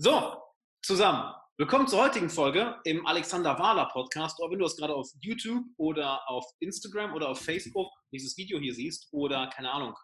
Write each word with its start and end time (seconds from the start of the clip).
So, 0.00 0.40
zusammen. 0.80 1.34
Willkommen 1.56 1.88
zur 1.88 2.04
heutigen 2.04 2.30
Folge 2.30 2.78
im 2.84 3.04
Alexander 3.04 3.58
Wahler 3.58 3.86
Podcast. 3.86 4.38
Oder 4.38 4.52
wenn 4.52 4.60
du 4.60 4.64
es 4.64 4.76
gerade 4.76 4.94
auf 4.94 5.08
YouTube 5.20 5.64
oder 5.76 6.20
auf 6.30 6.44
Instagram 6.60 7.14
oder 7.14 7.30
auf 7.30 7.40
Facebook 7.40 7.90
dieses 8.12 8.36
Video 8.36 8.60
hier 8.60 8.72
siehst 8.74 9.08
oder 9.10 9.48
keine 9.48 9.72
Ahnung, 9.72 9.96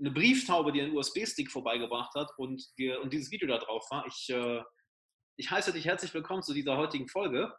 eine 0.00 0.10
Brieftaube, 0.10 0.72
die 0.72 0.82
einen 0.82 0.96
USB-Stick 0.96 1.48
vorbeigebracht 1.48 2.12
hat 2.16 2.28
und, 2.38 2.60
und 3.04 3.12
dieses 3.12 3.30
Video 3.30 3.46
da 3.46 3.58
drauf 3.58 3.86
war. 3.92 4.04
Ich, 4.08 4.30
äh, 4.30 4.62
ich 5.36 5.48
heiße 5.48 5.72
dich 5.72 5.84
herzlich 5.84 6.12
willkommen 6.12 6.42
zu 6.42 6.52
dieser 6.52 6.76
heutigen 6.76 7.06
Folge, 7.06 7.54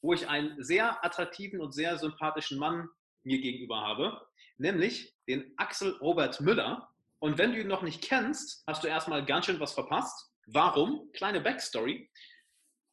wo 0.00 0.14
ich 0.14 0.28
einen 0.28 0.60
sehr 0.60 1.04
attraktiven 1.04 1.60
und 1.60 1.70
sehr 1.70 1.98
sympathischen 1.98 2.58
Mann 2.58 2.88
mir 3.22 3.40
gegenüber 3.40 3.80
habe, 3.80 4.20
nämlich 4.58 5.14
den 5.28 5.54
Axel 5.56 5.96
Robert 6.00 6.40
Müller. 6.40 6.88
Und 7.20 7.38
wenn 7.38 7.52
du 7.52 7.60
ihn 7.60 7.68
noch 7.68 7.82
nicht 7.82 8.02
kennst, 8.02 8.64
hast 8.66 8.82
du 8.82 8.88
erstmal 8.88 9.24
ganz 9.24 9.46
schön 9.46 9.60
was 9.60 9.72
verpasst. 9.72 10.31
Warum? 10.46 11.10
Kleine 11.12 11.40
Backstory. 11.40 12.10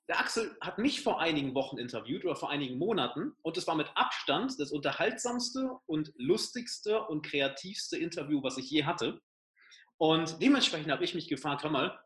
Der 0.07 0.19
Axel 0.19 0.57
hat 0.59 0.79
mich 0.79 1.01
vor 1.01 1.21
einigen 1.21 1.53
Wochen 1.53 1.77
interviewt 1.77 2.25
oder 2.25 2.35
vor 2.35 2.49
einigen 2.49 2.79
Monaten 2.79 3.33
und 3.43 3.57
es 3.57 3.67
war 3.67 3.75
mit 3.75 3.91
Abstand 3.95 4.59
das 4.59 4.71
unterhaltsamste 4.71 5.77
und 5.85 6.11
lustigste 6.15 7.03
und 7.03 7.23
kreativste 7.23 7.97
Interview, 7.97 8.41
was 8.41 8.57
ich 8.57 8.69
je 8.71 8.85
hatte. 8.85 9.21
Und 9.97 10.41
dementsprechend 10.41 10.91
habe 10.91 11.03
ich 11.03 11.13
mich 11.13 11.27
gefragt, 11.27 11.63
hör 11.63 11.69
mal, 11.69 11.99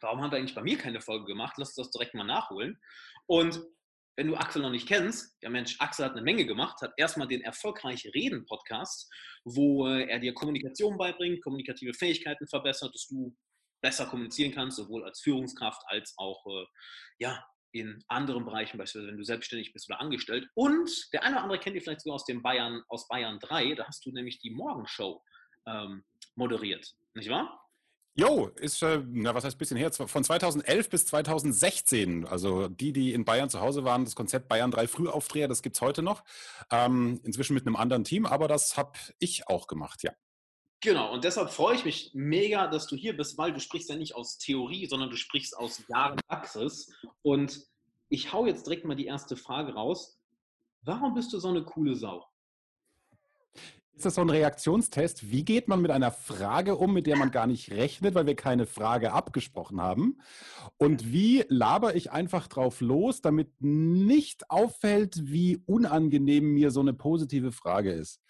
warum 0.00 0.22
haben 0.22 0.30
wir 0.30 0.38
eigentlich 0.38 0.54
bei 0.54 0.62
mir 0.62 0.78
keine 0.78 1.02
Folge 1.02 1.26
gemacht? 1.26 1.54
Lass 1.58 1.74
das 1.74 1.90
direkt 1.90 2.14
mal 2.14 2.24
nachholen. 2.24 2.80
Und 3.26 3.60
wenn 4.16 4.26
du 4.26 4.36
Axel 4.36 4.62
noch 4.62 4.70
nicht 4.70 4.88
kennst, 4.88 5.36
ja 5.42 5.50
Mensch, 5.50 5.76
Axel 5.80 6.04
hat 6.04 6.12
eine 6.12 6.22
Menge 6.22 6.46
gemacht, 6.46 6.80
hat 6.80 6.92
erstmal 6.96 7.28
den 7.28 7.42
Erfolgreich 7.42 8.10
Reden 8.14 8.46
Podcast, 8.46 9.08
wo 9.44 9.86
äh, 9.86 10.08
er 10.08 10.18
dir 10.18 10.34
Kommunikation 10.34 10.96
beibringt, 10.96 11.42
kommunikative 11.42 11.94
Fähigkeiten 11.94 12.48
verbessert, 12.48 12.94
dass 12.94 13.06
du 13.06 13.36
besser 13.80 14.06
kommunizieren 14.06 14.52
kannst, 14.52 14.76
sowohl 14.76 15.04
als 15.04 15.20
Führungskraft 15.20 15.82
als 15.86 16.14
auch 16.16 16.44
äh, 16.46 16.66
ja, 17.18 17.44
in 17.72 18.02
anderen 18.08 18.44
Bereichen, 18.44 18.78
beispielsweise 18.78 19.10
wenn 19.10 19.18
du 19.18 19.24
selbstständig 19.24 19.72
bist 19.72 19.88
oder 19.90 20.00
angestellt. 20.00 20.48
Und 20.54 20.90
der 21.12 21.22
eine 21.22 21.36
oder 21.36 21.44
andere 21.44 21.58
kennt 21.60 21.76
ihr 21.76 21.82
vielleicht 21.82 22.00
sogar 22.00 22.16
aus 22.16 22.24
dem 22.24 22.42
Bayern, 22.42 22.82
aus 22.88 23.08
Bayern 23.08 23.38
3, 23.40 23.74
da 23.74 23.86
hast 23.86 24.04
du 24.06 24.10
nämlich 24.10 24.40
die 24.40 24.50
Morgenshow 24.50 25.22
ähm, 25.66 26.04
moderiert, 26.34 26.94
nicht 27.14 27.28
wahr? 27.28 27.60
Jo, 28.14 28.48
ist, 28.56 28.82
äh, 28.82 29.00
na, 29.06 29.32
was 29.32 29.44
heißt 29.44 29.54
ein 29.54 29.58
bisschen 29.58 29.76
her? 29.76 29.92
Von 29.92 30.24
2011 30.24 30.90
bis 30.90 31.06
2016. 31.06 32.26
Also 32.26 32.66
die, 32.68 32.92
die 32.92 33.12
in 33.12 33.24
Bayern 33.24 33.48
zu 33.48 33.60
Hause 33.60 33.84
waren, 33.84 34.04
das 34.04 34.16
Konzept 34.16 34.48
Bayern 34.48 34.72
3 34.72 34.88
Frühaufdreher, 34.88 35.46
das 35.46 35.62
gibt 35.62 35.76
es 35.76 35.82
heute 35.82 36.02
noch. 36.02 36.24
Ähm, 36.72 37.20
inzwischen 37.22 37.54
mit 37.54 37.64
einem 37.64 37.76
anderen 37.76 38.02
Team, 38.02 38.26
aber 38.26 38.48
das 38.48 38.76
habe 38.76 38.98
ich 39.20 39.46
auch 39.46 39.68
gemacht, 39.68 40.02
ja. 40.02 40.12
Genau, 40.80 41.12
und 41.12 41.24
deshalb 41.24 41.50
freue 41.50 41.74
ich 41.74 41.84
mich 41.84 42.10
mega, 42.14 42.68
dass 42.68 42.86
du 42.86 42.94
hier 42.94 43.16
bist, 43.16 43.36
weil 43.36 43.52
du 43.52 43.58
sprichst 43.58 43.90
ja 43.90 43.96
nicht 43.96 44.14
aus 44.14 44.38
Theorie, 44.38 44.86
sondern 44.86 45.10
du 45.10 45.16
sprichst 45.16 45.56
aus 45.56 45.82
Jahren 45.88 46.20
Praxis. 46.28 46.92
Und 47.22 47.66
ich 48.08 48.32
hau 48.32 48.46
jetzt 48.46 48.66
direkt 48.66 48.84
mal 48.84 48.94
die 48.94 49.06
erste 49.06 49.36
Frage 49.36 49.74
raus. 49.74 50.20
Warum 50.82 51.14
bist 51.14 51.32
du 51.32 51.38
so 51.40 51.48
eine 51.48 51.64
coole 51.64 51.96
Sau? 51.96 52.24
Ist 53.98 54.04
das 54.04 54.14
so 54.14 54.20
ein 54.20 54.30
Reaktionstest? 54.30 55.28
Wie 55.32 55.44
geht 55.44 55.66
man 55.66 55.82
mit 55.82 55.90
einer 55.90 56.12
Frage 56.12 56.76
um, 56.76 56.94
mit 56.94 57.08
der 57.08 57.16
man 57.16 57.32
gar 57.32 57.48
nicht 57.48 57.72
rechnet, 57.72 58.14
weil 58.14 58.26
wir 58.26 58.36
keine 58.36 58.64
Frage 58.64 59.12
abgesprochen 59.12 59.80
haben? 59.82 60.18
Und 60.76 61.12
wie 61.12 61.44
laber 61.48 61.96
ich 61.96 62.12
einfach 62.12 62.46
drauf 62.46 62.80
los, 62.80 63.22
damit 63.22 63.50
nicht 63.58 64.52
auffällt, 64.52 65.16
wie 65.24 65.64
unangenehm 65.66 66.54
mir 66.54 66.70
so 66.70 66.78
eine 66.78 66.92
positive 66.92 67.50
Frage 67.50 67.90
ist? 67.90 68.22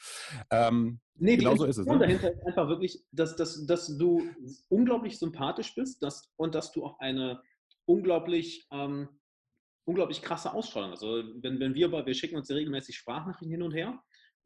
Ähm, 0.51 1.01
nee, 1.17 1.37
genau 1.37 1.55
so 1.55 1.67
ist 1.67 1.77
es. 1.77 1.85
Ne? 1.85 1.99
dahinter 1.99 2.33
ist 2.33 2.47
einfach 2.47 2.69
wirklich, 2.69 3.05
dass, 3.13 3.37
dass, 3.37 3.67
dass 3.67 3.99
du 3.99 4.23
unglaublich 4.71 5.19
sympathisch 5.19 5.75
bist 5.75 6.03
dass, 6.03 6.33
und 6.37 6.55
dass 6.55 6.73
du 6.73 6.83
auch 6.83 6.99
eine 6.99 7.43
unglaublich 7.85 8.67
ähm, 8.73 9.11
unglaublich 9.85 10.23
krasse 10.23 10.53
Ausstrahlung. 10.53 10.93
Also 10.93 11.25
wenn, 11.43 11.61
wenn 11.61 11.75
wir, 11.75 11.91
wir 11.91 12.15
schicken 12.15 12.37
uns 12.37 12.49
ja 12.49 12.57
regelmäßig 12.57 12.97
Sprachnachrichten 12.97 13.51
hin 13.51 13.63
und 13.63 13.73
her 13.73 13.99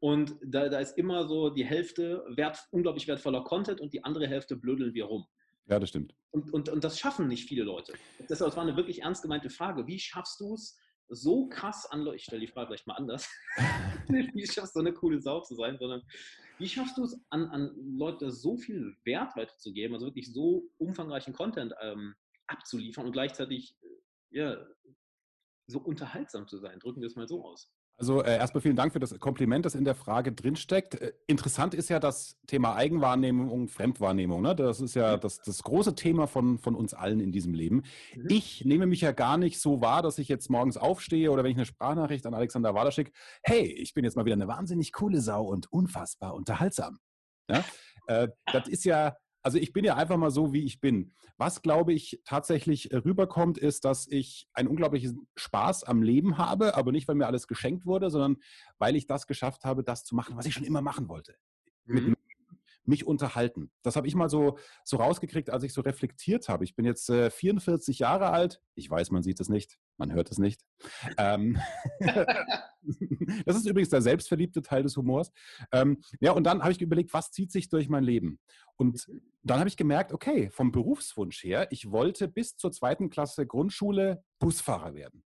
und 0.03 0.35
da, 0.43 0.67
da 0.67 0.79
ist 0.79 0.97
immer 0.97 1.29
so 1.29 1.49
die 1.49 1.63
Hälfte 1.63 2.25
wert, 2.27 2.59
unglaublich 2.71 3.07
wertvoller 3.07 3.41
Content 3.45 3.79
und 3.79 3.93
die 3.93 4.03
andere 4.03 4.27
Hälfte 4.27 4.57
blödeln 4.57 4.93
wir 4.93 5.05
rum. 5.05 5.25
Ja, 5.69 5.79
das 5.79 5.87
stimmt. 5.87 6.13
Und, 6.31 6.51
und, 6.51 6.67
und 6.67 6.83
das 6.83 6.99
schaffen 6.99 7.29
nicht 7.29 7.47
viele 7.47 7.63
Leute. 7.63 7.93
Deshalb 8.27 8.53
war 8.57 8.63
eine 8.63 8.75
wirklich 8.75 9.03
ernst 9.03 9.21
gemeinte 9.21 9.49
Frage. 9.49 9.87
Wie 9.87 9.97
schaffst 9.97 10.41
du 10.41 10.55
es, 10.55 10.77
so 11.07 11.47
krass 11.47 11.85
an 11.85 12.01
Leute, 12.01 12.17
ich 12.17 12.23
stelle 12.25 12.41
die 12.41 12.47
Frage 12.47 12.67
vielleicht 12.67 12.85
mal 12.85 12.95
anders, 12.95 13.29
wie 14.09 14.45
schaffst 14.45 14.75
du 14.75 14.81
eine 14.81 14.91
coole 14.91 15.21
Sau 15.21 15.39
zu 15.39 15.55
sein, 15.55 15.77
sondern 15.77 16.01
wie 16.57 16.67
schaffst 16.67 16.97
du 16.97 17.05
es, 17.05 17.17
an, 17.29 17.45
an 17.45 17.73
Leute 17.97 18.29
so 18.29 18.57
viel 18.57 18.97
Wert 19.05 19.37
weiterzugeben, 19.37 19.93
also 19.93 20.05
wirklich 20.05 20.33
so 20.33 20.69
umfangreichen 20.79 21.33
Content 21.33 21.73
ähm, 21.81 22.13
abzuliefern 22.47 23.05
und 23.05 23.13
gleichzeitig 23.13 23.77
äh, 24.31 24.37
ja, 24.37 24.67
so 25.67 25.79
unterhaltsam 25.79 26.45
zu 26.45 26.57
sein? 26.57 26.77
Drücken 26.79 26.99
wir 26.99 27.07
es 27.07 27.15
mal 27.15 27.29
so 27.29 27.45
aus. 27.45 27.71
Also 27.97 28.23
äh, 28.23 28.37
erstmal 28.37 28.61
vielen 28.61 28.75
Dank 28.75 28.91
für 28.91 28.99
das 28.99 29.17
Kompliment, 29.19 29.65
das 29.65 29.75
in 29.75 29.85
der 29.85 29.95
Frage 29.95 30.31
drinsteckt. 30.31 30.95
Äh, 30.95 31.13
interessant 31.27 31.73
ist 31.73 31.89
ja 31.89 31.99
das 31.99 32.37
Thema 32.47 32.75
Eigenwahrnehmung 32.75 33.67
Fremdwahrnehmung. 33.67 34.41
Ne? 34.41 34.55
Das 34.55 34.81
ist 34.81 34.95
ja 34.95 35.17
das, 35.17 35.41
das 35.41 35.61
große 35.61 35.95
Thema 35.95 36.27
von, 36.27 36.57
von 36.57 36.75
uns 36.75 36.93
allen 36.93 37.19
in 37.19 37.31
diesem 37.31 37.53
Leben. 37.53 37.83
Mhm. 38.15 38.27
Ich 38.29 38.65
nehme 38.65 38.87
mich 38.87 39.01
ja 39.01 39.11
gar 39.11 39.37
nicht 39.37 39.59
so 39.59 39.81
wahr, 39.81 40.01
dass 40.01 40.17
ich 40.17 40.27
jetzt 40.27 40.49
morgens 40.49 40.77
aufstehe 40.77 41.31
oder 41.31 41.43
wenn 41.43 41.51
ich 41.51 41.57
eine 41.57 41.65
Sprachnachricht 41.65 42.25
an 42.25 42.33
Alexander 42.33 42.73
Wader 42.73 42.91
schicke, 42.91 43.11
hey, 43.43 43.63
ich 43.63 43.93
bin 43.93 44.03
jetzt 44.03 44.15
mal 44.15 44.25
wieder 44.25 44.35
eine 44.35 44.47
wahnsinnig 44.47 44.91
coole 44.91 45.21
Sau 45.21 45.43
und 45.45 45.71
unfassbar 45.71 46.33
unterhaltsam. 46.33 46.99
Ja? 47.49 47.63
Äh, 48.07 48.29
das 48.51 48.67
ist 48.67 48.85
ja 48.85 49.15
also 49.43 49.57
ich 49.57 49.73
bin 49.73 49.83
ja 49.83 49.95
einfach 49.95 50.17
mal 50.17 50.31
so, 50.31 50.53
wie 50.53 50.63
ich 50.63 50.79
bin. 50.79 51.13
Was, 51.37 51.61
glaube 51.61 51.93
ich, 51.93 52.21
tatsächlich 52.25 52.91
äh, 52.91 52.97
rüberkommt, 52.97 53.57
ist, 53.57 53.85
dass 53.85 54.07
ich 54.07 54.47
einen 54.53 54.69
unglaublichen 54.69 55.27
Spaß 55.35 55.83
am 55.83 56.01
Leben 56.01 56.37
habe, 56.37 56.75
aber 56.75 56.91
nicht, 56.91 57.07
weil 57.07 57.15
mir 57.15 57.27
alles 57.27 57.47
geschenkt 57.47 57.85
wurde, 57.85 58.09
sondern 58.09 58.37
weil 58.79 58.95
ich 58.95 59.05
das 59.05 59.27
geschafft 59.27 59.65
habe, 59.65 59.83
das 59.83 60.05
zu 60.05 60.15
machen, 60.15 60.37
was 60.37 60.45
ich 60.45 60.53
schon 60.53 60.63
immer 60.63 60.81
machen 60.81 61.09
wollte. 61.09 61.35
Mhm. 61.85 61.95
Mit 61.95 62.17
mich 62.85 63.05
unterhalten. 63.05 63.71
Das 63.81 63.95
habe 63.95 64.07
ich 64.07 64.15
mal 64.15 64.29
so, 64.29 64.57
so 64.83 64.97
rausgekriegt, 64.97 65.49
als 65.49 65.63
ich 65.63 65.73
so 65.73 65.81
reflektiert 65.81 66.49
habe. 66.49 66.63
Ich 66.63 66.75
bin 66.75 66.85
jetzt 66.85 67.09
äh, 67.09 67.29
44 67.29 67.99
Jahre 67.99 68.29
alt. 68.29 68.61
Ich 68.75 68.89
weiß, 68.89 69.11
man 69.11 69.23
sieht 69.23 69.39
es 69.39 69.49
nicht, 69.49 69.79
man 69.97 70.11
hört 70.13 70.31
es 70.31 70.37
nicht. 70.37 70.61
Ähm 71.17 71.57
das 73.45 73.55
ist 73.55 73.65
übrigens 73.65 73.89
der 73.89 74.01
selbstverliebte 74.01 74.61
Teil 74.61 74.83
des 74.83 74.97
Humors. 74.97 75.31
Ähm, 75.71 76.01
ja, 76.19 76.31
und 76.31 76.43
dann 76.43 76.61
habe 76.61 76.71
ich 76.71 76.81
überlegt, 76.81 77.13
was 77.13 77.31
zieht 77.31 77.51
sich 77.51 77.69
durch 77.69 77.89
mein 77.89 78.03
Leben? 78.03 78.39
Und 78.75 79.07
dann 79.43 79.59
habe 79.59 79.69
ich 79.69 79.77
gemerkt, 79.77 80.13
okay, 80.13 80.49
vom 80.49 80.71
Berufswunsch 80.71 81.43
her, 81.43 81.67
ich 81.71 81.91
wollte 81.91 82.27
bis 82.27 82.57
zur 82.57 82.71
zweiten 82.71 83.09
Klasse 83.09 83.45
Grundschule 83.45 84.23
Busfahrer 84.39 84.95
werden. 84.95 85.23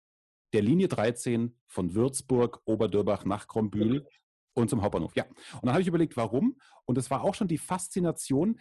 Der 0.54 0.62
Linie 0.62 0.88
13 0.88 1.58
von 1.68 1.96
Würzburg, 1.96 2.62
Oberdürbach 2.66 3.26
nach 3.26 3.48
Krombühl 3.48 4.08
und 4.56 4.70
zum 4.70 4.82
Hauptbahnhof, 4.82 5.16
ja. 5.16 5.26
Und 5.26 5.66
dann 5.66 5.74
habe 5.74 5.82
ich 5.82 5.88
überlegt, 5.88 6.18
warum. 6.18 6.58
Und 6.86 6.98
es 6.98 7.12
war 7.12 7.24
auch 7.24 7.36
schon 7.36 7.48
die 7.48 7.58
Faszination 7.58 8.60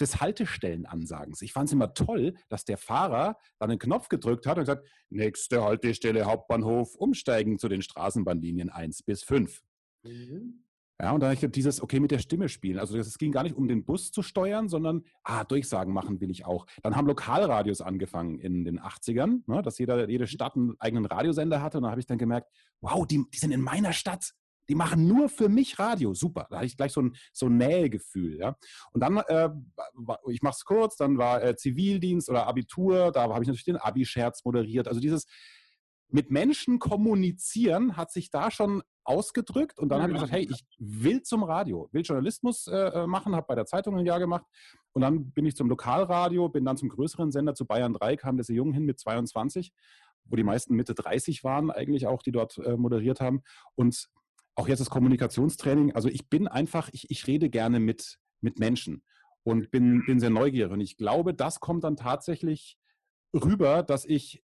des 0.00 0.20
Haltestellenansagens. 0.20 1.42
Ich 1.42 1.52
fand 1.52 1.68
es 1.68 1.72
immer 1.72 1.94
toll, 1.94 2.34
dass 2.48 2.64
der 2.64 2.76
Fahrer 2.76 3.38
dann 3.58 3.70
einen 3.70 3.78
Knopf 3.78 4.08
gedrückt 4.08 4.46
hat 4.46 4.58
und 4.58 4.64
gesagt, 4.64 4.86
nächste 5.08 5.62
Haltestelle 5.62 6.24
Hauptbahnhof, 6.24 6.94
umsteigen 6.96 7.58
zu 7.58 7.68
den 7.68 7.82
Straßenbahnlinien 7.82 8.70
1 8.70 9.02
bis 9.04 9.22
5. 9.22 9.62
Mhm. 10.02 10.66
Ja, 11.00 11.10
und 11.12 11.20
dann 11.20 11.36
habe 11.36 11.46
ich 11.46 11.52
dieses, 11.52 11.82
okay, 11.82 12.00
mit 12.00 12.10
der 12.10 12.20
Stimme 12.20 12.48
spielen. 12.48 12.78
Also 12.78 12.96
es 12.96 13.18
ging 13.18 13.30
gar 13.30 13.42
nicht 13.42 13.54
um 13.54 13.68
den 13.68 13.84
Bus 13.84 14.12
zu 14.12 14.22
steuern, 14.22 14.70
sondern, 14.70 15.04
ah, 15.24 15.44
Durchsagen 15.44 15.92
machen 15.92 16.22
will 16.22 16.30
ich 16.30 16.46
auch. 16.46 16.66
Dann 16.82 16.96
haben 16.96 17.06
Lokalradios 17.06 17.82
angefangen 17.82 18.38
in 18.38 18.64
den 18.64 18.80
80ern, 18.80 19.42
ne, 19.46 19.60
dass 19.60 19.76
jeder, 19.78 20.08
jede 20.08 20.26
Stadt 20.26 20.56
einen 20.56 20.74
eigenen 20.78 21.04
Radiosender 21.04 21.60
hatte. 21.60 21.78
Und 21.78 21.84
da 21.84 21.90
habe 21.90 22.00
ich 22.00 22.06
dann 22.06 22.16
gemerkt, 22.16 22.50
wow, 22.80 23.06
die, 23.06 23.22
die 23.32 23.38
sind 23.38 23.50
in 23.50 23.60
meiner 23.60 23.92
Stadt. 23.92 24.32
Die 24.68 24.74
machen 24.74 25.06
nur 25.06 25.28
für 25.28 25.48
mich 25.48 25.78
Radio. 25.78 26.14
Super. 26.14 26.46
Da 26.50 26.56
hatte 26.56 26.66
ich 26.66 26.76
gleich 26.76 26.92
so 26.92 27.02
ein, 27.02 27.16
so 27.32 27.46
ein 27.46 27.56
Nähegefühl. 27.56 28.38
Ja? 28.38 28.56
Und 28.92 29.00
dann, 29.00 29.18
äh, 29.18 29.50
ich 30.28 30.42
mache 30.42 30.56
es 30.56 30.64
kurz, 30.64 30.96
dann 30.96 31.18
war 31.18 31.42
äh, 31.42 31.56
Zivildienst 31.56 32.28
oder 32.28 32.46
Abitur. 32.46 33.12
Da 33.12 33.22
habe 33.22 33.42
ich 33.42 33.48
natürlich 33.48 33.64
den 33.64 33.76
Abi-Scherz 33.76 34.44
moderiert. 34.44 34.88
Also 34.88 35.00
dieses 35.00 35.26
mit 36.08 36.30
Menschen 36.30 36.78
kommunizieren 36.78 37.96
hat 37.96 38.12
sich 38.12 38.30
da 38.30 38.50
schon 38.50 38.82
ausgedrückt. 39.02 39.78
Und 39.78 39.88
dann 39.88 40.02
habe 40.02 40.12
ich 40.12 40.16
gesagt, 40.16 40.32
hey, 40.32 40.48
ich 40.50 40.64
will 40.78 41.22
zum 41.22 41.42
Radio, 41.42 41.88
will 41.92 42.02
Journalismus 42.02 42.66
äh, 42.66 42.76
äh 42.76 43.06
machen, 43.06 43.34
habe 43.34 43.46
bei 43.48 43.54
der 43.54 43.66
Zeitung 43.66 43.96
ein 43.96 44.06
Jahr 44.06 44.18
gemacht. 44.18 44.44
Und 44.92 45.02
dann 45.02 45.30
bin 45.30 45.46
ich 45.46 45.56
zum 45.56 45.68
Lokalradio, 45.68 46.48
bin 46.48 46.64
dann 46.64 46.76
zum 46.76 46.88
größeren 46.88 47.30
Sender, 47.30 47.54
zu 47.54 47.66
Bayern 47.66 47.92
3, 47.92 48.16
kam 48.16 48.36
dieser 48.36 48.54
Jung 48.54 48.72
hin 48.72 48.84
mit 48.84 48.98
22 48.98 49.72
wo 50.28 50.36
die 50.36 50.44
meisten 50.44 50.74
Mitte 50.74 50.94
30 50.94 51.44
waren, 51.44 51.70
eigentlich 51.70 52.06
auch, 52.06 52.22
die 52.22 52.32
dort 52.32 52.58
äh, 52.58 52.76
moderiert 52.76 53.20
haben. 53.20 53.42
Und 53.74 54.08
auch 54.56 54.68
jetzt 54.68 54.80
das 54.80 54.90
Kommunikationstraining. 54.90 55.92
Also 55.92 56.08
ich 56.08 56.28
bin 56.28 56.48
einfach, 56.48 56.88
ich, 56.92 57.10
ich 57.10 57.26
rede 57.26 57.48
gerne 57.48 57.78
mit, 57.78 58.18
mit 58.40 58.58
Menschen 58.58 59.04
und 59.44 59.70
bin, 59.70 60.04
bin 60.06 60.18
sehr 60.18 60.30
neugierig. 60.30 60.72
Und 60.72 60.80
ich 60.80 60.96
glaube, 60.96 61.34
das 61.34 61.60
kommt 61.60 61.84
dann 61.84 61.96
tatsächlich 61.96 62.78
rüber, 63.34 63.82
dass 63.82 64.04
ich 64.04 64.42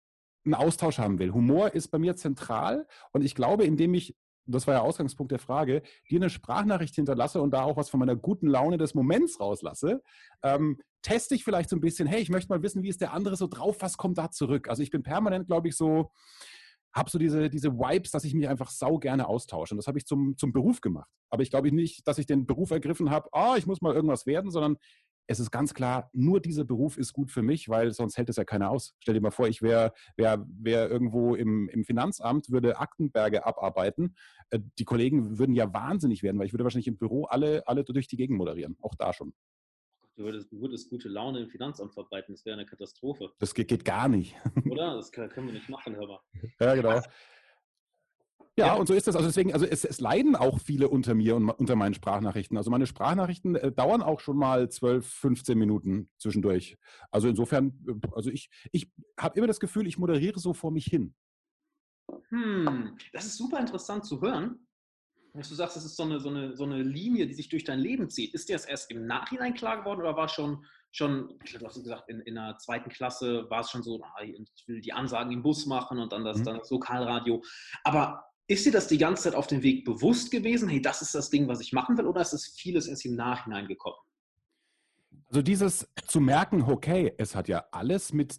einen 0.44 0.54
Austausch 0.54 0.98
haben 0.98 1.18
will. 1.18 1.32
Humor 1.32 1.74
ist 1.74 1.88
bei 1.88 1.98
mir 1.98 2.16
zentral 2.16 2.86
und 3.12 3.22
ich 3.22 3.34
glaube, 3.34 3.64
indem 3.64 3.94
ich 3.94 4.16
das 4.46 4.66
war 4.66 4.74
ja 4.74 4.80
Ausgangspunkt 4.80 5.32
der 5.32 5.38
Frage, 5.38 5.82
dir 6.08 6.20
eine 6.20 6.30
Sprachnachricht 6.30 6.94
hinterlasse 6.94 7.42
und 7.42 7.50
da 7.50 7.62
auch 7.62 7.76
was 7.76 7.90
von 7.90 8.00
meiner 8.00 8.16
guten 8.16 8.46
Laune 8.46 8.78
des 8.78 8.94
Moments 8.94 9.40
rauslasse, 9.40 10.02
ähm, 10.42 10.78
teste 11.02 11.34
ich 11.34 11.44
vielleicht 11.44 11.68
so 11.68 11.76
ein 11.76 11.80
bisschen, 11.80 12.06
hey, 12.06 12.20
ich 12.20 12.30
möchte 12.30 12.52
mal 12.52 12.62
wissen, 12.62 12.82
wie 12.82 12.88
ist 12.88 13.00
der 13.00 13.12
andere 13.12 13.36
so 13.36 13.48
drauf, 13.48 13.76
was 13.80 13.96
kommt 13.96 14.18
da 14.18 14.30
zurück? 14.30 14.68
Also 14.68 14.82
ich 14.82 14.90
bin 14.90 15.02
permanent, 15.02 15.48
glaube 15.48 15.68
ich, 15.68 15.76
so, 15.76 16.12
habe 16.96 17.10
so 17.10 17.18
diese, 17.18 17.50
diese 17.50 17.72
Vibes, 17.74 18.10
dass 18.10 18.24
ich 18.24 18.34
mich 18.34 18.48
einfach 18.48 18.70
sau 18.70 18.98
gerne 18.98 19.28
austausche. 19.28 19.74
Und 19.74 19.78
das 19.78 19.86
habe 19.86 19.98
ich 19.98 20.06
zum, 20.06 20.36
zum 20.36 20.52
Beruf 20.52 20.80
gemacht. 20.80 21.10
Aber 21.30 21.42
ich 21.42 21.50
glaube 21.50 21.70
nicht, 21.70 22.06
dass 22.08 22.18
ich 22.18 22.26
den 22.26 22.46
Beruf 22.46 22.70
ergriffen 22.70 23.10
habe, 23.10 23.28
ah, 23.32 23.56
ich 23.56 23.66
muss 23.66 23.82
mal 23.82 23.94
irgendwas 23.94 24.26
werden, 24.26 24.50
sondern 24.50 24.76
es 25.28 25.40
ist 25.40 25.50
ganz 25.50 25.74
klar, 25.74 26.08
nur 26.12 26.40
dieser 26.40 26.64
Beruf 26.64 26.96
ist 26.98 27.12
gut 27.12 27.30
für 27.30 27.42
mich, 27.42 27.68
weil 27.68 27.92
sonst 27.92 28.16
hält 28.16 28.28
es 28.28 28.36
ja 28.36 28.44
keiner 28.44 28.70
aus. 28.70 28.94
Stell 29.00 29.14
dir 29.14 29.20
mal 29.20 29.32
vor, 29.32 29.48
ich 29.48 29.60
wäre 29.60 29.92
wär, 30.16 30.46
wär 30.48 30.88
irgendwo 30.88 31.34
im, 31.34 31.68
im 31.68 31.84
Finanzamt, 31.84 32.50
würde 32.50 32.78
Aktenberge 32.78 33.44
abarbeiten. 33.44 34.14
Äh, 34.50 34.60
die 34.78 34.84
Kollegen 34.84 35.38
würden 35.38 35.54
ja 35.54 35.72
wahnsinnig 35.72 36.22
werden, 36.22 36.38
weil 36.38 36.46
ich 36.46 36.52
würde 36.52 36.64
wahrscheinlich 36.64 36.86
im 36.86 36.96
Büro 36.96 37.24
alle, 37.24 37.66
alle 37.66 37.84
durch 37.84 38.06
die 38.06 38.16
Gegend 38.16 38.38
moderieren. 38.38 38.76
Auch 38.80 38.94
da 38.94 39.12
schon. 39.12 39.34
Du 40.16 40.24
würdest, 40.24 40.50
du 40.50 40.60
würdest 40.62 40.88
gute 40.88 41.08
Laune 41.08 41.40
im 41.40 41.50
Finanzamt 41.50 41.92
verbreiten, 41.92 42.34
das 42.34 42.44
wäre 42.46 42.56
eine 42.56 42.64
Katastrophe. 42.64 43.30
Das 43.38 43.52
geht, 43.54 43.68
geht 43.68 43.84
gar 43.84 44.08
nicht. 44.08 44.34
Oder? 44.70 44.96
Das 44.96 45.12
können 45.12 45.46
wir 45.46 45.52
nicht 45.52 45.68
machen, 45.68 45.94
hörbar. 45.94 46.24
Ja, 46.58 46.74
genau. 46.74 47.02
Ja, 48.58 48.72
und 48.74 48.86
so 48.86 48.94
ist 48.94 49.06
das. 49.06 49.14
Also 49.14 49.28
deswegen, 49.28 49.52
also 49.52 49.66
es, 49.66 49.84
es, 49.84 50.00
leiden 50.00 50.34
auch 50.34 50.58
viele 50.58 50.88
unter 50.88 51.14
mir 51.14 51.36
und 51.36 51.50
unter 51.50 51.76
meinen 51.76 51.92
Sprachnachrichten. 51.92 52.56
Also 52.56 52.70
meine 52.70 52.86
Sprachnachrichten 52.86 53.54
äh, 53.56 53.70
dauern 53.70 54.00
auch 54.00 54.20
schon 54.20 54.38
mal 54.38 54.70
12, 54.70 55.06
15 55.06 55.58
Minuten 55.58 56.08
zwischendurch. 56.16 56.78
Also 57.10 57.28
insofern, 57.28 57.78
äh, 57.86 58.08
also 58.12 58.30
ich, 58.30 58.48
ich 58.72 58.90
habe 59.20 59.36
immer 59.36 59.46
das 59.46 59.60
Gefühl, 59.60 59.86
ich 59.86 59.98
moderiere 59.98 60.40
so 60.40 60.54
vor 60.54 60.70
mich 60.70 60.86
hin. 60.86 61.14
Hm, 62.30 62.96
das 63.12 63.26
ist 63.26 63.36
super 63.36 63.60
interessant 63.60 64.06
zu 64.06 64.22
hören. 64.22 64.65
Dass 65.36 65.48
du 65.48 65.54
sagst, 65.54 65.76
es 65.76 65.84
ist 65.84 65.96
so 65.96 66.04
eine, 66.04 66.20
so, 66.20 66.30
eine, 66.30 66.56
so 66.56 66.64
eine 66.64 66.82
Linie, 66.82 67.26
die 67.26 67.34
sich 67.34 67.48
durch 67.48 67.64
dein 67.64 67.78
Leben 67.78 68.08
zieht. 68.08 68.34
Ist 68.34 68.48
dir 68.48 68.54
das 68.54 68.64
erst 68.64 68.90
im 68.90 69.06
Nachhinein 69.06 69.54
klar 69.54 69.78
geworden 69.78 70.00
oder 70.00 70.16
war 70.16 70.28
schon, 70.28 70.64
schon 70.92 71.38
du 71.58 71.66
hast 71.66 71.82
gesagt, 71.82 72.08
in, 72.08 72.20
in 72.20 72.34
der 72.36 72.56
zweiten 72.58 72.90
Klasse 72.90 73.48
war 73.50 73.60
es 73.60 73.70
schon 73.70 73.82
so, 73.82 74.02
ah, 74.02 74.22
ich 74.22 74.38
will 74.66 74.80
die 74.80 74.92
Ansagen 74.92 75.32
im 75.32 75.42
Bus 75.42 75.66
machen 75.66 75.98
und 75.98 76.12
dann 76.12 76.24
das, 76.24 76.38
mhm. 76.38 76.44
dann 76.44 76.58
das 76.58 76.70
Lokalradio. 76.70 77.42
Aber 77.84 78.24
ist 78.48 78.64
dir 78.64 78.72
das 78.72 78.88
die 78.88 78.98
ganze 78.98 79.24
Zeit 79.24 79.34
auf 79.34 79.46
dem 79.46 79.62
Weg 79.62 79.84
bewusst 79.84 80.30
gewesen? 80.30 80.68
Hey, 80.68 80.80
das 80.80 81.02
ist 81.02 81.14
das 81.14 81.30
Ding, 81.30 81.48
was 81.48 81.60
ich 81.60 81.72
machen 81.72 81.98
will, 81.98 82.06
oder 82.06 82.20
ist 82.20 82.32
es 82.32 82.46
vieles 82.56 82.86
erst 82.86 83.04
im 83.04 83.16
Nachhinein 83.16 83.66
gekommen? 83.66 83.96
Also 85.28 85.42
dieses 85.42 85.88
zu 86.06 86.20
merken, 86.20 86.62
okay, 86.62 87.12
es 87.18 87.34
hat 87.34 87.48
ja 87.48 87.64
alles 87.72 88.12
mit 88.12 88.38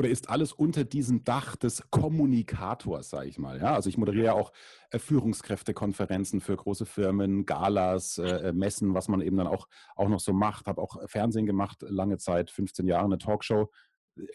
oder 0.00 0.08
ist 0.08 0.30
alles 0.30 0.54
unter 0.54 0.82
diesem 0.82 1.24
Dach 1.24 1.56
des 1.56 1.90
Kommunikators, 1.90 3.10
sage 3.10 3.28
ich 3.28 3.38
mal. 3.38 3.58
Ja, 3.58 3.74
also 3.74 3.90
ich 3.90 3.98
moderiere 3.98 4.24
ja 4.24 4.32
auch 4.32 4.50
äh, 4.88 4.98
Führungskräftekonferenzen 4.98 6.40
für 6.40 6.56
große 6.56 6.86
Firmen, 6.86 7.44
Galas, 7.44 8.16
äh, 8.16 8.48
äh 8.48 8.52
Messen, 8.54 8.94
was 8.94 9.08
man 9.08 9.20
eben 9.20 9.36
dann 9.36 9.46
auch, 9.46 9.68
auch 9.96 10.08
noch 10.08 10.20
so 10.20 10.32
macht. 10.32 10.68
Habe 10.68 10.80
auch 10.80 10.96
Fernsehen 11.06 11.44
gemacht, 11.44 11.82
lange 11.82 12.16
Zeit, 12.16 12.50
15 12.50 12.86
Jahre, 12.86 13.04
eine 13.04 13.18
Talkshow 13.18 13.70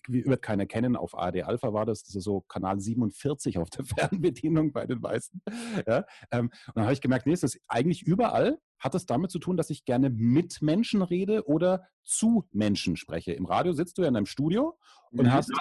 wird 0.07 0.42
keiner 0.42 0.66
kennen, 0.66 0.95
auf 0.95 1.18
ARD 1.18 1.44
Alpha 1.44 1.74
war 1.74 1.86
das, 1.86 2.04
das 2.04 2.16
ist 2.16 2.24
so 2.24 2.42
Kanal 2.42 2.80
47 2.80 3.57
auf 3.57 3.69
der 3.69 3.86
Fernbedienung 3.86 4.72
bei 4.72 4.86
den 4.86 5.00
meisten. 5.00 5.42
Ja, 5.88 6.06
ähm, 6.31 6.50
und 6.68 6.75
dann 6.75 6.86
habe 6.86 6.94
ich 6.94 7.01
gemerkt, 7.01 7.25
nee, 7.25 7.33
es 7.33 7.44
ist 7.44 7.60
eigentlich 7.68 8.04
überall, 8.04 8.60
hat 8.80 8.95
es 8.95 9.06
damit 9.06 9.31
zu 9.31 9.39
tun, 9.39 9.57
dass 9.57 9.69
ich 9.69 9.86
gerne 9.86 10.10
mit 10.10 10.62
Menschen 10.62 11.01
rede 11.01 11.48
oder 11.48 11.88
zu 12.04 12.48
Menschen 12.51 12.98
spreche. 12.98 13.33
Im 13.33 13.45
Radio 13.45 13.74
sitzt 13.74 13.98
du 13.98 14.04
ja 14.04 14.07
in 14.07 14.16
einem 14.16 14.25
Studio 14.25 14.77
und 15.12 15.25
mhm. 15.25 15.33
hast 15.33 15.51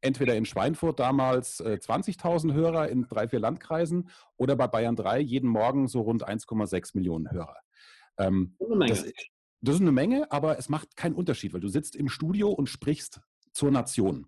entweder 0.00 0.36
in 0.36 0.44
Schweinfurt 0.44 1.00
damals 1.00 1.60
äh, 1.60 1.78
20.000 1.80 2.52
Hörer 2.52 2.88
in 2.88 3.08
drei, 3.08 3.26
vier 3.26 3.40
Landkreisen 3.40 4.10
oder 4.36 4.54
bei 4.54 4.66
Bayern 4.66 4.96
3 4.96 5.20
jeden 5.20 5.48
Morgen 5.48 5.88
so 5.88 6.02
rund 6.02 6.28
1,6 6.28 6.90
Millionen 6.94 7.30
Hörer. 7.30 7.56
Ähm, 8.18 8.56
das, 8.86 9.04
das 9.60 9.76
ist 9.76 9.80
eine 9.80 9.92
Menge, 9.92 10.30
aber 10.30 10.58
es 10.58 10.68
macht 10.68 10.96
keinen 10.96 11.14
Unterschied, 11.14 11.54
weil 11.54 11.60
du 11.60 11.68
sitzt 11.68 11.96
im 11.96 12.08
Studio 12.08 12.50
und 12.50 12.68
sprichst 12.68 13.22
zur 13.54 13.70
Nation. 13.70 14.26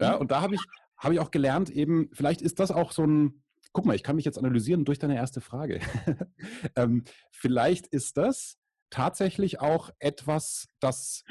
Ja, 0.00 0.14
und 0.14 0.30
da 0.30 0.40
habe 0.40 0.54
ich, 0.54 0.62
hab 0.96 1.12
ich 1.12 1.20
auch 1.20 1.30
gelernt, 1.30 1.70
eben, 1.70 2.10
vielleicht 2.12 2.42
ist 2.42 2.60
das 2.60 2.70
auch 2.70 2.92
so 2.92 3.04
ein, 3.04 3.42
guck 3.72 3.86
mal, 3.86 3.96
ich 3.96 4.02
kann 4.02 4.16
mich 4.16 4.24
jetzt 4.24 4.38
analysieren 4.38 4.84
durch 4.84 4.98
deine 4.98 5.16
erste 5.16 5.40
Frage. 5.40 5.80
ähm, 6.76 7.04
vielleicht 7.30 7.86
ist 7.88 8.16
das 8.16 8.58
tatsächlich 8.90 9.60
auch 9.60 9.90
etwas, 9.98 10.68
das 10.80 11.24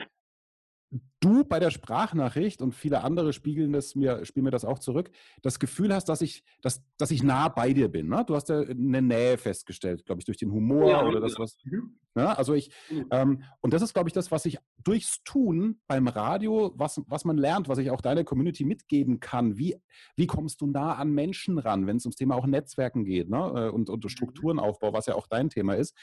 du 1.19 1.44
bei 1.44 1.60
der 1.60 1.72
Sprachnachricht 1.72 2.62
und 2.62 2.74
viele 2.74 3.04
andere 3.04 3.34
spiegeln 3.34 3.72
das 3.72 3.95
mir, 3.95 4.25
spielen 4.25 4.44
mir 4.44 4.51
das 4.51 4.66
auch 4.66 4.80
zurück, 4.80 5.10
das 5.42 5.60
Gefühl 5.60 5.94
hast, 5.94 6.06
dass 6.06 6.22
ich, 6.22 6.44
dass, 6.62 6.84
dass 6.98 7.12
ich 7.12 7.24
nah 7.24 7.48
bei 7.48 7.74
dir 7.74 7.88
bin. 7.88 8.10
Ne? 8.10 8.24
Du 8.28 8.36
hast 8.36 8.50
ja 8.50 8.60
eine 8.60 9.01
Nähe 9.01 9.38
festgestellt, 9.38 10.06
glaube 10.06 10.19
ich, 10.19 10.25
durch 10.25 10.38
den 10.38 10.51
Humor 10.51 10.90
ja, 10.90 11.04
oder 11.04 11.19
das, 11.19 11.40
was. 11.40 11.57
Mhm. 11.63 12.00
Ja, 12.16 12.24
ne? 12.24 12.38
also 12.38 12.54
ich, 12.54 12.72
mhm. 12.90 13.07
ähm, 13.12 13.44
und 13.62 13.74
das 13.74 13.81
ist, 13.81 13.94
glaube 13.94 14.10
ich, 14.10 14.13
das, 14.13 14.31
was 14.31 14.45
ich 14.45 14.57
durchs 14.84 15.24
Tun 15.24 15.81
beim 15.88 16.07
Radio, 16.07 16.74
was, 16.75 17.01
was 17.07 17.25
man 17.25 17.38
lernt, 17.38 17.69
was 17.69 17.78
ich 17.80 17.90
auch 17.90 18.01
deiner 18.01 18.24
Community 18.24 18.66
mitgeben 18.66 19.19
kann. 19.19 19.57
Wie, 19.57 19.75
wie 20.16 20.28
kommst 20.28 20.62
du 20.62 20.68
nah 20.68 20.95
an 20.95 21.12
Menschen 21.12 21.57
ran, 21.57 21.88
wenn 21.88 21.98
es 21.98 22.06
ums 22.06 22.18
Thema 22.18 22.36
auch 22.36 22.45
Netzwerken 22.45 23.06
geht 23.06 23.30
ne? 23.30 23.38
Äh, 23.56 23.69
und, 23.69 23.90
und 23.90 24.04
mhm. 24.04 24.10
Strukturenaufbau, 24.10 24.94
was 24.94 25.07
ja 25.07 25.16
auch 25.16 25.28
dein 25.28 25.50
Thema 25.50 25.74
ist. 25.74 25.98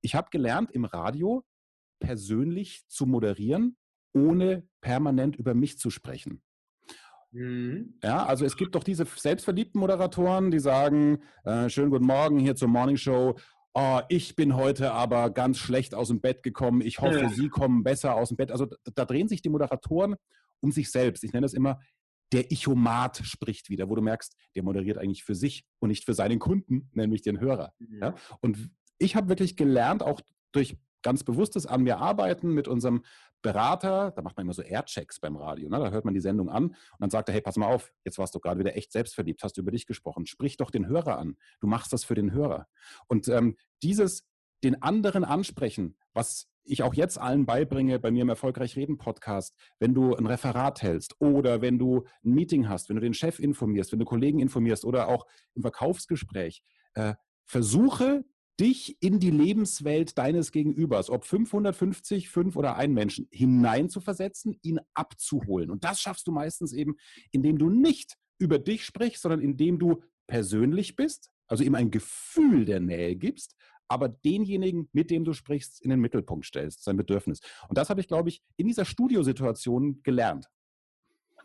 Ich 0.00 0.14
habe 0.14 0.28
gelernt, 0.30 0.70
im 0.72 0.84
Radio 0.84 1.44
persönlich 2.00 2.82
zu 2.88 3.06
moderieren 3.06 3.76
ohne 4.14 4.66
permanent 4.80 5.36
über 5.36 5.54
mich 5.54 5.78
zu 5.78 5.90
sprechen. 5.90 6.42
Mhm. 7.32 7.98
Ja, 8.02 8.24
also 8.24 8.44
es 8.44 8.56
gibt 8.56 8.74
doch 8.74 8.84
diese 8.84 9.04
selbstverliebten 9.04 9.80
Moderatoren, 9.80 10.50
die 10.50 10.60
sagen, 10.60 11.18
äh, 11.44 11.68
schönen 11.68 11.90
guten 11.90 12.06
Morgen 12.06 12.38
hier 12.38 12.54
zur 12.54 12.68
Morning 12.68 12.96
Show. 12.96 13.36
Oh, 13.74 14.00
ich 14.08 14.36
bin 14.36 14.54
heute 14.54 14.92
aber 14.92 15.30
ganz 15.30 15.58
schlecht 15.58 15.96
aus 15.96 16.08
dem 16.08 16.20
Bett 16.20 16.44
gekommen. 16.44 16.80
Ich 16.80 17.00
hoffe, 17.00 17.22
ja. 17.22 17.28
Sie 17.28 17.48
kommen 17.48 17.82
besser 17.82 18.14
aus 18.14 18.28
dem 18.28 18.36
Bett. 18.36 18.52
Also 18.52 18.68
da, 18.94 19.04
drehen 19.04 19.26
sich 19.26 19.42
die 19.42 19.48
Moderatoren 19.48 20.14
um 20.60 20.70
sich 20.70 20.92
selbst. 20.92 21.24
Ich 21.24 21.32
nenne 21.32 21.44
das 21.44 21.54
immer, 21.54 21.80
der 22.32 22.52
Ichomat 22.52 23.18
spricht 23.24 23.68
wieder, 23.70 23.88
wo 23.88 23.96
du 23.96 24.02
merkst, 24.02 24.36
der 24.54 24.62
moderiert 24.62 24.98
eigentlich 24.98 25.24
für 25.24 25.34
sich 25.34 25.64
und 25.80 25.88
nicht 25.88 26.04
für 26.04 26.14
seinen 26.14 26.38
Kunden, 26.38 26.88
nämlich 26.92 27.22
den 27.22 27.40
Hörer. 27.40 27.72
Mhm. 27.80 28.00
Ja? 28.00 28.14
Und 28.40 28.70
ich 28.98 29.16
habe 29.16 29.28
wirklich 29.28 29.56
gelernt, 29.56 30.04
auch 30.04 30.20
durch 30.52 30.76
ganz 31.04 31.22
bewusstes 31.22 31.66
an 31.66 31.82
mir 31.82 31.98
arbeiten 31.98 32.50
mit 32.50 32.66
unserem 32.66 33.04
Berater, 33.42 34.10
da 34.16 34.22
macht 34.22 34.36
man 34.36 34.46
immer 34.46 34.54
so 34.54 34.62
Airchecks 34.62 35.20
beim 35.20 35.36
Radio, 35.36 35.68
ne? 35.68 35.78
da 35.78 35.90
hört 35.90 36.04
man 36.04 36.14
die 36.14 36.20
Sendung 36.20 36.48
an 36.48 36.68
und 36.68 36.76
dann 36.98 37.10
sagt 37.10 37.28
er, 37.28 37.34
hey, 37.34 37.42
pass 37.42 37.56
mal 37.56 37.72
auf, 37.72 37.92
jetzt 38.04 38.18
warst 38.18 38.34
du 38.34 38.40
gerade 38.40 38.58
wieder 38.58 38.76
echt 38.76 38.90
selbstverliebt, 38.90 39.42
hast 39.44 39.58
über 39.58 39.70
dich 39.70 39.86
gesprochen, 39.86 40.26
sprich 40.26 40.56
doch 40.56 40.70
den 40.70 40.88
Hörer 40.88 41.18
an, 41.18 41.36
du 41.60 41.68
machst 41.68 41.92
das 41.92 42.02
für 42.02 42.14
den 42.14 42.32
Hörer. 42.32 42.66
Und 43.06 43.28
ähm, 43.28 43.56
dieses, 43.82 44.26
den 44.64 44.82
anderen 44.82 45.24
ansprechen, 45.24 45.96
was 46.14 46.48
ich 46.64 46.82
auch 46.82 46.94
jetzt 46.94 47.18
allen 47.18 47.44
beibringe 47.44 47.98
bei 47.98 48.10
mir 48.10 48.22
im 48.22 48.30
Erfolgreich 48.30 48.76
Reden 48.76 48.96
Podcast, 48.96 49.54
wenn 49.78 49.92
du 49.92 50.16
ein 50.16 50.26
Referat 50.26 50.80
hältst 50.80 51.20
oder 51.20 51.60
wenn 51.60 51.78
du 51.78 52.06
ein 52.24 52.32
Meeting 52.32 52.68
hast, 52.68 52.88
wenn 52.88 52.96
du 52.96 53.02
den 53.02 53.12
Chef 53.12 53.38
informierst, 53.38 53.92
wenn 53.92 53.98
du 53.98 54.06
Kollegen 54.06 54.40
informierst 54.40 54.86
oder 54.86 55.08
auch 55.08 55.26
im 55.54 55.60
Verkaufsgespräch, 55.60 56.62
äh, 56.94 57.14
versuche 57.44 58.24
dich 58.60 58.96
in 59.00 59.18
die 59.18 59.30
Lebenswelt 59.30 60.16
deines 60.16 60.52
Gegenübers, 60.52 61.10
ob 61.10 61.24
550, 61.24 62.28
5 62.28 62.56
oder 62.56 62.76
ein 62.76 62.92
Menschen, 62.92 63.28
hineinzuversetzen, 63.30 64.58
ihn 64.62 64.80
abzuholen. 64.94 65.70
Und 65.70 65.84
das 65.84 66.00
schaffst 66.00 66.26
du 66.26 66.32
meistens 66.32 66.72
eben, 66.72 66.96
indem 67.30 67.58
du 67.58 67.68
nicht 67.68 68.16
über 68.38 68.58
dich 68.58 68.84
sprichst, 68.84 69.22
sondern 69.22 69.40
indem 69.40 69.78
du 69.78 70.02
persönlich 70.26 70.96
bist, 70.96 71.30
also 71.46 71.64
ihm 71.64 71.74
ein 71.74 71.90
Gefühl 71.90 72.64
der 72.64 72.80
Nähe 72.80 73.16
gibst, 73.16 73.56
aber 73.88 74.08
denjenigen, 74.08 74.88
mit 74.92 75.10
dem 75.10 75.24
du 75.24 75.32
sprichst, 75.32 75.82
in 75.82 75.90
den 75.90 76.00
Mittelpunkt 76.00 76.46
stellst, 76.46 76.84
sein 76.84 76.96
Bedürfnis. 76.96 77.40
Und 77.68 77.76
das 77.76 77.90
habe 77.90 78.00
ich, 78.00 78.08
glaube 78.08 78.28
ich, 78.28 78.42
in 78.56 78.66
dieser 78.66 78.84
Studiosituation 78.84 80.02
gelernt. 80.02 80.48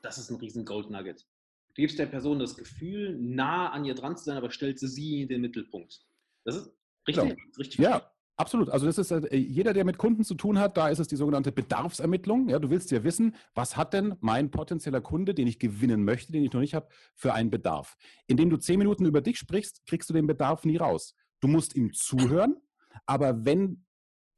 Das 0.02 0.18
ist 0.18 0.30
ein 0.30 0.38
riesen 0.38 0.64
Gold 0.64 0.90
Nugget. 0.90 1.28
Du 1.76 1.82
gibst 1.82 2.00
der 2.00 2.06
Person 2.06 2.40
das 2.40 2.56
Gefühl, 2.56 3.18
nah 3.20 3.70
an 3.70 3.86
ihr 3.86 3.94
dran 3.94 4.16
zu 4.16 4.24
sein, 4.24 4.38
aber 4.38 4.50
stellst 4.52 4.88
sie 4.88 5.22
in 5.22 5.28
den 5.28 5.42
Mittelpunkt. 5.42 6.06
Das 6.46 6.56
ist 6.56 6.79
Richtig? 7.10 7.38
Genau. 7.38 7.58
Richtig. 7.58 7.80
Ja, 7.80 8.12
Absolut. 8.40 8.70
Also 8.70 8.86
das 8.86 8.98
ist 8.98 9.12
äh, 9.12 9.36
jeder, 9.36 9.74
der 9.74 9.84
mit 9.84 9.98
Kunden 9.98 10.24
zu 10.24 10.34
tun 10.34 10.60
hat, 10.60 10.78
da 10.78 10.88
ist 10.88 11.00
es 11.00 11.10
die 11.10 11.18
sogenannte 11.18 11.52
Bedarfsermittlung. 11.52 12.48
Ja, 12.48 12.58
du 12.58 12.70
willst 12.70 12.90
ja 12.90 13.04
wissen, 13.04 13.36
was 13.54 13.76
hat 13.76 13.92
denn 13.92 14.16
mein 14.22 14.50
potenzieller 14.50 15.02
Kunde, 15.02 15.34
den 15.34 15.46
ich 15.46 15.60
gewinnen 15.60 16.06
möchte, 16.06 16.32
den 16.32 16.46
ich 16.46 16.54
noch 16.54 16.62
nicht 16.62 16.74
habe, 16.74 16.88
für 17.16 17.34
einen 17.34 17.50
Bedarf. 17.50 17.98
Indem 18.28 18.50
du 18.50 18.56
zehn 18.56 18.80
Minuten 18.80 19.06
über 19.06 19.20
dich 19.20 19.38
sprichst, 19.38 19.86
kriegst 19.86 20.10
du 20.10 20.14
den 20.14 20.26
Bedarf 20.26 20.64
nie 20.64 20.78
raus. 20.78 21.16
Du 21.42 21.50
musst 21.50 21.76
ihm 21.76 21.92
zuhören, 21.92 22.56
aber 23.06 23.44
wenn 23.44 23.84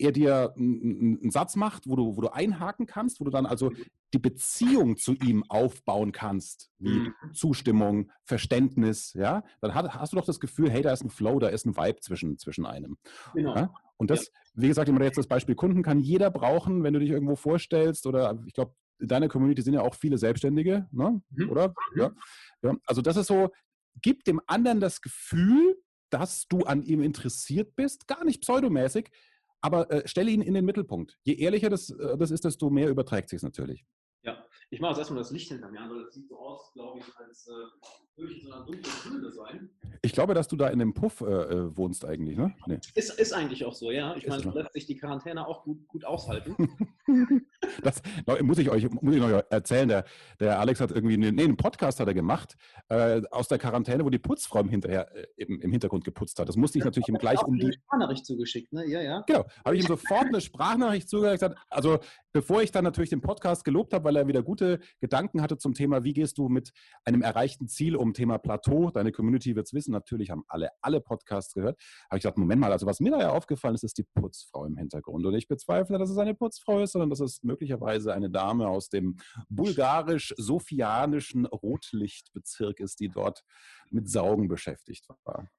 er 0.01 0.11
dir 0.11 0.53
einen 0.57 1.31
Satz 1.31 1.55
macht, 1.55 1.87
wo 1.87 1.95
du, 1.95 2.17
wo 2.17 2.21
du 2.21 2.29
einhaken 2.29 2.85
kannst, 2.85 3.19
wo 3.19 3.23
du 3.23 3.31
dann 3.31 3.45
also 3.45 3.71
die 4.13 4.19
Beziehung 4.19 4.97
zu 4.97 5.13
ihm 5.13 5.43
aufbauen 5.47 6.11
kannst, 6.11 6.69
wie 6.79 6.89
mhm. 6.89 7.13
Zustimmung, 7.33 8.11
Verständnis, 8.23 9.13
ja, 9.13 9.43
dann 9.61 9.73
hast, 9.73 9.93
hast, 9.93 10.13
du 10.13 10.17
doch 10.17 10.25
das 10.25 10.39
Gefühl, 10.39 10.69
hey, 10.69 10.81
da 10.81 10.91
ist 10.91 11.03
ein 11.03 11.09
Flow, 11.09 11.39
da 11.39 11.47
ist 11.47 11.65
ein 11.65 11.77
Vibe 11.77 11.99
zwischen, 12.01 12.37
zwischen 12.37 12.65
einem. 12.65 12.97
Genau. 13.33 13.55
Ja? 13.55 13.73
Und 13.97 14.09
das, 14.09 14.25
ja. 14.25 14.31
wie 14.55 14.67
gesagt, 14.67 14.89
immer 14.89 15.03
jetzt 15.03 15.17
das 15.17 15.27
Beispiel 15.27 15.55
Kunden 15.55 15.83
kann 15.83 15.99
jeder 15.99 16.31
brauchen, 16.31 16.83
wenn 16.83 16.93
du 16.93 16.99
dich 16.99 17.11
irgendwo 17.11 17.35
vorstellst 17.35 18.05
oder 18.05 18.41
ich 18.45 18.53
glaube, 18.53 18.73
in 18.99 19.07
deiner 19.07 19.29
Community 19.29 19.61
sind 19.61 19.73
ja 19.73 19.81
auch 19.81 19.95
viele 19.95 20.17
Selbstständige, 20.17 20.87
ne? 20.91 21.21
Mhm. 21.29 21.49
oder? 21.49 21.69
Mhm. 21.69 21.99
Ja. 21.99 22.11
ja. 22.63 22.75
Also 22.85 23.01
das 23.01 23.17
ist 23.17 23.27
so, 23.27 23.49
gib 24.01 24.23
dem 24.25 24.41
anderen 24.47 24.79
das 24.79 25.01
Gefühl, 25.01 25.77
dass 26.09 26.47
du 26.47 26.63
an 26.63 26.83
ihm 26.83 27.01
interessiert 27.01 27.75
bist, 27.75 28.07
gar 28.07 28.23
nicht 28.25 28.41
pseudomäßig, 28.41 29.09
aber 29.61 29.89
äh, 29.91 30.07
stelle 30.07 30.31
ihn 30.31 30.41
in 30.41 30.53
den 30.53 30.65
Mittelpunkt. 30.65 31.17
Je 31.23 31.35
ehrlicher 31.35 31.69
das, 31.69 31.89
äh, 31.91 32.17
das 32.17 32.31
ist, 32.31 32.43
desto 32.43 32.69
mehr 32.69 32.89
überträgt 32.89 33.29
sich 33.29 33.37
es 33.37 33.43
natürlich. 33.43 33.85
Ja, 34.23 34.45
ich 34.69 34.79
mache 34.79 34.91
jetzt 34.91 34.99
erstmal 34.99 35.19
das 35.19 35.31
Licht 35.31 35.49
hinter 35.49 35.69
mir 35.69 35.81
an, 35.81 35.89
weil 35.89 36.03
das 36.03 36.13
sieht 36.13 36.27
so 36.27 36.37
aus, 36.37 36.71
glaube 36.73 36.99
ich, 36.99 37.17
als 37.17 37.47
äh, 37.47 37.51
ich 38.29 38.43
in 38.43 38.47
so 38.47 38.53
einer 38.53 38.65
dunklen 38.65 38.93
Höhle 39.03 39.31
sein. 39.31 39.69
Ich 40.03 40.13
glaube, 40.13 40.33
dass 40.33 40.47
du 40.47 40.55
da 40.55 40.67
in 40.67 40.79
dem 40.79 40.93
Puff 40.93 41.21
äh, 41.21 41.25
äh 41.25 41.77
wohnst 41.77 42.05
eigentlich, 42.05 42.37
ne? 42.37 42.53
Nee. 42.65 42.79
Ist, 42.95 43.19
ist 43.19 43.33
eigentlich 43.33 43.65
auch 43.65 43.73
so, 43.73 43.91
ja. 43.91 44.15
Ich 44.15 44.27
meine, 44.27 44.43
lässt 44.51 44.73
sich 44.73 44.87
die 44.87 44.95
Quarantäne 44.95 45.47
auch 45.47 45.63
gut, 45.63 45.87
gut 45.87 46.05
aushalten. 46.05 46.55
das 47.83 48.01
muss 48.41 48.57
ich 48.57 48.69
euch 48.69 48.89
muss 48.89 49.15
ich 49.15 49.21
euch 49.21 49.43
erzählen. 49.49 49.87
Der, 49.87 50.05
der 50.39 50.59
Alex 50.59 50.79
hat 50.79 50.91
irgendwie 50.91 51.13
einen, 51.13 51.35
nee, 51.35 51.43
einen 51.43 51.57
Podcast 51.57 51.99
hat 51.99 52.07
er 52.07 52.13
gemacht 52.13 52.55
äh, 52.89 53.21
aus 53.31 53.47
der 53.47 53.59
Quarantäne, 53.59 54.03
wo 54.03 54.09
die 54.09 54.19
Putzfrau 54.19 54.59
im, 54.61 54.69
hinterher, 54.69 55.15
äh, 55.15 55.27
im, 55.37 55.59
im, 55.61 55.71
Hintergrund 55.71 56.03
geputzt 56.03 56.39
hat. 56.39 56.49
Das 56.49 56.55
musste 56.55 56.79
ich 56.79 56.85
natürlich 56.85 57.09
ihm 57.09 57.17
gleich 57.17 57.41
um 57.43 57.57
die 57.57 57.65
eine 57.65 57.73
Sprachnachricht 57.73 58.25
zugeschickt, 58.25 58.73
ne? 58.73 58.87
Ja, 58.87 59.01
ja. 59.01 59.23
Genau, 59.27 59.45
habe 59.63 59.75
ich 59.75 59.83
ihm 59.83 59.87
sofort 59.87 60.25
eine 60.25 60.41
Sprachnachricht 60.41 61.09
zugesagt. 61.09 61.57
Also 61.69 61.99
bevor 62.31 62.61
ich 62.61 62.71
dann 62.71 62.83
natürlich 62.83 63.09
den 63.09 63.21
Podcast 63.21 63.63
gelobt 63.63 63.93
habe, 63.93 64.05
weil 64.05 64.15
er 64.15 64.27
wieder 64.27 64.41
gute 64.41 64.79
Gedanken 64.99 65.41
hatte 65.41 65.57
zum 65.57 65.73
Thema, 65.73 66.03
wie 66.03 66.13
gehst 66.13 66.37
du 66.37 66.49
mit 66.49 66.71
einem 67.05 67.21
erreichten 67.21 67.67
Ziel 67.67 67.95
um, 67.95 68.10
Thema 68.13 68.37
Plateau. 68.37 68.91
Deine 68.91 69.11
Community 69.11 69.55
wird 69.55 69.67
es 69.67 69.73
wissen. 69.73 69.91
Natürlich 69.91 70.29
haben 70.31 70.43
alle 70.47 70.69
alle 70.81 71.01
Podcasts 71.01 71.53
gehört. 71.53 71.79
Habe 72.09 72.17
ich 72.17 72.23
gesagt, 72.23 72.37
Moment 72.37 72.61
mal, 72.61 72.71
also 72.71 72.85
was 72.85 72.99
mir 72.99 73.11
da 73.11 73.19
ja 73.19 73.29
aufgefallen 73.31 73.75
ist, 73.75 73.83
ist 73.83 73.97
die 73.97 74.03
Putzfrau 74.03 74.65
im 74.65 74.77
Hintergrund. 74.77 75.25
Und 75.25 75.33
ich 75.35 75.47
bezweifle, 75.47 75.97
dass 75.97 76.09
es 76.09 76.17
eine 76.17 76.35
Putzfrau 76.35 76.81
ist, 76.81 76.91
sondern 76.93 77.09
dass 77.09 77.19
es 77.19 77.43
möglicherweise 77.43 78.13
eine 78.13 78.29
Dame 78.29 78.67
aus 78.67 78.89
dem 78.89 79.17
bulgarisch-sofianischen 79.49 81.45
Rotlichtbezirk 81.45 82.79
ist, 82.79 82.99
die 82.99 83.09
dort 83.09 83.43
mit 83.89 84.09
Saugen 84.09 84.47
beschäftigt 84.47 85.07
war. 85.23 85.49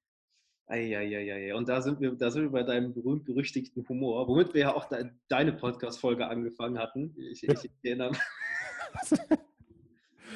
Eieieiei. 0.66 1.54
Und 1.54 1.68
da 1.68 1.82
sind, 1.82 2.00
wir, 2.00 2.12
da 2.12 2.30
sind 2.30 2.44
wir 2.44 2.50
bei 2.50 2.62
deinem 2.62 2.94
berühmt-berüchtigten 2.94 3.86
Humor, 3.88 4.26
womit 4.28 4.54
wir 4.54 4.60
ja 4.62 4.74
auch 4.74 4.86
de 4.86 5.10
deine 5.28 5.52
Podcast-Folge 5.52 6.26
angefangen 6.26 6.78
hatten. 6.78 7.14
Ich, 7.18 7.42
ich 7.42 7.70
erinnere 7.82 8.12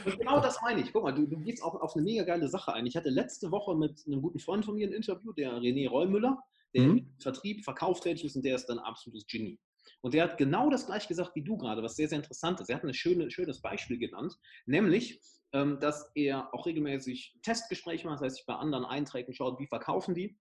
Und 0.04 0.18
genau 0.18 0.40
das 0.40 0.60
meine 0.62 0.80
ich. 0.80 0.92
Guck 0.92 1.04
mal, 1.04 1.12
du, 1.12 1.26
du 1.26 1.38
gehst 1.38 1.62
auch 1.62 1.74
auf 1.80 1.94
eine 1.94 2.04
mega 2.04 2.24
geile 2.24 2.48
Sache 2.48 2.72
ein. 2.72 2.86
Ich 2.86 2.96
hatte 2.96 3.10
letzte 3.10 3.50
Woche 3.50 3.76
mit 3.76 4.02
einem 4.06 4.22
guten 4.22 4.38
Freund 4.38 4.64
von 4.64 4.74
mir 4.74 4.86
ein 4.86 4.92
Interview, 4.92 5.32
der 5.32 5.52
René 5.54 5.88
Reumüller, 5.88 6.42
der 6.74 6.82
mhm. 6.82 6.98
im 6.98 7.14
Vertrieb, 7.18 7.64
Verkauf 7.64 8.00
tätig 8.00 8.24
ist 8.24 8.36
und 8.36 8.44
der 8.44 8.56
ist 8.56 8.70
ein 8.70 8.78
absolutes 8.78 9.26
Genie. 9.26 9.58
Und 10.00 10.14
der 10.14 10.24
hat 10.24 10.38
genau 10.38 10.70
das 10.70 10.86
gleiche 10.86 11.08
gesagt 11.08 11.34
wie 11.34 11.42
du 11.42 11.56
gerade, 11.56 11.82
was 11.82 11.96
sehr, 11.96 12.08
sehr 12.08 12.18
interessant 12.18 12.60
ist. 12.60 12.68
Er 12.68 12.76
hat 12.76 12.84
ein 12.84 12.94
schöne, 12.94 13.30
schönes 13.30 13.60
Beispiel 13.60 13.98
genannt, 13.98 14.36
nämlich, 14.66 15.20
ähm, 15.52 15.78
dass 15.80 16.10
er 16.14 16.52
auch 16.52 16.66
regelmäßig 16.66 17.38
Testgespräche 17.42 18.06
macht, 18.06 18.16
das 18.16 18.26
heißt, 18.26 18.36
sich 18.36 18.46
bei 18.46 18.54
anderen 18.54 18.84
Einträgen 18.84 19.32
schaut, 19.32 19.58
wie 19.58 19.66
verkaufen 19.66 20.14
die. 20.14 20.38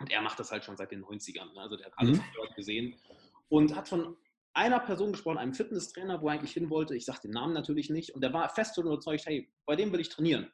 Und 0.00 0.10
er 0.10 0.22
macht 0.22 0.38
das 0.38 0.52
halt 0.52 0.64
schon 0.64 0.76
seit 0.76 0.92
den 0.92 1.04
90ern. 1.04 1.52
Ne? 1.54 1.60
Also 1.60 1.76
der 1.76 1.86
hat 1.86 1.94
alles 1.96 2.18
mhm. 2.18 2.54
gesehen 2.54 2.94
und 3.48 3.74
hat 3.74 3.88
von 3.88 4.16
einer 4.54 4.80
Person 4.80 5.12
gesprochen, 5.12 5.38
einem 5.38 5.54
Fitnesstrainer, 5.54 6.20
wo 6.20 6.28
er 6.28 6.34
eigentlich 6.34 6.52
hin 6.52 6.70
wollte. 6.70 6.96
Ich 6.96 7.04
sage 7.04 7.20
den 7.24 7.30
Namen 7.32 7.54
natürlich 7.54 7.90
nicht. 7.90 8.14
Und 8.14 8.22
der 8.22 8.32
war 8.32 8.48
fest 8.48 8.78
und 8.78 8.86
überzeugt, 8.86 9.26
hey, 9.26 9.50
bei 9.66 9.76
dem 9.76 9.92
will 9.92 10.00
ich 10.00 10.08
trainieren. 10.08 10.50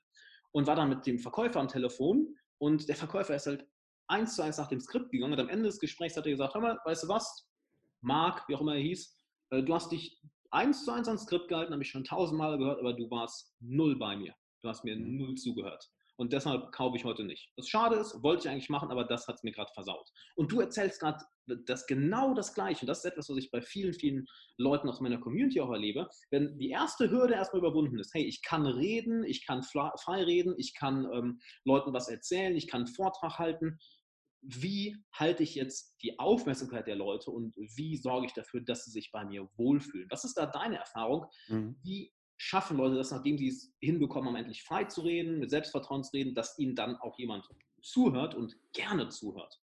Und 0.52 0.66
war 0.66 0.76
dann 0.76 0.88
mit 0.88 1.06
dem 1.06 1.18
Verkäufer 1.18 1.60
am 1.60 1.68
Telefon. 1.68 2.36
Und 2.58 2.88
der 2.88 2.96
Verkäufer 2.96 3.34
ist 3.34 3.46
halt 3.46 3.66
eins 4.06 4.36
zu 4.36 4.42
eins 4.42 4.58
nach 4.58 4.68
dem 4.68 4.80
Skript 4.80 5.10
gegangen. 5.10 5.32
Und 5.32 5.40
am 5.40 5.48
Ende 5.48 5.64
des 5.64 5.80
Gesprächs 5.80 6.16
hat 6.16 6.26
er 6.26 6.32
gesagt, 6.32 6.54
hör 6.54 6.60
mal, 6.60 6.78
weißt 6.84 7.04
du 7.04 7.08
was, 7.08 7.48
Marc, 8.00 8.48
wie 8.48 8.54
auch 8.54 8.60
immer 8.60 8.74
er 8.74 8.82
hieß, 8.82 9.16
äh, 9.50 9.62
du 9.62 9.74
hast 9.74 9.90
dich 9.90 10.20
eins 10.50 10.84
zu 10.84 10.92
eins 10.92 11.08
ans 11.08 11.22
Skript 11.22 11.48
gehalten, 11.48 11.72
habe 11.72 11.82
ich 11.82 11.90
schon 11.90 12.04
tausendmal 12.04 12.58
gehört, 12.58 12.80
aber 12.80 12.92
du 12.92 13.10
warst 13.10 13.54
null 13.60 13.98
bei 13.98 14.16
mir. 14.16 14.34
Du 14.60 14.68
hast 14.68 14.84
mir 14.84 14.96
mhm. 14.96 15.16
null 15.16 15.34
zugehört. 15.34 15.90
Und 16.16 16.32
deshalb 16.32 16.70
kaufe 16.72 16.96
ich 16.96 17.04
heute 17.04 17.24
nicht. 17.24 17.50
Was 17.56 17.68
schade 17.68 17.96
ist, 17.96 18.22
wollte 18.22 18.46
ich 18.46 18.52
eigentlich 18.52 18.68
machen, 18.68 18.90
aber 18.90 19.04
das 19.04 19.26
hat 19.26 19.36
es 19.36 19.42
mir 19.42 19.52
gerade 19.52 19.72
versaut. 19.72 20.08
Und 20.36 20.52
du 20.52 20.60
erzählst 20.60 21.00
gerade 21.00 21.24
das 21.66 21.86
genau 21.86 22.34
das 22.34 22.54
Gleiche. 22.54 22.86
Das 22.86 22.98
ist 22.98 23.04
etwas, 23.04 23.28
was 23.28 23.36
ich 23.36 23.50
bei 23.50 23.60
vielen, 23.60 23.94
vielen 23.94 24.26
Leuten 24.56 24.88
aus 24.88 25.00
meiner 25.00 25.18
Community 25.18 25.60
auch 25.60 25.72
erlebe. 25.72 26.08
Wenn 26.30 26.56
die 26.58 26.70
erste 26.70 27.10
Hürde 27.10 27.34
erstmal 27.34 27.60
überwunden 27.60 27.98
ist, 27.98 28.14
hey, 28.14 28.24
ich 28.24 28.42
kann 28.42 28.66
reden, 28.66 29.24
ich 29.24 29.46
kann 29.46 29.62
frei 29.62 30.22
reden, 30.22 30.54
ich 30.56 30.74
kann 30.74 31.06
ähm, 31.12 31.40
Leuten 31.64 31.92
was 31.92 32.08
erzählen, 32.08 32.54
ich 32.56 32.68
kann 32.68 32.82
einen 32.82 32.94
Vortrag 32.94 33.38
halten, 33.38 33.78
wie 34.46 34.96
halte 35.12 35.42
ich 35.42 35.54
jetzt 35.54 35.96
die 36.02 36.18
Aufmerksamkeit 36.18 36.86
der 36.86 36.96
Leute 36.96 37.30
und 37.30 37.56
wie 37.56 37.96
sorge 37.96 38.26
ich 38.26 38.34
dafür, 38.34 38.60
dass 38.60 38.84
sie 38.84 38.90
sich 38.90 39.10
bei 39.10 39.24
mir 39.24 39.48
wohlfühlen? 39.56 40.06
Was 40.10 40.24
ist 40.24 40.36
da 40.36 40.46
deine 40.46 40.76
Erfahrung? 40.76 41.26
Mhm. 41.48 41.76
Wie 41.82 42.12
schaffen 42.36 42.76
Leute 42.76 42.96
das, 42.96 43.10
nachdem 43.10 43.38
sie 43.38 43.48
es 43.48 43.72
hinbekommen 43.80 44.28
haben, 44.28 44.36
endlich 44.36 44.62
frei 44.62 44.84
zu 44.84 45.02
reden, 45.02 45.38
mit 45.38 45.50
Selbstvertrauen 45.50 46.04
zu 46.04 46.12
reden, 46.12 46.34
dass 46.34 46.58
ihnen 46.58 46.74
dann 46.74 46.96
auch 46.96 47.18
jemand 47.18 47.48
zuhört 47.82 48.34
und 48.34 48.56
gerne 48.72 49.08
zuhört? 49.08 49.60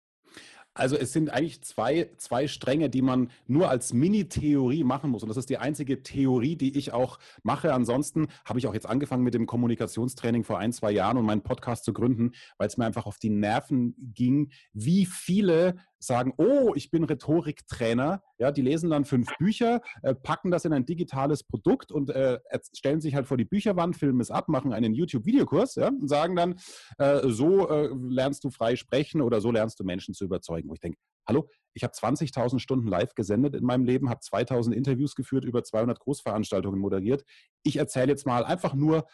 Also 0.79 0.97
es 0.97 1.13
sind 1.13 1.31
eigentlich 1.31 1.63
zwei, 1.63 2.09
zwei 2.19 2.47
Stränge, 2.47 2.89
die 2.89 3.03
man 3.03 3.33
nur 3.49 3.69
als 3.69 3.93
Mini-Theorie 3.93 4.85
machen 4.85 5.11
muss. 5.11 5.25
Und 5.25 5.29
das 5.29 5.37
ist 5.37 5.51
die 5.51 5.59
einzige 5.59 6.05
Theorie, 6.05 6.55
die 6.55 6.79
ich 6.79 6.93
auch 6.93 7.19
mache. 7.43 7.75
Ansonsten 7.75 8.29
habe 8.45 8.61
ich 8.61 8.67
auch 8.69 8.75
jetzt 8.75 8.87
angefangen 8.87 9.25
mit 9.25 9.35
dem 9.35 9.47
Kommunikationstraining 9.47 10.45
vor 10.45 10.59
ein, 10.59 10.73
zwei 10.73 10.93
Jahren 10.93 11.17
und 11.17 11.27
meinen 11.27 11.43
Podcast 11.43 11.85
zu 11.85 11.93
gründen, 11.93 12.31
weil 12.59 12.69
es 12.69 12.77
mir 12.77 12.87
einfach 12.87 13.07
auf 13.07 13.19
die 13.19 13.31
Nerven 13.31 13.97
ging, 14.15 14.53
wie 14.73 15.05
viele 15.05 15.79
sagen, 15.99 16.33
oh, 16.37 16.73
ich 16.75 16.91
bin 16.91 17.05
Rhetoriktrainer. 17.05 18.23
Ja, 18.39 18.53
die 18.53 18.63
lesen 18.63 18.91
dann 18.91 19.05
fünf 19.05 19.29
Bücher, 19.39 19.81
äh, 20.03 20.15
packen 20.15 20.51
das 20.51 20.65
in 20.65 20.73
ein 20.73 20.87
digitales 20.87 21.43
Produkt 21.43 21.91
und 21.91 22.11
äh, 22.11 22.39
stellen 22.75 23.01
sich 23.01 23.15
halt 23.15 23.27
vor 23.27 23.37
die 23.37 23.45
Bücherwand, 23.45 23.97
filmen 23.97 24.21
es 24.21 24.31
ab, 24.31 24.49
machen 24.49 24.73
einen 24.73 24.95
YouTube-Videokurs 24.95 25.77
ja, 25.77 25.89
und 25.89 26.09
sagen 26.09 26.37
dann, 26.37 26.59
äh, 26.99 27.29
so 27.29 27.69
äh, 27.69 27.89
lernst 28.09 28.45
du 28.45 28.51
frei 28.51 28.77
sprechen 28.77 29.21
oder 29.21 29.41
so 29.41 29.51
lernst 29.51 29.81
du 29.81 29.85
Menschen 29.85 30.15
zu 30.15 30.25
überzeugen. 30.25 30.69
Wo 30.69 30.75
ich 30.75 30.81
denke, 30.81 30.99
hallo, 31.27 31.49
ich 31.75 31.85
habe 31.85 31.93
20.000 31.93 32.59
Stunden 32.59 32.87
live 32.87 33.15
gesendet 33.15 33.55
in 33.55 33.65
meinem 33.65 33.85
Leben, 33.85 34.09
habe 34.09 34.21
2.000 34.21 34.73
Interviews 34.73 35.15
geführt, 35.15 35.45
über 35.45 35.63
200 35.63 35.99
Großveranstaltungen 36.01 36.79
moderiert. 36.79 37.25
Ich 37.63 37.77
erzähle 37.77 38.09
jetzt 38.09 38.27
mal 38.27 38.45
einfach 38.45 38.75
nur 38.75 39.07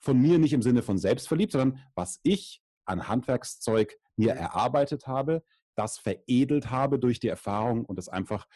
von 0.00 0.20
mir, 0.20 0.38
nicht 0.38 0.52
im 0.52 0.62
Sinne 0.62 0.82
von 0.82 0.98
selbstverliebt, 0.98 1.52
sondern 1.52 1.80
was 1.94 2.20
ich 2.22 2.62
an 2.84 3.08
Handwerkszeug 3.08 3.96
mir 4.16 4.32
erarbeitet 4.32 5.06
habe, 5.06 5.42
das 5.76 5.98
veredelt 5.98 6.70
habe 6.70 6.98
durch 6.98 7.20
die 7.20 7.28
Erfahrung 7.28 7.84
und 7.84 7.98
es 7.98 8.08
einfach 8.08 8.46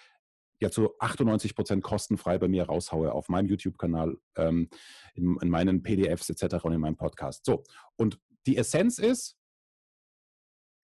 ja 0.61 0.71
zu 0.71 0.91
98 0.99 1.55
Prozent 1.55 1.83
kostenfrei 1.83 2.39
bei 2.39 2.49
mir 2.49 2.65
raushaue 2.65 3.13
auf 3.13 3.29
meinem 3.29 3.49
YouTube-Kanal, 3.49 4.17
ähm, 4.37 4.69
in, 5.15 5.37
in, 5.41 5.49
meinen 5.51 5.83
PDFs 5.83 6.31
etc. 6.31 6.65
und 6.65 6.73
in 6.73 6.81
meinem 6.81 6.97
Podcast. 6.97 7.45
So, 7.45 7.63
und 7.97 8.19
die 8.47 8.57
Essenz 8.57 8.99
ist 8.99 9.37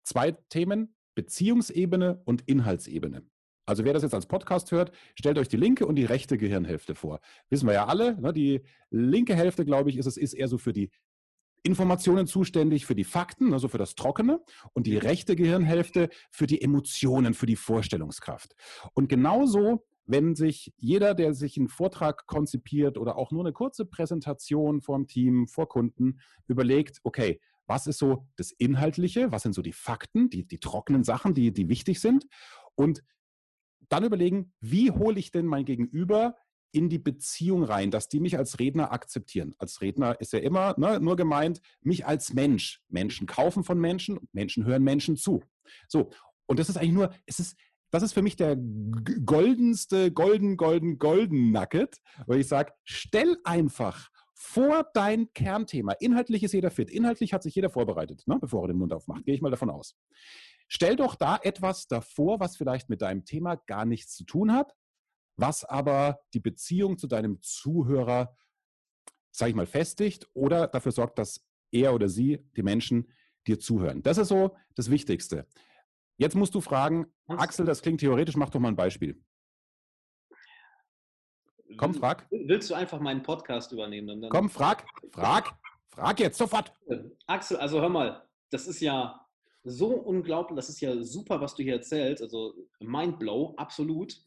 zwei 0.04 0.32
Themen, 0.32 0.94
Beziehungsebene 1.14 2.22
und 2.24 2.42
Inhaltsebene. 2.46 3.26
Also 3.66 3.84
wer 3.84 3.94
das 3.94 4.02
jetzt 4.02 4.14
als 4.14 4.26
Podcast 4.26 4.72
hört, 4.72 4.92
stellt 5.18 5.38
euch 5.38 5.48
die 5.48 5.56
linke 5.56 5.86
und 5.86 5.96
die 5.96 6.04
rechte 6.04 6.36
Gehirnhälfte 6.36 6.94
vor. 6.94 7.20
Wissen 7.48 7.66
wir 7.66 7.72
ja 7.72 7.86
alle, 7.86 8.20
ne? 8.20 8.32
die 8.32 8.62
linke 8.90 9.34
Hälfte, 9.34 9.64
glaube 9.64 9.88
ich, 9.88 9.96
ist 9.96 10.06
es 10.06 10.18
ist 10.18 10.34
eher 10.34 10.48
so 10.48 10.58
für 10.58 10.74
die 10.74 10.90
Informationen 11.64 12.26
zuständig 12.26 12.84
für 12.84 12.94
die 12.94 13.04
Fakten, 13.04 13.52
also 13.52 13.68
für 13.68 13.78
das 13.78 13.94
Trockene, 13.94 14.40
und 14.74 14.86
die 14.86 14.98
rechte 14.98 15.34
Gehirnhälfte 15.34 16.10
für 16.30 16.46
die 16.46 16.60
Emotionen, 16.60 17.32
für 17.34 17.46
die 17.46 17.56
Vorstellungskraft. 17.56 18.54
Und 18.92 19.08
genauso, 19.08 19.86
wenn 20.04 20.34
sich 20.34 20.74
jeder, 20.76 21.14
der 21.14 21.32
sich 21.32 21.56
einen 21.56 21.68
Vortrag 21.68 22.26
konzipiert 22.26 22.98
oder 22.98 23.16
auch 23.16 23.32
nur 23.32 23.42
eine 23.42 23.54
kurze 23.54 23.86
Präsentation 23.86 24.82
vorm 24.82 25.06
Team, 25.06 25.48
vor 25.48 25.68
Kunden, 25.68 26.20
überlegt, 26.46 27.00
okay, 27.02 27.40
was 27.66 27.86
ist 27.86 27.98
so 27.98 28.26
das 28.36 28.52
Inhaltliche, 28.52 29.32
was 29.32 29.42
sind 29.42 29.54
so 29.54 29.62
die 29.62 29.72
Fakten, 29.72 30.28
die, 30.28 30.46
die 30.46 30.58
trockenen 30.58 31.02
Sachen, 31.02 31.32
die, 31.32 31.50
die 31.50 31.70
wichtig 31.70 31.98
sind, 31.98 32.26
und 32.74 33.02
dann 33.88 34.04
überlegen, 34.04 34.52
wie 34.60 34.90
hole 34.90 35.18
ich 35.18 35.30
denn 35.30 35.46
mein 35.46 35.64
Gegenüber 35.64 36.36
in 36.74 36.88
die 36.88 36.98
Beziehung 36.98 37.62
rein, 37.62 37.90
dass 37.90 38.08
die 38.08 38.20
mich 38.20 38.36
als 38.36 38.58
Redner 38.58 38.92
akzeptieren. 38.92 39.54
Als 39.58 39.80
Redner 39.80 40.20
ist 40.20 40.32
ja 40.32 40.40
immer 40.40 40.74
ne, 40.78 41.00
nur 41.00 41.16
gemeint, 41.16 41.60
mich 41.80 42.06
als 42.06 42.32
Mensch. 42.32 42.82
Menschen 42.88 43.26
kaufen 43.26 43.64
von 43.64 43.78
Menschen, 43.78 44.18
Menschen 44.32 44.64
hören 44.64 44.82
Menschen 44.82 45.16
zu. 45.16 45.42
So, 45.88 46.10
und 46.46 46.58
das 46.58 46.68
ist 46.68 46.76
eigentlich 46.76 46.92
nur, 46.92 47.10
es 47.26 47.38
ist, 47.38 47.56
das 47.90 48.02
ist 48.02 48.12
für 48.12 48.22
mich 48.22 48.36
der 48.36 48.56
goldenste, 48.56 50.10
golden, 50.10 50.56
golden, 50.56 50.98
golden 50.98 51.52
Nugget, 51.52 52.00
weil 52.26 52.40
ich 52.40 52.48
sage, 52.48 52.72
stell 52.82 53.36
einfach 53.44 54.10
vor 54.34 54.86
dein 54.94 55.32
Kernthema. 55.32 55.92
Inhaltlich 55.92 56.42
ist 56.42 56.52
jeder 56.52 56.70
fit. 56.70 56.90
Inhaltlich 56.90 57.32
hat 57.32 57.42
sich 57.42 57.54
jeder 57.54 57.70
vorbereitet, 57.70 58.24
ne, 58.26 58.38
bevor 58.40 58.64
er 58.64 58.68
den 58.68 58.78
Mund 58.78 58.92
aufmacht. 58.92 59.24
Gehe 59.24 59.34
ich 59.34 59.40
mal 59.40 59.50
davon 59.50 59.70
aus. 59.70 59.96
Stell 60.66 60.96
doch 60.96 61.14
da 61.14 61.38
etwas 61.40 61.86
davor, 61.86 62.40
was 62.40 62.56
vielleicht 62.56 62.90
mit 62.90 63.00
deinem 63.00 63.24
Thema 63.24 63.56
gar 63.56 63.84
nichts 63.84 64.16
zu 64.16 64.24
tun 64.24 64.52
hat, 64.52 64.74
was 65.36 65.64
aber 65.64 66.20
die 66.32 66.40
Beziehung 66.40 66.98
zu 66.98 67.06
deinem 67.06 67.40
Zuhörer, 67.42 68.36
sage 69.30 69.50
ich 69.50 69.56
mal, 69.56 69.66
festigt 69.66 70.28
oder 70.32 70.68
dafür 70.68 70.92
sorgt, 70.92 71.18
dass 71.18 71.44
er 71.70 71.94
oder 71.94 72.08
sie, 72.08 72.46
die 72.56 72.62
Menschen, 72.62 73.12
dir 73.46 73.58
zuhören. 73.58 74.02
Das 74.02 74.18
ist 74.18 74.28
so 74.28 74.56
das 74.74 74.90
Wichtigste. 74.90 75.46
Jetzt 76.16 76.36
musst 76.36 76.54
du 76.54 76.60
fragen, 76.60 77.06
Axel, 77.26 77.66
das 77.66 77.82
klingt 77.82 78.00
theoretisch, 78.00 78.36
mach 78.36 78.50
doch 78.50 78.60
mal 78.60 78.68
ein 78.68 78.76
Beispiel. 78.76 79.20
Komm, 81.76 81.94
frag. 81.94 82.26
Willst 82.30 82.70
du 82.70 82.74
einfach 82.74 83.00
meinen 83.00 83.22
Podcast 83.22 83.72
übernehmen? 83.72 84.20
Dann 84.20 84.30
Komm, 84.30 84.48
frag, 84.48 84.86
frag, 85.10 85.58
frag 85.88 86.20
jetzt 86.20 86.38
sofort. 86.38 86.72
Axel, 87.26 87.56
also 87.56 87.80
hör 87.80 87.88
mal, 87.88 88.28
das 88.50 88.68
ist 88.68 88.80
ja 88.80 89.26
so 89.64 89.88
unglaublich, 89.88 90.56
das 90.56 90.68
ist 90.68 90.80
ja 90.80 91.02
super, 91.02 91.40
was 91.40 91.54
du 91.54 91.62
hier 91.62 91.74
erzählst, 91.74 92.22
also 92.22 92.54
Mindblow, 92.80 93.54
absolut. 93.56 94.22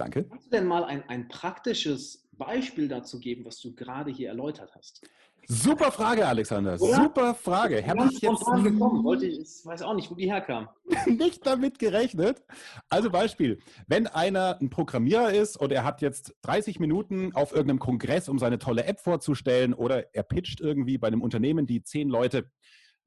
Danke. 0.00 0.24
Kannst 0.24 0.46
du 0.46 0.50
denn 0.50 0.66
mal 0.66 0.84
ein, 0.84 1.06
ein 1.08 1.28
praktisches 1.28 2.26
Beispiel 2.32 2.88
dazu 2.88 3.20
geben, 3.20 3.44
was 3.44 3.60
du 3.60 3.74
gerade 3.74 4.10
hier 4.10 4.28
erläutert 4.28 4.72
hast? 4.74 5.02
Super 5.46 5.92
Frage, 5.92 6.26
Alexander. 6.26 6.80
Oder? 6.80 6.94
Super 6.94 7.34
Frage. 7.34 7.86
Habe 7.86 8.08
ich 8.10 8.20
jetzt 8.20 8.44
gekommen. 8.44 9.04
Wollte, 9.04 9.26
ich 9.26 9.46
weiß 9.64 9.82
auch 9.82 9.94
nicht, 9.94 10.10
wo 10.10 10.14
die 10.14 10.30
herkam. 10.30 10.68
nicht 11.06 11.44
damit 11.46 11.78
gerechnet. 11.78 12.42
Also 12.88 13.10
Beispiel, 13.10 13.58
wenn 13.88 14.06
einer 14.06 14.58
ein 14.60 14.70
Programmierer 14.70 15.34
ist 15.34 15.58
und 15.58 15.70
er 15.70 15.84
hat 15.84 16.00
jetzt 16.00 16.34
30 16.42 16.80
Minuten 16.80 17.34
auf 17.34 17.52
irgendeinem 17.52 17.80
Kongress, 17.80 18.28
um 18.30 18.38
seine 18.38 18.58
tolle 18.58 18.84
App 18.84 19.00
vorzustellen 19.00 19.74
oder 19.74 20.14
er 20.14 20.22
pitcht 20.22 20.60
irgendwie 20.60 20.96
bei 20.96 21.08
einem 21.08 21.20
Unternehmen, 21.20 21.66
die 21.66 21.82
zehn 21.82 22.08
Leute, 22.08 22.50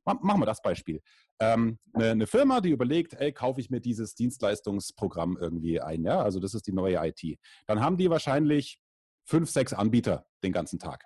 machen 0.06 0.40
wir 0.40 0.46
das 0.46 0.62
Beispiel. 0.62 1.02
Ähm, 1.40 1.80
eine, 1.94 2.12
eine 2.12 2.28
Firma, 2.28 2.62
die 2.62 2.70
überlegt, 2.72 3.14
ey, 3.14 3.32
kaufe 3.32 3.60
ich 3.60 3.70
mir 3.70 3.80
dieses 3.80 4.16
Dienstleistungsprogramm 4.16 5.38
irgendwie 5.40 5.82
ein, 5.82 6.04
ja, 6.04 6.22
also 6.22 6.40
das 6.40 6.54
ist 6.54 6.68
die 6.68 6.74
neue 6.74 6.98
IT. 7.08 7.40
Dann 7.66 7.82
haben 7.82 7.98
die 7.98 8.10
wahrscheinlich 8.10 8.80
fünf, 9.26 9.50
sechs 9.50 9.74
Anbieter 9.74 10.26
den 10.44 10.52
ganzen 10.52 10.80
Tag. 10.80 11.06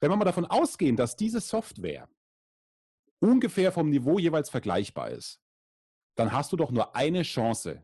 Wenn 0.00 0.10
wir 0.10 0.16
mal 0.16 0.24
davon 0.24 0.44
ausgehen, 0.44 0.96
dass 0.96 1.16
diese 1.16 1.40
Software 1.40 2.08
ungefähr 3.18 3.72
vom 3.72 3.88
Niveau 3.88 4.18
jeweils 4.18 4.50
vergleichbar 4.50 5.10
ist, 5.10 5.40
dann 6.16 6.32
hast 6.32 6.52
du 6.52 6.56
doch 6.56 6.70
nur 6.70 6.94
eine 6.94 7.22
Chance, 7.22 7.82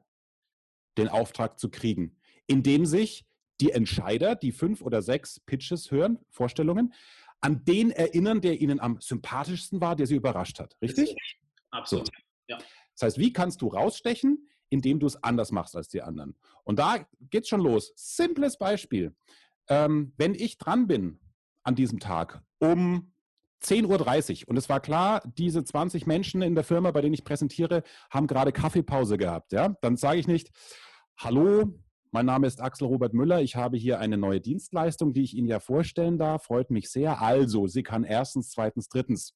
den 0.99 1.09
Auftrag 1.09 1.59
zu 1.59 1.71
kriegen, 1.71 2.19
indem 2.47 2.85
sich 2.85 3.27
die 3.61 3.71
Entscheider, 3.71 4.35
die 4.35 4.53
fünf 4.53 4.83
oder 4.83 5.03
sechs 5.03 5.41
Pitches 5.41 5.91
hören, 5.91 6.19
Vorstellungen, 6.29 6.93
an 7.43 7.65
den 7.65 7.91
erinnern, 7.91 8.41
der 8.41 8.61
ihnen 8.61 8.81
am 8.81 9.01
sympathischsten 9.01 9.81
war, 9.81 9.97
der 9.97 10.07
sie 10.07 10.15
überrascht 10.15 10.59
hat. 10.59 10.77
Richtig? 10.81 11.15
Absolut. 11.71 12.09
Das 12.49 13.03
heißt, 13.03 13.19
wie 13.19 13.33
kannst 13.33 13.63
du 13.63 13.69
rausstechen, 13.69 14.49
indem 14.69 15.01
du 15.01 15.07
es 15.07 15.23
anders 15.23 15.51
machst 15.51 15.77
als 15.77 15.89
die 15.89 16.03
anderen? 16.03 16.37
Und 16.65 16.79
da 16.79 17.07
geht's 17.31 17.49
schon 17.49 17.61
los. 17.61 17.93
Simples 17.97 18.59
Beispiel. 18.59 19.15
Ähm, 19.69 20.13
wenn 20.17 20.35
ich 20.35 20.59
dran 20.59 20.87
bin 20.87 21.21
an 21.65 21.75
diesem 21.75 21.99
Tag 21.99 22.43
um 22.59 23.13
10.30 23.63 24.43
Uhr 24.43 24.49
und 24.51 24.57
es 24.57 24.69
war 24.69 24.81
klar, 24.81 25.23
diese 25.37 25.65
20 25.65 26.07
Menschen 26.07 26.43
in 26.43 26.55
der 26.55 26.65
Firma, 26.65 26.91
bei 26.91 27.01
denen 27.01 27.15
ich 27.15 27.25
präsentiere, 27.25 27.83
haben 28.11 28.27
gerade 28.27 28.53
Kaffeepause 28.53 29.17
gehabt, 29.17 29.53
ja, 29.53 29.77
dann 29.81 29.97
sage 29.97 30.19
ich 30.19 30.27
nicht, 30.27 30.51
hallo, 31.17 31.73
mein 32.13 32.27
Name 32.27 32.47
ist 32.47 32.61
Axel 32.61 32.87
Robert 32.87 33.15
Müller. 33.15 33.41
Ich 33.43 33.57
habe 33.57 33.77
hier 33.77 33.99
eine 33.99 34.17
neue 34.19 34.41
Dienstleistung, 34.41 35.13
die 35.13 35.23
ich 35.23 35.35
Ihnen 35.35 35.49
ja 35.49 35.59
vorstellen 35.61 36.19
darf. 36.19 36.45
Freut 36.45 36.71
mich 36.71 36.91
sehr. 36.91 37.21
Also, 37.21 37.67
sie 37.67 37.83
kann 37.83 38.05
erstens, 38.05 38.51
zweitens, 38.51 38.89
drittens. 38.89 39.35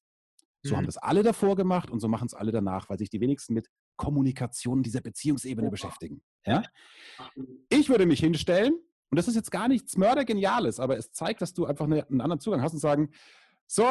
So 0.63 0.73
Mhm. 0.73 0.77
haben 0.77 0.85
das 0.85 0.97
alle 0.97 1.23
davor 1.23 1.55
gemacht 1.55 1.89
und 1.89 1.99
so 1.99 2.07
machen 2.07 2.27
es 2.27 2.33
alle 2.33 2.51
danach, 2.51 2.89
weil 2.89 2.97
sich 2.97 3.09
die 3.09 3.19
wenigsten 3.19 3.53
mit 3.53 3.67
Kommunikation 3.95 4.83
dieser 4.83 5.01
Beziehungsebene 5.01 5.69
beschäftigen. 5.69 6.21
Ja? 6.45 6.63
Ich 7.69 7.89
würde 7.89 8.05
mich 8.05 8.19
hinstellen, 8.19 8.73
und 9.09 9.15
das 9.17 9.27
ist 9.27 9.35
jetzt 9.35 9.51
gar 9.51 9.67
nichts 9.67 9.97
Mördergeniales, 9.97 10.79
aber 10.79 10.97
es 10.97 11.11
zeigt, 11.11 11.41
dass 11.41 11.53
du 11.53 11.65
einfach 11.65 11.85
eine, 11.85 12.07
einen 12.07 12.21
anderen 12.21 12.39
Zugang 12.39 12.61
hast 12.61 12.73
und 12.73 12.79
sagen, 12.79 13.09
so, 13.65 13.85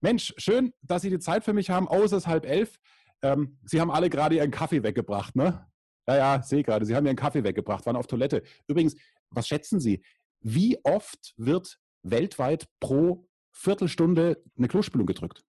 Mensch, 0.00 0.34
schön, 0.36 0.72
dass 0.82 1.02
Sie 1.02 1.10
die 1.10 1.18
Zeit 1.18 1.42
für 1.44 1.52
mich 1.54 1.70
haben. 1.70 1.86
Oh, 1.88 2.02
es 2.02 2.12
ist 2.12 2.26
halb 2.26 2.44
elf. 2.44 2.78
Ähm, 3.22 3.58
Sie 3.64 3.80
haben 3.80 3.90
alle 3.90 4.10
gerade 4.10 4.36
Ihren 4.36 4.50
Kaffee 4.50 4.82
weggebracht, 4.82 5.36
ne? 5.36 5.66
Ja, 6.06 6.16
ja, 6.16 6.42
sehe 6.42 6.62
gerade. 6.62 6.86
Sie 6.86 6.94
haben 6.94 7.06
Ihren 7.06 7.16
Kaffee 7.16 7.42
weggebracht, 7.42 7.84
waren 7.86 7.96
auf 7.96 8.06
Toilette. 8.06 8.42
Übrigens, 8.68 8.96
was 9.30 9.48
schätzen 9.48 9.80
Sie? 9.80 10.02
Wie 10.40 10.78
oft 10.84 11.34
wird 11.36 11.80
weltweit 12.02 12.68
pro 12.80 13.28
Viertelstunde 13.50 14.42
eine 14.56 14.68
Klospülung 14.68 15.06
gedrückt? 15.06 15.44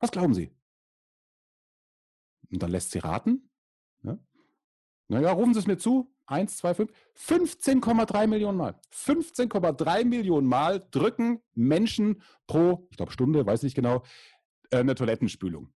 Was 0.00 0.10
glauben 0.10 0.34
Sie? 0.34 0.54
Und 2.50 2.62
dann 2.62 2.70
lässt 2.70 2.92
sie 2.92 3.00
raten. 3.00 3.50
Ja? 4.02 4.18
Naja, 5.08 5.32
rufen 5.32 5.52
Sie 5.54 5.60
es 5.60 5.66
mir 5.66 5.76
zu. 5.76 6.14
Eins, 6.26 6.58
zwei, 6.58 6.74
fünf. 6.74 6.92
15,3 7.16 8.26
Millionen 8.26 8.58
Mal. 8.58 8.80
15,3 8.92 10.04
Millionen 10.04 10.46
Mal 10.46 10.86
drücken 10.90 11.42
Menschen 11.54 12.22
pro, 12.46 12.86
ich 12.90 12.96
glaube, 12.96 13.12
Stunde, 13.12 13.44
weiß 13.44 13.62
nicht 13.62 13.74
genau, 13.74 14.04
äh, 14.70 14.78
eine 14.78 14.94
Toilettenspülung. 14.94 15.72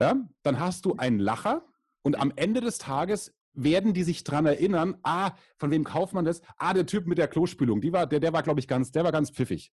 Ja? 0.00 0.16
Dann 0.42 0.60
hast 0.60 0.84
du 0.84 0.96
einen 0.96 1.18
Lacher 1.18 1.64
und 2.02 2.18
am 2.18 2.32
Ende 2.36 2.60
des 2.60 2.78
Tages 2.78 3.32
werden 3.54 3.92
die 3.92 4.02
sich 4.02 4.24
dran 4.24 4.46
erinnern, 4.46 4.96
ah, 5.02 5.32
von 5.58 5.70
wem 5.70 5.84
kauft 5.84 6.14
man 6.14 6.24
das? 6.24 6.40
Ah, 6.56 6.72
der 6.72 6.86
Typ 6.86 7.06
mit 7.06 7.18
der 7.18 7.28
Klospülung, 7.28 7.80
die 7.80 7.92
war, 7.92 8.06
der, 8.06 8.20
der 8.20 8.32
war, 8.32 8.42
glaube 8.42 8.60
ich, 8.60 8.68
ganz, 8.68 8.92
der 8.92 9.04
war 9.04 9.12
ganz 9.12 9.30
pfiffig. 9.30 9.72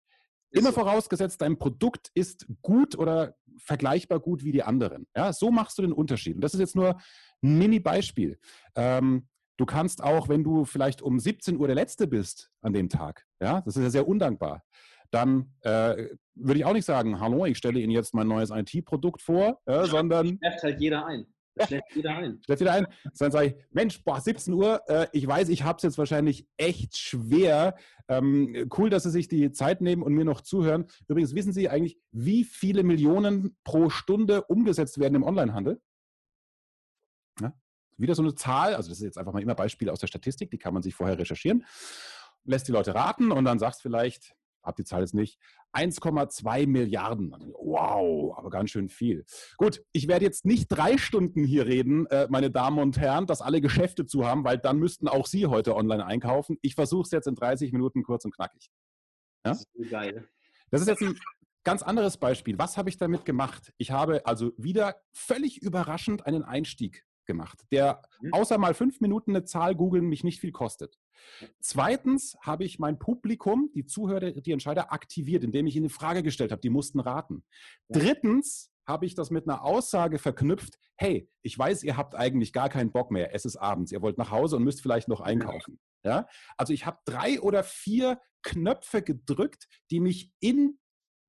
Ist 0.50 0.60
Immer 0.60 0.72
so. 0.72 0.82
vorausgesetzt, 0.82 1.42
dein 1.42 1.58
Produkt 1.58 2.10
ist 2.13 2.48
gut 2.62 2.98
oder 2.98 3.36
vergleichbar 3.58 4.20
gut 4.20 4.44
wie 4.44 4.52
die 4.52 4.63
anderen. 4.63 5.08
Ja, 5.16 5.34
so 5.34 5.52
machst 5.52 5.78
du 5.78 5.82
den 5.82 5.92
Unterschied. 5.92 6.36
Und 6.36 6.42
das 6.42 6.54
ist 6.54 6.60
jetzt 6.60 6.76
nur 6.76 6.98
ein 7.44 7.58
Mini-Beispiel. 7.58 8.40
Ähm, 8.76 9.28
du 9.58 9.66
kannst 9.66 10.02
auch, 10.02 10.30
wenn 10.30 10.44
du 10.44 10.63
vielleicht 10.66 11.02
um 11.02 11.20
17 11.20 11.58
Uhr 11.58 11.68
der 11.68 11.76
Letzte 11.76 12.08
bist 12.08 12.50
an 12.62 12.74
dem 12.74 12.90
Tag, 12.90 13.26
ja, 13.42 13.62
das 13.62 13.76
ist 13.76 13.84
ja 13.84 13.90
sehr 13.90 14.08
undankbar, 14.08 14.63
dann 15.12 15.54
äh, 15.62 16.08
würde 16.36 16.60
ich 16.60 16.66
auch 16.66 16.74
nicht 16.74 16.86
sagen, 16.86 17.20
hallo, 17.20 17.46
ich 17.46 17.58
stelle 17.58 17.80
Ihnen 17.80 17.92
jetzt 17.92 18.13
mein 18.13 18.28
neues 18.28 18.50
IT-Produkt 18.50 19.22
vor, 19.22 19.62
ja, 19.66 19.86
sondern 19.86 20.38
Schläft 20.38 20.63
halt 20.63 20.80
jeder 20.80 21.06
ein. 21.06 21.26
Das 21.58 21.67
schläft 21.67 21.96
jeder 21.96 22.15
ein. 22.15 22.39
Stellt 22.43 22.60
wieder 22.60 22.74
ein. 22.74 22.88
Dann 23.17 23.32
sage 23.32 23.48
ich, 23.48 23.56
Mensch, 23.72 24.04
boah, 24.04 24.20
17 24.22 24.54
Uhr, 24.54 24.82
äh, 24.88 25.08
ich 25.12 25.28
weiß, 25.28 25.50
ich 25.50 25.63
habe 25.63 25.78
es 25.78 25.84
jetzt 25.84 25.98
wahrscheinlich 25.98 26.48
echt 26.58 26.98
schwer. 26.98 27.76
Ähm, 28.08 28.70
cool, 28.78 28.89
dass 28.89 29.04
Sie 29.04 29.10
sich 29.10 29.28
die 29.28 29.52
Zeit 29.52 29.82
nehmen 29.82 30.04
und 30.04 30.13
mir 30.13 30.26
noch 30.26 30.41
zuhören. 30.41 30.86
Übrigens, 31.08 31.36
wissen 31.36 31.54
Sie 31.54 31.70
eigentlich, 31.70 32.00
wie 32.12 32.43
viele 32.43 32.84
Millionen 32.84 33.58
pro 33.63 33.89
Stunde 33.89 34.43
umgesetzt 34.43 35.00
werden 35.00 35.15
im 35.15 35.24
Onlinehandel? 35.24 35.82
Ja? 37.41 37.54
Wieder 37.98 38.15
so 38.15 38.22
eine 38.22 38.36
Zahl, 38.36 38.76
also 38.76 38.89
das 38.89 39.00
ist 39.00 39.06
jetzt 39.06 39.17
einfach 39.17 39.34
mal 39.34 39.41
immer 39.41 39.56
Beispiele 39.56 39.91
aus 39.91 40.00
der 40.00 40.08
Statistik, 40.08 40.52
die 40.52 40.58
kann 40.58 40.74
man 40.74 40.84
sich 40.84 40.96
vorher 40.96 41.17
recherchieren. 41.17 41.65
Lässt 42.46 42.67
die 42.67 42.72
Leute 42.72 42.96
raten 42.96 43.32
und 43.32 43.43
dann 43.43 43.60
sagst 43.60 43.82
vielleicht, 43.82 44.36
hab 44.67 44.75
die 44.75 44.84
Zahl 44.84 45.01
jetzt 45.01 45.13
nicht, 45.13 45.39
1,2 45.73 46.67
Milliarden. 46.67 47.34
Wow, 47.60 48.38
aber 48.38 48.49
ganz 48.49 48.69
schön 48.69 48.89
viel. 48.89 49.25
Gut, 49.58 49.84
ich 49.93 50.08
werde 50.08 50.25
jetzt 50.25 50.45
nicht 50.45 50.67
drei 50.67 50.97
Stunden 50.97 51.43
hier 51.43 51.65
reden, 51.65 52.06
äh, 52.08 52.27
meine 52.30 52.51
Damen 52.51 52.80
und 52.80 52.99
Herren, 52.99 53.25
dass 53.25 53.41
alle 53.41 53.62
Geschäfte 53.62 54.06
zu 54.06 54.25
haben, 54.25 54.43
weil 54.43 54.58
dann 54.58 54.77
müssten 54.77 55.08
auch 55.08 55.25
Sie 55.25 55.47
heute 55.47 55.75
online 55.75 56.06
einkaufen. 56.06 56.58
Ich 56.62 56.75
versuche 56.75 57.03
es 57.03 57.12
jetzt 57.12 57.27
in 57.27 57.36
30 57.36 57.71
Minuten 57.71 58.03
kurz 58.03 58.25
und 58.25 58.36
knackig. 58.36 58.69
Ja? 59.45 59.51
Das 59.51 59.60
ist 59.60 59.67
so 59.73 59.89
geil. 59.89 60.27
Das 60.69 60.82
ist 60.82 60.88
jetzt 60.88 61.01
ein 61.01 61.17
ganz 61.63 61.82
anderes 61.82 62.17
Beispiel. 62.17 62.58
Was 62.60 62.77
habe 62.77 62.89
ich 62.89 62.97
damit 62.97 63.25
gemacht? 63.25 63.73
Ich 63.77 63.91
habe 63.91 64.25
also 64.25 64.51
wieder 64.58 65.01
völlig 65.13 65.62
überraschend 65.62 66.25
einen 66.25 66.43
Einstieg 66.43 67.07
gemacht, 67.28 67.63
der 67.72 68.02
Mhm. 68.22 68.34
außer 68.34 68.58
mal 68.58 68.74
fünf 68.74 69.00
Minuten 69.02 69.32
eine 69.32 69.46
Zahl 69.46 69.76
googeln 69.76 70.06
mich 70.06 70.24
nicht 70.24 70.40
viel 70.40 70.52
kostet. 70.52 70.98
Zweitens 71.60 72.38
habe 72.42 72.63
ich 72.63 72.80
mein 72.80 72.98
Publikum, 73.00 73.70
die 73.76 73.86
Zuhörer, 73.86 74.32
die 74.32 74.52
Entscheider 74.52 74.92
aktiviert, 74.92 75.44
indem 75.44 75.68
ich 75.68 75.76
ihnen 75.76 75.86
eine 75.86 75.90
Frage 75.90 76.24
gestellt 76.24 76.52
habe. 76.52 76.62
Die 76.62 76.70
mussten 76.70 77.00
raten. 77.00 77.44
Drittens 77.90 78.72
habe 78.88 79.06
ich 79.06 79.16
das 79.16 79.32
mit 79.32 79.48
einer 79.48 79.63
Aussage 79.63 80.18
verknüpft. 80.18 80.80
Hey, 80.96 81.30
ich 81.42 81.58
weiß, 81.58 81.84
ihr 81.84 81.98
habt 81.98 82.16
eigentlich 82.16 82.54
gar 82.54 82.70
keinen 82.70 82.92
Bock 82.92 83.12
mehr. 83.12 83.36
Es 83.36 83.46
ist 83.46 83.58
abends. 83.58 83.92
Ihr 83.92 84.02
wollt 84.02 84.18
nach 84.18 84.32
Hause 84.32 84.56
und 84.56 84.63
müsst 84.63 84.82
vielleicht 84.82 85.08
noch 85.10 85.22
einkaufen. 85.22 85.80
Ja? 86.04 86.28
Also 86.56 86.72
ich 86.74 86.86
habe 86.86 87.00
drei 87.06 87.42
oder 87.42 87.63
vier 87.63 88.20
Knöpfe 88.44 89.02
gedrückt, 89.02 89.68
die 89.92 90.00
mich 90.00 90.32
in 90.40 90.80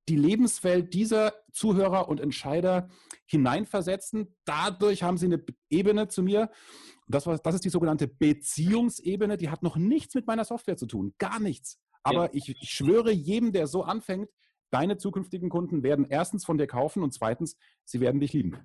die 0.09 0.17
Lebenswelt 0.17 0.95
dieser 0.95 1.35
Zuhörer 1.53 2.09
und 2.09 2.21
Entscheider 2.21 2.89
hineinversetzen. 3.27 4.35
Dadurch 4.45 5.03
haben 5.03 5.19
sie 5.19 5.27
eine 5.27 5.45
Ebene 5.71 6.09
zu 6.09 6.23
mir. 6.23 6.51
Das, 7.07 7.27
war, 7.27 7.39
das 7.39 7.55
ist 7.55 7.65
die 7.65 7.69
sogenannte 7.71 8.09
Beziehungsebene. 8.09 9.37
Die 9.37 9.51
hat 9.51 9.63
noch 9.63 9.77
nichts 9.77 10.15
mit 10.15 10.27
meiner 10.27 10.45
Software 10.45 10.77
zu 10.77 10.87
tun. 10.87 11.15
Gar 11.19 11.41
nichts. 11.41 11.79
Aber 12.03 12.25
Ja. 12.27 12.31
ich, 12.33 12.49
ich 12.49 12.71
schwöre 12.71 13.11
jedem, 13.13 13.53
der 13.53 13.67
so 13.67 13.83
anfängt, 13.83 14.31
deine 14.71 14.99
zukünftigen 14.99 15.49
Kunden 15.49 15.83
werden 15.83 16.07
erstens 16.09 16.45
von 16.45 16.59
dir 16.59 16.67
kaufen 16.67 17.03
und 17.03 17.13
zweitens, 17.13 17.57
sie 17.85 18.01
werden 18.01 18.21
dich 18.21 18.33
lieben. 18.33 18.59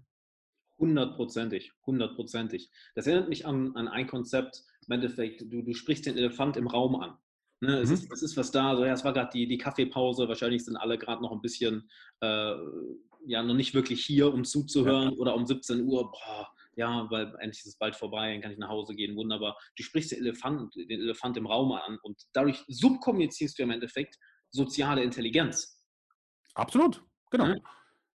Hundertprozentig, 0.77 1.71
hundertprozentig. 1.85 2.69
Das 2.95 3.07
erinnert 3.07 3.29
mich 3.29 3.45
an, 3.45 3.75
an 3.75 3.87
ein 3.87 4.07
Konzept. 4.07 4.63
Im 4.87 4.93
Endeffekt, 4.93 5.41
du, 5.49 5.61
du 5.61 5.73
sprichst 5.73 6.05
den 6.05 6.17
Elefant 6.17 6.57
im 6.57 6.67
Raum 6.67 6.95
an. 6.95 7.17
Ne, 7.63 7.77
es, 7.77 7.89
Mhm. 7.89 7.95
ist, 7.95 8.11
es 8.11 8.21
ist 8.23 8.37
was 8.37 8.51
da. 8.51 8.75
So, 8.75 8.83
ja, 8.83 8.91
es 8.91 9.05
war 9.05 9.13
gerade 9.13 9.29
die, 9.33 9.47
die 9.47 9.57
Kaffeepause. 9.57 10.27
Wahrscheinlich 10.27 10.65
sind 10.65 10.75
alle 10.75 10.97
gerade 10.97 11.21
noch 11.21 11.31
ein 11.31 11.39
bisschen, 11.39 11.89
äh, 12.19 12.55
ja, 13.25 13.41
noch 13.41 13.53
nicht 13.53 13.73
wirklich 13.73 14.05
hier, 14.05 14.33
um 14.33 14.43
zuzuhören. 14.43 15.13
Oder 15.17 15.33
um 15.33 15.45
17 15.45 15.85
Uhr, 15.85 16.11
boah, 16.11 16.49
ja, 16.75 17.07
weil 17.09 17.27
endlich 17.39 17.59
ist 17.59 17.67
es 17.67 17.77
bald 17.77 17.95
vorbei, 17.95 18.33
dann 18.33 18.41
kann 18.41 18.51
ich 18.51 18.57
nach 18.57 18.67
Hause 18.67 18.95
gehen. 18.95 19.15
Wunderbar. 19.15 19.57
Du 19.77 19.83
sprichst 19.83 20.11
den 20.11 20.19
Elefant, 20.19 20.75
den 20.75 20.89
Elefant 20.99 21.37
im 21.37 21.45
Raum 21.45 21.71
an 21.71 21.97
und 22.03 22.21
dadurch 22.33 22.65
subkommunizierst 22.67 23.57
du 23.57 23.63
im 23.63 23.71
Endeffekt 23.71 24.17
soziale 24.51 25.01
Intelligenz. 25.01 25.81
Absolut, 26.55 27.01
genau. 27.31 27.45
Mhm. 27.45 27.61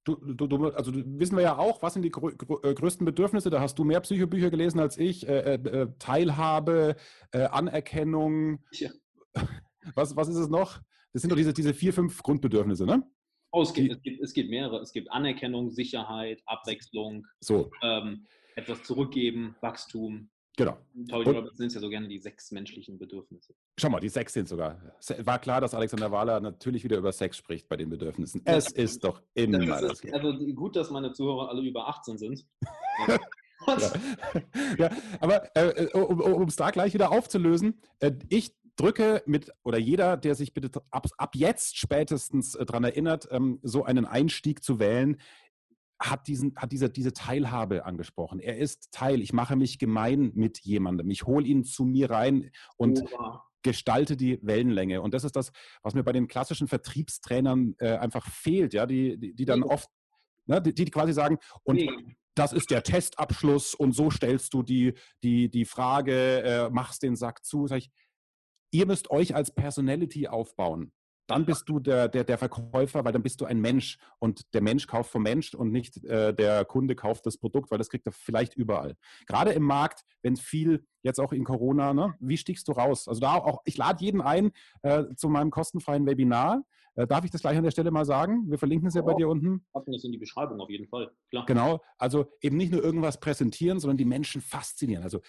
Du, 0.04 0.14
du, 0.16 0.46
du, 0.46 0.68
also 0.68 0.92
wissen 0.94 1.36
wir 1.36 1.42
ja 1.42 1.56
auch, 1.56 1.82
was 1.82 1.94
sind 1.94 2.02
die 2.02 2.10
grö 2.10 2.32
äh, 2.32 2.74
größten 2.74 3.04
Bedürfnisse? 3.06 3.48
Da 3.50 3.60
hast 3.60 3.78
du 3.78 3.84
mehr 3.84 4.00
Psychobücher 4.00 4.50
gelesen 4.50 4.78
als 4.78 4.98
ich. 4.98 5.26
Äh, 5.26 5.54
äh, 5.54 5.86
Teilhabe, 5.98 6.96
äh, 7.32 7.44
Anerkennung. 7.44 8.62
Ja. 8.72 8.90
Was, 9.94 10.14
was 10.14 10.28
ist 10.28 10.36
es 10.36 10.48
noch? 10.48 10.82
Das 11.14 11.22
sind 11.22 11.30
doch 11.30 11.36
diese, 11.36 11.54
diese 11.54 11.72
vier, 11.72 11.94
fünf 11.94 12.22
Grundbedürfnisse, 12.22 12.84
ne? 12.84 13.02
Oh, 13.52 13.62
es, 13.62 13.72
gibt, 13.72 13.90
es, 13.90 14.02
gibt, 14.02 14.22
es 14.22 14.32
gibt 14.34 14.50
mehrere. 14.50 14.80
Es 14.80 14.92
gibt 14.92 15.10
Anerkennung, 15.10 15.70
Sicherheit, 15.70 16.42
Abwechslung, 16.44 17.26
so. 17.40 17.70
ähm, 17.82 18.26
etwas 18.54 18.82
zurückgeben, 18.82 19.56
Wachstum. 19.62 20.28
Genau. 20.58 20.76
Tony 21.08 21.30
Robbins 21.30 21.56
sind 21.56 21.72
ja 21.72 21.80
so 21.80 21.88
gerne 21.88 22.08
die 22.08 22.18
sechs 22.18 22.50
menschlichen 22.50 22.98
Bedürfnisse. 22.98 23.54
Schau 23.78 23.90
mal, 23.90 24.00
die 24.00 24.08
sechs 24.08 24.32
sind 24.32 24.48
sogar. 24.48 24.82
War 25.18 25.38
klar, 25.38 25.60
dass 25.60 25.72
Alexander 25.72 26.10
Wahler 26.10 26.40
natürlich 26.40 26.82
wieder 26.82 26.98
über 26.98 27.12
Sex 27.12 27.36
spricht 27.36 27.68
bei 27.68 27.76
den 27.76 27.88
Bedürfnissen. 27.88 28.42
Es 28.44 28.72
ja, 28.72 28.82
ist 28.82 29.04
doch 29.04 29.22
immer 29.34 29.64
das. 29.64 30.00
Das 30.00 30.12
also 30.12 30.36
gut, 30.54 30.74
dass 30.74 30.90
meine 30.90 31.12
Zuhörer 31.12 31.48
alle 31.48 31.62
über 31.62 31.88
18 31.88 32.18
sind. 32.18 32.44
ja. 33.06 33.92
ja. 34.78 34.90
aber 35.20 35.56
äh, 35.56 35.84
äh 35.84 35.96
um 35.96 36.48
es 36.48 36.56
da 36.56 36.70
gleich 36.72 36.92
wieder 36.92 37.12
aufzulösen, 37.12 37.80
äh, 38.00 38.10
ich 38.28 38.52
drücke 38.78 39.22
mit, 39.26 39.52
oder 39.64 39.78
jeder, 39.78 40.16
der 40.16 40.34
sich 40.34 40.54
bitte 40.54 40.82
ab, 40.90 41.06
ab 41.18 41.34
jetzt 41.34 41.76
spätestens 41.76 42.54
äh, 42.54 42.64
daran 42.64 42.84
erinnert, 42.84 43.28
ähm, 43.30 43.58
so 43.62 43.84
einen 43.84 44.06
Einstieg 44.06 44.62
zu 44.62 44.78
wählen, 44.78 45.18
hat, 46.00 46.28
diesen, 46.28 46.54
hat 46.56 46.70
diese, 46.72 46.88
diese 46.88 47.12
Teilhabe 47.12 47.84
angesprochen. 47.84 48.38
Er 48.38 48.56
ist 48.56 48.92
Teil. 48.92 49.20
Ich 49.20 49.32
mache 49.32 49.56
mich 49.56 49.78
gemein 49.78 50.30
mit 50.34 50.60
jemandem. 50.60 51.10
Ich 51.10 51.24
hole 51.24 51.44
ihn 51.44 51.64
zu 51.64 51.84
mir 51.84 52.10
rein 52.10 52.50
und 52.76 53.02
oh. 53.18 53.38
gestalte 53.62 54.16
die 54.16 54.38
Wellenlänge. 54.42 55.02
Und 55.02 55.12
das 55.12 55.24
ist 55.24 55.34
das, 55.34 55.50
was 55.82 55.94
mir 55.94 56.04
bei 56.04 56.12
den 56.12 56.28
klassischen 56.28 56.68
Vertriebstrainern 56.68 57.74
äh, 57.78 57.96
einfach 57.96 58.26
fehlt, 58.26 58.74
ja, 58.74 58.86
die, 58.86 59.18
die, 59.18 59.34
die 59.34 59.44
dann 59.44 59.64
oh. 59.64 59.70
oft, 59.70 59.90
ne, 60.46 60.62
die, 60.62 60.72
die 60.72 60.84
quasi 60.84 61.12
sagen, 61.12 61.38
und 61.64 61.76
nee. 61.76 61.90
das 62.36 62.52
ist 62.52 62.70
der 62.70 62.84
Testabschluss 62.84 63.74
und 63.74 63.90
so 63.90 64.08
stellst 64.08 64.54
du 64.54 64.62
die, 64.62 64.94
die, 65.24 65.50
die 65.50 65.64
Frage, 65.64 66.42
äh, 66.44 66.70
machst 66.70 67.02
den 67.02 67.16
Sack 67.16 67.44
zu. 67.44 67.66
Sag 67.66 67.78
ich, 67.78 67.90
ihr 68.70 68.86
müsst 68.86 69.10
euch 69.10 69.34
als 69.34 69.54
Personality 69.54 70.28
aufbauen 70.28 70.92
dann 71.28 71.44
bist 71.44 71.68
du 71.68 71.78
der, 71.78 72.08
der, 72.08 72.24
der 72.24 72.38
Verkäufer, 72.38 73.04
weil 73.04 73.12
dann 73.12 73.22
bist 73.22 73.40
du 73.40 73.44
ein 73.44 73.60
Mensch 73.60 73.98
und 74.18 74.42
der 74.54 74.62
Mensch 74.62 74.86
kauft 74.86 75.10
vom 75.10 75.22
Mensch 75.22 75.54
und 75.54 75.70
nicht 75.70 76.02
äh, 76.04 76.34
der 76.34 76.64
Kunde 76.64 76.96
kauft 76.96 77.26
das 77.26 77.36
Produkt, 77.36 77.70
weil 77.70 77.78
das 77.78 77.90
kriegt 77.90 78.06
er 78.06 78.12
vielleicht 78.12 78.54
überall. 78.54 78.96
Gerade 79.26 79.52
im 79.52 79.62
Markt, 79.62 80.04
wenn 80.22 80.36
viel, 80.36 80.86
jetzt 81.02 81.20
auch 81.20 81.32
in 81.32 81.44
Corona, 81.44 81.92
ne, 81.92 82.14
wie 82.18 82.38
stiegst 82.38 82.66
du 82.66 82.72
raus? 82.72 83.06
Also 83.08 83.20
da 83.20 83.34
auch, 83.34 83.60
ich 83.66 83.76
lade 83.76 84.02
jeden 84.02 84.22
ein 84.22 84.52
äh, 84.82 85.04
zu 85.16 85.28
meinem 85.28 85.50
kostenfreien 85.50 86.06
Webinar. 86.06 86.64
Äh, 86.94 87.06
darf 87.06 87.24
ich 87.26 87.30
das 87.30 87.42
gleich 87.42 87.58
an 87.58 87.64
der 87.64 87.72
Stelle 87.72 87.90
mal 87.90 88.06
sagen? 88.06 88.50
Wir 88.50 88.58
verlinken 88.58 88.88
es 88.88 88.94
ja, 88.94 89.02
ja 89.02 89.06
bei 89.06 89.14
dir 89.14 89.28
unten. 89.28 89.66
Packen 89.74 89.92
das 89.92 90.04
in 90.04 90.12
die 90.12 90.18
Beschreibung 90.18 90.60
auf 90.60 90.70
jeden 90.70 90.88
Fall. 90.88 91.10
Klar. 91.28 91.44
Genau, 91.44 91.82
also 91.98 92.32
eben 92.40 92.56
nicht 92.56 92.72
nur 92.72 92.82
irgendwas 92.82 93.20
präsentieren, 93.20 93.80
sondern 93.80 93.98
die 93.98 94.06
Menschen 94.06 94.40
faszinieren. 94.40 95.04
Also 95.04 95.20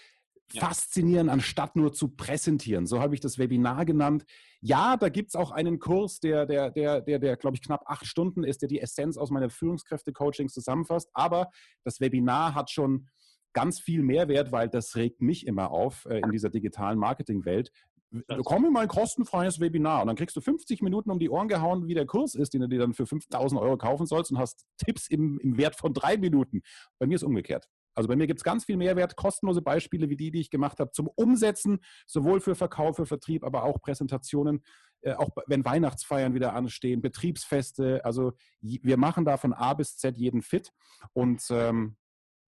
ja. 0.53 0.65
faszinieren, 0.65 1.29
anstatt 1.29 1.75
nur 1.75 1.93
zu 1.93 2.09
präsentieren. 2.09 2.87
So 2.87 2.99
habe 2.99 3.13
ich 3.15 3.21
das 3.21 3.37
Webinar 3.37 3.85
genannt. 3.85 4.25
Ja, 4.61 4.97
da 4.97 5.09
gibt 5.09 5.29
es 5.29 5.35
auch 5.35 5.51
einen 5.51 5.79
Kurs, 5.79 6.19
der, 6.19 6.45
der, 6.45 6.71
der, 6.71 7.01
der, 7.01 7.19
der 7.19 7.37
glaube 7.37 7.55
ich, 7.55 7.61
knapp 7.61 7.83
acht 7.85 8.05
Stunden 8.05 8.43
ist, 8.43 8.61
der 8.61 8.69
die 8.69 8.79
Essenz 8.79 9.17
aus 9.17 9.31
meiner 9.31 9.49
Führungskräfte-Coachings 9.49 10.53
zusammenfasst. 10.53 11.09
Aber 11.13 11.49
das 11.83 11.99
Webinar 11.99 12.55
hat 12.55 12.69
schon 12.69 13.07
ganz 13.53 13.79
viel 13.79 14.03
Mehrwert, 14.03 14.51
weil 14.51 14.69
das 14.69 14.95
regt 14.95 15.21
mich 15.21 15.47
immer 15.47 15.71
auf 15.71 16.05
äh, 16.05 16.19
in 16.19 16.31
dieser 16.31 16.49
digitalen 16.49 16.99
Marketingwelt. 16.99 17.71
Komm 18.43 18.65
in 18.65 18.73
mein 18.73 18.87
kostenfreies 18.87 19.59
Webinar 19.59 20.01
und 20.01 20.07
dann 20.07 20.15
kriegst 20.15 20.35
du 20.35 20.41
50 20.41 20.81
Minuten 20.81 21.11
um 21.11 21.19
die 21.19 21.29
Ohren 21.29 21.47
gehauen, 21.47 21.87
wie 21.87 21.93
der 21.93 22.07
Kurs 22.07 22.33
ist, 22.33 22.55
den 22.55 22.61
du 22.61 22.67
dir 22.67 22.79
dann 22.79 22.95
für 22.95 23.05
5000 23.05 23.61
Euro 23.61 23.77
kaufen 23.77 24.07
sollst 24.07 24.31
und 24.31 24.39
hast 24.39 24.65
Tipps 24.77 25.07
im, 25.07 25.39
im 25.39 25.57
Wert 25.57 25.75
von 25.75 25.93
drei 25.93 26.17
Minuten. 26.17 26.61
Bei 26.97 27.05
mir 27.05 27.15
ist 27.15 27.23
umgekehrt. 27.23 27.69
Also 27.99 28.07
bei 28.07 28.15
mir 28.15 28.27
gibt 28.27 28.39
es 28.39 28.45
ganz 28.45 28.63
viel 28.63 28.77
Mehrwert, 28.77 29.17
kostenlose 29.17 29.61
Beispiele 29.61 30.09
wie 30.09 30.15
die, 30.15 30.31
die 30.31 30.39
ich 30.39 30.49
gemacht 30.49 30.79
habe, 30.79 30.91
zum 30.91 31.09
Umsetzen, 31.15 31.79
sowohl 32.07 32.39
für 32.39 32.55
Verkauf, 32.55 32.95
für 32.95 33.05
Vertrieb, 33.05 33.43
aber 33.43 33.63
auch 33.63 33.81
Präsentationen, 33.81 34.63
äh, 35.01 35.15
auch 35.15 35.29
wenn 35.47 35.65
Weihnachtsfeiern 35.65 36.33
wieder 36.33 36.53
anstehen, 36.53 37.01
Betriebsfeste. 37.01 38.05
Also 38.05 38.31
wir 38.61 38.95
machen 38.95 39.25
da 39.25 39.35
von 39.35 39.51
A 39.51 39.73
bis 39.73 39.97
Z 39.97 40.17
jeden 40.17 40.41
fit. 40.41 40.71
Und 41.11 41.45
ähm, 41.51 41.97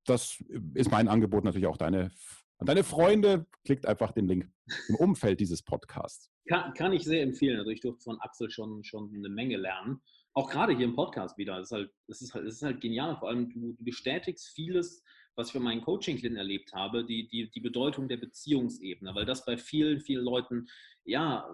das 0.06 0.42
ist 0.74 0.90
mein 0.90 1.10
Angebot 1.10 1.44
natürlich 1.44 1.68
auch 1.68 1.76
deine, 1.76 2.12
an 2.58 2.68
deine 2.68 2.86
Freunde. 2.86 3.46
Klickt 3.66 3.86
einfach 3.86 4.14
den 4.14 4.30
Link 4.30 4.50
im 4.88 4.96
Umfeld 4.96 5.42
dieses 5.42 5.64
Podcasts. 5.64 6.32
Kann, 6.48 6.74
kann 6.76 6.94
ich 6.94 7.04
sehr 7.04 7.24
empfehlen. 7.24 7.60
Also 7.60 7.72
ich 7.72 7.82
durfte 7.82 8.06
von 8.06 8.22
Axel 8.22 8.50
schon, 8.50 8.86
schon 8.86 9.14
eine 9.14 9.28
Menge 9.28 9.58
lernen. 9.58 10.02
Auch 10.34 10.50
gerade 10.50 10.74
hier 10.74 10.86
im 10.86 10.96
Podcast 10.96 11.38
wieder. 11.38 11.58
Es 11.60 11.72
ist 11.72 11.74
halt, 11.74 11.92
ist 12.08 12.34
halt, 12.34 12.46
ist 12.46 12.62
halt 12.62 12.80
genial. 12.80 13.18
Vor 13.18 13.28
allem, 13.28 13.50
du, 13.50 13.74
du 13.74 13.84
bestätigst 13.84 14.48
vieles, 14.56 15.04
was 15.36 15.48
ich 15.48 15.54
für 15.54 15.60
meinen 15.60 15.82
Coaching-Klienten 15.82 16.38
erlebt 16.38 16.74
habe, 16.74 17.06
die, 17.06 17.28
die, 17.28 17.50
die 17.52 17.60
Bedeutung 17.62 18.08
der 18.08 18.18
Beziehungsebene, 18.18 19.16
weil 19.16 19.26
das 19.26 19.46
bei 19.46 19.58
vielen, 19.58 20.00
vielen 20.00 20.24
Leuten, 20.24 20.68
ja, 21.04 21.50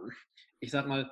ich 0.59 0.71
sag 0.71 0.87
mal, 0.87 1.11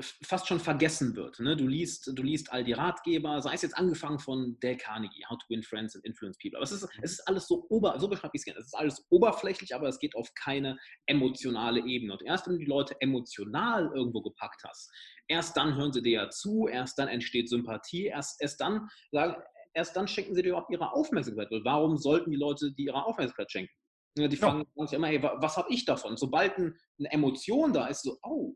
fast 0.00 0.46
schon 0.46 0.60
vergessen 0.60 1.16
wird. 1.16 1.40
Ne? 1.40 1.56
Du, 1.56 1.66
liest, 1.66 2.10
du 2.14 2.22
liest 2.22 2.52
all 2.52 2.62
die 2.62 2.74
Ratgeber, 2.74 3.40
sei 3.40 3.54
es 3.54 3.62
jetzt 3.62 3.76
angefangen 3.76 4.18
von 4.18 4.58
Dale 4.60 4.76
Carnegie, 4.76 5.24
How 5.28 5.38
to 5.38 5.46
Win 5.48 5.62
Friends 5.62 5.94
and 5.94 6.04
Influence 6.04 6.36
People. 6.38 6.58
Aber 6.58 6.64
es 6.64 6.72
ist, 6.72 6.86
es 7.00 7.12
ist 7.12 7.26
alles 7.26 7.46
so 7.48 7.66
ober, 7.70 7.98
so 7.98 8.06
beschreibe 8.08 8.32
ich 8.34 8.40
es 8.40 8.44
gerne. 8.44 8.60
Es 8.60 8.66
ist 8.66 8.76
alles 8.76 9.06
oberflächlich, 9.08 9.74
aber 9.74 9.88
es 9.88 9.98
geht 9.98 10.14
auf 10.14 10.34
keine 10.34 10.78
emotionale 11.06 11.80
Ebene. 11.86 12.12
Und 12.12 12.22
erst 12.22 12.46
wenn 12.46 12.54
du 12.54 12.58
die 12.58 12.66
Leute 12.66 12.96
emotional 13.00 13.90
irgendwo 13.94 14.20
gepackt 14.20 14.62
hast, 14.64 14.90
erst 15.26 15.56
dann 15.56 15.74
hören 15.74 15.92
sie 15.92 16.02
dir 16.02 16.12
ja 16.12 16.30
zu, 16.30 16.68
erst 16.68 16.98
dann 16.98 17.08
entsteht 17.08 17.48
Sympathie, 17.48 18.06
erst, 18.06 18.42
erst 18.42 18.60
dann 18.60 18.88
sagen, 19.10 19.42
erst 19.74 19.96
dann 19.96 20.08
schenken 20.08 20.34
sie 20.34 20.42
dir 20.42 20.50
überhaupt 20.50 20.70
ihre 20.70 20.92
Aufmerksamkeit. 20.92 21.50
Weil 21.50 21.64
warum 21.64 21.96
sollten 21.96 22.30
die 22.30 22.36
Leute 22.36 22.72
dir 22.72 22.86
ihre 22.86 23.04
Aufmerksamkeit 23.04 23.50
schenken? 23.50 23.72
Die 24.16 24.36
fragen 24.36 24.64
ja. 24.74 24.86
sich 24.86 24.96
immer, 24.96 25.06
hey, 25.06 25.22
was 25.22 25.56
habe 25.56 25.72
ich 25.72 25.84
davon? 25.84 26.16
Sobald 26.16 26.56
eine 26.58 26.76
Emotion 26.98 27.72
da 27.72 27.86
ist, 27.86 28.02
so, 28.02 28.18
oh, 28.22 28.54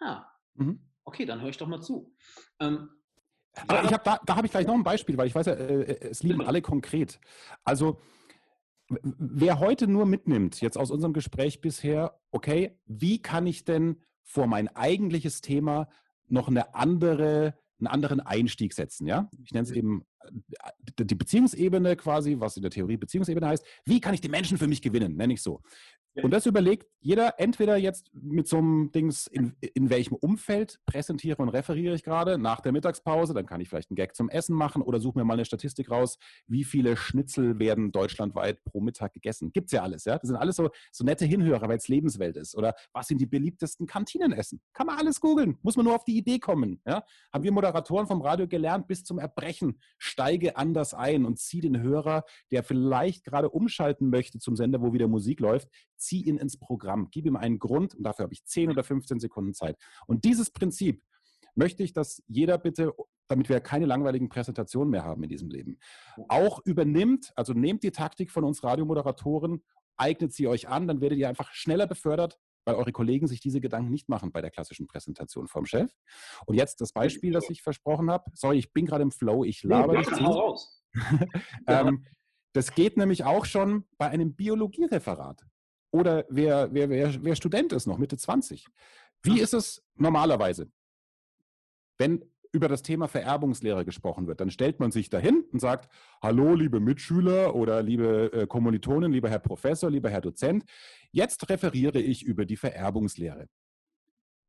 ha, 0.00 0.28
mhm. 0.54 0.88
okay, 1.04 1.24
dann 1.24 1.40
höre 1.40 1.50
ich 1.50 1.56
doch 1.56 1.68
mal 1.68 1.80
zu. 1.80 2.12
Ähm, 2.58 2.90
aber 3.54 3.84
ich 3.84 3.92
hab 3.92 4.02
da, 4.02 4.18
da 4.24 4.36
habe 4.36 4.46
ich 4.46 4.50
gleich 4.50 4.66
noch 4.66 4.74
ein 4.74 4.82
Beispiel, 4.82 5.16
weil 5.16 5.26
ich 5.26 5.34
weiß 5.34 5.46
ja, 5.46 5.52
äh, 5.52 5.82
äh 5.82 6.08
es 6.08 6.22
lieben 6.22 6.42
alle 6.42 6.62
konkret. 6.62 7.20
Also, 7.64 8.00
wer 8.88 9.60
heute 9.60 9.86
nur 9.86 10.06
mitnimmt, 10.06 10.60
jetzt 10.60 10.78
aus 10.78 10.90
unserem 10.90 11.12
Gespräch 11.12 11.60
bisher, 11.60 12.20
okay, 12.30 12.78
wie 12.86 13.20
kann 13.20 13.46
ich 13.46 13.64
denn 13.64 14.02
vor 14.22 14.46
mein 14.46 14.68
eigentliches 14.68 15.42
Thema 15.42 15.88
noch 16.28 16.48
eine 16.48 16.74
andere 16.74 17.54
einen 17.82 17.92
anderen 17.92 18.20
Einstieg 18.20 18.72
setzen. 18.72 19.06
Ja? 19.06 19.28
Ich 19.44 19.52
nenne 19.52 19.64
es 19.64 19.72
eben 19.72 20.04
äh, 20.20 21.04
die 21.04 21.14
Beziehungsebene 21.14 21.96
quasi, 21.96 22.36
was 22.38 22.56
in 22.56 22.62
der 22.62 22.70
Theorie 22.70 22.96
Beziehungsebene 22.96 23.46
heißt. 23.46 23.64
Wie 23.84 24.00
kann 24.00 24.14
ich 24.14 24.20
die 24.20 24.28
Menschen 24.28 24.58
für 24.58 24.68
mich 24.68 24.82
gewinnen? 24.82 25.16
Nenne 25.16 25.34
ich 25.34 25.42
so. 25.42 25.60
Und 26.20 26.30
das 26.32 26.46
überlegt 26.46 26.86
jeder 27.00 27.40
entweder 27.40 27.76
jetzt 27.76 28.10
mit 28.14 28.46
so 28.46 28.58
einem 28.58 28.92
Dings, 28.92 29.26
in, 29.26 29.54
in 29.60 29.90
welchem 29.90 30.14
Umfeld 30.14 30.78
präsentiere 30.86 31.40
und 31.42 31.48
referiere 31.48 31.94
ich 31.94 32.04
gerade 32.04 32.38
nach 32.38 32.60
der 32.60 32.72
Mittagspause, 32.72 33.34
dann 33.34 33.46
kann 33.46 33.60
ich 33.60 33.68
vielleicht 33.68 33.90
einen 33.90 33.96
Gag 33.96 34.14
zum 34.14 34.28
Essen 34.28 34.54
machen 34.54 34.82
oder 34.82 35.00
suche 35.00 35.18
mir 35.18 35.24
mal 35.24 35.34
eine 35.34 35.44
Statistik 35.44 35.90
raus, 35.90 36.18
wie 36.46 36.64
viele 36.64 36.96
Schnitzel 36.96 37.58
werden 37.58 37.92
deutschlandweit 37.92 38.62
pro 38.64 38.80
Mittag 38.80 39.14
gegessen. 39.14 39.52
Gibt 39.52 39.66
es 39.66 39.72
ja 39.72 39.82
alles, 39.82 40.04
ja. 40.04 40.18
Das 40.18 40.28
sind 40.28 40.36
alles 40.36 40.56
so, 40.56 40.70
so 40.92 41.04
nette 41.04 41.24
Hinhörer, 41.24 41.68
weil 41.68 41.78
es 41.78 41.88
Lebenswelt 41.88 42.36
ist. 42.36 42.56
Oder 42.56 42.74
was 42.92 43.08
sind 43.08 43.20
die 43.20 43.26
beliebtesten 43.26 43.86
Kantinenessen? 43.86 44.60
Kann 44.74 44.86
man 44.86 44.98
alles 44.98 45.20
googeln, 45.20 45.58
muss 45.62 45.76
man 45.76 45.86
nur 45.86 45.96
auf 45.96 46.04
die 46.04 46.16
Idee 46.16 46.38
kommen. 46.38 46.80
Ja? 46.86 47.04
Haben 47.32 47.44
wir 47.44 47.52
Moderatoren 47.52 48.06
vom 48.06 48.20
Radio 48.20 48.46
gelernt, 48.46 48.86
bis 48.86 49.02
zum 49.02 49.18
Erbrechen, 49.18 49.80
steige 49.98 50.56
anders 50.56 50.94
ein 50.94 51.24
und 51.24 51.38
zieh 51.38 51.60
den 51.60 51.80
Hörer, 51.80 52.24
der 52.50 52.62
vielleicht 52.62 53.24
gerade 53.24 53.50
umschalten 53.50 54.10
möchte 54.10 54.38
zum 54.38 54.56
Sender, 54.56 54.82
wo 54.82 54.92
wieder 54.92 55.08
Musik 55.08 55.40
läuft, 55.40 55.68
zieh 56.02 56.22
ihn 56.22 56.38
ins 56.38 56.58
Programm, 56.58 57.08
gib 57.10 57.26
ihm 57.26 57.36
einen 57.36 57.58
Grund 57.58 57.94
und 57.94 58.02
dafür 58.02 58.24
habe 58.24 58.34
ich 58.34 58.44
10 58.44 58.70
oder 58.70 58.84
15 58.84 59.20
Sekunden 59.20 59.54
Zeit. 59.54 59.76
Und 60.06 60.24
dieses 60.24 60.50
Prinzip 60.50 61.02
möchte 61.54 61.82
ich, 61.82 61.92
dass 61.92 62.22
jeder 62.26 62.58
bitte, 62.58 62.92
damit 63.28 63.48
wir 63.48 63.60
keine 63.60 63.86
langweiligen 63.86 64.28
Präsentationen 64.28 64.90
mehr 64.90 65.04
haben 65.04 65.22
in 65.22 65.28
diesem 65.28 65.50
Leben, 65.50 65.78
auch 66.28 66.60
übernimmt, 66.64 67.32
also 67.36 67.52
nehmt 67.52 67.82
die 67.82 67.90
Taktik 67.90 68.30
von 68.30 68.44
uns 68.44 68.62
Radiomoderatoren, 68.64 69.62
eignet 69.96 70.32
sie 70.32 70.48
euch 70.48 70.68
an, 70.68 70.88
dann 70.88 71.00
werdet 71.00 71.18
ihr 71.18 71.28
einfach 71.28 71.52
schneller 71.52 71.86
befördert, 71.86 72.38
weil 72.64 72.76
eure 72.76 72.92
Kollegen 72.92 73.26
sich 73.26 73.40
diese 73.40 73.60
Gedanken 73.60 73.90
nicht 73.90 74.08
machen 74.08 74.32
bei 74.32 74.40
der 74.40 74.50
klassischen 74.50 74.86
Präsentation 74.86 75.48
vom 75.48 75.66
Chef. 75.66 75.92
Und 76.46 76.54
jetzt 76.54 76.80
das 76.80 76.92
Beispiel, 76.92 77.32
das 77.32 77.50
ich 77.50 77.62
versprochen 77.62 78.10
habe. 78.10 78.30
Sorry, 78.34 78.58
ich 78.58 78.72
bin 78.72 78.86
gerade 78.86 79.02
im 79.02 79.10
Flow, 79.10 79.44
ich 79.44 79.62
laber 79.62 79.98
nicht 79.98 80.14
zu. 80.14 80.56
ähm, 81.66 82.04
das 82.52 82.74
geht 82.74 82.96
nämlich 82.96 83.24
auch 83.24 83.46
schon 83.46 83.84
bei 83.98 84.08
einem 84.08 84.34
Biologiereferat. 84.34 85.44
Oder 85.92 86.24
wer, 86.30 86.72
wer, 86.72 86.88
wer, 86.88 87.22
wer 87.22 87.36
Student 87.36 87.72
ist 87.72 87.86
noch, 87.86 87.98
Mitte 87.98 88.16
20. 88.16 88.66
Wie 89.22 89.40
ist 89.40 89.54
es 89.54 89.84
normalerweise? 89.94 90.70
Wenn 91.98 92.24
über 92.50 92.68
das 92.68 92.82
Thema 92.82 93.08
Vererbungslehre 93.08 93.84
gesprochen 93.84 94.26
wird, 94.26 94.40
dann 94.40 94.50
stellt 94.50 94.80
man 94.80 94.90
sich 94.90 95.10
dahin 95.10 95.44
und 95.52 95.60
sagt, 95.60 95.90
hallo 96.22 96.54
liebe 96.54 96.80
Mitschüler 96.80 97.54
oder 97.54 97.82
liebe 97.82 98.32
äh, 98.32 98.46
Kommilitonen, 98.46 99.12
lieber 99.12 99.30
Herr 99.30 99.38
Professor, 99.38 99.90
lieber 99.90 100.10
Herr 100.10 100.20
Dozent, 100.20 100.64
jetzt 101.12 101.48
referiere 101.48 102.00
ich 102.00 102.24
über 102.24 102.44
die 102.44 102.56
Vererbungslehre. 102.56 103.48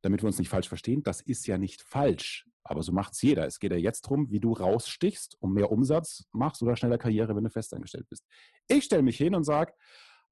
Damit 0.02 0.22
wir 0.22 0.26
uns 0.26 0.38
nicht 0.38 0.50
falsch 0.50 0.68
verstehen, 0.68 1.02
das 1.02 1.22
ist 1.22 1.46
ja 1.46 1.56
nicht 1.56 1.82
falsch, 1.82 2.46
aber 2.62 2.82
so 2.82 2.92
macht 2.92 3.14
es 3.14 3.22
jeder. 3.22 3.46
Es 3.46 3.58
geht 3.58 3.72
ja 3.72 3.78
jetzt 3.78 4.04
darum, 4.06 4.30
wie 4.30 4.40
du 4.40 4.52
rausstichst 4.52 5.36
und 5.40 5.52
mehr 5.52 5.70
Umsatz 5.70 6.26
machst 6.32 6.62
oder 6.62 6.76
schneller 6.76 6.98
Karriere, 6.98 7.36
wenn 7.36 7.44
du 7.44 7.50
festangestellt 7.50 8.08
bist. 8.08 8.26
Ich 8.68 8.84
stelle 8.84 9.02
mich 9.02 9.16
hin 9.16 9.34
und 9.34 9.44
sage, 9.44 9.72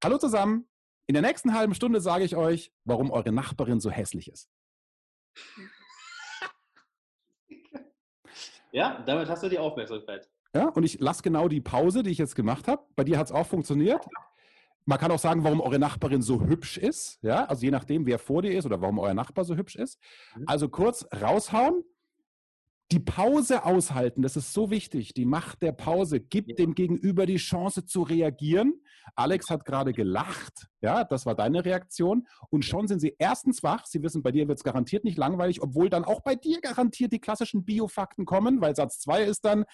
hallo 0.02 0.18
zusammen, 0.18 0.68
in 1.06 1.14
der 1.14 1.22
nächsten 1.22 1.54
halben 1.54 1.74
Stunde 1.74 2.00
sage 2.00 2.24
ich 2.24 2.36
euch, 2.36 2.72
warum 2.84 3.10
eure 3.10 3.32
Nachbarin 3.32 3.80
so 3.80 3.90
hässlich 3.90 4.30
ist. 4.30 4.48
Ja, 8.74 9.02
damit 9.04 9.28
hast 9.28 9.42
du 9.42 9.50
die 9.50 9.58
Aufmerksamkeit. 9.58 10.30
Ja, 10.54 10.68
und 10.68 10.82
ich 10.82 10.98
lasse 10.98 11.22
genau 11.22 11.46
die 11.48 11.60
Pause, 11.60 12.02
die 12.02 12.10
ich 12.10 12.16
jetzt 12.16 12.34
gemacht 12.34 12.68
habe. 12.68 12.82
Bei 12.96 13.04
dir 13.04 13.18
hat 13.18 13.26
es 13.26 13.32
auch 13.32 13.46
funktioniert. 13.46 14.06
Man 14.84 14.98
kann 14.98 15.12
auch 15.12 15.18
sagen, 15.18 15.44
warum 15.44 15.60
eure 15.60 15.78
Nachbarin 15.78 16.22
so 16.22 16.40
hübsch 16.40 16.76
ist. 16.78 17.18
Ja, 17.22 17.44
also 17.44 17.62
je 17.62 17.70
nachdem, 17.70 18.06
wer 18.06 18.18
vor 18.18 18.42
dir 18.42 18.56
ist 18.56 18.64
oder 18.64 18.80
warum 18.80 18.98
euer 18.98 19.14
Nachbar 19.14 19.44
so 19.44 19.56
hübsch 19.56 19.76
ist. 19.76 20.00
Mhm. 20.34 20.44
Also 20.46 20.68
kurz 20.68 21.06
raushauen, 21.14 21.84
die 22.92 23.00
Pause 23.00 23.64
aushalten, 23.64 24.20
das 24.20 24.36
ist 24.36 24.52
so 24.52 24.70
wichtig. 24.70 25.14
Die 25.14 25.24
Macht 25.24 25.62
der 25.62 25.72
Pause 25.72 26.20
gibt 26.20 26.50
ja. 26.50 26.56
dem 26.56 26.74
Gegenüber 26.74 27.24
die 27.24 27.38
Chance 27.38 27.86
zu 27.86 28.02
reagieren. 28.02 28.82
Alex 29.16 29.48
hat 29.48 29.64
gerade 29.64 29.92
gelacht. 29.92 30.68
Ja, 30.82 31.02
das 31.04 31.24
war 31.24 31.34
deine 31.34 31.64
Reaktion. 31.64 32.26
Und 32.50 32.66
schon 32.66 32.88
sind 32.88 33.00
sie 33.00 33.16
erstens 33.18 33.62
wach. 33.62 33.86
Sie 33.86 34.02
wissen, 34.02 34.22
bei 34.22 34.30
dir 34.30 34.46
wird 34.46 34.58
es 34.58 34.64
garantiert 34.64 35.04
nicht 35.04 35.16
langweilig, 35.16 35.62
obwohl 35.62 35.88
dann 35.88 36.04
auch 36.04 36.20
bei 36.20 36.34
dir 36.34 36.60
garantiert 36.60 37.12
die 37.12 37.18
klassischen 37.18 37.64
Biofakten 37.64 38.26
kommen, 38.26 38.60
weil 38.60 38.76
Satz 38.76 38.98
zwei 38.98 39.22
ist 39.22 39.44
dann, 39.46 39.64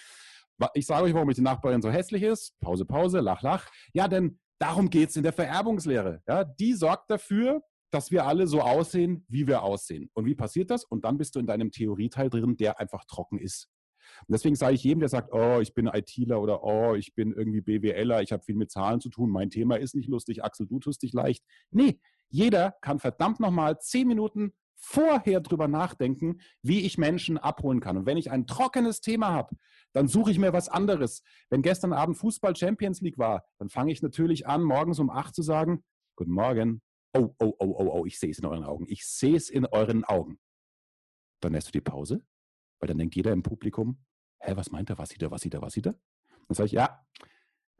ich 0.74 0.86
sage 0.86 1.04
euch, 1.04 1.14
warum 1.14 1.28
ich 1.30 1.36
die 1.36 1.42
Nachbarin 1.42 1.82
so 1.82 1.90
hässlich 1.90 2.22
ist. 2.22 2.58
Pause, 2.60 2.84
Pause, 2.84 3.18
lach, 3.18 3.42
lach. 3.42 3.68
Ja, 3.92 4.06
denn 4.06 4.38
darum 4.60 4.90
geht 4.90 5.10
es 5.10 5.16
in 5.16 5.24
der 5.24 5.32
Vererbungslehre. 5.32 6.22
Ja, 6.28 6.44
die 6.44 6.74
sorgt 6.74 7.10
dafür, 7.10 7.62
dass 7.90 8.10
wir 8.10 8.26
alle 8.26 8.46
so 8.46 8.60
aussehen, 8.60 9.24
wie 9.28 9.46
wir 9.46 9.62
aussehen. 9.62 10.10
Und 10.14 10.26
wie 10.26 10.34
passiert 10.34 10.70
das? 10.70 10.84
Und 10.84 11.04
dann 11.04 11.18
bist 11.18 11.34
du 11.34 11.40
in 11.40 11.46
deinem 11.46 11.70
Theorieteil 11.70 12.30
drin, 12.30 12.56
der 12.56 12.80
einfach 12.80 13.04
trocken 13.04 13.38
ist. 13.38 13.68
Und 14.26 14.32
deswegen 14.32 14.56
sage 14.56 14.74
ich 14.74 14.84
jedem, 14.84 15.00
der 15.00 15.08
sagt, 15.08 15.32
oh, 15.32 15.60
ich 15.60 15.74
bin 15.74 15.86
ITler 15.86 16.40
oder 16.40 16.62
oh, 16.62 16.94
ich 16.94 17.14
bin 17.14 17.32
irgendwie 17.32 17.60
BWLer, 17.60 18.22
ich 18.22 18.32
habe 18.32 18.42
viel 18.42 18.54
mit 18.54 18.70
Zahlen 18.70 19.00
zu 19.00 19.10
tun, 19.10 19.30
mein 19.30 19.50
Thema 19.50 19.76
ist 19.76 19.94
nicht 19.94 20.08
lustig, 20.08 20.44
Axel, 20.44 20.66
du 20.66 20.78
tust 20.78 21.02
dich 21.02 21.12
leicht. 21.12 21.44
Nee, 21.70 22.00
jeder 22.30 22.74
kann 22.80 22.98
verdammt 22.98 23.40
nochmal 23.40 23.78
zehn 23.80 24.08
Minuten 24.08 24.52
vorher 24.80 25.40
drüber 25.40 25.68
nachdenken, 25.68 26.40
wie 26.62 26.86
ich 26.86 26.98
Menschen 26.98 27.36
abholen 27.36 27.80
kann. 27.80 27.96
Und 27.98 28.06
wenn 28.06 28.16
ich 28.16 28.30
ein 28.30 28.46
trockenes 28.46 29.00
Thema 29.00 29.32
habe, 29.32 29.56
dann 29.92 30.08
suche 30.08 30.30
ich 30.30 30.38
mir 30.38 30.52
was 30.52 30.68
anderes. 30.68 31.22
Wenn 31.50 31.62
gestern 31.62 31.92
Abend 31.92 32.16
Fußball 32.16 32.54
Champions 32.54 33.00
League 33.00 33.18
war, 33.18 33.44
dann 33.58 33.68
fange 33.68 33.92
ich 33.92 34.02
natürlich 34.02 34.46
an, 34.46 34.62
morgens 34.62 35.00
um 35.00 35.10
acht 35.10 35.34
zu 35.34 35.42
sagen, 35.42 35.82
Guten 36.18 36.32
Morgen, 36.32 36.82
oh, 37.18 37.34
oh, 37.38 37.54
oh, 37.58 37.74
oh, 37.78 37.90
oh, 38.00 38.06
ich 38.06 38.18
sehe 38.18 38.30
es 38.30 38.38
in 38.38 38.46
euren 38.46 38.64
Augen. 38.64 38.86
Ich 38.88 39.06
sehe 39.06 39.36
es 39.36 39.50
in 39.50 39.66
euren 39.66 40.04
Augen. 40.04 40.38
Dann 41.40 41.52
lässt 41.52 41.68
du 41.68 41.72
die 41.72 41.80
Pause, 41.80 42.24
weil 42.80 42.88
dann 42.88 42.98
denkt 42.98 43.16
jeder 43.16 43.32
im 43.32 43.42
Publikum, 43.42 44.04
hä, 44.40 44.52
was 44.56 44.70
meint 44.70 44.90
er, 44.90 44.98
was 44.98 45.10
sieht 45.10 45.22
er, 45.22 45.30
was 45.30 45.42
sieht 45.42 45.54
er, 45.54 45.62
was 45.62 45.72
sieht 45.72 45.86
er? 45.86 45.98
Dann 46.48 46.54
sage 46.54 46.66
ich, 46.66 46.72
ja, 46.72 47.04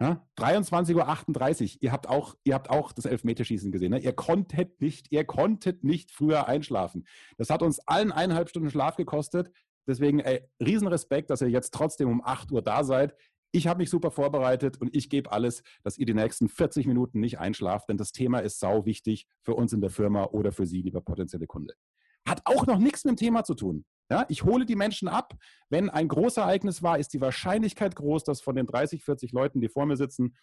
ja 0.01 0.29
23.38 0.39 1.63
Uhr, 1.63 1.79
ihr 1.81 1.93
habt 1.93 2.09
auch, 2.09 2.37
ihr 2.45 2.55
habt 2.55 2.71
auch 2.71 2.93
das 2.93 3.05
Elfmeterschießen 3.05 3.73
gesehen. 3.73 3.93
Ne? 3.93 4.01
Ihr 4.01 4.13
konntet 4.13 4.81
nicht, 4.81 5.11
ihr 5.11 5.25
konntet 5.25 5.85
nicht 5.85 6.13
früher 6.13 6.47
einschlafen. 6.47 7.07
Das 7.37 7.51
hat 7.51 7.63
uns 7.63 7.81
allen 7.81 8.13
eineinhalb 8.13 8.49
Stunden 8.49 8.71
Schlaf 8.71 8.97
gekostet. 8.97 9.51
Deswegen, 9.87 10.21
ey, 10.21 10.47
Riesenrespekt, 10.61 11.31
dass 11.31 11.41
ihr 11.41 11.49
jetzt 11.49 11.73
trotzdem 11.73 12.11
um 12.11 12.23
8 12.23 12.53
Uhr 12.53 12.63
da 12.63 12.85
seid 12.85 13.17
ich 13.53 13.67
habe 13.67 13.79
mich 13.79 13.91
super 13.91 14.11
vorbereitet 14.11 14.81
und 14.81 14.95
ich 14.95 15.09
gebe 15.09 15.33
alles, 15.33 15.63
dass 15.83 15.99
ihr 15.99 16.07
die 16.07 16.15
nächsten 16.15 16.49
40 16.49 16.87
Minuten 16.87 17.21
nicht 17.21 17.39
einschlaft, 17.39 17.89
denn 17.89 17.97
das 17.97 18.13
Thema 18.13 18.41
ist 18.41 18.61
sau 18.61 18.85
wichtig 18.85 19.27
für 19.43 19.55
uns 19.55 19.73
in 19.73 19.81
der 19.81 19.91
Firma 19.91 20.25
oder 20.25 20.53
für 20.53 20.67
Sie, 20.67 20.83
lieber 20.83 21.01
potenzielle 21.01 21.47
Kunde. 21.47 21.75
Hat 22.27 22.43
auch 22.45 22.67
noch 22.67 22.79
nichts 22.79 23.05
mit 23.05 23.13
dem 23.13 23.17
Thema 23.17 23.45
zu 23.45 23.55
tun. 23.55 23.85
Ja, 24.11 24.27
ich 24.29 24.45
hole 24.45 24.67
die 24.67 24.77
Menschen 24.77 25.09
ab. 25.09 25.35
Wenn 25.69 25.91
ein 25.91 26.09
großes 26.09 26.39
Ereignis 26.39 26.83
war, 26.83 26.99
ist 26.99 27.13
die 27.13 27.21
Wahrscheinlichkeit 27.21 27.95
groß, 27.95 28.25
dass 28.25 28.41
von 28.41 28.57
den 28.57 28.67
30, 28.67 29.05
40 29.05 29.33
Leuten, 29.33 29.61
die 29.61 29.69
vor 29.69 29.87
mir 29.87 29.97
sitzen, 29.97 30.37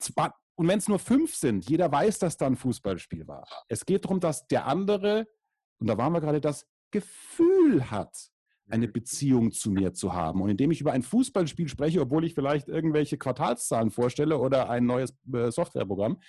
zwar, 0.00 0.40
und 0.56 0.68
wenn 0.68 0.78
es 0.78 0.88
nur 0.88 0.98
fünf 0.98 1.34
sind, 1.34 1.68
jeder 1.68 1.90
weiß, 1.90 2.18
dass 2.18 2.36
da 2.36 2.46
ein 2.46 2.56
Fußballspiel 2.56 3.26
war. 3.26 3.46
Es 3.68 3.86
geht 3.86 4.04
darum, 4.04 4.20
dass 4.20 4.46
der 4.48 4.66
andere, 4.66 5.26
und 5.78 5.86
da 5.86 5.96
waren 5.98 6.12
wir 6.12 6.20
gerade, 6.20 6.40
das 6.40 6.66
Gefühl 6.90 7.90
hat, 7.90 8.31
eine 8.68 8.86
mhm. 8.86 8.92
Beziehung 8.92 9.52
zu 9.52 9.70
mir 9.70 9.92
zu 9.92 10.12
haben. 10.12 10.40
Und 10.42 10.50
indem 10.50 10.70
ich 10.70 10.80
über 10.80 10.92
ein 10.92 11.02
Fußballspiel 11.02 11.68
spreche, 11.68 12.00
obwohl 12.00 12.24
ich 12.24 12.34
vielleicht 12.34 12.68
irgendwelche 12.68 13.18
Quartalszahlen 13.18 13.90
vorstelle 13.90 14.38
oder 14.38 14.70
ein 14.70 14.86
neues 14.86 15.14
äh, 15.32 15.50
Softwareprogramm, 15.50 16.20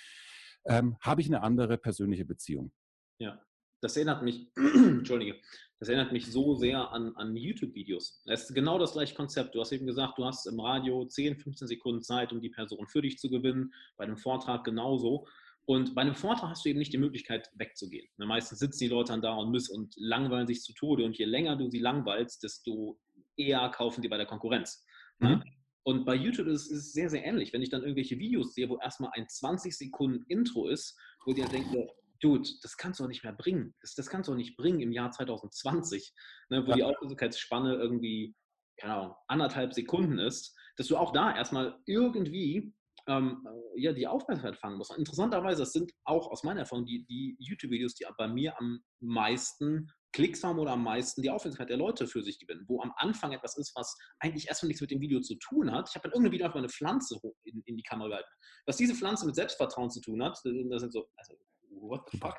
ähm, 0.66 0.96
habe 1.00 1.20
ich 1.20 1.28
eine 1.28 1.42
andere 1.42 1.78
persönliche 1.78 2.24
Beziehung. 2.24 2.72
Ja, 3.18 3.40
das 3.80 3.96
erinnert 3.96 4.22
mich, 4.22 4.48
Entschuldige, 4.56 5.36
das 5.78 5.88
erinnert 5.88 6.12
mich 6.12 6.30
so 6.32 6.54
sehr 6.54 6.90
an, 6.92 7.14
an 7.16 7.36
YouTube-Videos. 7.36 8.22
Es 8.26 8.44
ist 8.44 8.54
genau 8.54 8.78
das 8.78 8.92
gleiche 8.92 9.14
Konzept. 9.14 9.54
Du 9.54 9.60
hast 9.60 9.72
eben 9.72 9.86
gesagt, 9.86 10.18
du 10.18 10.24
hast 10.24 10.46
im 10.46 10.58
Radio 10.58 11.04
10, 11.04 11.36
15 11.36 11.68
Sekunden 11.68 12.02
Zeit, 12.02 12.32
um 12.32 12.40
die 12.40 12.48
Person 12.48 12.86
für 12.86 13.02
dich 13.02 13.18
zu 13.18 13.28
gewinnen. 13.28 13.74
Bei 13.96 14.04
einem 14.04 14.16
Vortrag 14.16 14.64
genauso. 14.64 15.26
Und 15.66 15.94
bei 15.94 16.02
einem 16.02 16.14
Vortrag 16.14 16.50
hast 16.50 16.64
du 16.64 16.68
eben 16.68 16.78
nicht 16.78 16.92
die 16.92 16.98
Möglichkeit, 16.98 17.50
wegzugehen. 17.54 18.06
Ne, 18.18 18.26
meistens 18.26 18.58
sitzen 18.58 18.84
die 18.84 18.88
Leute 18.88 19.12
dann 19.12 19.22
da 19.22 19.34
und 19.34 19.50
müssen 19.50 19.74
und 19.74 19.94
langweilen 19.96 20.46
sich 20.46 20.62
zu 20.62 20.74
Tode. 20.74 21.04
Und 21.04 21.16
je 21.16 21.24
länger 21.24 21.56
du 21.56 21.70
sie 21.70 21.78
langweilst, 21.78 22.42
desto 22.42 23.00
eher 23.36 23.68
kaufen 23.70 24.02
die 24.02 24.08
bei 24.08 24.18
der 24.18 24.26
Konkurrenz. 24.26 24.84
Ne? 25.18 25.36
Mhm. 25.36 25.42
Und 25.84 26.04
bei 26.04 26.14
YouTube 26.14 26.46
ist 26.46 26.70
es 26.70 26.92
sehr, 26.92 27.10
sehr 27.10 27.24
ähnlich. 27.24 27.52
Wenn 27.52 27.62
ich 27.62 27.70
dann 27.70 27.82
irgendwelche 27.82 28.18
Videos 28.18 28.54
sehe, 28.54 28.68
wo 28.68 28.78
erstmal 28.78 29.10
ein 29.14 29.28
20 29.28 29.76
Sekunden 29.76 30.24
Intro 30.28 30.68
ist, 30.68 30.98
wo 31.24 31.32
ich 31.32 31.40
dann 31.40 31.50
denke, 31.50 31.88
Dude, 32.20 32.48
das 32.62 32.76
kannst 32.76 33.00
du 33.00 33.04
auch 33.04 33.08
nicht 33.08 33.22
mehr 33.22 33.34
bringen. 33.34 33.74
Das, 33.80 33.94
das 33.94 34.08
kannst 34.08 34.28
du 34.28 34.32
auch 34.32 34.36
nicht 34.36 34.56
bringen 34.56 34.80
im 34.80 34.92
Jahr 34.92 35.10
2020, 35.10 36.14
ne, 36.48 36.64
wo 36.64 36.70
ja. 36.70 36.76
die 36.76 36.82
Aufmerksamkeitsspanne 36.84 37.74
irgendwie, 37.74 38.34
keine 38.78 38.94
Ahnung, 38.94 39.14
anderthalb 39.28 39.74
Sekunden 39.74 40.18
ist, 40.18 40.56
dass 40.76 40.86
du 40.86 40.96
auch 40.96 41.12
da 41.12 41.36
erstmal 41.36 41.78
irgendwie 41.86 42.74
ähm, 43.06 43.46
äh, 43.46 43.80
ja, 43.80 43.92
die 43.92 44.06
Aufmerksamkeit 44.06 44.58
fangen 44.58 44.78
muss. 44.78 44.90
Interessanterweise, 44.96 45.62
das 45.62 45.72
sind 45.72 45.92
auch 46.04 46.30
aus 46.30 46.42
meiner 46.42 46.60
Erfahrung 46.60 46.86
die, 46.86 47.04
die 47.06 47.36
YouTube-Videos, 47.38 47.94
die 47.94 48.06
bei 48.16 48.28
mir 48.28 48.58
am 48.58 48.80
meisten 49.00 49.90
Klicks 50.12 50.44
haben 50.44 50.58
oder 50.58 50.72
am 50.72 50.84
meisten 50.84 51.22
die 51.22 51.30
Aufmerksamkeit 51.30 51.70
der 51.70 51.76
Leute 51.76 52.06
für 52.06 52.22
sich 52.22 52.38
gewinnen, 52.38 52.64
wo 52.68 52.80
am 52.80 52.92
Anfang 52.96 53.32
etwas 53.32 53.56
ist, 53.56 53.74
was 53.74 53.96
eigentlich 54.20 54.48
erstmal 54.48 54.68
nichts 54.68 54.80
mit 54.80 54.90
dem 54.90 55.00
Video 55.00 55.20
zu 55.20 55.34
tun 55.36 55.72
hat. 55.72 55.88
Ich 55.88 55.94
habe 55.96 56.04
dann 56.04 56.12
irgendein 56.12 56.32
Video 56.32 56.46
einfach 56.46 56.58
eine 56.58 56.68
Pflanze 56.68 57.18
in, 57.42 57.62
in, 57.66 57.76
die 57.76 57.82
Kamera 57.82 58.08
gehalten. 58.08 58.30
Was 58.66 58.76
diese 58.76 58.94
Pflanze 58.94 59.26
mit 59.26 59.34
Selbstvertrauen 59.34 59.90
zu 59.90 60.00
tun 60.00 60.22
hat, 60.22 60.32
das 60.32 60.42
sind 60.42 60.92
so, 60.92 61.08
also, 61.16 61.34
what 61.68 62.08
the 62.10 62.18
fuck? 62.18 62.36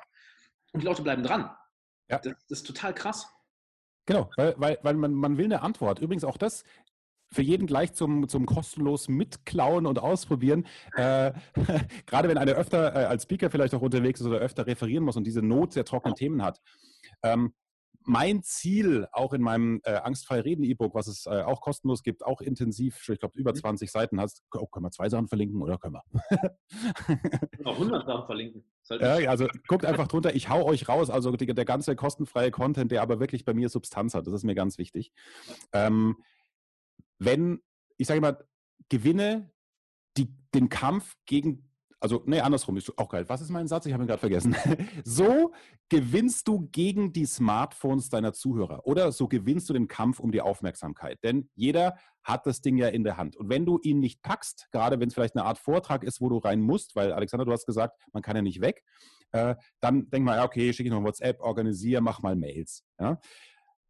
Und 0.72 0.82
die 0.82 0.86
Leute 0.86 1.02
bleiben 1.02 1.22
dran. 1.22 1.50
Ja. 2.08 2.18
Das, 2.18 2.34
das 2.48 2.58
ist 2.58 2.66
total 2.66 2.94
krass. 2.94 3.30
Genau, 4.06 4.30
weil, 4.36 4.54
weil, 4.58 4.78
weil 4.82 4.94
man, 4.94 5.12
man 5.12 5.36
will 5.36 5.46
eine 5.46 5.62
Antwort. 5.62 5.98
Übrigens 5.98 6.24
auch 6.24 6.38
das 6.38 6.64
für 7.32 7.42
jeden 7.42 7.66
gleich 7.66 7.92
zum, 7.92 8.28
zum 8.28 8.46
kostenlos 8.46 9.08
mitklauen 9.08 9.86
und 9.86 9.98
ausprobieren. 9.98 10.66
Äh, 10.94 11.32
gerade 12.06 12.28
wenn 12.28 12.38
einer 12.38 12.52
öfter 12.52 12.94
äh, 12.94 13.04
als 13.04 13.24
Speaker 13.24 13.50
vielleicht 13.50 13.74
auch 13.74 13.82
unterwegs 13.82 14.20
ist 14.20 14.26
oder 14.26 14.38
öfter 14.38 14.66
referieren 14.66 15.04
muss 15.04 15.16
und 15.16 15.24
diese 15.24 15.42
Not 15.42 15.72
sehr 15.72 15.84
trockenen 15.84 16.14
Themen 16.14 16.42
hat. 16.42 16.60
Ähm, 17.22 17.52
mein 18.06 18.42
Ziel, 18.42 19.08
auch 19.10 19.32
in 19.32 19.42
meinem 19.42 19.80
äh, 19.84 19.94
Angstfrei 19.96 20.40
Reden 20.40 20.62
E-Book, 20.62 20.94
was 20.94 21.08
es 21.08 21.26
äh, 21.26 21.42
auch 21.42 21.60
kostenlos 21.60 22.04
gibt, 22.04 22.24
auch 22.24 22.40
intensiv, 22.40 23.08
ich 23.08 23.18
glaube 23.18 23.36
über 23.38 23.52
20 23.52 23.88
mhm. 23.88 23.90
Seiten 23.90 24.20
hast, 24.20 24.44
oh, 24.54 24.66
können 24.66 24.86
wir 24.86 24.92
zwei 24.92 25.08
Sachen 25.08 25.26
verlinken 25.26 25.60
oder 25.60 25.76
können 25.76 25.94
wir? 25.94 26.04
auch 27.64 27.72
100 27.72 28.06
Sachen 28.06 28.26
verlinken. 28.26 28.64
Ja, 28.88 29.16
also 29.28 29.48
guckt 29.66 29.84
einfach 29.84 30.06
drunter, 30.06 30.34
ich 30.36 30.48
hau 30.48 30.64
euch 30.64 30.88
raus, 30.88 31.10
also 31.10 31.32
die, 31.32 31.46
der 31.46 31.64
ganze 31.64 31.96
kostenfreie 31.96 32.52
Content, 32.52 32.92
der 32.92 33.02
aber 33.02 33.18
wirklich 33.18 33.44
bei 33.44 33.54
mir 33.54 33.68
Substanz 33.68 34.14
hat, 34.14 34.28
das 34.28 34.34
ist 34.34 34.44
mir 34.44 34.54
ganz 34.54 34.78
wichtig. 34.78 35.12
Ähm, 35.72 36.16
wenn, 37.18 37.60
ich 37.96 38.06
sage 38.06 38.20
mal, 38.20 38.44
gewinne 38.88 39.50
die, 40.16 40.34
den 40.54 40.68
Kampf 40.68 41.14
gegen, 41.26 41.68
also, 42.00 42.22
nee, 42.26 42.40
andersrum 42.40 42.76
ist 42.76 42.96
auch 42.98 43.08
geil. 43.08 43.24
Was 43.28 43.40
ist 43.40 43.50
mein 43.50 43.68
Satz? 43.68 43.86
Ich 43.86 43.92
habe 43.92 44.04
ihn 44.04 44.06
gerade 44.06 44.20
vergessen. 44.20 44.54
so 45.04 45.52
gewinnst 45.88 46.46
du 46.46 46.68
gegen 46.70 47.12
die 47.12 47.26
Smartphones 47.26 48.10
deiner 48.10 48.32
Zuhörer 48.32 48.86
oder 48.86 49.12
so 49.12 49.28
gewinnst 49.28 49.68
du 49.68 49.72
den 49.72 49.88
Kampf 49.88 50.20
um 50.20 50.30
die 50.30 50.40
Aufmerksamkeit. 50.40 51.22
Denn 51.24 51.48
jeder 51.54 51.96
hat 52.22 52.46
das 52.46 52.60
Ding 52.60 52.76
ja 52.76 52.88
in 52.88 53.04
der 53.04 53.16
Hand. 53.16 53.36
Und 53.36 53.48
wenn 53.48 53.64
du 53.64 53.78
ihn 53.82 54.00
nicht 54.00 54.22
packst, 54.22 54.68
gerade 54.72 55.00
wenn 55.00 55.08
es 55.08 55.14
vielleicht 55.14 55.36
eine 55.36 55.44
Art 55.44 55.58
Vortrag 55.58 56.04
ist, 56.04 56.20
wo 56.20 56.28
du 56.28 56.38
rein 56.38 56.60
musst, 56.60 56.96
weil 56.96 57.12
Alexander, 57.12 57.44
du 57.44 57.52
hast 57.52 57.66
gesagt, 57.66 57.98
man 58.12 58.22
kann 58.22 58.36
ja 58.36 58.42
nicht 58.42 58.60
weg, 58.60 58.82
äh, 59.32 59.54
dann 59.80 60.10
denk 60.10 60.24
mal, 60.24 60.44
okay, 60.44 60.72
schicke 60.72 60.88
ich 60.88 60.94
noch 60.94 61.02
WhatsApp, 61.02 61.40
organisiere, 61.40 62.00
mach 62.00 62.20
mal 62.20 62.36
Mails. 62.36 62.84
Ja? 63.00 63.18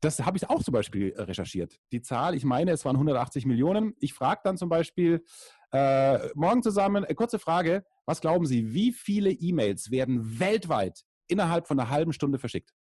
Das 0.07 0.25
habe 0.25 0.37
ich 0.37 0.49
auch 0.49 0.63
zum 0.63 0.71
Beispiel 0.71 1.11
äh, 1.11 1.23
recherchiert. 1.23 1.81
Die 1.91 2.01
Zahl, 2.01 2.37
ich 2.37 2.45
meine, 2.45 2.71
es 2.71 2.85
waren 2.85 2.95
180 2.95 3.45
Millionen. 3.45 3.97
Ich 3.99 4.15
frage 4.15 4.41
dann 4.45 4.57
zum 4.57 4.69
Beispiel 4.69 5.25
äh, 5.73 6.29
morgen 6.37 6.63
zusammen, 6.63 7.03
äh, 7.03 7.13
kurze 7.17 7.41
Frage, 7.41 7.85
was 8.05 8.21
glauben 8.21 8.47
Sie, 8.47 8.73
wie 8.73 8.93
viele 8.93 9.33
E-Mails 9.33 9.91
werden 9.91 10.39
weltweit 10.39 11.05
innerhalb 11.27 11.67
von 11.67 11.81
einer 11.81 11.91
halben 11.91 12.13
Stunde 12.13 12.39
verschickt? 12.39 12.73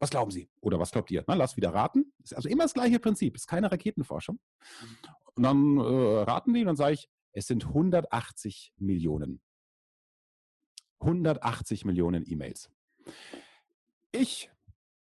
Was 0.00 0.10
glauben 0.10 0.30
Sie? 0.30 0.50
Oder 0.60 0.78
was 0.78 0.90
glaubt 0.90 1.10
ihr? 1.10 1.24
Na, 1.26 1.32
lass 1.32 1.56
wieder 1.56 1.72
raten. 1.72 2.12
Ist 2.22 2.36
also 2.36 2.50
immer 2.50 2.64
das 2.64 2.74
gleiche 2.74 3.00
Prinzip, 3.00 3.36
ist 3.36 3.46
keine 3.46 3.72
Raketenforschung. 3.72 4.38
Und 5.32 5.42
dann 5.42 5.78
äh, 5.78 6.24
raten 6.24 6.52
die 6.52 6.60
und 6.60 6.66
dann 6.66 6.76
sage 6.76 6.92
ich, 6.92 7.08
es 7.32 7.46
sind 7.46 7.64
180 7.68 8.74
Millionen. 8.76 9.40
180 11.00 11.86
Millionen 11.86 12.30
E-Mails. 12.30 12.68
Ich 14.12 14.50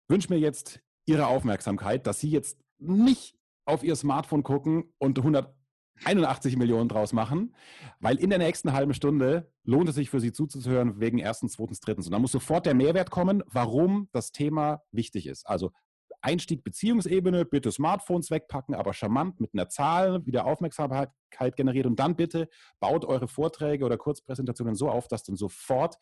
wünsche 0.08 0.28
mir 0.28 0.40
jetzt 0.40 0.82
ihre 1.06 1.26
Aufmerksamkeit, 1.26 2.06
dass 2.06 2.20
sie 2.20 2.30
jetzt 2.30 2.58
nicht 2.78 3.36
auf 3.64 3.82
ihr 3.84 3.96
Smartphone 3.96 4.42
gucken 4.42 4.92
und 4.98 5.18
181 5.18 6.56
Millionen 6.56 6.88
draus 6.88 7.12
machen, 7.12 7.54
weil 8.00 8.16
in 8.16 8.30
der 8.30 8.38
nächsten 8.38 8.72
halben 8.72 8.94
Stunde 8.94 9.52
lohnt 9.64 9.88
es 9.88 9.94
sich 9.94 10.10
für 10.10 10.20
sie 10.20 10.32
zuzuhören 10.32 11.00
wegen 11.00 11.18
erstens, 11.18 11.52
zweitens, 11.52 11.80
drittens. 11.80 12.06
Und 12.06 12.12
dann 12.12 12.22
muss 12.22 12.32
sofort 12.32 12.66
der 12.66 12.74
Mehrwert 12.74 13.10
kommen, 13.10 13.42
warum 13.46 14.08
das 14.12 14.32
Thema 14.32 14.82
wichtig 14.90 15.26
ist. 15.26 15.46
Also 15.46 15.70
Einstieg 16.22 16.62
Beziehungsebene, 16.62 17.44
bitte 17.44 17.72
Smartphones 17.72 18.30
wegpacken, 18.30 18.74
aber 18.74 18.92
charmant 18.94 19.40
mit 19.40 19.54
einer 19.54 19.68
Zahl 19.68 20.24
wieder 20.24 20.46
Aufmerksamkeit 20.46 21.10
generiert 21.56 21.86
und 21.86 21.98
dann 21.98 22.14
bitte 22.14 22.48
baut 22.80 23.04
eure 23.04 23.26
Vorträge 23.26 23.84
oder 23.84 23.98
Kurzpräsentationen 23.98 24.76
so 24.76 24.88
auf, 24.88 25.08
dass 25.08 25.24
dann 25.24 25.36
sofort 25.36 25.96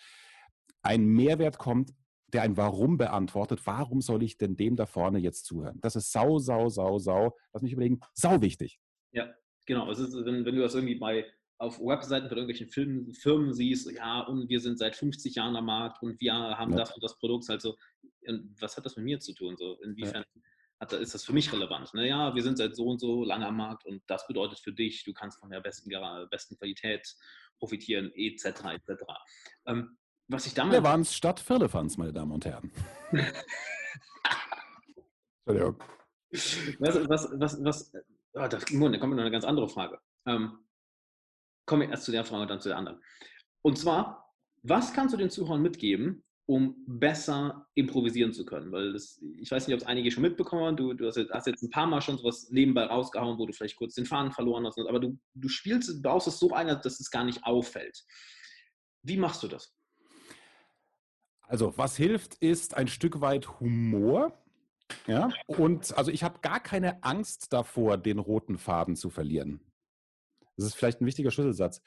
ein 0.83 1.07
Mehrwert 1.07 1.59
kommt, 1.59 1.95
der 2.35 2.43
ein 2.43 2.57
Warum 2.57 2.97
beantwortet. 2.97 3.61
Warum 3.65 4.01
soll 4.01 4.23
ich 4.23 4.39
denn 4.39 4.57
dem 4.57 4.77
da 4.77 4.87
vorne 4.87 5.19
jetzt 5.19 5.47
zuhören? 5.47 5.81
Das 5.81 5.97
ist 5.97 6.13
sau, 6.13 6.39
sau, 6.39 6.69
sau, 6.69 6.99
sau, 6.99 7.37
lass 7.53 7.63
mich 7.63 7.73
überlegen, 7.73 8.01
sau 8.15 8.41
wichtig. 8.41 8.81
Ja, 9.13 9.33
genau. 9.67 9.91
Es 9.91 9.99
ist, 9.99 10.15
wenn, 10.15 10.45
wenn 10.45 10.55
du 10.55 10.63
das 10.63 10.75
irgendwie 10.75 10.97
bei 10.97 11.27
auf 11.59 11.79
Webseiten 11.79 12.29
von 12.29 12.39
irgendwelchen 12.39 12.69
Firmen, 12.69 13.13
Firmen 13.13 13.53
siehst, 13.53 13.91
ja, 13.93 14.21
und 14.21 14.49
wir 14.49 14.61
sind 14.61 14.79
seit 14.79 14.97
50 14.97 15.35
Jahren 15.35 15.57
am 15.57 15.67
Markt 15.67 16.03
und 16.03 16.19
wir 16.19 16.33
haben 16.33 16.73
ja. 16.73 16.79
das 16.79 16.95
und 16.95 17.05
das 17.05 17.19
Produkt, 17.19 17.49
also 17.51 17.77
was 18.59 18.77
hat 18.77 18.87
das 18.87 18.97
mit 18.97 19.05
mir 19.05 19.21
zu 19.21 19.35
tun? 19.35 19.57
So, 19.59 19.79
inwiefern 19.83 20.25
ja. 20.35 20.43
hat, 20.81 20.95
ist 20.95 21.15
das 21.15 21.25
für 21.25 21.35
mich 21.35 21.53
relevant? 21.53 21.93
Naja, 21.93 22.35
wir 22.35 22.43
sind 22.43 22.57
seit 22.57 22.75
so 22.75 22.87
und 22.87 22.99
so 22.99 23.25
lange 23.25 23.47
am 23.47 23.59
Markt 23.59 23.85
und 23.85 24.03
das 24.07 24.27
bedeutet 24.27 24.59
für 24.59 24.73
dich, 24.73 25.05
du 25.05 25.13
kannst 25.13 25.39
von 25.39 25.51
der 25.51 25.61
besten, 25.61 25.91
besten 26.31 26.57
Qualität 26.57 27.15
profitieren, 27.59 28.11
etc. 28.15 28.47
etc. 28.47 29.03
Ähm, 29.67 29.99
was 30.31 30.47
ich 30.47 30.55
damals. 30.55 30.77
Wir 30.77 30.85
waren 30.85 31.01
es 31.01 31.15
statt 31.15 31.41
Firlefanz, 31.41 31.97
meine 31.97 32.13
Damen 32.13 32.33
und 32.33 32.45
Herren. 32.45 32.71
Entschuldigung. 35.45 35.83
Was, 36.79 37.09
was, 37.09 37.29
was, 37.33 37.65
was, 37.65 37.93
oh, 38.35 38.47
da 38.47 38.59
kommt 38.59 38.73
noch 38.73 39.19
eine 39.19 39.31
ganz 39.31 39.45
andere 39.45 39.69
Frage. 39.69 39.99
Ähm, 40.27 40.59
kommen 41.67 41.83
wir 41.83 41.91
erst 41.91 42.05
zu 42.05 42.13
der 42.13 42.25
Frage 42.25 42.43
und 42.43 42.51
dann 42.51 42.61
zu 42.61 42.69
der 42.69 42.79
anderen. 42.79 43.03
Und 43.63 43.79
zwar, 43.79 44.33
was 44.63 44.93
kannst 44.93 45.13
du 45.13 45.19
den 45.19 45.31
Zuhörern 45.31 45.63
mitgeben, 45.63 46.23
um 46.47 46.77
besser 46.87 47.67
improvisieren 47.75 48.33
zu 48.33 48.45
können? 48.45 48.71
Weil 48.71 48.93
das, 48.93 49.21
ich 49.39 49.51
weiß 49.51 49.67
nicht, 49.67 49.75
ob 49.75 49.81
es 49.81 49.87
einige 49.87 50.11
schon 50.13 50.23
mitbekommen 50.23 50.65
haben. 50.65 50.77
Du, 50.77 50.95
du 50.95 51.07
hast, 51.07 51.17
jetzt, 51.17 51.33
hast, 51.33 51.49
jetzt, 51.49 51.63
ein 51.63 51.71
paar 51.71 51.87
Mal 51.87 52.01
schon 52.01 52.19
sowas 52.19 52.49
nebenbei 52.51 52.85
rausgehauen, 52.85 53.39
wo 53.39 53.47
du 53.47 53.53
vielleicht 53.53 53.77
kurz 53.77 53.95
den 53.95 54.07
Faden 54.07 54.31
verloren 54.31 54.65
hast. 54.67 54.79
Aber 54.79 55.01
du, 55.01 55.19
du 55.35 55.49
spielst, 55.49 56.01
baust 56.03 56.29
es 56.29 56.39
so 56.39 56.53
ein, 56.53 56.69
dass 56.69 57.01
es 57.01 57.11
gar 57.11 57.25
nicht 57.25 57.45
auffällt. 57.45 58.05
Wie 59.03 59.17
machst 59.17 59.43
du 59.43 59.49
das? 59.49 59.75
Also, 61.51 61.77
was 61.77 61.97
hilft, 61.97 62.37
ist 62.37 62.77
ein 62.77 62.87
Stück 62.87 63.21
weit 63.21 63.59
Humor. 63.59 64.39
Ja, 65.09 65.31
und 65.47 65.97
also 65.99 66.13
ich 66.13 66.23
habe 66.23 66.39
gar 66.43 66.61
keine 66.61 67.03
Angst 67.03 67.53
davor, 67.53 67.99
den 67.99 68.21
roten 68.21 68.57
Faden 68.57 68.95
zu 68.95 69.11
verlieren. 69.11 69.61
Das 70.57 70.65
ist 70.67 70.75
vielleicht 70.75 71.01
ein 71.01 71.07
wichtiger 71.07 71.33
Schlüsselsatz. 71.33 71.83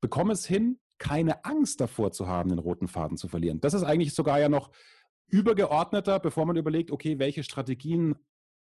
Bekomme 0.00 0.32
es 0.34 0.46
hin, 0.46 0.78
keine 0.98 1.44
Angst 1.44 1.80
davor 1.80 2.12
zu 2.12 2.28
haben, 2.28 2.50
den 2.50 2.60
roten 2.60 2.86
Faden 2.86 3.16
zu 3.16 3.26
verlieren. 3.26 3.60
Das 3.60 3.74
ist 3.74 3.82
eigentlich 3.82 4.14
sogar 4.14 4.38
ja 4.38 4.48
noch 4.48 4.70
übergeordneter, 5.26 6.20
bevor 6.20 6.46
man 6.46 6.56
überlegt, 6.56 6.92
okay, 6.92 7.18
welche 7.18 7.42
Strategien 7.42 8.14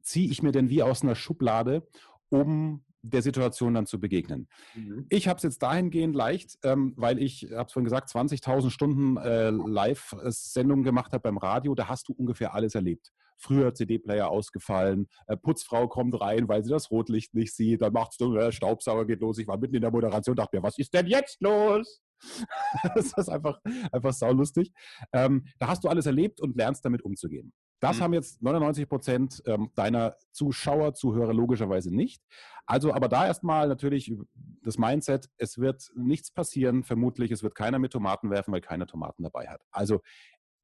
ziehe 0.03 0.31
ich 0.31 0.43
mir 0.43 0.53
denn 0.53 0.71
wie 0.71 0.83
aus 0.83 1.03
einer 1.03 1.15
Schublade, 1.15 1.87
um 2.31 2.83
der 3.03 3.23
Situation 3.23 3.75
dann 3.75 3.87
zu 3.87 4.01
begegnen. 4.01 4.49
Mhm. 4.75 5.07
Ich 5.09 5.29
habe 5.29 5.39
es 5.39 5.43
jetzt 5.43 5.63
dahingehend 5.63 6.15
leicht, 6.15 6.59
ähm, 6.63 6.95
weil 6.97 7.19
ich, 7.19 7.45
habe 7.53 7.67
es 7.67 7.73
vorhin 7.73 7.85
gesagt, 7.85 8.11
20.000 8.11 8.71
Stunden 8.71 9.17
äh, 9.17 9.51
Live-Sendungen 9.51 10.85
gemacht 10.85 11.13
habe 11.13 11.23
beim 11.23 11.39
Radio, 11.39 11.75
da 11.75 11.89
hast 11.89 12.09
du 12.09 12.13
ungefähr 12.13 12.55
alles 12.55 12.75
erlebt. 12.75 13.13
Früher 13.39 13.73
CD-Player 13.73 14.29
ausgefallen, 14.29 15.09
äh, 15.27 15.37
Putzfrau 15.37 15.89
kommt 15.89 16.21
rein, 16.21 16.49
weil 16.49 16.63
sie 16.63 16.71
das 16.71 16.91
Rotlicht 16.91 17.35
nicht 17.35 17.55
sieht, 17.55 17.81
dann 17.81 17.93
macht 17.93 18.13
es 18.13 18.21
äh, 18.21 18.53
Staubsauger 18.53 19.07
geht 19.07 19.21
los. 19.21 19.39
Ich 19.39 19.47
war 19.47 19.59
mitten 19.59 19.77
in 19.77 19.83
der 19.83 19.91
Moderation, 19.91 20.37
dachte 20.37 20.57
mir, 20.57 20.63
was 20.63 20.79
ist 20.79 20.93
denn 20.93 21.07
jetzt 21.07 21.41
los? 21.41 22.03
das 22.95 23.13
ist 23.17 23.29
einfach, 23.29 23.59
einfach 23.93 24.13
saulustig. 24.13 24.73
Ähm, 25.13 25.47
da 25.59 25.69
hast 25.69 25.85
du 25.85 25.89
alles 25.89 26.07
erlebt 26.07 26.41
und 26.41 26.57
lernst 26.57 26.85
damit 26.85 27.03
umzugehen. 27.03 27.53
Das 27.81 27.99
mhm. 27.99 28.03
haben 28.03 28.13
jetzt 28.15 28.43
99 28.43 28.89
Prozent 28.89 29.43
ähm, 29.47 29.71
deiner 29.75 30.17
Zuschauer, 30.33 30.95
Zuhörer 30.95 31.33
logischerweise 31.33 31.95
nicht. 31.95 32.23
Also 32.67 32.93
aber 32.93 33.09
da 33.09 33.27
erstmal 33.27 33.67
natürlich 33.69 34.15
das 34.63 34.79
Mindset, 34.79 35.29
es 35.39 35.59
wird 35.59 35.91
nichts 35.97 36.31
passieren, 36.31 36.85
vermutlich, 36.85 37.31
es 37.31 37.43
wird 37.43 37.55
keiner 37.55 37.79
mit 37.79 37.93
Tomaten 37.93 38.31
werfen, 38.31 38.53
weil 38.53 38.61
keiner 38.61 38.87
Tomaten 38.87 39.23
dabei 39.23 39.49
hat. 39.49 39.63
Also 39.73 40.01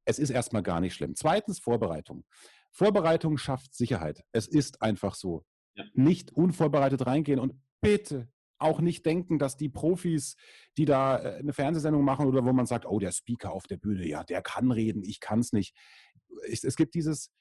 es 0.05 0.19
ist 0.19 0.29
erstmal 0.29 0.63
gar 0.63 0.79
nicht 0.79 0.93
schlimm. 0.93 1.15
Zweitens 1.15 1.59
Vorbereitung. 1.59 2.23
Vorbereitung 2.71 3.37
schafft 3.37 3.73
Sicherheit. 3.73 4.23
Es 4.31 4.47
ist 4.47 4.81
einfach 4.81 5.15
so. 5.15 5.43
Ja. 5.75 5.83
Nicht 5.93 6.31
unvorbereitet 6.31 7.05
reingehen 7.05 7.39
und 7.39 7.55
bitte 7.81 8.29
auch 8.59 8.81
nicht 8.81 9.05
denken, 9.05 9.39
dass 9.39 9.57
die 9.57 9.69
Profis, 9.69 10.35
die 10.77 10.85
da 10.85 11.19
äh, 11.19 11.37
eine 11.39 11.53
Fernsehsendung 11.53 12.03
machen 12.03 12.25
oder 12.27 12.45
wo 12.45 12.53
man 12.53 12.65
sagt, 12.65 12.85
oh, 12.85 12.99
der 12.99 13.11
Speaker 13.11 13.51
auf 13.51 13.67
der 13.67 13.77
Bühne, 13.77 14.07
ja, 14.07 14.23
der 14.23 14.41
kann 14.41 14.71
reden, 14.71 15.03
ich 15.03 15.19
kann 15.19 15.39
es 15.39 15.53
nicht. 15.53 15.75
Es 16.49 16.75
gibt 16.75 16.95
dieses, 16.95 17.31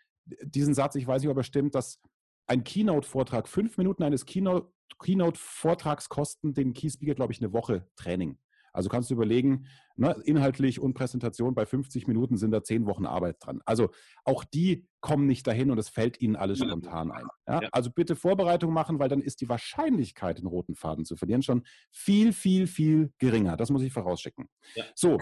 diesen 0.42 0.74
Satz, 0.74 0.94
ich 0.94 1.06
weiß 1.06 1.22
nicht, 1.22 1.30
ob 1.30 1.36
er 1.36 1.42
stimmt, 1.42 1.74
dass 1.74 2.00
ein 2.46 2.64
Keynote-Vortrag, 2.64 3.48
fünf 3.48 3.76
Minuten 3.76 4.02
eines 4.02 4.24
Keynote-Vortrags 4.26 6.08
kosten 6.08 6.54
den 6.54 6.74
Key-Speaker, 6.74 7.14
glaube 7.14 7.32
ich, 7.32 7.40
eine 7.40 7.52
Woche 7.52 7.88
Training. 7.96 8.38
Also 8.72 8.88
kannst 8.88 9.10
du 9.10 9.14
überlegen, 9.14 9.66
ne, 9.96 10.16
inhaltlich 10.24 10.80
und 10.80 10.94
Präsentation 10.94 11.54
bei 11.54 11.66
50 11.66 12.06
Minuten 12.06 12.36
sind 12.36 12.50
da 12.50 12.62
zehn 12.62 12.86
Wochen 12.86 13.06
Arbeit 13.06 13.36
dran. 13.40 13.60
Also 13.64 13.90
auch 14.24 14.44
die 14.44 14.86
kommen 15.00 15.26
nicht 15.26 15.46
dahin 15.46 15.70
und 15.70 15.78
es 15.78 15.88
fällt 15.88 16.20
ihnen 16.20 16.36
alles 16.36 16.58
spontan 16.58 17.10
ein. 17.10 17.26
Ja? 17.46 17.62
Ja. 17.62 17.68
Also 17.72 17.90
bitte 17.90 18.16
Vorbereitung 18.16 18.72
machen, 18.72 18.98
weil 18.98 19.08
dann 19.08 19.20
ist 19.20 19.40
die 19.40 19.48
Wahrscheinlichkeit, 19.48 20.38
den 20.38 20.46
roten 20.46 20.74
Faden 20.74 21.04
zu 21.04 21.16
verlieren, 21.16 21.42
schon 21.42 21.64
viel, 21.90 22.32
viel, 22.32 22.66
viel 22.66 23.12
geringer. 23.18 23.56
Das 23.56 23.70
muss 23.70 23.82
ich 23.82 23.92
vorausschicken. 23.92 24.48
Ja. 24.74 24.84
So, 24.94 25.18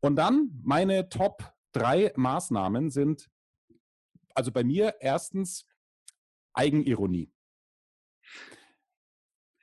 und 0.00 0.16
dann 0.16 0.50
meine 0.62 1.08
Top 1.08 1.52
drei 1.72 2.12
Maßnahmen 2.16 2.90
sind, 2.90 3.28
also 4.34 4.50
bei 4.50 4.64
mir 4.64 4.94
erstens 5.00 5.66
Eigenironie. 6.52 7.32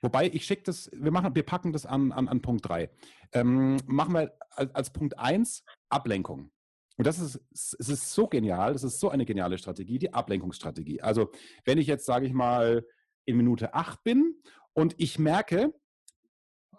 Wobei, 0.01 0.27
ich 0.27 0.45
schicke 0.45 0.63
das, 0.63 0.89
wir, 0.93 1.11
machen, 1.11 1.35
wir 1.35 1.43
packen 1.43 1.73
das 1.73 1.85
an, 1.85 2.11
an, 2.11 2.27
an 2.27 2.41
Punkt 2.41 2.67
3. 2.67 2.89
Ähm, 3.33 3.77
machen 3.85 4.13
wir 4.13 4.33
als, 4.51 4.73
als 4.75 4.89
Punkt 4.91 5.17
1 5.17 5.63
Ablenkung. 5.89 6.51
Und 6.97 7.05
das 7.05 7.19
ist, 7.19 7.39
es 7.51 7.89
ist 7.89 8.11
so 8.13 8.27
genial, 8.27 8.73
das 8.73 8.83
ist 8.83 8.99
so 8.99 9.09
eine 9.09 9.25
geniale 9.25 9.57
Strategie, 9.57 9.99
die 9.99 10.13
Ablenkungsstrategie. 10.13 11.01
Also, 11.01 11.31
wenn 11.65 11.77
ich 11.77 11.87
jetzt, 11.87 12.05
sage 12.05 12.25
ich 12.25 12.33
mal, 12.33 12.85
in 13.25 13.37
Minute 13.37 13.73
8 13.73 14.03
bin 14.03 14.35
und 14.73 14.95
ich 14.97 15.19
merke, 15.19 15.73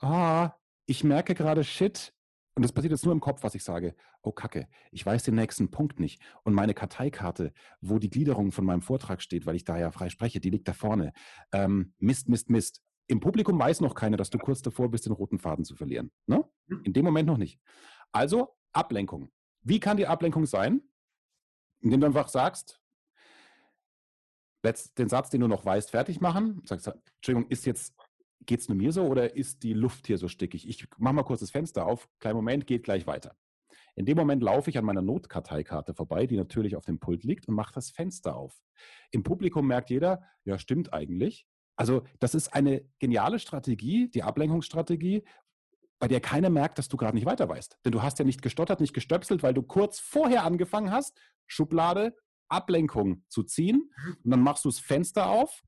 ah, 0.01 0.53
ich 0.87 1.05
merke 1.05 1.35
gerade, 1.35 1.63
shit, 1.63 2.13
und 2.59 2.63
das 2.63 2.73
passiert 2.73 2.91
jetzt 2.91 3.05
nur 3.05 3.15
im 3.15 3.21
Kopf, 3.21 3.45
was 3.45 3.55
ich 3.55 3.63
sage. 3.63 3.95
Oh 4.21 4.33
Kacke, 4.33 4.67
ich 4.91 5.07
weiß 5.07 5.23
den 5.23 5.37
nächsten 5.37 5.71
Punkt 5.71 6.01
nicht. 6.01 6.21
Und 6.43 6.55
meine 6.55 6.75
Karteikarte, 6.75 7.53
wo 7.81 8.01
die 8.01 8.11
Gliederung 8.11 8.51
von 8.51 8.65
meinem 8.65 8.83
Vortrag 8.83 9.23
steht, 9.23 9.47
weil 9.47 9.55
ich 9.55 9.63
da 9.63 9.79
ja 9.79 9.93
frei 9.93 10.09
spreche, 10.09 10.41
die 10.41 10.51
liegt 10.51 10.67
da 10.67 10.73
vorne. 10.73 11.13
Ähm, 11.53 11.95
Mist, 12.01 12.29
Mist, 12.29 12.51
Mist. 12.51 12.83
Im 13.09 13.21
Publikum 13.21 13.59
weiß 13.59 13.81
noch 13.81 13.95
keiner, 13.95 14.17
dass 14.17 14.31
du 14.31 14.39
kurz 14.39 14.63
davor 14.63 14.91
bist, 14.91 15.07
den 15.07 15.13
roten 15.13 15.39
Faden 15.39 15.65
zu 15.65 15.75
verlieren. 15.75 16.13
Ne? 16.27 16.45
Mhm. 16.67 16.83
In 16.85 16.93
dem 16.93 17.05
Moment 17.05 17.27
noch 17.27 17.39
nicht. 17.39 17.59
Also 18.13 18.55
Ablenkung. 18.73 19.31
Wie 19.63 19.81
kann 19.81 19.97
die 19.97 20.07
Ablenkung 20.07 20.47
sein? 20.47 20.83
Indem 21.81 22.01
du 22.01 22.07
einfach 22.07 22.29
sagst, 22.29 22.81
den 24.99 25.09
Satz, 25.09 25.31
den 25.31 25.41
du 25.41 25.49
noch 25.49 25.65
weißt, 25.65 25.91
fertig 25.91 26.21
machen. 26.21 26.61
Sagst, 26.65 26.89
Entschuldigung, 27.17 27.51
ist 27.51 27.65
jetzt, 27.65 27.95
geht 28.45 28.61
es 28.61 28.69
nur 28.69 28.77
mir 28.77 28.93
so 28.93 29.07
oder 29.07 29.35
ist 29.35 29.63
die 29.63 29.73
Luft 29.73 30.07
hier 30.07 30.19
so 30.19 30.29
stickig? 30.29 30.69
Ich 30.69 30.87
mache 30.99 31.15
mal 31.15 31.23
kurz 31.23 31.41
das 31.41 31.51
Fenster 31.51 31.87
auf, 31.87 32.09
kleinen 32.19 32.37
Moment, 32.37 32.67
geht 32.67 32.83
gleich 32.83 33.07
weiter. 33.07 33.37
In 33.95 34.05
dem 34.05 34.19
Moment 34.19 34.43
laufe 34.43 34.69
ich 34.69 34.77
an 34.77 34.85
meiner 34.85 35.03
Notkarteikarte 35.03 35.95
vorbei, 35.95 36.27
die 36.27 36.37
natürlich 36.37 36.77
auf 36.77 36.85
dem 36.85 37.01
Pult 37.01 37.25
liegt, 37.25 37.49
und 37.49 37.55
mache 37.55 37.73
das 37.73 37.91
Fenster 37.91 38.37
auf. 38.37 38.61
Im 39.11 39.23
Publikum 39.23 39.67
merkt 39.67 39.91
jeder, 39.91 40.23
ja, 40.45 40.59
stimmt 40.59 40.93
eigentlich. 40.93 41.47
Also 41.79 42.03
das 42.19 42.35
ist 42.35 42.53
eine 42.55 42.83
geniale 42.99 43.39
Strategie, 43.39 44.11
die 44.11 44.25
Ablenkungsstrategie, 44.25 45.25
bei 46.01 46.09
der 46.09 46.21
keiner 46.21 46.51
merkt, 46.51 46.79
dass 46.79 46.89
du 46.89 46.97
gerade 46.97 47.17
nicht 47.17 47.27
weiter 47.27 47.49
weißt. 47.49 47.79
Denn 47.85 47.93
du 47.93 48.03
hast 48.03 48.19
ja 48.19 48.25
nicht 48.25 48.43
gestottert, 48.43 48.81
nicht 48.81 48.95
gestöpselt, 48.95 49.43
weil 49.43 49.55
du 49.55 49.63
kurz 49.63 50.01
vorher 50.01 50.45
angefangen 50.45 50.91
hast, 50.91 51.17
Schublade, 51.47 52.17
Ablenkung 52.49 53.25
zu 53.29 53.45
ziehen. 53.45 53.91
Und 54.25 54.31
dann 54.31 54.41
machst 54.41 54.65
du 54.65 54.71
das 54.71 54.81
Fenster 54.81 55.29
auf. 55.29 55.63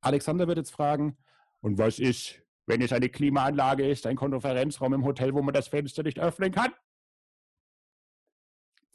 Alexander 0.00 0.48
wird 0.48 0.58
jetzt 0.58 0.72
fragen, 0.72 1.16
und 1.60 1.78
was 1.78 1.98
ist, 1.98 2.42
wenn 2.66 2.82
es 2.82 2.92
eine 2.92 3.08
Klimaanlage 3.08 3.88
ist, 3.88 4.06
ein 4.06 4.16
Konferenzraum 4.16 4.92
im 4.92 5.04
Hotel, 5.04 5.34
wo 5.34 5.42
man 5.42 5.54
das 5.54 5.68
Fenster 5.68 6.02
nicht 6.02 6.18
öffnen 6.18 6.52
kann? 6.52 6.72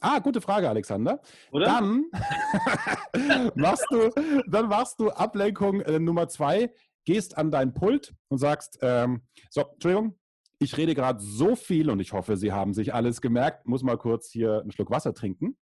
Ah, 0.00 0.18
gute 0.18 0.40
Frage, 0.40 0.68
Alexander. 0.68 1.20
Oder? 1.52 1.66
Dann 1.66 2.04
machst 3.54 3.86
du, 3.90 4.10
dann 4.46 4.68
machst 4.68 4.98
du 4.98 5.10
Ablenkung 5.10 5.82
äh, 5.82 5.98
Nummer 5.98 6.26
zwei, 6.28 6.72
gehst 7.04 7.36
an 7.36 7.50
dein 7.50 7.74
Pult 7.74 8.14
und 8.28 8.38
sagst, 8.38 8.78
ähm, 8.80 9.22
so, 9.50 9.62
Entschuldigung, 9.62 10.18
ich 10.58 10.76
rede 10.76 10.94
gerade 10.94 11.20
so 11.20 11.54
viel 11.54 11.90
und 11.90 12.00
ich 12.00 12.12
hoffe, 12.12 12.36
Sie 12.36 12.52
haben 12.52 12.72
sich 12.72 12.94
alles 12.94 13.20
gemerkt, 13.20 13.66
muss 13.66 13.82
mal 13.82 13.98
kurz 13.98 14.30
hier 14.30 14.60
einen 14.60 14.72
Schluck 14.72 14.90
Wasser 14.90 15.12
trinken. 15.12 15.56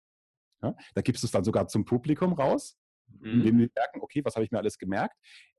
Ja, 0.62 0.76
da 0.96 1.02
gibst 1.02 1.24
du 1.24 1.28
es 1.28 1.32
dann 1.32 1.44
sogar 1.44 1.68
zum 1.68 1.86
Publikum 1.86 2.34
raus, 2.34 2.78
mhm. 3.08 3.42
indem 3.42 3.58
die 3.60 3.72
merken, 3.76 4.02
okay, 4.02 4.24
was 4.24 4.36
habe 4.36 4.44
ich 4.44 4.52
mir 4.52 4.58
alles 4.58 4.78
gemerkt? 4.78 5.16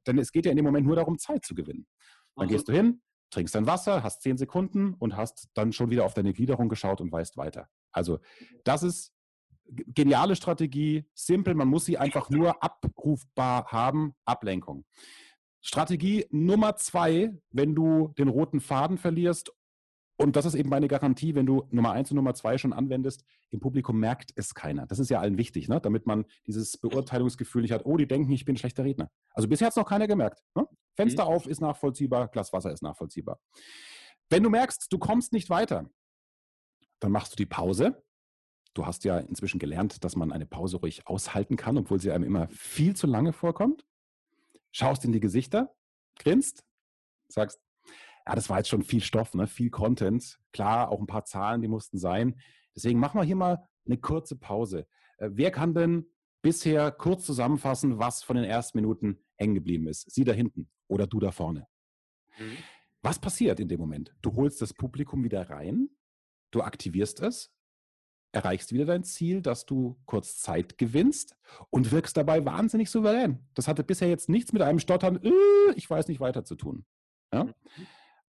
Denn 0.06 0.18
es 0.18 0.32
geht 0.32 0.44
ja 0.44 0.50
in 0.50 0.56
dem 0.56 0.64
Moment 0.64 0.86
nur 0.86 0.96
darum, 0.96 1.18
Zeit 1.18 1.44
zu 1.44 1.54
gewinnen. 1.54 1.86
Dann 2.34 2.44
also. 2.44 2.54
gehst 2.54 2.68
du 2.68 2.72
hin, 2.72 3.00
trinkst 3.30 3.54
dein 3.54 3.66
Wasser, 3.66 4.02
hast 4.02 4.22
zehn 4.22 4.38
Sekunden 4.38 4.94
und 4.94 5.16
hast 5.16 5.48
dann 5.54 5.72
schon 5.72 5.90
wieder 5.90 6.04
auf 6.04 6.14
deine 6.14 6.32
Gliederung 6.32 6.68
geschaut 6.68 7.00
und 7.00 7.12
weißt 7.12 7.36
weiter. 7.36 7.68
Also 7.92 8.20
das 8.64 8.82
ist 8.82 9.12
geniale 9.68 10.36
Strategie, 10.36 11.04
simpel, 11.14 11.54
man 11.54 11.68
muss 11.68 11.84
sie 11.84 11.98
einfach 11.98 12.30
nur 12.30 12.62
abrufbar 12.62 13.66
haben, 13.66 14.14
Ablenkung. 14.24 14.84
Strategie 15.60 16.26
Nummer 16.30 16.76
zwei, 16.76 17.36
wenn 17.50 17.74
du 17.74 18.14
den 18.18 18.28
roten 18.28 18.60
Faden 18.60 18.96
verlierst, 18.96 19.52
und 20.20 20.34
das 20.34 20.46
ist 20.46 20.54
eben 20.54 20.68
meine 20.68 20.88
Garantie, 20.88 21.36
wenn 21.36 21.46
du 21.46 21.68
Nummer 21.70 21.92
eins 21.92 22.10
und 22.10 22.16
Nummer 22.16 22.34
zwei 22.34 22.58
schon 22.58 22.72
anwendest, 22.72 23.24
im 23.50 23.60
Publikum 23.60 24.00
merkt 24.00 24.32
es 24.34 24.52
keiner. 24.52 24.84
Das 24.86 24.98
ist 24.98 25.10
ja 25.10 25.20
allen 25.20 25.38
wichtig, 25.38 25.68
ne? 25.68 25.80
damit 25.80 26.06
man 26.06 26.24
dieses 26.46 26.76
Beurteilungsgefühl 26.76 27.62
nicht 27.62 27.70
hat, 27.70 27.86
oh, 27.86 27.96
die 27.96 28.08
denken, 28.08 28.32
ich 28.32 28.44
bin 28.44 28.54
ein 28.54 28.58
schlechter 28.58 28.82
Redner. 28.82 29.10
Also 29.32 29.48
bisher 29.48 29.66
hat 29.66 29.72
es 29.72 29.76
noch 29.76 29.88
keiner 29.88 30.08
gemerkt. 30.08 30.42
Ne? 30.56 30.66
Fenster 30.98 31.26
mhm. 31.26 31.30
auf 31.30 31.46
ist 31.46 31.60
nachvollziehbar, 31.60 32.26
Glas 32.26 32.52
Wasser 32.52 32.72
ist 32.72 32.82
nachvollziehbar. 32.82 33.40
Wenn 34.30 34.42
du 34.42 34.50
merkst, 34.50 34.92
du 34.92 34.98
kommst 34.98 35.32
nicht 35.32 35.48
weiter, 35.48 35.88
dann 36.98 37.12
machst 37.12 37.32
du 37.32 37.36
die 37.36 37.46
Pause. 37.46 38.02
Du 38.74 38.84
hast 38.84 39.04
ja 39.04 39.18
inzwischen 39.18 39.60
gelernt, 39.60 40.02
dass 40.02 40.16
man 40.16 40.32
eine 40.32 40.44
Pause 40.44 40.78
ruhig 40.78 41.06
aushalten 41.06 41.56
kann, 41.56 41.78
obwohl 41.78 42.00
sie 42.00 42.10
einem 42.10 42.24
immer 42.24 42.48
viel 42.48 42.96
zu 42.96 43.06
lange 43.06 43.32
vorkommt. 43.32 43.86
Schaust 44.72 45.04
in 45.04 45.12
die 45.12 45.20
Gesichter, 45.20 45.72
grinst, 46.18 46.64
sagst, 47.28 47.60
ja, 48.26 48.34
das 48.34 48.50
war 48.50 48.58
jetzt 48.58 48.68
schon 48.68 48.82
viel 48.82 49.00
Stoff, 49.00 49.34
ne? 49.34 49.46
viel 49.46 49.70
Content. 49.70 50.40
Klar, 50.52 50.90
auch 50.90 50.98
ein 50.98 51.06
paar 51.06 51.24
Zahlen, 51.24 51.62
die 51.62 51.68
mussten 51.68 51.96
sein. 51.96 52.40
Deswegen 52.74 52.98
machen 52.98 53.20
wir 53.20 53.24
hier 53.24 53.36
mal 53.36 53.68
eine 53.86 53.98
kurze 53.98 54.36
Pause. 54.36 54.88
Äh, 55.18 55.30
wer 55.32 55.52
kann 55.52 55.74
denn 55.74 56.10
bisher 56.42 56.90
kurz 56.90 57.24
zusammenfassen, 57.24 58.00
was 58.00 58.24
von 58.24 58.34
den 58.34 58.44
ersten 58.44 58.78
Minuten 58.78 59.24
hängen 59.36 59.54
geblieben 59.54 59.86
ist? 59.86 60.10
Sie 60.10 60.24
da 60.24 60.32
hinten 60.32 60.68
oder 60.88 61.06
du 61.06 61.20
da 61.20 61.30
vorne. 61.30 61.66
Mhm. 62.38 62.58
Was 63.02 63.18
passiert 63.18 63.60
in 63.60 63.68
dem 63.68 63.78
Moment? 63.78 64.14
Du 64.22 64.34
holst 64.34 64.60
das 64.60 64.74
Publikum 64.74 65.22
wieder 65.22 65.48
rein, 65.48 65.88
du 66.50 66.62
aktivierst 66.62 67.20
es, 67.20 67.52
erreichst 68.32 68.72
wieder 68.72 68.84
dein 68.84 69.04
Ziel, 69.04 69.40
dass 69.40 69.66
du 69.66 69.98
kurz 70.04 70.38
Zeit 70.38 70.76
gewinnst 70.78 71.36
und 71.70 71.92
wirkst 71.92 72.16
dabei 72.16 72.44
wahnsinnig 72.44 72.90
souverän. 72.90 73.46
Das 73.54 73.68
hatte 73.68 73.84
bisher 73.84 74.08
jetzt 74.08 74.28
nichts 74.28 74.52
mit 74.52 74.62
einem 74.62 74.80
Stottern, 74.80 75.22
äh, 75.22 75.72
ich 75.76 75.88
weiß 75.88 76.08
nicht 76.08 76.20
weiter 76.20 76.44
zu 76.44 76.56
tun. 76.56 76.84
Ja? 77.32 77.44
Mhm. 77.44 77.54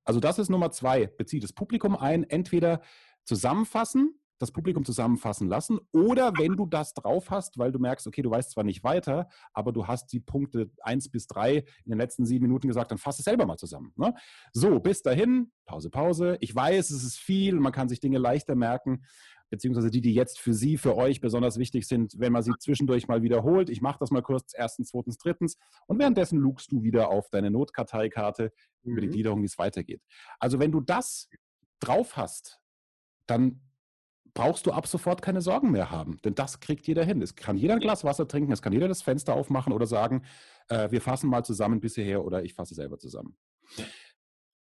Also 0.03 0.20
das 0.20 0.39
ist 0.39 0.49
Nummer 0.49 0.72
zwei. 0.72 1.07
Bezieht 1.07 1.43
das 1.43 1.53
Publikum 1.53 1.95
ein, 1.95 2.24
entweder 2.24 2.82
zusammenfassen, 3.26 4.18
das 4.39 4.51
Publikum 4.51 4.85
zusammenfassen 4.85 5.47
lassen 5.47 5.79
oder 5.91 6.33
wenn 6.37 6.55
du 6.55 6.65
das 6.65 6.93
drauf 6.93 7.29
hast, 7.29 7.57
weil 7.57 7.71
du 7.71 7.79
merkst, 7.79 8.07
okay, 8.07 8.21
du 8.21 8.31
weißt 8.31 8.51
zwar 8.51 8.63
nicht 8.63 8.83
weiter, 8.83 9.29
aber 9.53 9.71
du 9.71 9.87
hast 9.87 10.11
die 10.13 10.19
Punkte 10.19 10.71
eins 10.81 11.09
bis 11.09 11.27
drei 11.27 11.57
in 11.85 11.91
den 11.91 11.97
letzten 11.97 12.25
sieben 12.25 12.45
Minuten 12.45 12.67
gesagt, 12.67 12.91
dann 12.91 12.97
fass 12.97 13.19
es 13.19 13.25
selber 13.25 13.45
mal 13.45 13.57
zusammen. 13.57 13.93
Ne? 13.95 14.13
So, 14.53 14.79
bis 14.79 15.01
dahin, 15.03 15.51
Pause, 15.65 15.89
Pause. 15.89 16.37
Ich 16.39 16.55
weiß, 16.55 16.89
es 16.89 17.03
ist 17.03 17.17
viel, 17.17 17.55
man 17.59 17.71
kann 17.71 17.89
sich 17.89 17.99
Dinge 17.99 18.17
leichter 18.17 18.55
merken 18.55 19.03
beziehungsweise 19.49 19.89
die, 19.89 20.01
die 20.01 20.13
jetzt 20.13 20.39
für 20.39 20.53
Sie, 20.53 20.77
für 20.77 20.95
euch 20.95 21.21
besonders 21.21 21.57
wichtig 21.57 21.87
sind, 21.87 22.13
wenn 22.17 22.31
man 22.31 22.43
sie 22.43 22.53
zwischendurch 22.59 23.07
mal 23.07 23.21
wiederholt. 23.21 23.69
Ich 23.69 23.81
mache 23.81 23.97
das 23.99 24.11
mal 24.11 24.21
kurz, 24.21 24.53
erstens, 24.55 24.89
zweitens, 24.89 25.17
drittens. 25.17 25.57
Und 25.87 25.99
währenddessen 25.99 26.39
lugst 26.39 26.71
du 26.71 26.83
wieder 26.83 27.09
auf 27.09 27.29
deine 27.29 27.51
Notkarteikarte 27.51 28.51
über 28.83 29.01
die 29.01 29.07
mhm. 29.07 29.11
Gliederung, 29.11 29.41
wie 29.41 29.47
es 29.47 29.57
weitergeht. 29.57 30.01
Also 30.39 30.59
wenn 30.59 30.71
du 30.71 30.81
das 30.81 31.29
drauf 31.79 32.17
hast, 32.17 32.59
dann 33.25 33.61
brauchst 34.39 34.65
du 34.65 34.71
ab 34.71 34.87
sofort 34.87 35.21
keine 35.21 35.41
Sorgen 35.41 35.69
mehr 35.71 35.91
haben, 35.91 36.17
denn 36.23 36.33
das 36.33 36.61
kriegt 36.61 36.87
jeder 36.87 37.03
hin. 37.03 37.21
Es 37.21 37.35
kann 37.35 37.57
jeder 37.57 37.73
ein 37.73 37.81
Glas 37.81 38.05
Wasser 38.05 38.25
trinken, 38.25 38.53
es 38.53 38.61
kann 38.61 38.71
jeder 38.71 38.87
das 38.87 39.01
Fenster 39.01 39.33
aufmachen 39.33 39.73
oder 39.73 39.85
sagen, 39.85 40.23
äh, 40.69 40.89
wir 40.91 41.01
fassen 41.01 41.29
mal 41.29 41.43
zusammen 41.43 41.81
bis 41.81 41.95
hierher 41.95 42.23
oder 42.23 42.41
ich 42.43 42.53
fasse 42.53 42.73
selber 42.73 42.97
zusammen. 42.99 43.35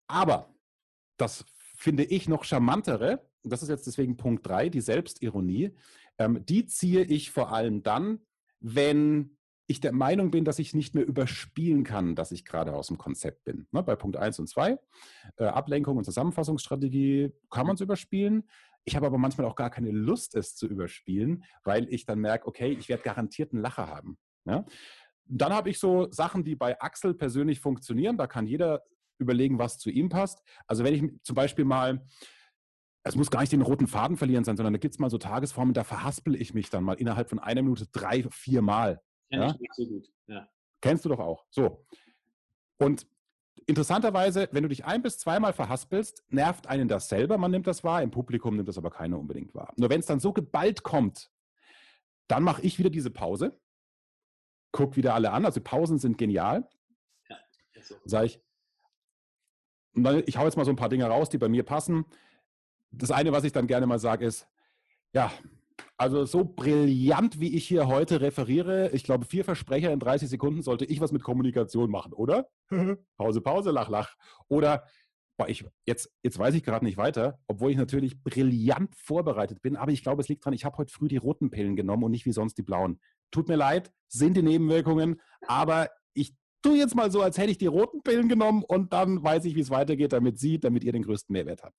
Aber 0.07 0.51
das 1.17 1.45
finde 1.75 2.05
ich 2.05 2.27
noch 2.27 2.43
charmantere, 2.43 3.29
das 3.43 3.61
ist 3.61 3.69
jetzt 3.69 3.85
deswegen 3.85 4.17
Punkt 4.17 4.47
3, 4.47 4.69
die 4.69 4.81
Selbstironie, 4.81 5.75
ähm, 6.17 6.43
die 6.43 6.65
ziehe 6.65 7.03
ich 7.03 7.29
vor 7.29 7.53
allem 7.53 7.83
dann, 7.83 8.21
wenn 8.59 9.37
ich 9.67 9.81
der 9.81 9.91
Meinung 9.91 10.31
bin, 10.31 10.45
dass 10.45 10.59
ich 10.59 10.73
nicht 10.73 10.95
mehr 10.95 11.05
überspielen 11.05 11.83
kann, 11.83 12.15
dass 12.15 12.31
ich 12.31 12.45
gerade 12.45 12.73
aus 12.73 12.87
dem 12.87 12.97
Konzept 12.97 13.43
bin. 13.43 13.67
Ne, 13.71 13.83
bei 13.83 13.95
Punkt 13.95 14.15
1 14.15 14.39
und 14.39 14.47
2, 14.47 14.79
äh, 15.37 15.43
Ablenkung 15.43 15.97
und 15.97 16.05
Zusammenfassungsstrategie, 16.05 17.33
kann 17.51 17.67
man 17.67 17.75
es 17.75 17.81
überspielen. 17.81 18.49
Ich 18.87 18.95
habe 18.95 19.05
aber 19.05 19.17
manchmal 19.17 19.45
auch 19.45 19.57
gar 19.57 19.69
keine 19.69 19.91
Lust, 19.91 20.33
es 20.33 20.55
zu 20.55 20.65
überspielen, 20.65 21.43
weil 21.65 21.93
ich 21.93 22.05
dann 22.05 22.19
merke, 22.19 22.47
okay, 22.47 22.71
ich 22.71 22.87
werde 22.87 23.03
garantiert 23.03 23.51
einen 23.51 23.61
Lacher 23.61 23.87
haben. 23.87 24.17
Ja? 24.45 24.63
Dann 25.25 25.51
habe 25.51 25.69
ich 25.69 25.77
so 25.77 26.09
Sachen, 26.09 26.45
die 26.45 26.55
bei 26.55 26.79
Axel 26.79 27.13
persönlich 27.13 27.59
funktionieren. 27.59 28.17
Da 28.17 28.27
kann 28.27 28.47
jeder 28.47 28.85
überlegen, 29.17 29.59
was 29.59 29.77
zu 29.77 29.89
ihm 29.89 30.07
passt. 30.07 30.41
Also 30.67 30.85
wenn 30.85 30.93
ich 30.93 31.21
zum 31.21 31.35
Beispiel 31.35 31.65
mal, 31.65 32.01
es 33.03 33.17
muss 33.17 33.29
gar 33.29 33.41
nicht 33.41 33.51
den 33.51 33.61
roten 33.61 33.87
Faden 33.87 34.15
verlieren 34.15 34.45
sein, 34.45 34.55
sondern 34.55 34.71
da 34.71 34.79
gibt 34.79 34.93
es 34.93 34.99
mal 34.99 35.09
so 35.09 35.17
Tagesformen, 35.17 35.73
da 35.73 35.83
verhaspel 35.83 36.39
ich 36.39 36.53
mich 36.53 36.69
dann 36.69 36.85
mal 36.85 36.93
innerhalb 36.93 37.27
von 37.27 37.39
einer 37.39 37.63
Minute 37.63 37.87
drei, 37.91 38.23
vier 38.31 38.61
Mal. 38.61 39.01
Ja? 39.29 39.47
ich 39.47 39.59
nicht 39.59 39.75
so 39.75 39.85
gut. 39.85 40.07
Ja. 40.27 40.47
Kennst 40.79 41.03
du 41.03 41.09
doch 41.09 41.19
auch. 41.19 41.45
So. 41.49 41.85
Und 42.77 43.05
interessanterweise, 43.65 44.49
wenn 44.51 44.63
du 44.63 44.69
dich 44.69 44.85
ein- 44.85 45.01
bis 45.01 45.17
zweimal 45.17 45.53
verhaspelst, 45.53 46.23
nervt 46.29 46.67
einen 46.67 46.87
das 46.87 47.09
selber, 47.09 47.37
man 47.37 47.51
nimmt 47.51 47.67
das 47.67 47.83
wahr, 47.83 48.01
im 48.01 48.11
Publikum 48.11 48.55
nimmt 48.55 48.67
das 48.67 48.77
aber 48.77 48.91
keiner 48.91 49.17
unbedingt 49.19 49.53
wahr. 49.55 49.73
Nur 49.77 49.89
wenn 49.89 49.99
es 49.99 50.05
dann 50.05 50.19
so 50.19 50.33
geballt 50.33 50.83
kommt, 50.83 51.31
dann 52.27 52.43
mache 52.43 52.61
ich 52.61 52.77
wieder 52.77 52.89
diese 52.89 53.09
Pause, 53.09 53.59
guck 54.71 54.95
wieder 54.95 55.13
alle 55.13 55.31
an, 55.31 55.45
also 55.45 55.61
Pausen 55.61 55.97
sind 55.97 56.17
genial. 56.17 56.69
Ja. 57.29 57.37
Sage 58.05 58.25
ich, 58.27 58.41
dann, 59.93 60.23
ich 60.25 60.37
hau 60.37 60.45
jetzt 60.45 60.57
mal 60.57 60.65
so 60.65 60.71
ein 60.71 60.75
paar 60.75 60.89
Dinge 60.89 61.05
raus, 61.05 61.29
die 61.29 61.37
bei 61.37 61.49
mir 61.49 61.63
passen. 61.63 62.05
Das 62.91 63.11
eine, 63.11 63.31
was 63.31 63.43
ich 63.43 63.51
dann 63.51 63.67
gerne 63.67 63.87
mal 63.87 63.99
sage, 63.99 64.25
ist, 64.25 64.47
ja, 65.13 65.31
also 65.97 66.25
so 66.25 66.43
brillant, 66.43 67.39
wie 67.39 67.55
ich 67.55 67.67
hier 67.67 67.87
heute 67.87 68.21
referiere, 68.21 68.89
ich 68.91 69.03
glaube, 69.03 69.25
vier 69.25 69.43
Versprecher 69.43 69.91
in 69.91 69.99
30 69.99 70.29
Sekunden 70.29 70.61
sollte 70.61 70.85
ich 70.85 71.01
was 71.01 71.11
mit 71.11 71.23
Kommunikation 71.23 71.89
machen, 71.89 72.13
oder? 72.13 72.49
Pause, 73.17 73.41
Pause, 73.41 73.71
lach, 73.71 73.89
lach. 73.89 74.15
Oder, 74.47 74.85
boah, 75.37 75.47
ich, 75.49 75.65
jetzt, 75.85 76.11
jetzt 76.23 76.37
weiß 76.37 76.55
ich 76.55 76.63
gerade 76.63 76.85
nicht 76.85 76.97
weiter, 76.97 77.39
obwohl 77.47 77.71
ich 77.71 77.77
natürlich 77.77 78.21
brillant 78.23 78.95
vorbereitet 78.95 79.61
bin, 79.61 79.75
aber 79.75 79.91
ich 79.91 80.03
glaube, 80.03 80.21
es 80.21 80.27
liegt 80.27 80.45
daran, 80.45 80.53
ich 80.53 80.65
habe 80.65 80.77
heute 80.77 80.93
früh 80.93 81.07
die 81.07 81.17
roten 81.17 81.49
Pillen 81.49 81.75
genommen 81.75 82.03
und 82.03 82.11
nicht 82.11 82.25
wie 82.25 82.33
sonst 82.33 82.57
die 82.57 82.63
blauen. 82.63 82.99
Tut 83.31 83.47
mir 83.47 83.55
leid, 83.55 83.91
sind 84.07 84.37
die 84.37 84.43
Nebenwirkungen, 84.43 85.21
aber 85.47 85.89
ich 86.13 86.35
tu 86.61 86.75
jetzt 86.75 86.95
mal 86.95 87.11
so, 87.11 87.21
als 87.21 87.37
hätte 87.37 87.51
ich 87.51 87.57
die 87.57 87.67
roten 87.67 88.03
Pillen 88.03 88.29
genommen 88.29 88.63
und 88.63 88.93
dann 88.93 89.23
weiß 89.23 89.45
ich, 89.45 89.55
wie 89.55 89.61
es 89.61 89.69
weitergeht, 89.69 90.13
damit 90.13 90.39
Sie, 90.39 90.59
damit 90.59 90.83
ihr 90.83 90.91
den 90.91 91.03
größten 91.03 91.33
Mehrwert 91.33 91.63
habt. 91.63 91.75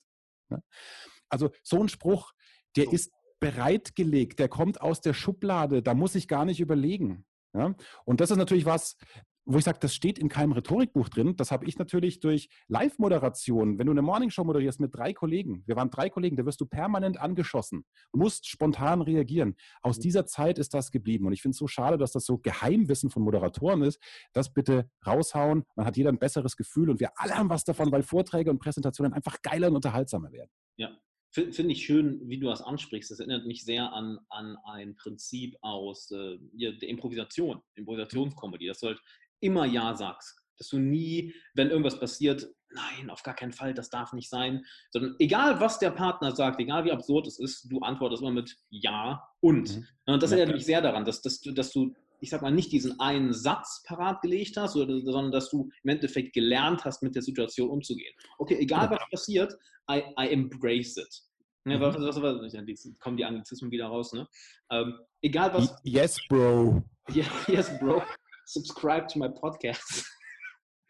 Also 1.29 1.51
so 1.63 1.81
ein 1.81 1.89
Spruch, 1.89 2.33
der 2.77 2.93
ist 2.93 3.13
bereitgelegt, 3.41 4.39
der 4.39 4.49
kommt 4.49 4.81
aus 4.81 5.01
der 5.01 5.15
Schublade, 5.15 5.83
da 5.83 5.95
muss 5.95 6.15
ich 6.15 6.29
gar 6.29 6.45
nicht 6.45 6.61
überlegen. 6.61 7.25
Ja? 7.55 7.75
Und 8.05 8.21
das 8.21 8.31
ist 8.31 8.37
natürlich 8.37 8.67
was, 8.67 8.97
wo 9.51 9.57
ich 9.57 9.65
sage, 9.65 9.79
das 9.81 9.95
steht 9.95 10.19
in 10.19 10.29
keinem 10.29 10.53
Rhetorikbuch 10.53 11.09
drin. 11.09 11.35
Das 11.37 11.51
habe 11.51 11.65
ich 11.65 11.79
natürlich 11.79 12.21
durch 12.21 12.51
Live-Moderation. 12.69 13.79
Wenn 13.79 13.87
du 13.87 13.93
eine 13.93 14.03
Morningshow 14.03 14.45
moderierst 14.45 14.79
mit 14.79 14.95
drei 14.95 15.15
Kollegen, 15.15 15.63
wir 15.67 15.75
waren 15.75 15.89
drei 15.89 16.11
Kollegen, 16.11 16.37
da 16.37 16.45
wirst 16.45 16.61
du 16.61 16.67
permanent 16.67 17.19
angeschossen, 17.19 17.87
musst 18.13 18.47
spontan 18.47 19.01
reagieren. 19.01 19.57
Aus 19.81 19.97
mhm. 19.97 20.03
dieser 20.03 20.27
Zeit 20.27 20.59
ist 20.59 20.75
das 20.75 20.91
geblieben. 20.91 21.27
Und 21.27 21.33
ich 21.33 21.41
finde 21.41 21.55
es 21.55 21.59
so 21.59 21.67
schade, 21.67 21.97
dass 21.97 22.13
das 22.13 22.27
so 22.27 22.37
Geheimwissen 22.37 23.09
von 23.09 23.23
Moderatoren 23.23 23.83
ist. 23.83 23.99
Das 24.35 24.53
bitte 24.53 24.91
raushauen. 25.07 25.65
Man 25.77 25.87
hat 25.87 25.97
jeder 25.97 26.11
ein 26.11 26.19
besseres 26.19 26.55
Gefühl 26.55 26.91
und 26.91 27.01
wir 27.01 27.13
alle 27.17 27.35
haben 27.35 27.49
was 27.49 27.65
davon, 27.65 27.91
weil 27.91 28.03
Vorträge 28.03 28.51
und 28.51 28.59
Präsentationen 28.59 29.15
einfach 29.15 29.41
geiler 29.41 29.69
und 29.69 29.77
unterhaltsamer 29.77 30.31
werden. 30.31 30.51
Ja, 30.77 30.91
Finde 31.31 31.73
ich 31.73 31.85
schön, 31.85 32.21
wie 32.27 32.39
du 32.39 32.49
das 32.49 32.63
ansprichst. 32.63 33.11
Das 33.11 33.21
erinnert 33.21 33.47
mich 33.47 33.65
sehr 33.65 33.93
an, 33.93 34.19
an 34.31 34.57
ein 34.65 34.97
Prinzip 34.97 35.57
aus 35.61 36.11
äh, 36.11 36.39
der 36.53 36.89
Improvisation, 36.89 37.61
Improvisationskomödie, 37.75 38.67
dass 38.67 38.81
du 38.81 38.89
halt 38.89 39.01
immer 39.41 39.67
Ja 39.67 39.95
sagst. 39.95 40.43
Dass 40.57 40.69
du 40.69 40.79
nie, 40.79 41.35
wenn 41.55 41.71
irgendwas 41.71 42.01
passiert, 42.01 42.49
nein, 42.71 43.11
auf 43.11 43.23
gar 43.23 43.35
keinen 43.35 43.53
Fall, 43.53 43.75
das 43.75 43.91
darf 43.91 44.13
nicht 44.13 44.29
sein, 44.29 44.65
sondern 44.91 45.17
egal, 45.19 45.61
was 45.61 45.79
der 45.79 45.91
Partner 45.91 46.35
sagt, 46.35 46.61
egal 46.61 46.85
wie 46.85 46.93
absurd 46.93 47.27
es 47.27 47.39
ist, 47.39 47.71
du 47.71 47.81
antwortest 47.81 48.23
immer 48.23 48.33
mit 48.33 48.57
Ja 48.71 49.23
und. 49.41 49.77
Mhm. 49.77 49.87
Und 50.07 50.23
das 50.23 50.33
erinnert 50.33 50.55
mich 50.55 50.67
sehr 50.67 50.81
daran, 50.81 51.05
dass, 51.05 51.23
dass, 51.23 51.41
dass 51.41 51.73
du 51.73 51.95
ich 52.21 52.31
sag 52.31 52.43
mal, 52.43 52.51
nicht 52.51 52.73
diesen 52.73 52.99
einen 53.01 53.33
Satz 53.33 53.83
parat 53.87 54.21
gelegt 54.23 54.57
hast, 54.57 54.73
sondern 54.73 55.31
dass 55.31 55.51
du 55.51 55.71
im 55.83 55.91
Endeffekt 55.91 56.33
gelernt 56.33 56.85
hast, 56.85 57.03
mit 57.03 57.15
der 57.15 57.23
Situation 57.23 57.71
umzugehen. 57.71 58.13
Okay, 58.39 58.57
egal 58.59 58.91
was 58.91 59.01
passiert, 59.11 59.55
I, 59.91 60.03
I 60.19 60.29
embrace 60.31 60.97
it. 60.97 61.23
Ja, 61.65 61.81
was, 61.81 61.97
was, 61.97 62.23
was, 62.23 62.89
kommen 62.99 63.17
die 63.17 63.25
Anglizismen 63.25 63.71
wieder 63.71 63.87
raus, 63.87 64.13
ne? 64.13 64.27
Ähm, 64.71 64.99
egal 65.21 65.53
was. 65.53 65.75
Yes, 65.83 66.17
bro. 66.29 66.83
Yeah, 67.15 67.27
yes, 67.47 67.71
bro. 67.79 68.03
Subscribe 68.47 69.07
to 69.09 69.19
my 69.19 69.29
podcast. 69.29 70.07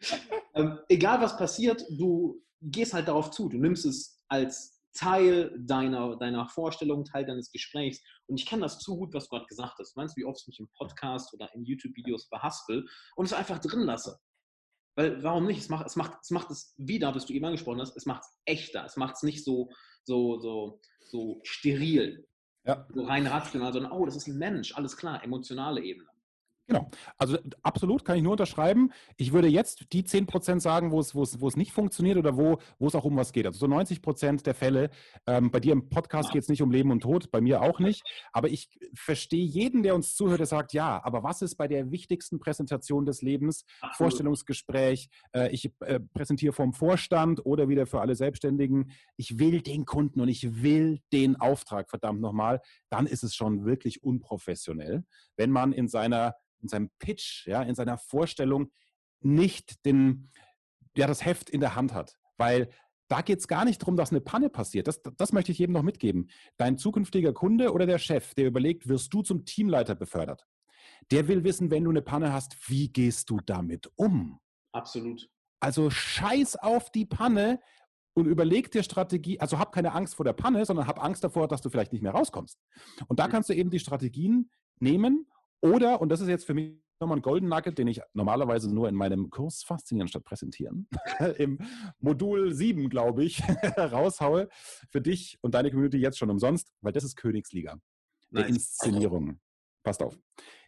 ähm, 0.55 0.79
egal 0.87 1.19
was 1.21 1.35
passiert, 1.35 1.83
du 1.89 2.41
gehst 2.61 2.93
halt 2.93 3.07
darauf 3.07 3.31
zu. 3.31 3.49
Du 3.49 3.57
nimmst 3.57 3.85
es 3.85 4.21
als 4.29 4.78
Teil 4.93 5.55
deiner, 5.59 6.17
deiner 6.17 6.47
Vorstellung, 6.47 7.05
Teil 7.05 7.25
deines 7.25 7.51
Gesprächs. 7.51 8.01
Und 8.27 8.39
ich 8.39 8.45
kenne 8.45 8.63
das 8.63 8.79
zu 8.79 8.97
gut, 8.97 9.13
was 9.13 9.25
du 9.25 9.35
gerade 9.35 9.47
gesagt 9.47 9.77
hast. 9.79 9.95
Du 9.95 9.99
meinst, 9.99 10.17
wie 10.17 10.25
oft 10.25 10.41
ich 10.41 10.47
mich 10.47 10.59
im 10.59 10.69
Podcast 10.77 11.33
oder 11.33 11.53
in 11.53 11.63
YouTube-Videos 11.63 12.27
verhaspel 12.27 12.87
und 13.15 13.25
es 13.25 13.33
einfach 13.33 13.59
drin 13.59 13.81
lasse. 13.81 14.19
Weil 14.95 15.23
warum 15.23 15.45
nicht? 15.45 15.59
Es 15.59 15.69
macht 15.69 15.85
es, 15.85 15.95
macht, 15.95 16.17
es 16.21 16.31
macht 16.31 16.51
es 16.51 16.73
wieder, 16.77 17.13
was 17.15 17.25
du 17.25 17.33
eben 17.33 17.45
angesprochen 17.45 17.79
hast, 17.79 17.95
es 17.95 18.05
macht 18.05 18.23
es 18.23 18.37
echter. 18.45 18.85
Es 18.85 18.97
macht 18.97 19.15
es 19.15 19.23
nicht 19.23 19.43
so, 19.43 19.69
so, 20.03 20.39
so, 20.39 20.81
so 21.09 21.39
steril. 21.43 22.27
Ja. 22.65 22.85
So 22.93 23.03
rein 23.03 23.25
rational, 23.25 23.71
sondern, 23.71 23.91
oh, 23.91 24.05
das 24.05 24.15
ist 24.15 24.27
ein 24.27 24.37
Mensch, 24.37 24.75
alles 24.75 24.97
klar, 24.97 25.23
emotionale 25.23 25.81
Ebene. 25.81 26.09
Genau. 26.69 26.87
Also 27.17 27.39
absolut 27.63 28.05
kann 28.05 28.17
ich 28.17 28.21
nur 28.21 28.33
unterschreiben. 28.33 28.91
Ich 29.17 29.33
würde 29.33 29.47
jetzt 29.47 29.91
die 29.91 30.03
10 30.03 30.27
Prozent 30.27 30.61
sagen, 30.61 30.91
wo 30.91 30.99
es, 30.99 31.15
wo, 31.15 31.23
es, 31.23 31.41
wo 31.41 31.47
es 31.47 31.57
nicht 31.57 31.71
funktioniert 31.71 32.17
oder 32.17 32.37
wo, 32.37 32.59
wo 32.77 32.85
es 32.85 32.93
auch 32.93 33.05
um 33.05 33.17
was 33.17 33.33
geht. 33.33 33.47
Also 33.47 33.57
so 33.57 33.65
90 33.65 34.03
Prozent 34.03 34.45
der 34.45 34.53
Fälle. 34.53 34.91
Ähm, 35.25 35.49
bei 35.49 35.59
dir 35.59 35.73
im 35.73 35.89
Podcast 35.89 36.31
geht 36.31 36.43
es 36.43 36.47
nicht 36.47 36.61
um 36.61 36.69
Leben 36.69 36.91
und 36.91 37.01
Tod, 37.01 37.31
bei 37.31 37.41
mir 37.41 37.63
auch 37.63 37.79
nicht. 37.79 38.03
Aber 38.33 38.49
ich 38.49 38.69
verstehe 38.93 39.43
jeden, 39.43 39.81
der 39.81 39.95
uns 39.95 40.13
zuhört, 40.13 40.41
der 40.41 40.45
sagt, 40.45 40.73
ja, 40.73 41.03
aber 41.03 41.23
was 41.23 41.41
ist 41.41 41.55
bei 41.55 41.67
der 41.67 41.89
wichtigsten 41.89 42.39
Präsentation 42.39 43.03
des 43.03 43.23
Lebens? 43.23 43.65
Absolut. 43.81 43.95
Vorstellungsgespräch, 43.95 45.09
äh, 45.33 45.49
ich 45.49 45.73
äh, 45.79 45.99
präsentiere 45.99 46.53
vom 46.53 46.73
Vorstand 46.73 47.43
oder 47.47 47.67
wieder 47.67 47.87
für 47.87 47.99
alle 47.99 48.13
Selbstständigen. 48.13 48.91
Ich 49.17 49.39
will 49.39 49.61
den 49.61 49.85
Kunden 49.85 50.21
und 50.21 50.29
ich 50.29 50.61
will 50.61 50.99
den 51.11 51.35
Auftrag, 51.35 51.89
verdammt 51.89 52.21
nochmal. 52.21 52.61
Dann 52.89 53.07
ist 53.07 53.23
es 53.23 53.33
schon 53.33 53.65
wirklich 53.65 54.03
unprofessionell, 54.03 55.03
wenn 55.35 55.49
man 55.49 55.73
in 55.73 55.87
seiner 55.87 56.35
in 56.61 56.67
seinem 56.67 56.89
Pitch, 56.99 57.47
ja, 57.47 57.63
in 57.63 57.75
seiner 57.75 57.97
Vorstellung 57.97 58.71
nicht 59.21 59.85
den, 59.85 60.31
ja, 60.95 61.07
das 61.07 61.25
Heft 61.25 61.49
in 61.49 61.61
der 61.61 61.75
Hand 61.75 61.93
hat. 61.93 62.17
Weil 62.37 62.69
da 63.09 63.21
geht 63.21 63.39
es 63.39 63.47
gar 63.47 63.65
nicht 63.65 63.81
darum, 63.81 63.97
dass 63.97 64.11
eine 64.11 64.21
Panne 64.21 64.49
passiert. 64.49 64.87
Das, 64.87 65.01
das 65.01 65.33
möchte 65.33 65.51
ich 65.51 65.57
jedem 65.57 65.73
noch 65.73 65.83
mitgeben. 65.83 66.29
Dein 66.57 66.77
zukünftiger 66.77 67.33
Kunde 67.33 67.73
oder 67.73 67.85
der 67.85 67.97
Chef, 67.97 68.35
der 68.35 68.47
überlegt, 68.47 68.87
wirst 68.87 69.13
du 69.13 69.23
zum 69.23 69.45
Teamleiter 69.45 69.95
befördert, 69.95 70.45
der 71.11 71.27
will 71.27 71.43
wissen, 71.43 71.71
wenn 71.71 71.83
du 71.83 71.89
eine 71.89 72.01
Panne 72.01 72.31
hast, 72.31 72.69
wie 72.69 72.89
gehst 72.89 73.29
du 73.29 73.39
damit 73.45 73.91
um? 73.95 74.39
Absolut. 74.71 75.27
Also 75.59 75.89
scheiß 75.89 76.55
auf 76.57 76.91
die 76.91 77.05
Panne 77.05 77.59
und 78.13 78.27
überleg 78.27 78.71
dir 78.71 78.83
Strategie, 78.83 79.39
also 79.39 79.59
hab 79.59 79.71
keine 79.71 79.93
Angst 79.93 80.15
vor 80.15 80.23
der 80.23 80.33
Panne, 80.33 80.65
sondern 80.65 80.87
hab 80.87 81.03
Angst 81.03 81.23
davor, 81.23 81.47
dass 81.47 81.61
du 81.61 81.69
vielleicht 81.69 81.91
nicht 81.91 82.01
mehr 82.01 82.11
rauskommst. 82.11 82.59
Und 83.07 83.19
da 83.19 83.27
mhm. 83.27 83.31
kannst 83.31 83.49
du 83.49 83.53
eben 83.53 83.71
die 83.71 83.79
Strategien 83.79 84.49
nehmen 84.79 85.27
oder, 85.61 86.01
und 86.01 86.09
das 86.09 86.21
ist 86.21 86.27
jetzt 86.27 86.45
für 86.45 86.53
mich 86.53 86.81
nochmal 86.99 87.17
ein 87.17 87.21
Golden 87.21 87.47
Nugget, 87.47 87.77
den 87.77 87.87
ich 87.87 88.01
normalerweise 88.13 88.73
nur 88.73 88.89
in 88.89 88.95
meinem 88.95 89.29
Kurs 89.29 89.63
Faszinieren 89.63 90.07
statt 90.07 90.23
Präsentieren, 90.23 90.87
im 91.37 91.59
Modul 91.99 92.53
7, 92.53 92.89
glaube 92.89 93.23
ich, 93.23 93.41
raushaue, 93.77 94.49
für 94.89 95.01
dich 95.01 95.37
und 95.41 95.53
deine 95.53 95.69
Community 95.69 95.97
jetzt 95.97 96.17
schon 96.17 96.29
umsonst, 96.29 96.71
weil 96.81 96.91
das 96.91 97.03
ist 97.03 97.15
Königsliga 97.15 97.79
der 98.31 98.43
nice. 98.43 98.51
Inszenierung. 98.51 99.39
Passt 99.83 100.03
auf. 100.03 100.19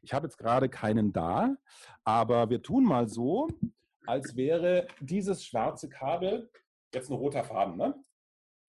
Ich 0.02 0.14
habe 0.14 0.28
jetzt 0.28 0.38
gerade 0.38 0.70
keinen 0.70 1.12
da, 1.12 1.56
aber 2.04 2.50
wir 2.50 2.62
tun 2.62 2.86
mal 2.86 3.08
so, 3.08 3.50
als 4.08 4.36
wäre 4.36 4.88
dieses 5.00 5.46
schwarze 5.46 5.90
Kabel 5.90 6.50
jetzt 6.94 7.10
ein 7.10 7.16
roter 7.16 7.44
Faden, 7.44 7.78
ne? 7.78 7.94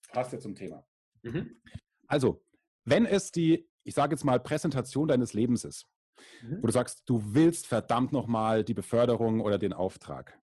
Passt 0.08 0.32
ja 0.32 0.38
zum 0.38 0.54
Thema. 0.54 0.84
Mhm. 1.22 1.60
Also, 2.06 2.44
wenn 2.84 3.06
es 3.06 3.30
die, 3.30 3.68
ich 3.84 3.94
sage 3.94 4.14
jetzt 4.14 4.24
mal, 4.24 4.40
Präsentation 4.40 5.08
deines 5.08 5.32
Lebens 5.32 5.64
ist, 5.64 5.86
mhm. 6.42 6.58
wo 6.62 6.66
du 6.66 6.72
sagst, 6.72 7.02
du 7.06 7.22
willst 7.34 7.66
verdammt 7.66 8.12
nochmal 8.12 8.64
die 8.64 8.74
Beförderung 8.74 9.40
oder 9.40 9.58
den 9.58 9.72
Auftrag, 9.72 10.40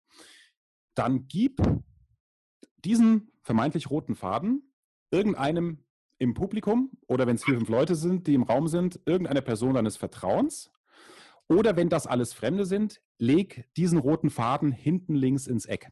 dann 0.94 1.26
gib 1.28 1.60
diesen 2.84 3.32
vermeintlich 3.42 3.90
roten 3.90 4.14
Faden 4.14 4.72
irgendeinem 5.10 5.84
im 6.18 6.34
Publikum 6.34 6.90
oder 7.06 7.26
wenn 7.26 7.36
es 7.36 7.44
vier, 7.44 7.56
fünf 7.56 7.68
Leute 7.68 7.94
sind, 7.94 8.26
die 8.26 8.34
im 8.34 8.42
Raum 8.42 8.68
sind, 8.68 9.00
irgendeine 9.04 9.42
Person 9.42 9.74
deines 9.74 9.96
Vertrauens. 9.96 10.70
Oder 11.48 11.76
wenn 11.76 11.90
das 11.90 12.06
alles 12.06 12.32
Fremde 12.32 12.64
sind, 12.64 13.02
leg 13.18 13.68
diesen 13.76 13.98
roten 13.98 14.30
Faden 14.30 14.72
hinten 14.72 15.14
links 15.14 15.46
ins 15.46 15.66
Eck. 15.66 15.90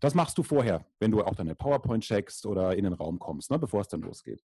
Das 0.00 0.14
machst 0.14 0.38
du 0.38 0.42
vorher, 0.42 0.86
wenn 0.98 1.10
du 1.10 1.22
auch 1.22 1.34
deine 1.34 1.54
PowerPoint 1.54 2.04
checkst 2.04 2.46
oder 2.46 2.76
in 2.76 2.84
den 2.84 2.92
Raum 2.94 3.18
kommst, 3.18 3.50
ne, 3.50 3.58
bevor 3.58 3.80
es 3.80 3.88
dann 3.88 4.00
losgeht. 4.00 4.42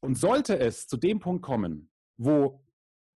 Und 0.00 0.16
sollte 0.16 0.58
es 0.58 0.86
zu 0.86 0.96
dem 0.96 1.18
Punkt 1.18 1.42
kommen, 1.42 1.90
wo 2.18 2.62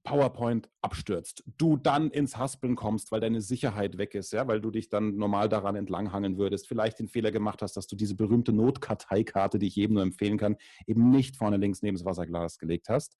PowerPoint 0.03 0.70
abstürzt, 0.80 1.44
du 1.59 1.76
dann 1.76 2.11
ins 2.11 2.36
Haspeln 2.36 2.74
kommst, 2.74 3.12
weil 3.12 3.20
deine 3.20 3.42
Sicherheit 3.42 3.98
weg 3.98 4.14
ist, 4.14 4.32
ja, 4.32 4.48
weil 4.48 4.61
du 4.61 4.70
dich 4.70 4.88
dann 4.88 5.16
normal 5.16 5.48
daran 5.48 5.76
entlanghangeln 5.76 6.38
würdest, 6.38 6.68
vielleicht 6.68 6.98
den 6.98 7.09
Fehler 7.09 7.32
gemacht 7.32 7.61
hast, 7.61 7.76
dass 7.76 7.86
du 7.86 7.96
diese 7.96 8.14
berühmte 8.14 8.53
Notkarteikarte, 8.53 9.59
die 9.59 9.66
ich 9.66 9.76
jedem 9.76 9.94
nur 9.94 10.03
empfehlen 10.03 10.38
kann, 10.38 10.57
eben 10.86 11.11
nicht 11.11 11.36
vorne 11.36 11.59
links 11.59 11.82
neben 11.82 11.96
das 11.96 12.07
Wasserglas 12.07 12.59
gelegt 12.59 12.88
hast, 12.88 13.16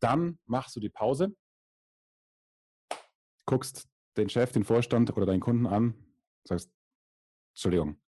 dann 0.00 0.38
machst 0.46 0.74
du 0.74 0.80
die 0.80 0.90
Pause, 0.90 1.36
guckst 3.46 3.88
den 4.16 4.28
Chef, 4.28 4.50
den 4.52 4.64
Vorstand 4.64 5.16
oder 5.16 5.26
deinen 5.26 5.40
Kunden 5.40 5.66
an, 5.66 5.94
sagst, 6.44 6.70
Entschuldigung, 7.52 8.00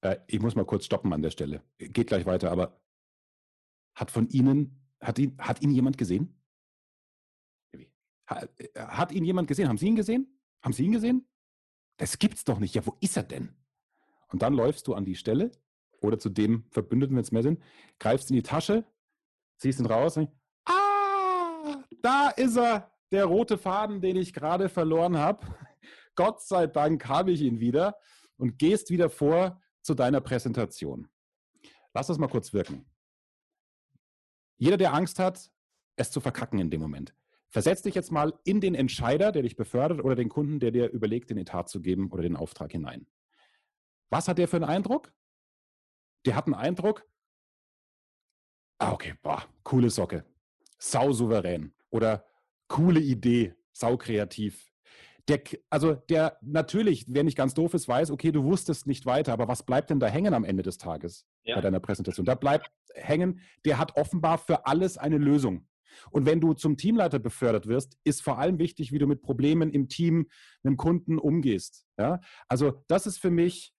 äh, 0.00 0.16
ich 0.26 0.40
muss 0.40 0.54
mal 0.54 0.64
kurz 0.64 0.86
stoppen 0.86 1.12
an 1.12 1.22
der 1.22 1.30
Stelle. 1.30 1.62
Geht 1.78 2.08
gleich 2.08 2.24
weiter, 2.24 2.50
aber 2.50 2.80
hat 3.94 4.10
von 4.10 4.28
Ihnen 4.28 4.79
hat 5.00 5.18
ihn, 5.18 5.36
hat 5.38 5.62
ihn 5.62 5.70
jemand 5.70 5.98
gesehen? 5.98 6.40
Hat, 8.26 8.50
äh, 8.60 8.68
hat 8.80 9.12
ihn 9.12 9.24
jemand 9.24 9.48
gesehen? 9.48 9.68
Haben 9.68 9.78
Sie 9.78 9.86
ihn 9.86 9.96
gesehen? 9.96 10.40
Haben 10.62 10.72
Sie 10.72 10.84
ihn 10.84 10.92
gesehen? 10.92 11.26
Das 11.96 12.18
gibt's 12.18 12.44
doch 12.44 12.58
nicht. 12.58 12.74
Ja, 12.74 12.86
wo 12.86 12.96
ist 13.00 13.16
er 13.16 13.22
denn? 13.22 13.54
Und 14.28 14.42
dann 14.42 14.54
läufst 14.54 14.86
du 14.86 14.94
an 14.94 15.04
die 15.04 15.16
Stelle 15.16 15.50
oder 16.00 16.18
zu 16.18 16.28
dem 16.28 16.64
Verbündeten, 16.70 17.16
wenn 17.16 17.22
es 17.22 17.32
mehr 17.32 17.42
sind, 17.42 17.62
greifst 17.98 18.30
in 18.30 18.36
die 18.36 18.42
Tasche, 18.42 18.84
ziehst 19.58 19.80
ihn 19.80 19.86
raus 19.86 20.16
und 20.16 20.30
ah, 20.64 21.84
da 22.00 22.30
ist 22.30 22.56
er, 22.56 22.90
der 23.10 23.24
rote 23.24 23.58
Faden, 23.58 24.00
den 24.00 24.16
ich 24.16 24.32
gerade 24.32 24.68
verloren 24.68 25.16
habe. 25.16 25.46
Gott 26.14 26.40
sei 26.42 26.66
Dank 26.66 27.06
habe 27.08 27.32
ich 27.32 27.40
ihn 27.40 27.60
wieder 27.60 27.96
und 28.36 28.58
gehst 28.58 28.90
wieder 28.90 29.10
vor 29.10 29.60
zu 29.82 29.94
deiner 29.94 30.20
Präsentation. 30.20 31.08
Lass 31.92 32.06
das 32.06 32.18
mal 32.18 32.28
kurz 32.28 32.52
wirken. 32.52 32.89
Jeder, 34.60 34.76
der 34.76 34.92
Angst 34.92 35.18
hat, 35.18 35.50
es 35.96 36.10
zu 36.10 36.20
verkacken 36.20 36.58
in 36.58 36.70
dem 36.70 36.82
Moment. 36.82 37.14
Versetz 37.48 37.80
dich 37.80 37.94
jetzt 37.94 38.12
mal 38.12 38.38
in 38.44 38.60
den 38.60 38.74
Entscheider, 38.74 39.32
der 39.32 39.42
dich 39.42 39.56
befördert, 39.56 40.04
oder 40.04 40.14
den 40.14 40.28
Kunden, 40.28 40.60
der 40.60 40.70
dir 40.70 40.90
überlegt, 40.90 41.30
den 41.30 41.38
Etat 41.38 41.64
zu 41.64 41.80
geben 41.80 42.10
oder 42.10 42.22
den 42.22 42.36
Auftrag 42.36 42.70
hinein. 42.70 43.06
Was 44.10 44.28
hat 44.28 44.36
der 44.36 44.48
für 44.48 44.56
einen 44.56 44.66
Eindruck? 44.66 45.14
Der 46.26 46.36
hat 46.36 46.44
einen 46.44 46.54
Eindruck, 46.54 47.08
ah, 48.78 48.92
okay, 48.92 49.14
boah, 49.22 49.48
coole 49.62 49.88
Socke, 49.88 50.26
sau 50.78 51.10
souverän 51.12 51.72
oder 51.88 52.26
coole 52.68 53.00
Idee, 53.00 53.54
sau 53.72 53.96
kreativ, 53.96 54.69
der, 55.28 55.42
also 55.68 55.94
der 55.94 56.38
natürlich, 56.40 57.06
wer 57.08 57.24
nicht 57.24 57.36
ganz 57.36 57.54
doof 57.54 57.74
ist, 57.74 57.88
weiß, 57.88 58.10
okay, 58.10 58.32
du 58.32 58.44
wusstest 58.44 58.86
nicht 58.86 59.06
weiter, 59.06 59.32
aber 59.32 59.48
was 59.48 59.64
bleibt 59.64 59.90
denn 59.90 60.00
da 60.00 60.06
hängen 60.06 60.34
am 60.34 60.44
Ende 60.44 60.62
des 60.62 60.78
Tages 60.78 61.26
ja. 61.44 61.54
bei 61.54 61.60
deiner 61.60 61.80
Präsentation? 61.80 62.26
Da 62.26 62.34
bleibt 62.34 62.70
hängen, 62.94 63.40
der 63.64 63.78
hat 63.78 63.96
offenbar 63.96 64.38
für 64.38 64.66
alles 64.66 64.98
eine 64.98 65.18
Lösung. 65.18 65.66
Und 66.10 66.24
wenn 66.26 66.40
du 66.40 66.54
zum 66.54 66.76
Teamleiter 66.76 67.18
befördert 67.18 67.66
wirst, 67.66 67.98
ist 68.04 68.22
vor 68.22 68.38
allem 68.38 68.58
wichtig, 68.58 68.92
wie 68.92 68.98
du 68.98 69.06
mit 69.06 69.22
Problemen 69.22 69.70
im 69.70 69.88
Team, 69.88 70.28
mit 70.62 70.72
dem 70.72 70.76
Kunden 70.76 71.18
umgehst. 71.18 71.84
Ja? 71.98 72.20
Also 72.48 72.84
das 72.88 73.06
ist 73.06 73.18
für 73.18 73.30
mich 73.30 73.74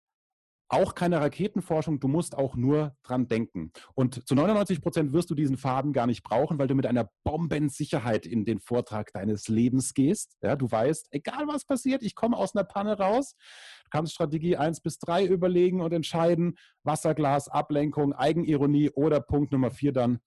auch 0.71 0.95
keine 0.95 1.19
Raketenforschung, 1.19 1.99
du 1.99 2.07
musst 2.07 2.37
auch 2.37 2.55
nur 2.55 2.95
dran 3.03 3.27
denken. 3.27 3.71
Und 3.93 4.27
zu 4.27 4.35
99 4.35 4.81
Prozent 4.81 5.11
wirst 5.11 5.29
du 5.29 5.35
diesen 5.35 5.57
Faden 5.57 5.91
gar 5.91 6.07
nicht 6.07 6.23
brauchen, 6.23 6.57
weil 6.59 6.67
du 6.67 6.75
mit 6.75 6.85
einer 6.85 7.09
Bombensicherheit 7.23 8.25
in 8.25 8.45
den 8.45 8.59
Vortrag 8.59 9.11
deines 9.11 9.49
Lebens 9.49 9.93
gehst. 9.93 10.37
Ja, 10.41 10.55
du 10.55 10.71
weißt, 10.71 11.09
egal 11.11 11.47
was 11.47 11.65
passiert, 11.65 12.03
ich 12.03 12.15
komme 12.15 12.37
aus 12.37 12.55
einer 12.55 12.63
Panne 12.63 12.97
raus. 12.97 13.35
Du 13.83 13.89
kannst 13.89 14.13
Strategie 14.13 14.55
1 14.55 14.79
bis 14.81 14.97
3 14.99 15.25
überlegen 15.25 15.81
und 15.81 15.91
entscheiden, 15.91 16.57
Wasserglas, 16.83 17.49
Ablenkung, 17.49 18.13
Eigenironie 18.13 18.91
oder 18.91 19.19
Punkt 19.19 19.51
Nummer 19.51 19.71
4 19.71 19.91
dann 19.91 20.19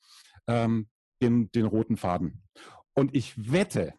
ähm, 0.46 0.88
den, 1.22 1.50
den 1.52 1.64
roten 1.64 1.96
Faden. 1.96 2.42
Und 2.94 3.16
ich 3.16 3.50
wette, 3.50 3.94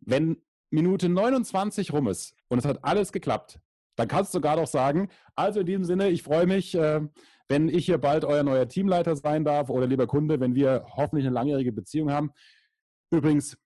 wenn 0.00 0.40
Minute 0.70 1.08
29 1.08 1.92
rum 1.92 2.06
ist 2.06 2.36
und 2.48 2.58
es 2.58 2.64
hat 2.64 2.84
alles 2.84 3.10
geklappt, 3.10 3.60
dann 3.98 4.06
kannst 4.06 4.32
du 4.32 4.38
sogar 4.38 4.56
noch 4.56 4.68
sagen, 4.68 5.08
also 5.34 5.60
in 5.60 5.66
diesem 5.66 5.84
Sinne, 5.84 6.08
ich 6.08 6.22
freue 6.22 6.46
mich, 6.46 6.72
äh, 6.76 7.00
wenn 7.48 7.68
ich 7.68 7.86
hier 7.86 7.98
bald 7.98 8.24
euer 8.24 8.44
neuer 8.44 8.68
Teamleiter 8.68 9.16
sein 9.16 9.44
darf 9.44 9.70
oder 9.70 9.88
lieber 9.88 10.06
Kunde, 10.06 10.38
wenn 10.38 10.54
wir 10.54 10.86
hoffentlich 10.94 11.26
eine 11.26 11.34
langjährige 11.34 11.72
Beziehung 11.72 12.12
haben. 12.12 12.30
Übrigens, 13.10 13.58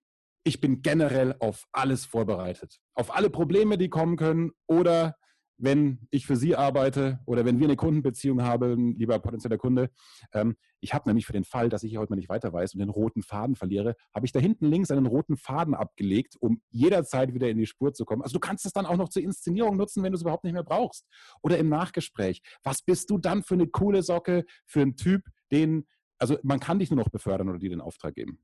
ich 0.42 0.58
bin 0.58 0.80
generell 0.80 1.36
auf 1.38 1.66
alles 1.72 2.06
vorbereitet. 2.06 2.80
Auf 2.94 3.14
alle 3.14 3.28
Probleme, 3.28 3.76
die 3.76 3.90
kommen 3.90 4.16
können 4.16 4.52
oder 4.66 5.16
wenn 5.62 6.00
ich 6.10 6.26
für 6.26 6.34
Sie 6.34 6.56
arbeite 6.56 7.20
oder 7.24 7.44
wenn 7.44 7.60
wir 7.60 7.66
eine 7.66 7.76
Kundenbeziehung 7.76 8.42
haben, 8.42 8.96
lieber 8.96 9.18
potenzieller 9.20 9.58
Kunde. 9.58 9.90
Ähm, 10.32 10.56
ich 10.80 10.92
habe 10.92 11.08
nämlich 11.08 11.24
für 11.24 11.32
den 11.32 11.44
Fall, 11.44 11.68
dass 11.68 11.84
ich 11.84 11.96
heute 11.96 12.10
mal 12.10 12.16
nicht 12.16 12.28
weiter 12.28 12.52
weiß 12.52 12.74
und 12.74 12.80
den 12.80 12.88
roten 12.88 13.22
Faden 13.22 13.54
verliere, 13.54 13.94
habe 14.12 14.26
ich 14.26 14.32
da 14.32 14.40
hinten 14.40 14.66
links 14.66 14.90
einen 14.90 15.06
roten 15.06 15.36
Faden 15.36 15.74
abgelegt, 15.74 16.36
um 16.40 16.60
jederzeit 16.70 17.32
wieder 17.32 17.48
in 17.48 17.58
die 17.58 17.66
Spur 17.66 17.94
zu 17.94 18.04
kommen. 18.04 18.22
Also 18.22 18.34
du 18.34 18.40
kannst 18.40 18.66
es 18.66 18.72
dann 18.72 18.86
auch 18.86 18.96
noch 18.96 19.08
zur 19.08 19.22
Inszenierung 19.22 19.76
nutzen, 19.76 20.02
wenn 20.02 20.10
du 20.10 20.16
es 20.16 20.22
überhaupt 20.22 20.42
nicht 20.42 20.52
mehr 20.52 20.64
brauchst. 20.64 21.06
Oder 21.42 21.58
im 21.58 21.68
Nachgespräch. 21.68 22.42
Was 22.64 22.82
bist 22.82 23.08
du 23.10 23.18
dann 23.18 23.44
für 23.44 23.54
eine 23.54 23.68
coole 23.68 24.02
Socke, 24.02 24.44
für 24.66 24.80
einen 24.80 24.96
Typ, 24.96 25.22
den, 25.52 25.86
also 26.18 26.38
man 26.42 26.58
kann 26.58 26.80
dich 26.80 26.90
nur 26.90 26.98
noch 26.98 27.10
befördern 27.10 27.48
oder 27.48 27.58
dir 27.58 27.70
den 27.70 27.80
Auftrag 27.80 28.16
geben. 28.16 28.42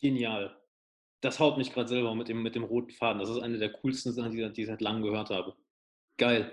Genial. 0.00 0.56
Das 1.20 1.38
haut 1.38 1.58
mich 1.58 1.70
gerade 1.74 1.88
selber 1.88 2.14
mit 2.14 2.28
dem, 2.28 2.42
mit 2.42 2.54
dem 2.54 2.64
roten 2.64 2.92
Faden. 2.92 3.18
Das 3.18 3.28
ist 3.28 3.42
eine 3.42 3.58
der 3.58 3.70
coolsten 3.70 4.12
Sachen, 4.12 4.32
die, 4.32 4.50
die 4.50 4.62
ich 4.62 4.66
seit 4.66 4.80
langem 4.80 5.02
gehört 5.02 5.28
habe. 5.28 5.54
Geil. 6.20 6.52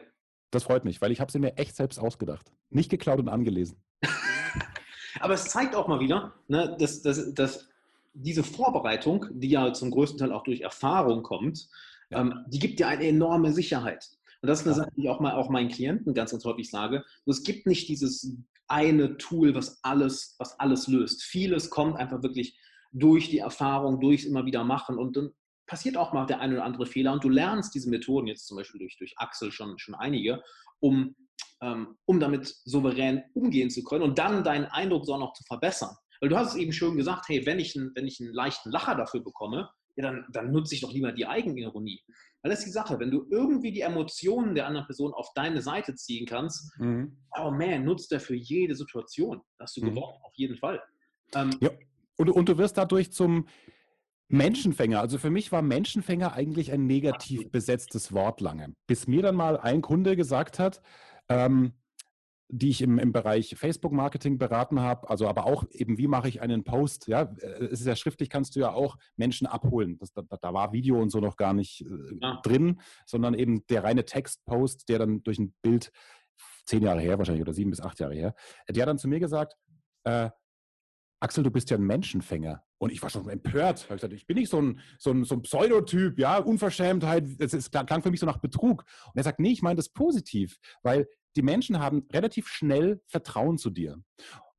Das 0.49 0.63
freut 0.63 0.86
mich, 0.86 1.01
weil 1.01 1.11
ich 1.11 1.20
habe 1.20 1.30
sie 1.30 1.39
mir 1.39 1.57
echt 1.57 1.76
selbst 1.76 1.99
ausgedacht. 1.99 2.53
Nicht 2.70 2.89
geklaut 2.89 3.20
und 3.20 3.28
angelesen. 3.28 3.84
Aber 5.20 5.34
es 5.34 5.49
zeigt 5.49 5.76
auch 5.76 5.89
mal 5.89 5.99
wieder, 5.99 6.34
ne, 6.47 6.78
dass, 6.80 7.01
dass, 7.01 7.34
dass 7.34 7.68
diese 8.13 8.45
Vorbereitung, 8.45 9.26
die 9.30 9.49
ja 9.49 9.74
zum 9.74 9.91
größten 9.91 10.20
Teil 10.20 10.32
auch 10.32 10.43
durch 10.43 10.61
Erfahrung 10.61 11.22
kommt, 11.22 11.68
ja. 12.09 12.22
ähm, 12.22 12.45
die 12.47 12.59
gibt 12.59 12.80
dir 12.80 12.88
eine 12.88 13.05
enorme 13.07 13.51
Sicherheit. 13.51 14.07
Und 14.41 14.47
das 14.47 14.61
ist 14.61 14.68
eine 14.68 14.76
Sache, 14.76 14.91
die 14.95 15.01
ich 15.01 15.09
auch, 15.09 15.20
mal, 15.20 15.34
auch 15.34 15.49
meinen 15.49 15.68
Klienten 15.68 16.13
ganz, 16.13 16.32
ganz 16.32 16.45
häufig 16.45 16.70
sage. 16.70 17.03
Es 17.26 17.43
gibt 17.43 17.68
nicht 17.68 17.89
dieses 17.89 18.38
eine 18.70 19.18
Tool, 19.18 19.53
was 19.53 19.84
alles, 19.84 20.36
was 20.38 20.57
alles 20.61 20.88
löst. 20.88 21.24
Vieles 21.24 21.70
kommt 21.70 21.97
einfach 21.97 22.24
wirklich 22.24 22.57
durch 22.93 23.30
die 23.30 23.39
Erfahrung, 23.39 23.99
durchs 23.99 24.24
immer 24.24 24.45
wieder 24.45 24.63
machen 24.63 24.97
und 24.97 25.18
dann 25.18 25.32
passiert 25.68 25.97
auch 25.97 26.13
mal 26.13 26.26
der 26.26 26.39
eine 26.39 26.55
oder 26.55 26.65
andere 26.65 26.86
Fehler 26.86 27.13
und 27.13 27.24
du 27.24 27.30
lernst 27.30 27.76
diese 27.76 27.89
Methoden 27.89 28.28
jetzt 28.28 28.47
zum 28.47 28.57
Beispiel 28.57 28.80
durch, 28.80 28.97
durch 28.97 29.13
Axel 29.18 29.51
schon, 29.51 29.78
schon 29.78 29.95
einige, 29.95 30.41
um, 30.80 31.15
ähm, 31.61 31.97
um 32.05 32.20
damit 32.20 32.47
souverän 32.65 33.24
umgehen 33.34 33.70
zu 33.70 33.84
können 33.84 34.03
und 34.03 34.18
dann 34.18 34.43
deinen 34.43 34.65
Eindruck 34.65 35.05
so 35.05 35.18
noch 35.18 35.34
zu 35.34 35.43
verbessern. 35.43 35.95
Weil 36.20 36.30
du 36.30 36.38
hast 36.38 36.53
es 36.53 36.55
eben 36.55 36.74
schon 36.74 36.97
gesagt, 36.97 37.26
hey, 37.28 37.45
wenn 37.45 37.59
ich, 37.59 37.76
einen, 37.76 37.91
wenn 37.93 38.07
ich 38.07 38.20
einen 38.20 38.34
leichten 38.34 38.72
Lacher 38.72 38.95
dafür 38.95 39.24
bekomme, 39.24 39.70
ja, 39.95 40.03
dann, 40.03 40.26
dann 40.32 40.51
nutze 40.51 40.76
ich 40.76 40.82
doch 40.82 40.93
lieber 40.93 41.11
die 41.11 41.26
Eigenironie. 41.26 42.01
Weil 42.41 42.51
das 42.51 42.59
ist 42.59 42.68
die 42.68 42.72
Sache, 42.72 42.99
wenn 42.99 43.11
du 43.11 43.28
irgendwie 43.30 43.72
die 43.72 43.82
Emotionen 43.82 44.55
der 44.55 44.68
anderen 44.68 44.86
Person 44.86 45.13
auf 45.13 45.34
deine 45.34 45.61
Seite 45.61 45.95
ziehen 45.95 46.26
kannst, 46.26 46.72
mhm. 46.80 47.18
oh 47.38 47.51
man, 47.51 47.84
nutzt 47.84 48.11
der 48.11 48.20
für 48.20 48.36
jede 48.36 48.76
Situation. 48.76 49.41
Das 49.57 49.70
hast 49.70 49.78
du 49.78 49.82
mhm. 49.82 49.95
gewonnen, 49.95 50.15
auf 50.24 50.34
jeden 50.36 50.57
Fall. 50.57 50.82
Ähm, 51.36 51.49
ja, 51.59 51.72
und, 52.18 52.30
und 52.30 52.47
du 52.47 52.57
wirst 52.57 52.78
dadurch 52.78 53.11
zum 53.11 53.47
Menschenfänger. 54.30 54.99
Also 54.99 55.17
für 55.17 55.30
mich 55.30 55.51
war 55.51 55.61
Menschenfänger 55.61 56.34
eigentlich 56.34 56.71
ein 56.71 56.86
negativ 56.86 57.49
besetztes 57.51 58.11
Wort 58.11 58.41
lange. 58.41 58.73
Bis 58.88 59.07
mir 59.07 59.21
dann 59.21 59.36
mal 59.36 59.57
ein 59.57 59.82
Kunde 59.82 60.15
gesagt 60.15 60.59
hat, 60.59 60.82
ähm, 61.30 61.73
die 62.49 62.69
ich 62.69 62.82
im, 62.82 62.97
im 62.97 63.11
Bereich 63.11 63.55
Facebook-Marketing 63.57 64.38
beraten 64.38 64.80
habe, 64.80 65.09
also 65.09 65.28
aber 65.28 65.45
auch 65.45 65.65
eben, 65.71 65.97
wie 65.97 66.07
mache 66.07 66.30
ich 66.30 66.41
einen 66.41 66.63
Post, 66.63 67.07
ja, 67.07 67.23
äh, 67.39 67.65
es 67.65 67.82
ist 67.82 67.88
ja 67.88 67.95
schriftlich, 67.95 68.30
kannst 68.30 68.55
du 68.55 68.61
ja 68.61 68.71
auch 68.71 68.97
Menschen 69.17 69.47
abholen. 69.47 69.97
Das, 69.97 70.13
da, 70.13 70.21
da, 70.21 70.53
war 70.53 70.71
Video 70.71 71.01
und 71.01 71.09
so 71.09 71.19
noch 71.19 71.36
gar 71.36 71.53
nicht 71.53 71.82
äh, 71.82 72.17
ja. 72.21 72.39
drin, 72.43 72.80
sondern 73.05 73.34
eben 73.34 73.65
der 73.67 73.84
reine 73.84 74.05
Textpost, 74.05 74.88
der 74.88 74.99
dann 74.99 75.23
durch 75.23 75.39
ein 75.39 75.53
Bild, 75.61 75.91
zehn 76.65 76.84
Jahre 76.84 77.01
her 77.01 77.17
wahrscheinlich 77.17 77.41
oder 77.41 77.53
sieben 77.53 77.71
bis 77.71 77.82
acht 77.82 77.99
Jahre 77.99 78.15
her, 78.15 78.36
der 78.69 78.82
hat 78.82 78.89
dann 78.89 78.97
zu 78.97 79.07
mir 79.07 79.19
gesagt, 79.19 79.55
äh, 80.03 80.30
Axel, 81.19 81.43
du 81.43 81.51
bist 81.51 81.69
ja 81.69 81.78
ein 81.78 81.84
Menschenfänger. 81.84 82.63
Und 82.80 82.91
ich 82.91 83.01
war 83.01 83.09
schon 83.09 83.28
empört. 83.30 83.82
Ich, 83.82 83.88
gesagt, 83.88 84.13
ich 84.13 84.28
bin 84.28 84.38
nicht 84.38 84.49
so 84.49 84.61
ein, 84.61 84.80
so 84.99 85.11
ein, 85.11 85.23
so 85.23 85.36
ein 85.36 85.41
Pseudotyp, 85.41 86.19
ja, 86.19 86.38
Unverschämtheit. 86.38 87.25
Es 87.39 87.71
klang 87.71 88.03
für 88.03 88.11
mich 88.11 88.19
so 88.19 88.25
nach 88.25 88.38
Betrug. 88.38 88.86
Und 89.05 89.17
er 89.17 89.23
sagt, 89.23 89.39
nee, 89.39 89.51
ich 89.51 89.61
meine 89.61 89.78
das 89.78 89.89
positiv, 89.89 90.59
weil 90.84 91.07
die 91.36 91.41
Menschen 91.41 91.80
haben 91.80 92.07
relativ 92.11 92.47
schnell 92.47 93.01
Vertrauen 93.07 93.57
zu 93.57 93.69
dir. 93.69 93.97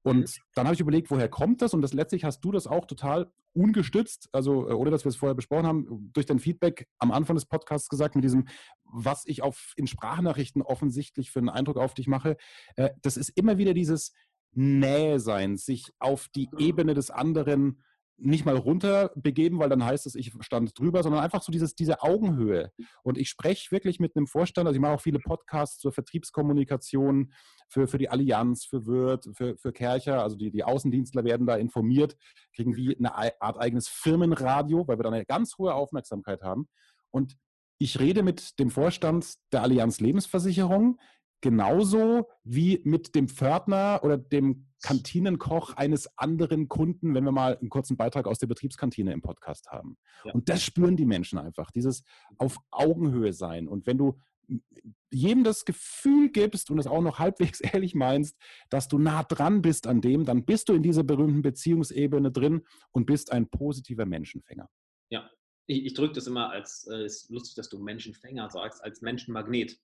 Und 0.02 0.20
mhm. 0.20 0.42
dann 0.54 0.66
habe 0.66 0.74
ich 0.74 0.80
überlegt, 0.80 1.10
woher 1.10 1.28
kommt 1.28 1.62
das? 1.62 1.74
Und 1.74 1.82
das 1.82 1.92
letztlich 1.92 2.24
hast 2.24 2.40
du 2.40 2.52
das 2.52 2.66
auch 2.66 2.86
total 2.86 3.30
ungestützt, 3.52 4.28
also 4.32 4.68
äh, 4.68 4.72
ohne 4.72 4.90
dass 4.90 5.04
wir 5.04 5.10
es 5.10 5.16
vorher 5.16 5.34
besprochen 5.34 5.66
haben, 5.66 6.10
durch 6.12 6.26
dein 6.26 6.38
Feedback 6.38 6.86
am 6.98 7.10
Anfang 7.10 7.36
des 7.36 7.46
Podcasts 7.46 7.88
gesagt, 7.88 8.14
mit 8.14 8.24
diesem, 8.24 8.46
was 8.84 9.24
ich 9.26 9.42
auf, 9.42 9.72
in 9.76 9.86
Sprachnachrichten 9.86 10.62
offensichtlich 10.62 11.30
für 11.30 11.40
einen 11.40 11.48
Eindruck 11.48 11.76
auf 11.76 11.94
dich 11.94 12.06
mache. 12.06 12.36
Äh, 12.76 12.90
das 13.02 13.16
ist 13.16 13.30
immer 13.30 13.58
wieder 13.58 13.74
dieses 13.74 14.12
Nähe 14.52 15.20
sein, 15.20 15.56
sich 15.56 15.90
auf 15.98 16.28
die 16.28 16.48
mhm. 16.52 16.58
Ebene 16.58 16.94
des 16.94 17.10
anderen 17.10 17.82
nicht 18.18 18.44
mal 18.44 18.56
runter 18.56 19.12
begeben, 19.14 19.58
weil 19.58 19.68
dann 19.68 19.84
heißt 19.84 20.06
es, 20.06 20.14
ich 20.14 20.32
stand 20.40 20.78
drüber, 20.78 21.02
sondern 21.02 21.22
einfach 21.22 21.42
so 21.42 21.52
dieses, 21.52 21.74
diese 21.74 22.02
Augenhöhe. 22.02 22.72
Und 23.02 23.16
ich 23.16 23.28
spreche 23.28 23.70
wirklich 23.70 24.00
mit 24.00 24.16
einem 24.16 24.26
Vorstand, 24.26 24.66
also 24.66 24.76
ich 24.76 24.80
mache 24.80 24.92
auch 24.92 25.00
viele 25.00 25.20
Podcasts 25.20 25.78
zur 25.78 25.92
Vertriebskommunikation 25.92 27.32
für, 27.68 27.86
für 27.86 27.98
die 27.98 28.08
Allianz, 28.08 28.64
für 28.64 28.86
Wirt, 28.86 29.28
für, 29.34 29.56
für 29.56 29.72
Kercher, 29.72 30.22
also 30.22 30.36
die, 30.36 30.50
die 30.50 30.64
Außendienstler 30.64 31.24
werden 31.24 31.46
da 31.46 31.56
informiert, 31.56 32.16
kriegen 32.54 32.76
wie 32.76 32.96
eine 32.96 33.14
Art 33.14 33.58
eigenes 33.58 33.88
Firmenradio, 33.88 34.88
weil 34.88 34.98
wir 34.98 35.04
da 35.04 35.10
eine 35.10 35.24
ganz 35.24 35.56
hohe 35.58 35.74
Aufmerksamkeit 35.74 36.42
haben. 36.42 36.68
Und 37.10 37.36
ich 37.78 38.00
rede 38.00 38.24
mit 38.24 38.58
dem 38.58 38.70
Vorstand 38.70 39.34
der 39.52 39.62
Allianz 39.62 40.00
Lebensversicherung, 40.00 40.98
genauso 41.40 42.28
wie 42.44 42.80
mit 42.84 43.14
dem 43.14 43.28
Pförtner 43.28 44.00
oder 44.02 44.18
dem 44.18 44.66
Kantinenkoch 44.82 45.74
eines 45.74 46.08
anderen 46.16 46.68
Kunden, 46.68 47.14
wenn 47.14 47.24
wir 47.24 47.32
mal 47.32 47.56
einen 47.56 47.68
kurzen 47.68 47.96
Beitrag 47.96 48.26
aus 48.26 48.38
der 48.38 48.46
Betriebskantine 48.46 49.12
im 49.12 49.22
Podcast 49.22 49.68
haben. 49.68 49.98
Ja. 50.24 50.32
Und 50.32 50.48
das 50.48 50.62
spüren 50.62 50.96
die 50.96 51.06
Menschen 51.06 51.38
einfach, 51.38 51.70
dieses 51.70 52.04
auf 52.36 52.58
Augenhöhe 52.70 53.32
sein. 53.32 53.68
Und 53.68 53.86
wenn 53.86 53.98
du 53.98 54.20
jedem 55.10 55.44
das 55.44 55.64
Gefühl 55.64 56.30
gibst 56.30 56.70
und 56.70 56.78
es 56.78 56.86
auch 56.86 57.02
noch 57.02 57.18
halbwegs 57.18 57.60
ehrlich 57.60 57.94
meinst, 57.94 58.36
dass 58.70 58.88
du 58.88 58.98
nah 58.98 59.22
dran 59.22 59.62
bist 59.62 59.86
an 59.86 60.00
dem, 60.00 60.24
dann 60.24 60.44
bist 60.44 60.68
du 60.68 60.74
in 60.74 60.82
dieser 60.82 61.02
berühmten 61.02 61.42
Beziehungsebene 61.42 62.30
drin 62.30 62.62
und 62.92 63.06
bist 63.06 63.32
ein 63.32 63.48
positiver 63.48 64.06
Menschenfänger. 64.06 64.68
Ja, 65.10 65.28
ich, 65.66 65.86
ich 65.86 65.94
drücke 65.94 66.14
das 66.14 66.26
immer 66.26 66.50
als, 66.50 66.86
äh, 66.90 67.04
ist 67.04 67.30
lustig, 67.30 67.56
dass 67.56 67.68
du 67.68 67.78
Menschenfänger 67.78 68.48
sagst, 68.50 68.82
als 68.82 69.00
Menschenmagnet. 69.02 69.78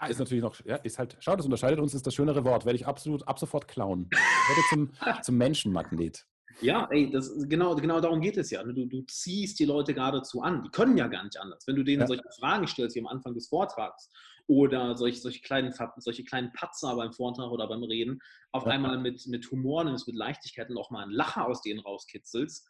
Ja, 0.00 0.06
ist 0.06 0.18
natürlich 0.18 0.42
noch, 0.42 0.54
ja, 0.64 0.76
ist 0.76 0.98
halt, 0.98 1.16
schau, 1.20 1.34
das 1.34 1.44
unterscheidet 1.44 1.80
uns, 1.80 1.94
ist 1.94 2.06
das 2.06 2.14
schönere 2.14 2.44
Wort, 2.44 2.64
werde 2.64 2.76
ich 2.76 2.86
absolut 2.86 3.26
ab 3.26 3.38
sofort 3.38 3.66
klauen. 3.68 4.08
Werde 4.10 4.62
zum, 4.70 4.90
zum 5.22 5.36
Menschenmagnet. 5.36 6.26
Ja, 6.60 6.88
ey, 6.90 7.10
das, 7.10 7.32
genau, 7.48 7.76
genau 7.76 8.00
darum 8.00 8.20
geht 8.20 8.36
es 8.36 8.50
ja. 8.50 8.62
Du, 8.64 8.86
du 8.86 9.02
ziehst 9.02 9.60
die 9.60 9.64
Leute 9.64 9.94
geradezu 9.94 10.42
an. 10.42 10.64
Die 10.64 10.70
können 10.70 10.96
ja 10.96 11.06
gar 11.06 11.22
nicht 11.22 11.38
anders. 11.38 11.64
Wenn 11.66 11.76
du 11.76 11.84
denen 11.84 12.00
ja. 12.00 12.06
solche 12.06 12.24
Fragen 12.38 12.66
stellst, 12.66 12.96
wie 12.96 13.00
am 13.00 13.06
Anfang 13.06 13.34
des 13.34 13.48
Vortrags, 13.48 14.10
oder 14.48 14.96
solche, 14.96 15.20
solche, 15.20 15.42
kleinen, 15.42 15.74
solche 15.98 16.24
kleinen 16.24 16.52
Patzer 16.54 16.96
beim 16.96 17.12
Vortrag 17.12 17.50
oder 17.50 17.68
beim 17.68 17.84
Reden, 17.84 18.18
auf 18.50 18.64
ja. 18.64 18.72
einmal 18.72 18.98
mit, 18.98 19.26
mit 19.26 19.48
Humor 19.50 19.84
nimmst, 19.84 20.06
mit 20.06 20.16
Leichtigkeit 20.16 20.70
und 20.70 20.78
auch 20.78 20.90
mal 20.90 21.02
einen 21.02 21.12
Lacher 21.12 21.46
aus 21.46 21.60
denen 21.60 21.80
rauskitzelst, 21.80 22.66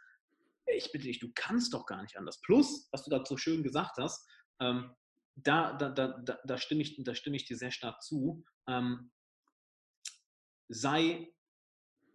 ich 0.77 0.93
bitte 0.93 1.07
dich, 1.07 1.19
du 1.19 1.31
kannst 1.35 1.73
doch 1.73 1.87
gar 1.87 2.03
nicht 2.03 2.19
anders. 2.19 2.41
Plus, 2.43 2.89
was 2.93 3.05
du 3.05 3.11
dazu 3.11 3.37
schön 3.37 3.63
gesagt 3.63 3.97
hast, 3.99 4.29
ähm, 4.61 4.91
da, 5.45 5.73
da, 5.73 5.89
da, 5.91 6.39
da, 6.45 6.59
stimme 6.59 6.83
ich, 6.83 7.03
da 7.03 7.15
stimme 7.15 7.37
ich 7.37 7.45
dir 7.45 7.57
sehr 7.57 7.71
stark 7.71 8.03
zu. 8.03 8.45
Ähm, 8.69 9.11
sei, 10.69 11.33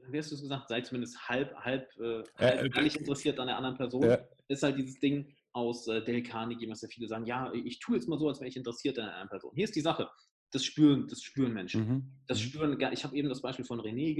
wie 0.07 0.17
hast 0.17 0.31
du 0.31 0.35
es 0.35 0.41
gesagt, 0.41 0.69
sei 0.69 0.81
zumindest 0.81 1.29
halb, 1.29 1.55
halb, 1.55 1.89
äh, 1.99 2.23
halb 2.37 2.75
äh, 2.75 2.97
interessiert 2.97 3.39
an 3.39 3.47
der 3.47 3.57
anderen 3.57 3.77
Person. 3.77 4.03
Äh, 4.03 4.25
ist 4.47 4.63
halt 4.63 4.77
dieses 4.77 4.99
Ding 4.99 5.33
aus 5.53 5.87
äh, 5.87 6.03
Dale 6.03 6.23
Carnegie, 6.23 6.69
was 6.69 6.81
ja 6.81 6.87
viele 6.89 7.07
sagen, 7.07 7.25
ja, 7.25 7.51
ich 7.53 7.79
tue 7.79 7.95
jetzt 7.95 8.07
mal 8.07 8.19
so, 8.19 8.27
als 8.27 8.39
wäre 8.39 8.49
ich 8.49 8.57
interessiert 8.57 8.99
an 8.99 9.09
einer 9.09 9.29
Person. 9.29 9.53
Hier 9.55 9.65
ist 9.65 9.75
die 9.75 9.81
Sache 9.81 10.09
das 10.53 10.63
spüren, 10.63 11.07
das 11.07 11.21
spüren 11.21 11.53
Menschen. 11.53 11.87
Mhm. 11.87 12.11
Das 12.27 12.39
mhm. 12.39 12.43
spüren, 12.43 12.93
ich 12.93 13.03
habe 13.03 13.15
eben 13.15 13.29
das 13.29 13.41
Beispiel 13.41 13.65
von 13.65 13.81
René 13.81 14.13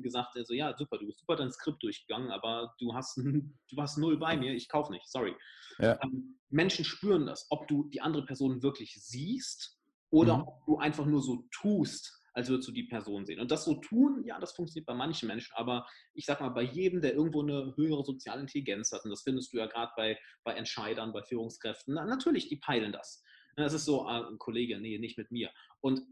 gesagt, 0.00 0.36
also 0.36 0.54
ja, 0.54 0.74
super, 0.76 0.98
du 0.98 1.06
bist 1.06 1.20
super 1.20 1.36
dein 1.36 1.52
Skript 1.52 1.82
durchgegangen, 1.82 2.30
aber 2.30 2.74
du 2.78 2.94
hast, 2.94 3.18
du 3.18 3.76
hast 3.76 3.98
null 3.98 4.18
bei 4.18 4.36
mir, 4.36 4.54
ich 4.54 4.68
kaufe 4.68 4.92
nicht, 4.92 5.06
sorry. 5.08 5.34
Ja. 5.78 5.98
Ähm, 6.02 6.38
Menschen 6.48 6.84
spüren 6.84 7.26
das, 7.26 7.46
ob 7.50 7.68
du 7.68 7.88
die 7.90 8.00
andere 8.00 8.24
Person 8.24 8.62
wirklich 8.62 8.94
siehst 8.94 9.78
oder 10.10 10.38
mhm. 10.38 10.44
ob 10.44 10.64
du 10.66 10.78
einfach 10.78 11.04
nur 11.04 11.20
so 11.20 11.46
tust, 11.50 12.22
als 12.32 12.48
würdest 12.48 12.68
du 12.68 12.72
die 12.72 12.84
Person 12.84 13.26
sehen. 13.26 13.40
Und 13.40 13.50
das 13.50 13.64
so 13.64 13.74
tun, 13.74 14.22
ja, 14.26 14.38
das 14.38 14.52
funktioniert 14.52 14.86
bei 14.86 14.94
manchen 14.94 15.26
Menschen, 15.26 15.52
aber 15.56 15.86
ich 16.14 16.26
sag 16.26 16.40
mal, 16.40 16.50
bei 16.50 16.62
jedem, 16.62 17.00
der 17.00 17.14
irgendwo 17.14 17.42
eine 17.42 17.74
höhere 17.76 18.04
soziale 18.04 18.42
Intelligenz 18.42 18.92
hat, 18.92 19.04
und 19.04 19.10
das 19.10 19.22
findest 19.22 19.52
du 19.52 19.58
ja 19.58 19.66
gerade 19.66 19.92
bei, 19.96 20.18
bei 20.44 20.52
Entscheidern, 20.52 21.12
bei 21.12 21.22
Führungskräften, 21.22 21.94
na, 21.94 22.04
natürlich, 22.04 22.48
die 22.48 22.56
peilen 22.56 22.92
das. 22.92 23.22
Das 23.56 23.72
ist 23.72 23.84
so, 23.84 24.06
äh, 24.06 24.28
ein 24.28 24.38
Kollege, 24.38 24.78
nee, 24.78 24.98
nicht 24.98 25.18
mit 25.18 25.30
mir. 25.30 25.50
Und 25.80 26.02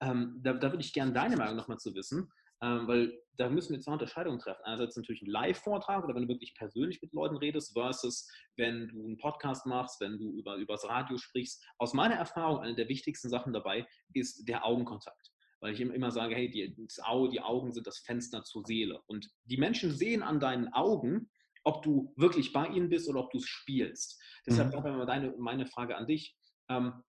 ähm, 0.00 0.40
da, 0.42 0.52
da 0.52 0.70
würde 0.70 0.84
ich 0.84 0.92
gerne 0.92 1.12
deine 1.12 1.36
Meinung 1.36 1.56
nochmal 1.56 1.78
zu 1.78 1.94
wissen, 1.94 2.30
ähm, 2.62 2.86
weil 2.86 3.18
da 3.36 3.48
müssen 3.48 3.72
wir 3.72 3.80
zwei 3.80 3.92
Unterscheidungen 3.92 4.38
treffen. 4.38 4.62
Einerseits 4.64 4.96
natürlich 4.96 5.22
ein 5.22 5.30
Live-Vortrag 5.30 6.04
oder 6.04 6.14
wenn 6.14 6.22
du 6.22 6.28
wirklich 6.28 6.54
persönlich 6.54 7.02
mit 7.02 7.12
Leuten 7.12 7.36
redest, 7.36 7.72
versus 7.72 8.30
wenn 8.56 8.88
du 8.88 9.04
einen 9.04 9.18
Podcast 9.18 9.66
machst, 9.66 10.00
wenn 10.00 10.18
du 10.18 10.30
über, 10.32 10.56
übers 10.56 10.84
Radio 10.84 11.18
sprichst. 11.18 11.64
Aus 11.78 11.94
meiner 11.94 12.14
Erfahrung, 12.14 12.60
eine 12.60 12.76
der 12.76 12.88
wichtigsten 12.88 13.28
Sachen 13.28 13.52
dabei 13.52 13.86
ist 14.12 14.48
der 14.48 14.64
Augenkontakt. 14.64 15.32
Weil 15.60 15.72
ich 15.72 15.80
immer 15.80 16.10
sage, 16.10 16.34
hey, 16.34 16.50
die, 16.50 16.76
die 16.76 17.40
Augen 17.40 17.72
sind 17.72 17.86
das 17.86 17.98
Fenster 17.98 18.44
zur 18.44 18.64
Seele. 18.64 19.00
Und 19.06 19.30
die 19.44 19.56
Menschen 19.56 19.92
sehen 19.92 20.22
an 20.22 20.38
deinen 20.38 20.72
Augen, 20.72 21.30
ob 21.64 21.82
du 21.82 22.12
wirklich 22.16 22.52
bei 22.52 22.68
ihnen 22.68 22.90
bist 22.90 23.08
oder 23.08 23.20
ob 23.20 23.30
du 23.30 23.38
es 23.38 23.46
spielst. 23.46 24.22
Deshalb 24.46 24.74
mhm. 24.74 25.06
deine, 25.06 25.34
meine 25.38 25.66
Frage 25.66 25.96
an 25.96 26.06
dich. 26.06 26.36
Ähm, 26.68 27.02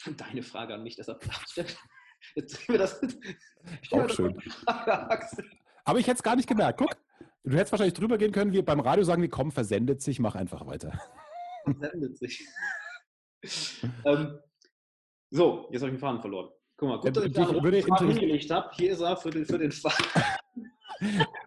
deine 0.16 0.42
Frage 0.42 0.74
an 0.74 0.82
mich, 0.82 0.96
deshalb 0.96 1.22
jetzt 2.34 2.56
drehen 2.56 2.68
wir 2.68 2.78
das. 2.78 3.00
Auch 3.90 4.08
schön. 4.10 4.38
Aber 5.84 5.98
ich 5.98 6.06
hätte 6.06 6.16
es 6.16 6.22
gar 6.22 6.36
nicht 6.36 6.48
gemerkt. 6.48 6.78
Guck, 6.78 6.96
du 7.44 7.56
hättest 7.56 7.72
wahrscheinlich 7.72 7.94
drüber 7.94 8.18
gehen 8.18 8.32
können, 8.32 8.52
wir 8.52 8.64
beim 8.64 8.80
Radio 8.80 9.04
sagen, 9.04 9.22
wir 9.22 9.30
kommen, 9.30 9.50
versendet 9.50 10.02
sich, 10.02 10.20
mach 10.20 10.34
einfach 10.34 10.66
weiter. 10.66 11.00
Versendet 11.64 12.18
sich. 12.18 12.46
ähm, 14.04 14.38
so, 15.30 15.68
jetzt 15.70 15.82
habe 15.82 15.90
ich 15.90 15.96
den 15.96 15.98
Faden 15.98 16.20
verloren. 16.20 16.50
Guck 16.76 16.88
mal, 16.88 17.00
gut, 17.00 17.16
dass 17.16 17.24
ich, 17.24 17.30
ich 17.30 17.36
den 17.36 17.82
Faden 17.82 18.10
hingelegt 18.10 18.50
habe. 18.50 18.70
Hier 18.74 18.92
ist 18.92 19.00
er 19.00 19.16
für 19.16 19.30
den, 19.30 19.44
für 19.44 19.58
den 19.58 19.72
Faden. 19.72 20.06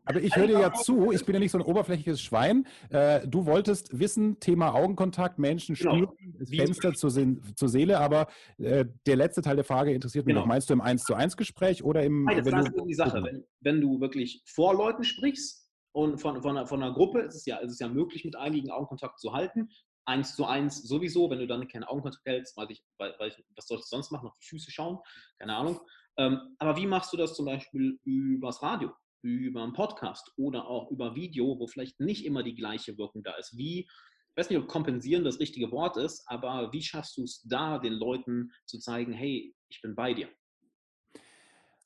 Aber 0.05 0.21
ich 0.21 0.35
höre 0.35 0.47
dir 0.47 0.59
ja 0.59 0.73
zu, 0.73 1.11
ich 1.11 1.25
bin 1.25 1.35
ja 1.35 1.39
nicht 1.39 1.51
so 1.51 1.59
ein 1.59 1.63
oberflächliches 1.63 2.21
Schwein. 2.21 2.65
Äh, 2.89 3.27
du 3.27 3.45
wolltest 3.45 3.97
wissen, 3.97 4.39
Thema 4.39 4.73
Augenkontakt, 4.73 5.37
Menschen 5.37 5.75
genau. 5.75 5.95
spüren, 5.95 6.45
Fenster 6.47 6.93
zur, 6.93 7.11
zur, 7.11 7.69
Seele, 7.69 7.99
aber 7.99 8.27
äh, 8.57 8.85
der 9.05 9.15
letzte 9.15 9.41
Teil 9.41 9.55
der 9.55 9.65
Frage 9.65 9.93
interessiert 9.93 10.25
mich 10.25 10.33
genau. 10.33 10.41
noch. 10.41 10.47
Meinst 10.47 10.69
du 10.69 10.73
im 10.73 10.81
1 10.81 11.03
zu 11.03 11.13
1 11.13 11.37
Gespräch 11.37 11.83
oder 11.83 12.03
im 12.03 12.23
Nein, 12.23 12.43
das 12.43 12.67
ist 12.67 12.85
die 12.85 12.93
Sache. 12.93 13.23
Wenn, 13.23 13.43
wenn, 13.59 13.81
du 13.81 14.01
wirklich 14.01 14.41
vor 14.45 14.73
Leuten 14.73 15.03
sprichst 15.03 15.69
und 15.91 16.19
von, 16.19 16.41
von, 16.41 16.65
von 16.65 16.81
einer 16.81 16.93
Gruppe 16.93 17.21
ist 17.21 17.35
es, 17.35 17.45
ja, 17.45 17.57
ist 17.57 17.71
es 17.71 17.79
ja 17.79 17.87
möglich, 17.87 18.25
mit 18.25 18.35
einigen 18.35 18.71
Augenkontakt 18.71 19.19
zu 19.19 19.33
halten. 19.33 19.69
Eins 20.05 20.35
zu 20.35 20.45
eins 20.45 20.81
sowieso, 20.81 21.29
wenn 21.29 21.39
du 21.39 21.47
dann 21.47 21.67
keine 21.67 21.87
Augenkontakt 21.87 22.25
hältst, 22.25 22.57
weil 22.57 22.71
ich, 22.71 22.83
weil, 22.97 23.13
weil 23.19 23.29
ich, 23.29 23.45
was 23.55 23.67
soll 23.67 23.77
ich 23.77 23.85
sonst 23.85 24.11
machen? 24.11 24.27
Auf 24.27 24.37
die 24.41 24.47
Füße 24.47 24.71
schauen? 24.71 24.97
Keine 25.37 25.55
Ahnung. 25.55 25.79
Ähm, 26.17 26.55
aber 26.57 26.75
wie 26.75 26.87
machst 26.87 27.13
du 27.13 27.17
das 27.17 27.35
zum 27.35 27.45
Beispiel 27.45 27.99
übers 28.03 28.61
Radio, 28.63 28.91
über 29.21 29.63
einen 29.63 29.73
Podcast 29.73 30.31
oder 30.37 30.67
auch 30.67 30.91
über 30.91 31.15
Video, 31.15 31.59
wo 31.59 31.67
vielleicht 31.67 31.99
nicht 31.99 32.25
immer 32.25 32.43
die 32.43 32.55
gleiche 32.55 32.97
Wirkung 32.97 33.23
da 33.23 33.33
ist? 33.35 33.57
Wie 33.57 33.87
ich 34.31 34.37
weiß 34.37 34.49
nicht, 34.49 34.59
ob 34.59 34.69
kompensieren 34.69 35.25
das 35.25 35.41
richtige 35.41 35.71
Wort 35.71 35.97
ist, 35.97 36.23
aber 36.27 36.71
wie 36.71 36.81
schaffst 36.81 37.17
du 37.17 37.23
es 37.23 37.41
da, 37.43 37.79
den 37.79 37.91
Leuten 37.91 38.51
zu 38.65 38.79
zeigen, 38.79 39.11
hey, 39.11 39.53
ich 39.67 39.81
bin 39.81 39.93
bei 39.93 40.13
dir? 40.13 40.29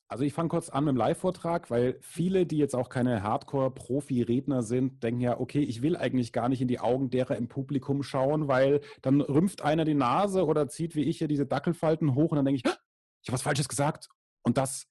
Also 0.07 0.23
ich 0.23 0.33
fange 0.33 0.49
kurz 0.49 0.69
an 0.69 0.83
mit 0.85 0.93
dem 0.93 0.97
Live-Vortrag, 0.97 1.71
weil 1.71 1.97
viele, 2.01 2.45
die 2.45 2.57
jetzt 2.57 2.75
auch 2.75 2.89
keine 2.89 3.23
Hardcore-Profi-Redner 3.23 4.61
sind, 4.61 5.01
denken 5.01 5.21
ja, 5.21 5.39
okay, 5.39 5.63
ich 5.63 5.81
will 5.81 5.97
eigentlich 5.97 6.31
gar 6.31 6.47
nicht 6.47 6.61
in 6.61 6.67
die 6.67 6.79
Augen 6.79 7.09
derer 7.09 7.35
im 7.35 7.47
Publikum 7.47 8.03
schauen, 8.03 8.47
weil 8.47 8.81
dann 9.01 9.21
rümpft 9.21 9.63
einer 9.63 9.83
die 9.83 9.95
Nase 9.95 10.45
oder 10.45 10.67
zieht 10.67 10.95
wie 10.95 11.05
ich 11.05 11.17
hier 11.17 11.27
diese 11.27 11.47
Dackelfalten 11.47 12.13
hoch 12.13 12.31
und 12.31 12.35
dann 12.35 12.45
denke 12.45 12.61
ich, 12.63 12.63
ich 12.63 13.29
habe 13.29 13.33
was 13.33 13.41
Falsches 13.41 13.67
gesagt. 13.67 14.07
Und 14.43 14.57
das 14.59 14.85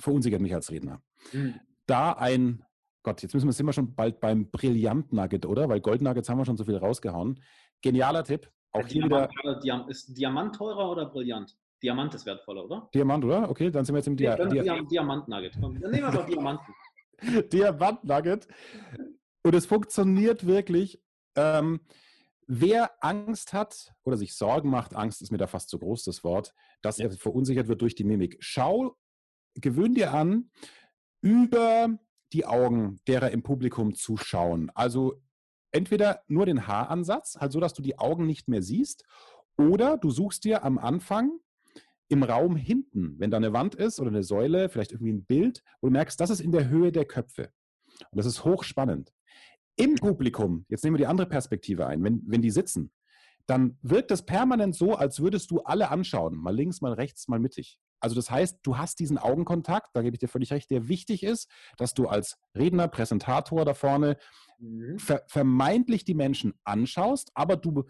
verunsichert 0.00 0.40
mich 0.40 0.52
als 0.52 0.72
Redner. 0.72 1.00
Mhm. 1.32 1.60
Da 1.86 2.12
ein 2.12 2.66
Gott, 3.06 3.22
jetzt 3.22 3.34
müssen 3.34 3.46
wir, 3.46 3.52
sind 3.52 3.66
wir 3.66 3.72
schon 3.72 3.94
bald 3.94 4.18
beim 4.18 4.50
Brillant-Nugget, 4.50 5.46
oder? 5.46 5.68
Weil 5.68 5.80
Gold-Nuggets 5.80 6.28
haben 6.28 6.38
wir 6.38 6.44
schon 6.44 6.56
so 6.56 6.64
viel 6.64 6.76
rausgehauen. 6.76 7.40
Genialer 7.80 8.24
Tipp. 8.24 8.50
Auch 8.72 8.80
ja, 8.80 8.86
hier 8.88 9.02
Diamant, 9.02 9.30
wieder. 9.30 9.88
Ist 9.88 10.18
Diamant 10.18 10.56
teurer 10.56 10.90
oder 10.90 11.06
Brillant? 11.06 11.56
Diamant 11.80 12.12
ist 12.16 12.26
wertvoller, 12.26 12.64
oder? 12.64 12.90
Diamant, 12.92 13.24
oder? 13.24 13.48
Okay, 13.48 13.70
dann 13.70 13.84
sind 13.84 13.94
wir 13.94 13.98
jetzt 13.98 14.08
im 14.08 14.16
Dia 14.16 14.34
Dia 14.34 14.60
Dia 14.60 14.82
Diamant-Nugget. 14.82 15.54
Dann 15.54 15.72
nehmen 15.72 15.92
wir 15.92 16.10
doch 16.10 16.26
Diamanten. 16.26 16.74
Diamant-Nugget. 17.52 18.48
Und 19.44 19.54
es 19.54 19.66
funktioniert 19.66 20.44
wirklich. 20.44 21.00
Ähm, 21.36 21.82
wer 22.48 22.90
Angst 23.00 23.52
hat 23.52 23.94
oder 24.02 24.16
sich 24.16 24.34
Sorgen 24.34 24.68
macht, 24.68 24.96
Angst 24.96 25.22
ist 25.22 25.30
mir 25.30 25.38
da 25.38 25.46
fast 25.46 25.68
zu 25.68 25.78
groß, 25.78 26.02
das 26.02 26.24
Wort, 26.24 26.54
dass 26.82 26.98
er 26.98 27.12
verunsichert 27.12 27.68
wird 27.68 27.82
durch 27.82 27.94
die 27.94 28.02
Mimik. 28.02 28.36
Schau, 28.40 28.96
gewöhn 29.54 29.94
dir 29.94 30.12
an, 30.12 30.50
über 31.26 31.88
die 32.32 32.46
Augen 32.46 33.00
derer 33.08 33.32
im 33.32 33.42
Publikum 33.42 33.96
zuschauen. 33.96 34.70
Also 34.76 35.20
entweder 35.72 36.22
nur 36.28 36.46
den 36.46 36.68
Haaransatz, 36.68 37.36
halt 37.40 37.50
so, 37.50 37.58
dass 37.58 37.74
du 37.74 37.82
die 37.82 37.98
Augen 37.98 38.26
nicht 38.26 38.46
mehr 38.46 38.62
siehst, 38.62 39.04
oder 39.58 39.96
du 39.96 40.10
suchst 40.10 40.44
dir 40.44 40.62
am 40.62 40.78
Anfang 40.78 41.32
im 42.08 42.22
Raum 42.22 42.54
hinten, 42.54 43.18
wenn 43.18 43.32
da 43.32 43.38
eine 43.38 43.52
Wand 43.52 43.74
ist 43.74 43.98
oder 43.98 44.10
eine 44.10 44.22
Säule, 44.22 44.68
vielleicht 44.68 44.92
irgendwie 44.92 45.14
ein 45.14 45.24
Bild, 45.24 45.64
wo 45.80 45.88
du 45.88 45.94
merkst, 45.94 46.20
das 46.20 46.30
ist 46.30 46.38
in 46.38 46.52
der 46.52 46.68
Höhe 46.68 46.92
der 46.92 47.06
Köpfe. 47.06 47.50
Und 48.12 48.18
das 48.18 48.26
ist 48.26 48.44
hochspannend. 48.44 49.12
Im 49.74 49.96
Publikum, 49.96 50.64
jetzt 50.68 50.84
nehmen 50.84 50.94
wir 50.94 51.04
die 51.04 51.08
andere 51.08 51.28
Perspektive 51.28 51.88
ein, 51.88 52.04
wenn, 52.04 52.22
wenn 52.24 52.40
die 52.40 52.52
sitzen, 52.52 52.92
dann 53.46 53.78
wirkt 53.82 54.12
das 54.12 54.24
permanent 54.24 54.76
so, 54.76 54.94
als 54.94 55.18
würdest 55.18 55.50
du 55.50 55.60
alle 55.62 55.90
anschauen, 55.90 56.36
mal 56.36 56.54
links, 56.54 56.80
mal 56.80 56.92
rechts, 56.92 57.26
mal 57.26 57.40
mittig. 57.40 57.80
Also 58.00 58.14
das 58.14 58.30
heißt, 58.30 58.60
du 58.62 58.78
hast 58.78 58.98
diesen 58.98 59.18
Augenkontakt, 59.18 59.90
da 59.94 60.02
gebe 60.02 60.14
ich 60.14 60.20
dir 60.20 60.28
völlig 60.28 60.52
recht, 60.52 60.70
der 60.70 60.88
wichtig 60.88 61.22
ist, 61.22 61.50
dass 61.76 61.94
du 61.94 62.08
als 62.08 62.38
Redner, 62.54 62.88
Präsentator 62.88 63.64
da 63.64 63.74
vorne 63.74 64.16
mhm. 64.58 64.98
ver 64.98 65.22
vermeintlich 65.26 66.04
die 66.04 66.14
Menschen 66.14 66.54
anschaust, 66.64 67.30
aber 67.34 67.56
du, 67.56 67.84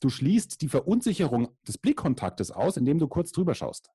du 0.00 0.08
schließt 0.08 0.60
die 0.62 0.68
Verunsicherung 0.68 1.56
des 1.66 1.78
Blickkontaktes 1.78 2.50
aus, 2.50 2.76
indem 2.76 2.98
du 2.98 3.08
kurz 3.08 3.32
drüber 3.32 3.54
schaust. 3.54 3.90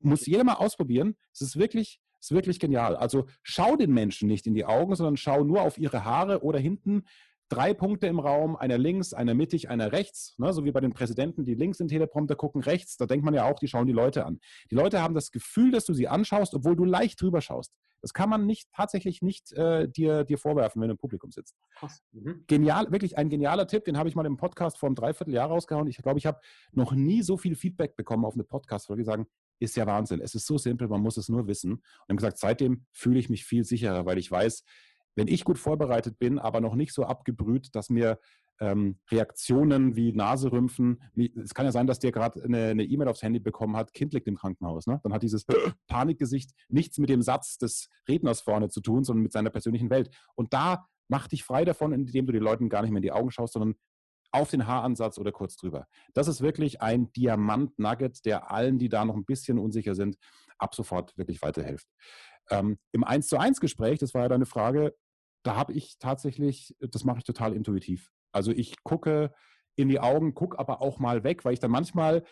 Muss 0.00 0.26
jeder 0.26 0.44
mal 0.44 0.54
ausprobieren. 0.54 1.16
Es 1.32 1.40
ist 1.40 1.56
wirklich, 1.56 2.00
es 2.20 2.26
ist 2.26 2.36
wirklich 2.36 2.60
genial. 2.60 2.96
Also 2.96 3.26
schau 3.42 3.76
den 3.76 3.92
Menschen 3.92 4.28
nicht 4.28 4.46
in 4.46 4.54
die 4.54 4.66
Augen, 4.66 4.94
sondern 4.94 5.16
schau 5.16 5.44
nur 5.44 5.62
auf 5.62 5.78
ihre 5.78 6.04
Haare 6.04 6.42
oder 6.42 6.58
hinten 6.58 7.04
drei 7.48 7.74
Punkte 7.74 8.06
im 8.06 8.18
Raum, 8.18 8.56
einer 8.56 8.78
links, 8.78 9.12
einer 9.12 9.34
mittig, 9.34 9.68
einer 9.68 9.92
rechts, 9.92 10.34
ne, 10.38 10.52
so 10.52 10.64
wie 10.64 10.72
bei 10.72 10.80
den 10.80 10.92
Präsidenten, 10.92 11.44
die 11.44 11.54
links 11.54 11.80
in 11.80 11.88
Teleprompter 11.88 12.36
gucken, 12.36 12.62
rechts, 12.62 12.96
da 12.96 13.06
denkt 13.06 13.24
man 13.24 13.34
ja 13.34 13.44
auch, 13.44 13.58
die 13.58 13.68
schauen 13.68 13.86
die 13.86 13.92
Leute 13.92 14.24
an. 14.24 14.40
Die 14.70 14.74
Leute 14.74 15.02
haben 15.02 15.14
das 15.14 15.30
Gefühl, 15.30 15.70
dass 15.70 15.84
du 15.84 15.94
sie 15.94 16.08
anschaust, 16.08 16.54
obwohl 16.54 16.76
du 16.76 16.84
leicht 16.84 17.20
drüber 17.20 17.40
schaust. 17.40 17.74
Das 18.04 18.12
kann 18.12 18.28
man 18.28 18.44
nicht 18.44 18.68
tatsächlich 18.70 19.22
nicht 19.22 19.52
äh, 19.52 19.88
dir, 19.88 20.24
dir 20.24 20.36
vorwerfen, 20.36 20.82
wenn 20.82 20.88
du 20.88 20.92
im 20.92 20.98
Publikum 20.98 21.30
sitzt. 21.30 21.56
Mhm. 22.12 22.44
Genial, 22.46 22.92
wirklich 22.92 23.16
ein 23.16 23.30
genialer 23.30 23.66
Tipp, 23.66 23.84
den 23.86 23.96
habe 23.96 24.10
ich 24.10 24.14
mal 24.14 24.26
im 24.26 24.36
Podcast 24.36 24.78
vor 24.78 24.88
einem 24.88 24.96
Dreivierteljahr 24.96 25.48
rausgehauen. 25.48 25.86
Ich 25.86 25.96
glaube, 25.96 26.18
ich 26.18 26.26
habe 26.26 26.38
noch 26.72 26.92
nie 26.92 27.22
so 27.22 27.38
viel 27.38 27.56
Feedback 27.56 27.96
bekommen 27.96 28.26
auf 28.26 28.34
eine 28.34 28.44
Podcast-Folge, 28.44 29.02
die 29.02 29.06
sagen, 29.06 29.26
ist 29.58 29.76
ja 29.76 29.86
Wahnsinn. 29.86 30.20
Es 30.20 30.34
ist 30.34 30.46
so 30.46 30.58
simpel, 30.58 30.86
man 30.88 31.00
muss 31.00 31.16
es 31.16 31.30
nur 31.30 31.46
wissen. 31.46 31.72
Und 31.72 31.82
haben 32.10 32.16
gesagt, 32.16 32.36
seitdem 32.36 32.84
fühle 32.92 33.18
ich 33.18 33.30
mich 33.30 33.46
viel 33.46 33.64
sicherer, 33.64 34.04
weil 34.04 34.18
ich 34.18 34.30
weiß, 34.30 34.64
wenn 35.14 35.28
ich 35.28 35.44
gut 35.44 35.58
vorbereitet 35.58 36.18
bin, 36.18 36.38
aber 36.38 36.60
noch 36.60 36.74
nicht 36.74 36.92
so 36.92 37.04
abgebrüht, 37.04 37.74
dass 37.74 37.90
mir 37.90 38.18
ähm, 38.60 38.98
Reaktionen 39.10 39.96
wie 39.96 40.12
Naserümpfen, 40.12 41.02
wie, 41.14 41.32
es 41.36 41.54
kann 41.54 41.66
ja 41.66 41.72
sein, 41.72 41.86
dass 41.86 41.98
der 41.98 42.12
gerade 42.12 42.42
eine 42.42 42.84
E-Mail 42.84 43.08
aufs 43.08 43.22
Handy 43.22 43.40
bekommen 43.40 43.76
hat, 43.76 43.92
Kind 43.92 44.12
liegt 44.12 44.28
im 44.28 44.36
Krankenhaus. 44.36 44.86
Ne? 44.86 45.00
Dann 45.02 45.12
hat 45.12 45.22
dieses 45.22 45.44
Panikgesicht 45.88 46.52
nichts 46.68 46.98
mit 46.98 47.10
dem 47.10 47.22
Satz 47.22 47.58
des 47.58 47.88
Redners 48.08 48.40
vorne 48.40 48.68
zu 48.68 48.80
tun, 48.80 49.04
sondern 49.04 49.24
mit 49.24 49.32
seiner 49.32 49.50
persönlichen 49.50 49.90
Welt. 49.90 50.10
Und 50.34 50.52
da 50.52 50.86
mach 51.08 51.28
dich 51.28 51.44
frei 51.44 51.64
davon, 51.64 51.92
indem 51.92 52.26
du 52.26 52.32
den 52.32 52.42
Leuten 52.42 52.68
gar 52.68 52.82
nicht 52.82 52.90
mehr 52.90 52.98
in 52.98 53.02
die 53.02 53.12
Augen 53.12 53.30
schaust, 53.30 53.54
sondern 53.54 53.74
auf 54.30 54.50
den 54.50 54.66
Haaransatz 54.66 55.18
oder 55.18 55.30
kurz 55.30 55.56
drüber. 55.56 55.86
Das 56.12 56.26
ist 56.26 56.40
wirklich 56.40 56.82
ein 56.82 57.12
Diamant-Nugget, 57.12 58.24
der 58.24 58.50
allen, 58.50 58.78
die 58.78 58.88
da 58.88 59.04
noch 59.04 59.14
ein 59.14 59.24
bisschen 59.24 59.58
unsicher 59.58 59.94
sind, 59.94 60.16
ab 60.58 60.74
sofort 60.74 61.16
wirklich 61.16 61.40
weiterhilft. 61.42 61.86
Ähm, 62.50 62.78
Im 62.92 63.04
1 63.04 63.28
zu 63.28 63.38
1 63.38 63.60
Gespräch, 63.60 64.00
das 64.00 64.12
war 64.12 64.22
ja 64.22 64.28
deine 64.28 64.46
Frage, 64.46 64.94
da 65.44 65.56
habe 65.56 65.72
ich 65.72 65.98
tatsächlich, 65.98 66.74
das 66.80 67.04
mache 67.04 67.18
ich 67.18 67.24
total 67.24 67.54
intuitiv. 67.54 68.10
Also 68.32 68.50
ich 68.50 68.82
gucke 68.82 69.32
in 69.76 69.88
die 69.88 70.00
Augen, 70.00 70.34
gucke 70.34 70.58
aber 70.58 70.82
auch 70.82 70.98
mal 70.98 71.22
weg, 71.22 71.44
weil 71.44 71.52
ich 71.52 71.60
dann 71.60 71.70
manchmal 71.70 72.24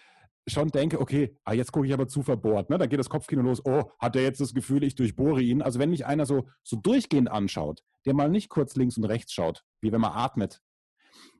schon 0.48 0.68
denke, 0.70 1.00
okay, 1.00 1.36
ah, 1.44 1.52
jetzt 1.52 1.70
gucke 1.70 1.86
ich 1.86 1.92
aber 1.92 2.08
zu 2.08 2.22
verbohrt. 2.22 2.70
Ne? 2.70 2.78
Dann 2.78 2.88
geht 2.88 2.98
das 2.98 3.10
Kopfkino 3.10 3.42
los, 3.42 3.64
oh, 3.64 3.90
hat 4.00 4.16
er 4.16 4.22
jetzt 4.22 4.40
das 4.40 4.54
Gefühl, 4.54 4.82
ich 4.82 4.96
durchbohre 4.96 5.40
ihn. 5.40 5.62
Also 5.62 5.78
wenn 5.78 5.90
mich 5.90 6.06
einer 6.06 6.26
so, 6.26 6.48
so 6.64 6.76
durchgehend 6.76 7.30
anschaut, 7.30 7.84
der 8.06 8.14
mal 8.14 8.28
nicht 8.28 8.48
kurz 8.48 8.74
links 8.74 8.96
und 8.96 9.04
rechts 9.04 9.32
schaut, 9.32 9.64
wie 9.80 9.92
wenn 9.92 10.00
man 10.00 10.12
atmet, 10.12 10.60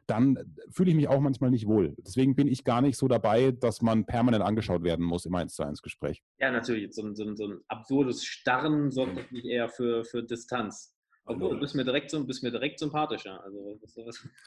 dann 0.07 0.57
fühle 0.70 0.91
ich 0.91 0.97
mich 0.97 1.09
auch 1.09 1.20
manchmal 1.20 1.51
nicht 1.51 1.66
wohl. 1.66 1.95
Deswegen 1.99 2.35
bin 2.35 2.49
ich 2.49 2.64
gar 2.64 2.81
nicht 2.81 2.97
so 2.97 3.09
dabei, 3.09 3.53
dass 3.53 3.83
man 3.83 4.05
permanent 4.05 4.45
angeschaut 4.45 4.83
werden 4.83 5.05
muss 5.05 5.27
im 5.27 5.35
1 5.35 5.55
zu 5.55 5.62
1 5.62 5.81
Gespräch. 5.83 6.23
Ja, 6.39 6.51
natürlich. 6.51 6.93
So 6.93 7.03
ein, 7.03 7.14
so 7.14 7.25
ein, 7.25 7.37
so 7.37 7.47
ein 7.47 7.61
absurdes 7.68 8.25
Starren 8.25 8.91
sorgt 8.91 9.14
natürlich 9.14 9.47
eher 9.47 9.68
für, 9.68 10.05
für 10.05 10.23
Distanz. 10.23 10.91
Obwohl, 11.25 11.51
du 11.51 11.61
bist 11.61 11.75
mir 11.75 11.85
direkt, 11.85 12.11
bist 12.27 12.43
mir 12.43 12.51
direkt 12.51 12.81
sympathischer. 12.81 13.43
Also, 13.45 13.79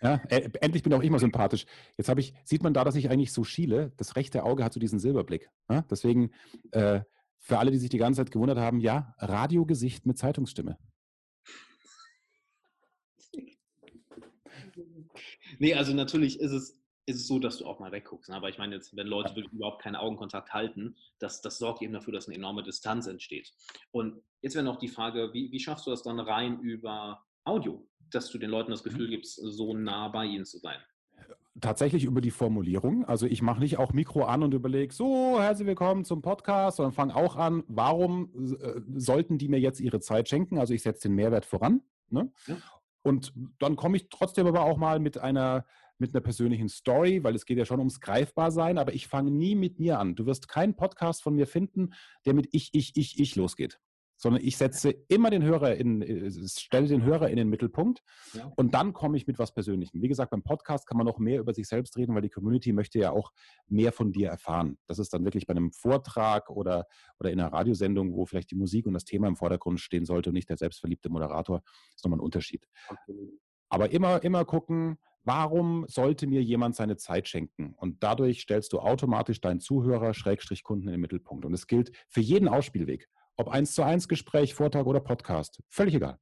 ja, 0.02 0.22
äh, 0.28 0.50
endlich 0.60 0.84
bin 0.84 0.94
auch 0.94 1.02
ich 1.02 1.10
mal 1.10 1.20
sympathisch. 1.20 1.66
Jetzt 1.98 2.10
habe 2.10 2.20
ich, 2.20 2.34
sieht 2.44 2.64
man 2.64 2.74
da, 2.74 2.84
dass 2.84 2.96
ich 2.96 3.10
eigentlich 3.10 3.32
so 3.32 3.44
schiele. 3.46 3.94
Das 3.96 4.16
rechte 4.18 4.44
Auge 4.44 4.64
hat 4.64 4.74
so 4.74 4.80
diesen 4.80 5.00
Silberblick. 5.00 5.50
Ja? 5.70 5.84
Deswegen, 5.90 6.32
äh, 6.72 7.02
für 7.40 7.60
alle, 7.60 7.72
die 7.72 7.78
sich 7.78 7.90
die 7.90 7.98
ganze 7.98 8.22
Zeit 8.22 8.32
gewundert 8.32 8.58
haben, 8.58 8.80
ja, 8.80 9.14
Radiogesicht 9.20 10.06
mit 10.06 10.18
Zeitungsstimme. 10.18 10.78
Nee, 15.58 15.74
also 15.74 15.94
natürlich 15.94 16.42
ist 16.42 16.52
es, 16.52 16.85
ist 17.06 17.18
es 17.18 17.28
so, 17.28 17.40
dass 17.40 17.58
du 17.58 17.66
auch 17.66 17.80
mal 17.80 17.92
wegguckst. 17.92 18.30
Ne? 18.30 18.36
Aber 18.36 18.50
ich 18.50 18.58
meine 18.58 18.76
jetzt, 18.76 18.96
wenn 18.96 19.08
Leute 19.08 19.40
ja. 19.40 19.46
überhaupt 19.52 19.82
keinen 19.82 19.96
Augenkontakt 19.96 20.54
halten, 20.54 20.96
das, 21.20 21.42
das 21.42 21.58
sorgt 21.58 21.82
eben 21.82 21.94
dafür, 21.94 22.14
dass 22.14 22.28
eine 22.28 22.36
enorme 22.36 22.64
Distanz 22.64 23.08
entsteht. 23.08 23.54
Und 23.92 24.22
jetzt 24.42 24.56
wäre 24.56 24.66
noch 24.66 24.78
die 24.78 24.88
Frage, 24.88 25.32
wie, 25.34 25.52
wie 25.52 25.60
schaffst 25.60 25.86
du 25.86 25.92
das 25.92 26.04
dann 26.04 26.20
rein 26.20 26.60
über 26.60 27.24
Audio, 27.44 27.88
dass 28.10 28.30
du 28.32 28.38
den 28.38 28.50
Leuten 28.50 28.72
das 28.72 28.84
Gefühl 28.84 29.08
mhm. 29.08 29.12
gibst, 29.12 29.36
so 29.36 29.76
nah 29.76 30.08
bei 30.08 30.26
ihnen 30.26 30.46
zu 30.46 30.58
sein? 30.58 30.80
Tatsächlich 31.62 32.04
über 32.04 32.20
die 32.20 32.32
Formulierung. 32.32 33.06
Also 33.06 33.28
ich 33.28 33.42
mache 33.42 33.60
nicht 33.60 33.78
auch 33.78 33.94
Mikro 33.94 34.26
an 34.26 34.44
und 34.44 34.54
überlege, 34.54 34.94
so, 34.94 35.40
herzlich 35.40 35.68
willkommen 35.68 36.04
zum 36.04 36.22
Podcast, 36.22 36.78
sondern 36.78 36.92
fange 36.92 37.16
auch 37.16 37.38
an, 37.38 37.64
warum 37.68 38.58
äh, 38.60 38.82
sollten 39.00 39.38
die 39.38 39.48
mir 39.48 39.60
jetzt 39.60 39.80
ihre 39.80 40.02
Zeit 40.02 40.28
schenken? 40.28 40.58
Also 40.58 40.74
ich 40.74 40.82
setze 40.82 41.08
den 41.08 41.16
Mehrwert 41.16 41.46
voran. 41.46 41.82
Ne? 42.10 42.32
Ja. 42.48 42.58
Und 43.04 43.32
dann 43.60 43.76
komme 43.76 43.98
ich 43.98 44.10
trotzdem 44.10 44.48
aber 44.48 44.64
auch 44.64 44.78
mal 44.78 45.00
mit 45.00 45.20
einer 45.20 45.66
mit 45.98 46.14
einer 46.14 46.22
persönlichen 46.22 46.70
Story, 46.70 47.24
weil 47.24 47.36
es 47.36 47.46
geht 47.46 47.58
ja 47.58 47.66
schon 47.66 47.80
ums 47.80 48.00
Greifbarsein, 48.00 48.78
aber 48.78 48.94
ich 48.94 49.08
fange 49.08 49.32
nie 49.32 49.56
mit 49.56 49.80
mir 49.80 50.00
an. 50.00 50.16
Du 50.16 50.26
wirst 50.26 50.48
keinen 50.48 50.76
Podcast 50.76 51.24
von 51.24 51.36
mir 51.36 51.48
finden, 51.48 51.94
der 52.26 52.34
mit 52.34 52.50
ich, 52.52 52.70
ich, 52.74 52.96
ich, 52.96 53.20
ich 53.20 53.36
losgeht. 53.36 53.80
Sondern 54.18 54.42
ich 54.42 54.56
setze 54.56 54.92
immer 55.10 55.30
den 55.30 55.44
Hörer 55.44 55.76
in, 55.76 56.02
äh, 56.02 56.32
stelle 56.48 56.88
den 56.88 57.04
Hörer 57.04 57.30
in 57.30 57.36
den 57.36 57.50
Mittelpunkt 57.50 58.02
ja. 58.34 58.50
und 58.56 58.74
dann 58.74 58.94
komme 58.94 59.18
ich 59.18 59.28
mit 59.28 59.40
was 59.40 59.54
Persönlichem. 59.54 60.02
Wie 60.02 60.08
gesagt, 60.08 60.32
beim 60.32 60.42
Podcast 60.42 60.88
kann 60.88 60.98
man 60.98 61.06
noch 61.06 61.20
mehr 61.20 61.42
über 61.42 61.54
sich 61.54 61.68
selbst 61.68 61.98
reden, 61.98 62.16
weil 62.16 62.22
die 62.22 62.30
Community 62.30 62.72
möchte 62.72 62.98
ja 62.98 63.12
auch 63.12 63.34
mehr 63.68 63.92
von 63.92 64.14
dir 64.14 64.30
erfahren. 64.30 64.78
Das 64.88 65.00
ist 65.00 65.14
dann 65.14 65.26
wirklich 65.26 65.48
bei 65.48 65.52
einem 65.52 65.74
Vortrag 65.74 66.50
oder, 66.50 66.86
oder 67.20 67.30
in 67.30 67.42
einer 67.42 67.52
Radiosendung, 67.52 68.14
wo 68.14 68.26
vielleicht 68.26 68.52
die 68.52 68.56
Musik 68.56 68.88
und 68.88 68.94
das 68.94 69.04
Thema 69.04 69.28
im 69.28 69.36
Vordergrund 69.36 69.82
stehen 69.82 70.06
sollte 70.06 70.30
und 70.30 70.36
nicht 70.36 70.50
der 70.50 70.58
selbstverliebte 70.58 71.10
Moderator. 71.10 71.60
Das 71.60 71.96
ist 71.98 72.06
nochmal 72.06 72.20
ein 72.20 72.24
Unterschied. 72.24 72.66
Absolut. 72.88 73.34
Aber 73.68 73.92
immer, 73.92 74.24
immer 74.24 74.46
gucken, 74.46 74.98
Warum 75.26 75.86
sollte 75.88 76.28
mir 76.28 76.44
jemand 76.44 76.76
seine 76.76 76.98
Zeit 76.98 77.28
schenken? 77.28 77.74
Und 77.78 78.04
dadurch 78.04 78.42
stellst 78.42 78.72
du 78.74 78.80
automatisch 78.80 79.42
deinen 79.42 79.60
Zuhörer, 79.60 80.14
Schrägstrich 80.14 80.64
Kunden 80.64 80.88
in 80.88 80.94
den 80.94 81.02
Mittelpunkt. 81.02 81.46
Und 81.46 81.54
es 81.54 81.66
gilt 81.66 81.92
für 82.08 82.22
jeden 82.22 82.48
Ausspielweg. 82.48 83.10
Ob 83.36 83.50
eins 83.50 83.74
zu 83.74 83.82
eins 83.82 84.08
Gespräch, 84.08 84.54
Vortrag 84.54 84.86
oder 84.86 85.00
Podcast. 85.00 85.60
Völlig 85.68 85.96
egal. 85.96 86.20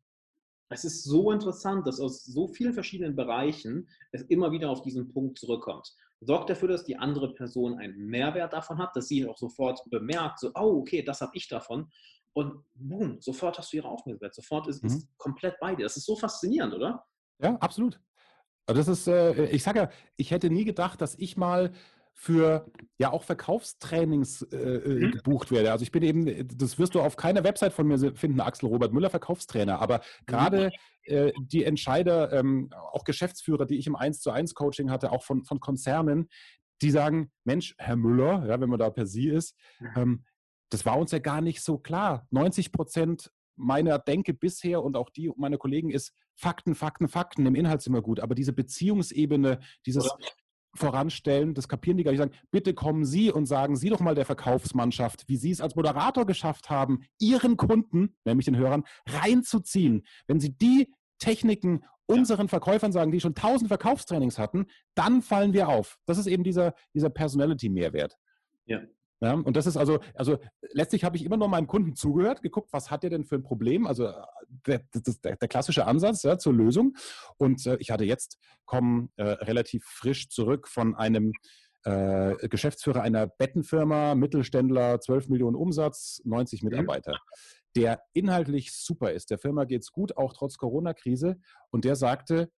Es 0.69 0.85
ist 0.85 1.03
so 1.03 1.31
interessant, 1.31 1.85
dass 1.85 1.99
aus 1.99 2.23
so 2.23 2.47
vielen 2.47 2.73
verschiedenen 2.73 3.13
Bereichen 3.13 3.89
es 4.13 4.23
immer 4.23 4.53
wieder 4.53 4.69
auf 4.69 4.81
diesen 4.81 5.11
Punkt 5.11 5.37
zurückkommt. 5.37 5.93
Sorgt 6.21 6.49
dafür, 6.49 6.69
dass 6.69 6.85
die 6.85 6.95
andere 6.95 7.33
Person 7.33 7.77
einen 7.77 8.07
Mehrwert 8.07 8.53
davon 8.53 8.77
hat, 8.77 8.95
dass 8.95 9.09
sie 9.09 9.27
auch 9.27 9.37
sofort 9.37 9.81
bemerkt, 9.91 10.39
so, 10.39 10.49
oh, 10.55 10.79
okay, 10.79 11.03
das 11.03 11.19
habe 11.19 11.33
ich 11.35 11.49
davon. 11.49 11.91
Und 12.31 12.63
boom, 12.73 13.17
sofort 13.19 13.57
hast 13.57 13.73
du 13.73 13.77
ihre 13.77 13.89
Aufmerksamkeit, 13.89 14.33
sofort 14.33 14.67
ist, 14.67 14.81
mhm. 14.81 14.87
ist 14.87 15.17
komplett 15.17 15.59
bei 15.59 15.75
dir. 15.75 15.83
Das 15.83 15.97
ist 15.97 16.05
so 16.05 16.15
faszinierend, 16.15 16.73
oder? 16.73 17.05
Ja, 17.39 17.55
absolut. 17.57 17.99
Also 18.65 18.81
das 18.81 18.87
ist, 18.87 19.07
äh, 19.07 19.45
ich 19.47 19.63
sage 19.63 19.79
ja, 19.79 19.89
ich 20.15 20.31
hätte 20.31 20.49
nie 20.49 20.65
gedacht, 20.65 21.01
dass 21.01 21.15
ich 21.15 21.37
mal 21.37 21.71
für 22.13 22.71
ja 22.99 23.11
auch 23.11 23.23
Verkaufstrainings 23.23 24.43
äh, 24.43 24.57
äh, 24.57 25.05
mhm. 25.07 25.11
gebucht 25.11 25.51
werde. 25.51 25.71
Also 25.71 25.83
ich 25.83 25.91
bin 25.91 26.03
eben, 26.03 26.47
das 26.47 26.77
wirst 26.77 26.95
du 26.95 27.01
auf 27.01 27.15
keiner 27.15 27.43
Website 27.43 27.73
von 27.73 27.87
mir 27.87 28.15
finden, 28.15 28.39
Axel 28.39 28.69
Robert 28.69 28.93
Müller, 28.93 29.09
Verkaufstrainer. 29.09 29.81
Aber 29.81 30.01
gerade 30.27 30.71
äh, 31.03 31.33
die 31.39 31.63
Entscheider, 31.63 32.31
ähm, 32.31 32.69
auch 32.91 33.03
Geschäftsführer, 33.03 33.65
die 33.65 33.77
ich 33.77 33.87
im 33.87 33.95
1 33.95 34.21
zu 34.21 34.31
1 34.31 34.53
Coaching 34.53 34.91
hatte, 34.91 35.11
auch 35.11 35.23
von, 35.23 35.43
von 35.43 35.59
Konzernen, 35.59 36.29
die 36.81 36.91
sagen, 36.91 37.31
Mensch, 37.43 37.75
Herr 37.77 37.95
Müller, 37.95 38.45
ja, 38.47 38.59
wenn 38.59 38.69
man 38.69 38.79
da 38.79 38.89
per 38.89 39.07
Sie 39.07 39.29
ist, 39.29 39.55
ähm, 39.95 40.23
das 40.69 40.85
war 40.85 40.97
uns 40.97 41.11
ja 41.11 41.19
gar 41.19 41.41
nicht 41.41 41.61
so 41.61 41.77
klar. 41.77 42.27
90 42.31 42.71
Prozent 42.71 43.31
meiner 43.55 43.99
Denke 43.99 44.33
bisher 44.33 44.83
und 44.83 44.97
auch 44.97 45.09
die 45.09 45.31
meiner 45.35 45.57
Kollegen 45.57 45.91
ist 45.91 46.13
Fakten, 46.35 46.75
Fakten, 46.75 47.07
Fakten. 47.07 47.45
Im 47.45 47.55
Inhalt 47.55 47.81
sind 47.81 47.93
wir 47.93 48.01
gut, 48.01 48.19
aber 48.19 48.35
diese 48.35 48.53
Beziehungsebene, 48.53 49.59
dieses 49.85 50.05
Oder? 50.05 50.17
Voranstellen, 50.75 51.53
das 51.53 51.67
kapieren 51.67 51.97
die 51.97 52.03
gar 52.03 52.11
nicht. 52.11 52.19
Sagen, 52.19 52.33
bitte 52.49 52.73
kommen 52.73 53.05
Sie 53.05 53.31
und 53.31 53.45
sagen 53.45 53.75
Sie 53.75 53.89
doch 53.89 53.99
mal 53.99 54.15
der 54.15 54.25
Verkaufsmannschaft, 54.25 55.27
wie 55.27 55.37
Sie 55.37 55.51
es 55.51 55.61
als 55.61 55.75
Moderator 55.75 56.25
geschafft 56.25 56.69
haben, 56.69 57.01
Ihren 57.19 57.57
Kunden, 57.57 58.15
nämlich 58.25 58.45
den 58.45 58.57
Hörern, 58.57 58.83
reinzuziehen. 59.07 60.03
Wenn 60.25 60.39
Sie 60.39 60.57
die 60.57 60.91
Techniken 61.19 61.83
unseren 62.05 62.47
Verkäufern 62.49 62.91
sagen, 62.91 63.11
die 63.11 63.21
schon 63.21 63.35
tausend 63.35 63.67
Verkaufstrainings 63.67 64.39
hatten, 64.39 64.65
dann 64.95 65.21
fallen 65.21 65.53
wir 65.53 65.69
auf. 65.69 65.99
Das 66.05 66.17
ist 66.17 66.27
eben 66.27 66.43
dieser, 66.43 66.73
dieser 66.93 67.09
Personality-Mehrwert. 67.09 68.17
Ja. 68.65 68.81
Ja, 69.23 69.35
und 69.35 69.55
das 69.55 69.67
ist 69.67 69.77
also, 69.77 70.01
also 70.15 70.37
letztlich 70.73 71.05
habe 71.05 71.15
ich 71.15 71.23
immer 71.23 71.37
noch 71.37 71.47
meinem 71.47 71.65
Kunden 71.65 71.95
zugehört, 71.95 72.41
geguckt, 72.41 72.73
was 72.73 72.91
hat 72.91 73.05
er 73.05 73.09
denn 73.09 73.23
für 73.23 73.35
ein 73.35 73.43
Problem? 73.43 73.87
Also 73.87 74.07
äh, 74.07 74.13
der, 74.67 74.81
der, 74.93 75.37
der 75.37 75.47
klassische 75.47 75.85
Ansatz 75.85 76.23
ja, 76.23 76.37
zur 76.37 76.51
Lösung. 76.51 76.97
Und 77.37 77.65
äh, 77.65 77.77
ich 77.79 77.89
hatte 77.89 78.03
jetzt 78.03 78.37
kommen 78.65 79.11
äh, 79.15 79.23
relativ 79.23 79.85
frisch 79.85 80.27
zurück 80.27 80.67
von 80.67 80.93
einem 80.93 81.31
äh, 81.85 82.35
Geschäftsführer 82.49 83.01
einer 83.01 83.27
Bettenfirma, 83.27 84.13
Mittelständler, 84.15 84.99
12 84.99 85.29
Millionen 85.29 85.55
Umsatz, 85.55 86.21
90 86.25 86.61
mhm. 86.61 86.69
Mitarbeiter, 86.69 87.17
der 87.77 88.01
inhaltlich 88.11 88.73
super 88.73 89.13
ist. 89.13 89.29
Der 89.29 89.37
Firma 89.37 89.63
geht 89.63 89.83
es 89.83 89.93
gut, 89.93 90.17
auch 90.17 90.33
trotz 90.33 90.57
Corona-Krise. 90.57 91.37
Und 91.71 91.85
der 91.85 91.95
sagte, 91.95 92.51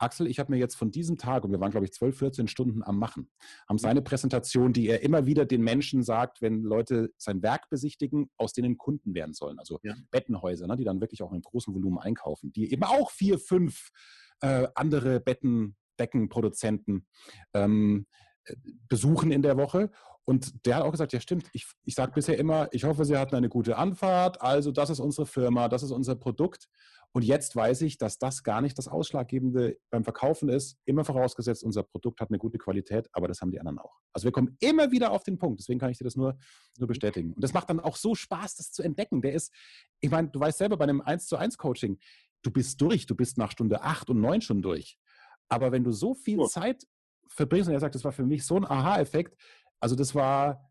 Axel, 0.00 0.26
ich 0.26 0.38
habe 0.38 0.52
mir 0.52 0.58
jetzt 0.58 0.76
von 0.76 0.90
diesem 0.90 1.18
Tag, 1.18 1.44
und 1.44 1.50
wir 1.50 1.60
waren, 1.60 1.70
glaube 1.70 1.86
ich, 1.86 1.92
12, 1.92 2.18
14 2.18 2.48
Stunden 2.48 2.82
am 2.82 2.98
Machen, 2.98 3.30
haben 3.68 3.76
mhm. 3.76 3.80
seine 3.80 4.02
Präsentation, 4.02 4.72
die 4.72 4.88
er 4.88 5.02
immer 5.02 5.26
wieder 5.26 5.44
den 5.44 5.62
Menschen 5.62 6.02
sagt, 6.02 6.40
wenn 6.42 6.62
Leute 6.62 7.12
sein 7.18 7.42
Werk 7.42 7.68
besichtigen, 7.68 8.30
aus 8.36 8.52
denen 8.52 8.78
Kunden 8.78 9.14
werden 9.14 9.34
sollen. 9.34 9.58
Also 9.58 9.78
ja. 9.82 9.94
Bettenhäuser, 10.10 10.66
ne, 10.66 10.76
die 10.76 10.84
dann 10.84 11.00
wirklich 11.00 11.22
auch 11.22 11.32
in 11.32 11.42
großem 11.42 11.74
Volumen 11.74 11.98
einkaufen, 11.98 12.52
die 12.52 12.72
eben 12.72 12.84
auch 12.84 13.10
vier, 13.10 13.38
fünf 13.38 13.90
äh, 14.40 14.68
andere 14.74 15.20
Bettendeckenproduzenten 15.20 17.06
ähm, 17.54 18.06
äh, 18.44 18.54
besuchen 18.88 19.30
in 19.30 19.42
der 19.42 19.56
Woche. 19.56 19.90
Und 20.24 20.64
der 20.64 20.76
hat 20.76 20.84
auch 20.84 20.92
gesagt, 20.92 21.12
ja 21.12 21.20
stimmt, 21.20 21.48
ich, 21.52 21.66
ich 21.84 21.94
sage 21.94 22.12
bisher 22.12 22.38
immer, 22.38 22.68
ich 22.72 22.84
hoffe, 22.84 23.04
Sie 23.04 23.16
hatten 23.16 23.34
eine 23.34 23.48
gute 23.48 23.76
Anfahrt, 23.76 24.40
also 24.40 24.70
das 24.70 24.90
ist 24.90 25.00
unsere 25.00 25.26
Firma, 25.26 25.68
das 25.68 25.82
ist 25.82 25.90
unser 25.90 26.14
Produkt. 26.14 26.68
Und 27.12 27.24
jetzt 27.24 27.56
weiß 27.56 27.82
ich, 27.82 27.98
dass 27.98 28.18
das 28.18 28.44
gar 28.44 28.60
nicht 28.60 28.78
das 28.78 28.86
Ausschlaggebende 28.86 29.78
beim 29.90 30.04
Verkaufen 30.04 30.48
ist. 30.48 30.78
Immer 30.84 31.04
vorausgesetzt, 31.04 31.64
unser 31.64 31.82
Produkt 31.82 32.20
hat 32.20 32.30
eine 32.30 32.38
gute 32.38 32.58
Qualität, 32.58 33.08
aber 33.12 33.26
das 33.26 33.40
haben 33.40 33.50
die 33.50 33.58
anderen 33.58 33.78
auch. 33.78 33.98
Also 34.12 34.26
wir 34.26 34.32
kommen 34.32 34.56
immer 34.60 34.92
wieder 34.92 35.10
auf 35.10 35.24
den 35.24 35.36
Punkt. 35.36 35.58
Deswegen 35.58 35.80
kann 35.80 35.90
ich 35.90 35.98
dir 35.98 36.04
das 36.04 36.14
nur, 36.14 36.38
nur 36.78 36.86
bestätigen. 36.86 37.32
Und 37.32 37.42
das 37.42 37.52
macht 37.52 37.68
dann 37.68 37.80
auch 37.80 37.96
so 37.96 38.14
Spaß, 38.14 38.54
das 38.56 38.70
zu 38.70 38.82
entdecken. 38.82 39.22
Der 39.22 39.32
ist, 39.32 39.52
ich 40.00 40.10
meine, 40.10 40.28
du 40.28 40.38
weißt 40.38 40.58
selber 40.58 40.76
bei 40.76 40.84
einem 40.84 41.00
1 41.00 41.26
zu 41.26 41.36
1 41.36 41.58
Coaching, 41.58 41.98
du 42.42 42.50
bist 42.52 42.80
durch, 42.80 43.06
du 43.06 43.16
bist 43.16 43.38
nach 43.38 43.50
Stunde 43.50 43.82
8 43.82 44.10
und 44.10 44.20
9 44.20 44.40
schon 44.40 44.62
durch. 44.62 44.96
Aber 45.48 45.72
wenn 45.72 45.82
du 45.82 45.90
so 45.90 46.14
viel 46.14 46.40
Zeit 46.46 46.86
verbringst, 47.28 47.68
und 47.68 47.74
er 47.74 47.80
sagt, 47.80 47.96
das 47.96 48.04
war 48.04 48.12
für 48.12 48.24
mich 48.24 48.44
so 48.46 48.56
ein 48.56 48.64
Aha-Effekt, 48.64 49.36
also 49.80 49.96
das 49.96 50.14
war, 50.14 50.69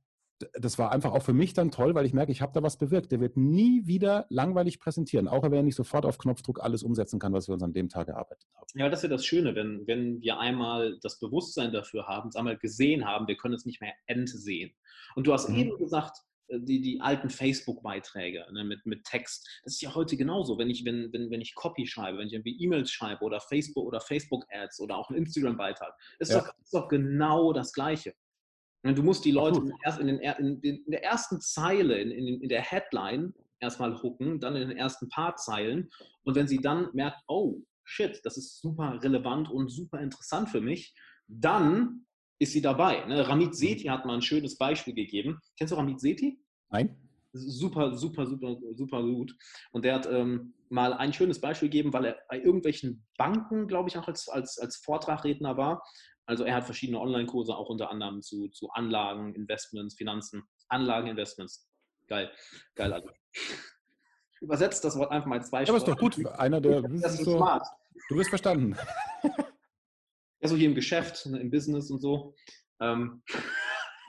das 0.53 0.77
war 0.77 0.91
einfach 0.91 1.11
auch 1.11 1.23
für 1.23 1.33
mich 1.33 1.53
dann 1.53 1.71
toll, 1.71 1.95
weil 1.95 2.05
ich 2.05 2.13
merke, 2.13 2.31
ich 2.31 2.41
habe 2.41 2.53
da 2.53 2.63
was 2.63 2.77
bewirkt. 2.77 3.11
Der 3.11 3.19
wird 3.19 3.37
nie 3.37 3.85
wieder 3.87 4.25
langweilig 4.29 4.79
präsentieren, 4.79 5.27
auch 5.27 5.43
wenn 5.43 5.53
er 5.53 5.63
nicht 5.63 5.75
sofort 5.75 6.05
auf 6.05 6.17
Knopfdruck 6.17 6.61
alles 6.61 6.83
umsetzen 6.83 7.19
kann, 7.19 7.33
was 7.33 7.47
wir 7.47 7.53
uns 7.53 7.63
an 7.63 7.73
dem 7.73 7.89
Tag 7.89 8.07
erarbeitet 8.07 8.47
haben. 8.55 8.67
Ja, 8.75 8.89
das 8.89 8.99
ist 8.99 9.03
ja 9.03 9.09
das 9.09 9.25
Schöne, 9.25 9.55
wenn, 9.55 9.85
wenn 9.87 10.21
wir 10.21 10.39
einmal 10.39 10.97
das 11.01 11.19
Bewusstsein 11.19 11.71
dafür 11.71 12.07
haben, 12.07 12.29
es 12.29 12.35
einmal 12.35 12.57
gesehen 12.57 13.05
haben, 13.05 13.27
wir 13.27 13.37
können 13.37 13.53
es 13.53 13.65
nicht 13.65 13.81
mehr 13.81 13.93
entsehen. 14.07 14.71
Und 15.15 15.27
du 15.27 15.33
hast 15.33 15.49
mhm. 15.49 15.55
eben 15.55 15.77
gesagt, 15.77 16.17
äh, 16.47 16.59
die, 16.59 16.81
die 16.81 17.01
alten 17.01 17.29
Facebook-Beiträge 17.29 18.45
ne, 18.51 18.63
mit, 18.63 18.85
mit 18.85 19.03
Text. 19.03 19.47
Das 19.63 19.73
ist 19.73 19.81
ja 19.81 19.95
heute 19.95 20.17
genauso. 20.17 20.57
Wenn 20.57 20.69
ich, 20.69 20.85
wenn, 20.85 21.11
wenn, 21.13 21.29
wenn 21.31 21.41
ich 21.41 21.55
Copy 21.55 21.85
schreibe, 21.87 22.19
wenn 22.19 22.27
ich 22.27 22.33
irgendwie 22.33 22.61
E-Mails 22.61 22.91
schreibe 22.91 23.23
oder 23.23 23.39
Facebook 23.39 23.85
oder 23.85 24.01
Facebook-Ads 24.01 24.79
oder 24.79 24.97
auch 24.97 25.09
einen 25.09 25.19
Instagram-Beitrag, 25.19 25.93
ist, 26.19 26.31
ja. 26.31 26.39
ist 26.39 26.73
doch 26.73 26.87
genau 26.87 27.53
das 27.53 27.73
Gleiche. 27.73 28.13
Du 28.83 29.03
musst 29.03 29.25
die 29.25 29.31
Leute 29.31 29.61
erst 29.83 29.99
in, 29.99 30.07
den, 30.07 30.19
in, 30.19 30.61
in, 30.61 30.91
der 30.91 31.03
ersten 31.03 31.41
Zeile, 31.41 31.99
in, 31.99 32.11
in, 32.11 32.41
in 32.41 32.49
der 32.49 32.61
Headline 32.61 33.33
erstmal 33.59 34.01
hooken, 34.01 34.39
dann 34.39 34.55
in 34.55 34.69
den 34.69 34.77
ersten 34.77 35.09
paar 35.09 35.35
Zeilen. 35.35 35.89
Und 36.23 36.35
wenn 36.35 36.47
sie 36.47 36.59
dann 36.59 36.89
merkt, 36.93 37.21
oh, 37.27 37.61
shit, 37.83 38.21
das 38.23 38.37
ist 38.37 38.61
super 38.61 38.99
relevant 39.01 39.49
und 39.49 39.69
super 39.69 39.99
interessant 39.99 40.49
für 40.49 40.61
mich, 40.61 40.95
dann 41.27 42.05
ist 42.39 42.53
sie 42.53 42.61
dabei. 42.61 43.05
Ne? 43.05 43.27
Ramit 43.27 43.55
Sethi 43.55 43.87
hat 43.87 44.05
mal 44.05 44.15
ein 44.15 44.21
schönes 44.21 44.57
Beispiel 44.57 44.93
gegeben. 44.93 45.39
Kennst 45.57 45.73
du 45.73 45.75
Ramit 45.77 45.99
Sethi? 45.99 46.39
Nein. 46.69 46.95
Super, 47.33 47.95
super, 47.95 48.25
super, 48.25 48.57
super 48.73 49.03
gut. 49.03 49.35
Und 49.71 49.85
der 49.85 49.95
hat 49.95 50.07
ähm, 50.07 50.53
mal 50.69 50.93
ein 50.93 51.13
schönes 51.13 51.39
Beispiel 51.39 51.69
gegeben, 51.69 51.93
weil 51.93 52.05
er 52.05 52.17
bei 52.27 52.39
irgendwelchen 52.39 53.05
Banken, 53.17 53.67
glaube 53.67 53.89
ich, 53.89 53.97
auch 53.97 54.07
als, 54.07 54.27
als, 54.29 54.57
als 54.57 54.77
Vortragredner 54.77 55.57
war. 55.57 55.83
Also 56.29 56.43
er 56.43 56.53
hat 56.53 56.63
verschiedene 56.63 56.99
Online-Kurse, 56.99 57.57
auch 57.57 57.69
unter 57.69 57.89
anderem 57.89 58.21
zu, 58.21 58.49
zu 58.49 58.69
Anlagen, 58.69 59.33
Investments, 59.33 59.95
Finanzen, 59.95 60.43
Anlagen, 60.67 61.07
Investments. 61.07 61.67
Geil, 62.07 62.29
geil 62.75 62.93
also. 62.93 63.09
Übersetzt 64.39 64.85
das 64.85 64.95
Wort 64.95 65.09
einfach 65.09 65.25
mal 65.25 65.43
zwei 65.43 65.63
Ja, 65.63 65.69
aber 65.69 65.79
ist 65.79 65.87
doch 65.87 65.97
gut. 65.97 66.23
Einer 66.37 66.61
der. 66.61 66.83
Das 66.83 67.15
ist 67.15 67.25
so, 67.25 67.37
smart. 67.37 67.65
Du 68.09 68.15
bist 68.15 68.29
verstanden. 68.29 68.77
Ja, 69.23 70.47
so 70.47 70.55
hier 70.55 70.69
im 70.69 70.75
Geschäft, 70.75 71.25
ne, 71.25 71.39
im 71.39 71.49
Business 71.49 71.89
und 71.89 71.99
so. 71.99 72.35
Ähm. 72.79 73.23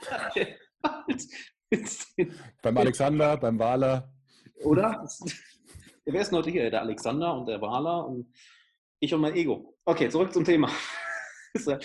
beim 2.62 2.77
Alexander, 2.77 3.39
beim 3.39 3.59
Wahler. 3.59 4.12
Oder? 4.62 5.09
Wer 6.05 6.21
ist 6.21 6.31
denn 6.31 6.39
heute 6.39 6.51
hier? 6.51 6.71
Der 6.71 6.83
Alexander 6.83 7.35
und 7.35 7.47
der 7.47 7.62
Wahler 7.62 8.07
und 8.07 8.31
ich 8.99 9.14
und 9.14 9.23
mein 9.23 9.35
Ego. 9.35 9.75
Okay, 9.87 10.11
zurück 10.11 10.35
zum 10.35 10.45
Thema. 10.45 10.71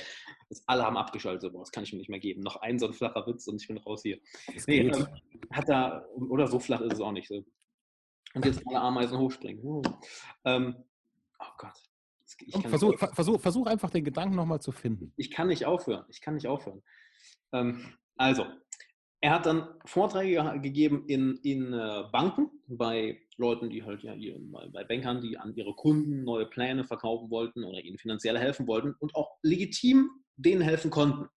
alle 0.65 0.83
haben 0.83 0.97
abgeschaltet, 0.97 1.51
boah, 1.51 1.59
das 1.59 1.71
kann 1.71 1.83
ich 1.83 1.93
mir 1.93 1.99
nicht 1.99 2.09
mehr 2.09 2.19
geben. 2.19 2.41
Noch 2.41 2.57
ein 2.57 2.79
so 2.79 2.87
ein 2.87 2.93
flacher 2.93 3.25
Witz 3.27 3.47
und 3.47 3.61
ich 3.61 3.67
bin 3.67 3.77
raus 3.77 4.01
hier. 4.03 4.19
Nee, 4.67 4.81
ähm, 4.81 5.07
hat 5.51 5.69
da, 5.69 6.05
oder 6.15 6.47
so 6.47 6.59
flach 6.59 6.81
ist 6.81 6.93
es 6.93 7.01
auch 7.01 7.11
nicht. 7.11 7.27
So. 7.27 7.43
Und 8.33 8.45
jetzt 8.45 8.61
alle 8.67 8.81
Ameisen 8.81 9.17
hochspringen. 9.17 9.63
Uh. 9.63 9.81
Ähm, 10.43 10.75
oh 11.39 11.51
Gott. 11.57 11.73
Versuch, 12.67 12.97
versuch, 12.97 13.39
versuch, 13.39 13.67
einfach 13.67 13.89
den 13.89 14.03
Gedanken 14.03 14.35
nochmal 14.35 14.59
zu 14.59 14.71
finden. 14.71 15.13
Ich 15.15 15.31
kann 15.31 15.47
nicht 15.47 15.65
aufhören. 15.65 16.05
Ich 16.09 16.21
kann 16.21 16.33
nicht 16.35 16.47
aufhören. 16.47 16.81
Ähm, 17.53 17.93
also, 18.17 18.45
er 19.21 19.31
hat 19.31 19.45
dann 19.45 19.67
Vorträge 19.85 20.59
gegeben 20.61 21.05
in, 21.07 21.37
in 21.43 21.73
äh, 21.73 22.03
Banken 22.11 22.51
bei 22.67 23.21
Leuten, 23.37 23.69
die 23.69 23.83
halt 23.83 24.03
ja 24.03 24.13
ihr, 24.13 24.37
bei 24.71 24.83
Bankern, 24.83 25.21
die 25.21 25.37
an 25.37 25.55
ihre 25.55 25.73
Kunden 25.75 26.23
neue 26.23 26.45
Pläne 26.45 26.83
verkaufen 26.83 27.29
wollten 27.29 27.63
oder 27.63 27.79
ihnen 27.79 27.97
finanziell 27.97 28.37
helfen 28.37 28.67
wollten 28.67 28.95
und 28.99 29.15
auch 29.15 29.37
legitim 29.41 30.09
denen 30.37 30.61
helfen 30.61 30.91
konnten. 30.91 31.27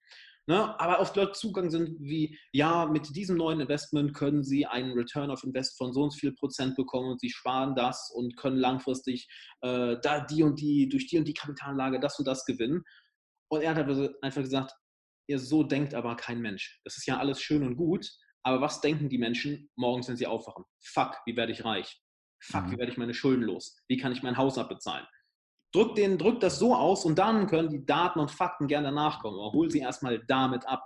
Ne? 0.48 0.80
Aber 0.80 1.00
oft 1.00 1.14
Leute 1.14 1.32
Zugang 1.32 1.70
sind 1.70 2.00
wie, 2.00 2.38
ja, 2.52 2.86
mit 2.86 3.14
diesem 3.14 3.36
neuen 3.36 3.60
Investment 3.60 4.14
können 4.14 4.42
Sie 4.42 4.64
einen 4.64 4.92
Return 4.92 5.30
of 5.30 5.44
Invest 5.44 5.76
von 5.76 5.92
so 5.92 6.04
und 6.04 6.10
so 6.10 6.18
viel 6.18 6.32
Prozent 6.32 6.74
bekommen 6.74 7.10
und 7.10 7.20
Sie 7.20 7.28
sparen 7.28 7.74
das 7.74 8.10
und 8.14 8.34
können 8.38 8.56
langfristig 8.56 9.28
äh, 9.60 9.96
da 10.02 10.24
die 10.24 10.42
und 10.42 10.58
die, 10.58 10.88
durch 10.88 11.06
die 11.06 11.18
und 11.18 11.28
die 11.28 11.34
Kapitalanlage 11.34 12.00
das 12.00 12.18
und 12.18 12.26
das 12.26 12.46
gewinnen. 12.46 12.82
Und 13.50 13.60
er 13.60 13.74
hat 13.74 14.14
einfach 14.22 14.40
gesagt, 14.40 14.72
ihr 15.28 15.38
so 15.38 15.62
denkt 15.64 15.92
aber 15.92 16.16
kein 16.16 16.40
Mensch. 16.40 16.80
Das 16.84 16.96
ist 16.96 17.06
ja 17.06 17.18
alles 17.18 17.42
schön 17.42 17.62
und 17.62 17.76
gut, 17.76 18.10
aber 18.42 18.62
was 18.62 18.80
denken 18.80 19.10
die 19.10 19.18
Menschen 19.18 19.68
morgens, 19.76 20.08
wenn 20.08 20.16
sie 20.16 20.26
aufwachen? 20.26 20.64
Fuck, 20.82 21.18
wie 21.26 21.36
werde 21.36 21.52
ich 21.52 21.66
reich? 21.66 22.00
Fuck, 22.40 22.64
mhm. 22.64 22.72
wie 22.72 22.78
werde 22.78 22.92
ich 22.92 22.98
meine 22.98 23.12
Schulden 23.12 23.42
los? 23.42 23.76
Wie 23.86 23.98
kann 23.98 24.12
ich 24.12 24.22
mein 24.22 24.38
Haus 24.38 24.56
abbezahlen? 24.56 25.06
Drück, 25.72 25.94
den, 25.94 26.18
drück 26.18 26.40
das 26.40 26.58
so 26.58 26.74
aus 26.74 27.04
und 27.04 27.18
dann 27.18 27.46
können 27.46 27.70
die 27.70 27.84
Daten 27.84 28.20
und 28.20 28.30
Fakten 28.30 28.66
gerne 28.66 28.92
nachkommen. 28.92 29.38
Aber 29.38 29.52
hol 29.52 29.70
sie 29.70 29.80
erstmal 29.80 30.24
damit 30.26 30.66
ab. 30.66 30.84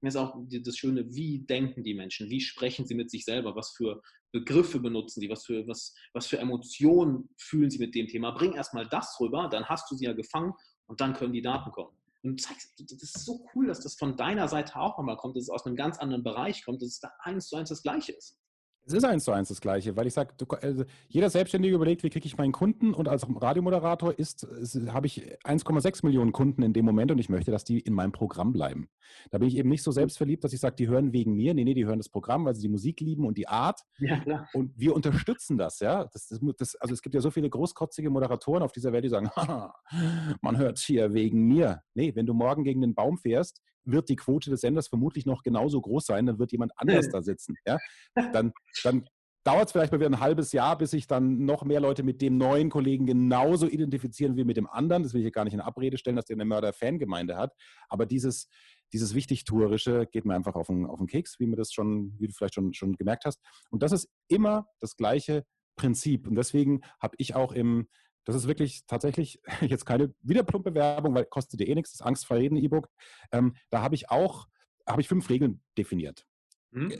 Mir 0.00 0.08
ist 0.08 0.16
auch 0.16 0.36
das 0.50 0.76
Schöne, 0.76 1.04
wie 1.14 1.40
denken 1.40 1.84
die 1.84 1.94
Menschen, 1.94 2.28
wie 2.28 2.40
sprechen 2.40 2.86
sie 2.86 2.94
mit 2.94 3.10
sich 3.10 3.24
selber, 3.24 3.54
was 3.54 3.70
für 3.70 4.02
Begriffe 4.32 4.80
benutzen 4.80 5.20
sie, 5.20 5.28
was 5.28 5.44
für, 5.44 5.66
was, 5.68 5.94
was 6.12 6.26
für 6.26 6.38
Emotionen 6.38 7.28
fühlen 7.36 7.70
sie 7.70 7.78
mit 7.78 7.94
dem 7.94 8.08
Thema. 8.08 8.32
Bring 8.32 8.54
erstmal 8.54 8.88
das 8.88 9.16
rüber, 9.20 9.48
dann 9.48 9.66
hast 9.66 9.90
du 9.90 9.94
sie 9.94 10.06
ja 10.06 10.12
gefangen 10.12 10.54
und 10.86 11.00
dann 11.00 11.12
können 11.12 11.32
die 11.32 11.42
Daten 11.42 11.70
kommen. 11.70 11.96
Und 12.24 12.40
zeigst, 12.40 12.72
das 12.78 13.02
ist 13.02 13.24
so 13.24 13.44
cool, 13.54 13.66
dass 13.66 13.80
das 13.80 13.94
von 13.94 14.16
deiner 14.16 14.48
Seite 14.48 14.76
auch 14.76 14.96
nochmal 14.96 15.16
kommt, 15.16 15.36
dass 15.36 15.44
es 15.44 15.50
aus 15.50 15.66
einem 15.66 15.76
ganz 15.76 15.98
anderen 15.98 16.22
Bereich 16.22 16.64
kommt, 16.64 16.80
dass 16.80 16.88
es 16.88 17.00
da 17.00 17.10
eins 17.20 17.48
zu 17.48 17.56
eins 17.56 17.68
das 17.68 17.82
Gleiche 17.82 18.12
ist. 18.12 18.38
Es 18.84 18.92
ist 18.92 19.04
eins 19.04 19.24
zu 19.24 19.32
eins 19.32 19.48
das 19.48 19.60
Gleiche, 19.60 19.96
weil 19.96 20.06
ich 20.06 20.14
sage, 20.14 20.34
also 20.60 20.84
jeder 21.08 21.30
Selbstständige 21.30 21.74
überlegt, 21.74 22.02
wie 22.02 22.10
kriege 22.10 22.26
ich 22.26 22.36
meinen 22.36 22.52
Kunden 22.52 22.94
und 22.94 23.08
als 23.08 23.24
Radiomoderator 23.28 24.18
ist, 24.18 24.46
habe 24.88 25.06
ich 25.06 25.22
1,6 25.44 26.04
Millionen 26.04 26.32
Kunden 26.32 26.62
in 26.62 26.72
dem 26.72 26.84
Moment 26.84 27.12
und 27.12 27.18
ich 27.18 27.28
möchte, 27.28 27.52
dass 27.52 27.62
die 27.62 27.78
in 27.78 27.94
meinem 27.94 28.10
Programm 28.10 28.52
bleiben. 28.52 28.88
Da 29.30 29.38
bin 29.38 29.46
ich 29.46 29.56
eben 29.56 29.68
nicht 29.68 29.84
so 29.84 29.92
selbstverliebt, 29.92 30.42
dass 30.42 30.52
ich 30.52 30.60
sage, 30.60 30.74
die 30.76 30.88
hören 30.88 31.12
wegen 31.12 31.34
mir. 31.34 31.54
Nee, 31.54 31.64
nee, 31.64 31.74
die 31.74 31.86
hören 31.86 31.98
das 31.98 32.08
Programm, 32.08 32.44
weil 32.44 32.54
sie 32.54 32.62
die 32.62 32.68
Musik 32.68 33.00
lieben 33.00 33.24
und 33.24 33.38
die 33.38 33.46
Art. 33.46 33.80
Ja, 33.98 34.18
klar. 34.18 34.48
Und 34.52 34.76
wir 34.76 34.94
unterstützen 34.94 35.58
das, 35.58 35.78
ja. 35.78 36.04
Das, 36.12 36.26
das, 36.26 36.40
das, 36.56 36.74
also 36.76 36.92
es 36.92 37.02
gibt 37.02 37.14
ja 37.14 37.20
so 37.20 37.30
viele 37.30 37.48
großkotzige 37.48 38.10
Moderatoren 38.10 38.62
auf 38.62 38.72
dieser 38.72 38.92
Welt, 38.92 39.04
die 39.04 39.10
sagen, 39.10 39.30
man 40.40 40.58
hört 40.58 40.78
hier 40.78 41.14
wegen 41.14 41.46
mir. 41.46 41.82
Nee, 41.94 42.14
wenn 42.16 42.26
du 42.26 42.34
morgen 42.34 42.64
gegen 42.64 42.80
den 42.80 42.94
Baum 42.94 43.18
fährst, 43.18 43.62
wird 43.84 44.08
die 44.08 44.16
Quote 44.16 44.50
des 44.50 44.60
Senders 44.60 44.88
vermutlich 44.88 45.26
noch 45.26 45.42
genauso 45.42 45.80
groß 45.80 46.06
sein, 46.06 46.26
dann 46.26 46.38
wird 46.38 46.52
jemand 46.52 46.72
anders 46.76 47.08
da 47.10 47.22
sitzen. 47.22 47.56
Ja? 47.66 47.78
Dann, 48.32 48.52
dann 48.84 49.04
dauert 49.44 49.66
es 49.66 49.72
vielleicht 49.72 49.92
mal 49.92 49.98
wieder 49.98 50.10
ein 50.10 50.20
halbes 50.20 50.52
Jahr, 50.52 50.78
bis 50.78 50.92
sich 50.92 51.06
dann 51.06 51.44
noch 51.44 51.64
mehr 51.64 51.80
Leute 51.80 52.02
mit 52.02 52.22
dem 52.22 52.38
neuen 52.38 52.70
Kollegen 52.70 53.06
genauso 53.06 53.66
identifizieren 53.66 54.36
wie 54.36 54.44
mit 54.44 54.56
dem 54.56 54.68
anderen. 54.68 55.02
Das 55.02 55.14
will 55.14 55.20
ich 55.20 55.24
hier 55.24 55.32
gar 55.32 55.44
nicht 55.44 55.54
in 55.54 55.60
Abrede 55.60 55.98
stellen, 55.98 56.16
dass 56.16 56.26
der 56.26 56.36
eine 56.36 56.44
Mörder-Fangemeinde 56.44 57.36
hat. 57.36 57.52
Aber 57.88 58.06
dieses, 58.06 58.48
dieses 58.92 59.14
Wichtigtuerische 59.14 60.06
geht 60.06 60.24
mir 60.24 60.34
einfach 60.34 60.54
auf 60.54 60.68
den, 60.68 60.86
auf 60.86 60.98
den 60.98 61.08
Keks, 61.08 61.40
wie, 61.40 61.46
mir 61.46 61.56
das 61.56 61.72
schon, 61.72 62.14
wie 62.18 62.28
du 62.28 62.32
vielleicht 62.32 62.54
schon, 62.54 62.72
schon 62.72 62.94
gemerkt 62.94 63.24
hast. 63.24 63.40
Und 63.70 63.82
das 63.82 63.92
ist 63.92 64.08
immer 64.28 64.66
das 64.80 64.96
gleiche 64.96 65.44
Prinzip. 65.76 66.28
Und 66.28 66.36
deswegen 66.36 66.82
habe 67.00 67.16
ich 67.18 67.34
auch 67.34 67.52
im, 67.52 67.88
das 68.24 68.36
ist 68.36 68.46
wirklich 68.46 68.86
tatsächlich 68.86 69.40
jetzt 69.60 69.84
keine 69.84 70.14
wieder 70.22 70.42
plumpe 70.42 70.74
Werbung, 70.74 71.14
weil 71.14 71.24
kostet 71.24 71.60
dir 71.60 71.68
eh 71.68 71.74
nichts, 71.74 71.92
das 71.92 72.02
Angstfrei 72.02 72.38
Reden 72.38 72.56
E-Book. 72.56 72.88
Ähm, 73.32 73.54
da 73.70 73.82
habe 73.82 73.94
ich 73.94 74.10
auch, 74.10 74.48
habe 74.86 75.00
ich 75.00 75.08
fünf 75.08 75.28
Regeln 75.28 75.62
definiert. 75.76 76.26
Mhm. 76.70 76.94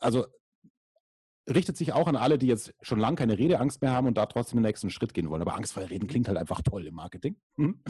Also 0.00 0.26
richtet 1.48 1.76
sich 1.76 1.92
auch 1.92 2.08
an 2.08 2.16
alle, 2.16 2.38
die 2.38 2.46
jetzt 2.46 2.74
schon 2.80 2.98
lange 2.98 3.16
keine 3.16 3.38
Redeangst 3.38 3.82
mehr 3.82 3.92
haben 3.92 4.06
und 4.06 4.16
da 4.16 4.26
trotzdem 4.26 4.58
den 4.58 4.66
nächsten 4.66 4.90
Schritt 4.90 5.14
gehen 5.14 5.28
wollen. 5.28 5.42
Aber 5.42 5.54
angstfrei 5.54 5.84
reden 5.84 6.06
klingt 6.06 6.28
halt 6.28 6.38
einfach 6.38 6.62
toll 6.62 6.86
im 6.86 6.94
Marketing. 6.94 7.36
Mhm. 7.56 7.80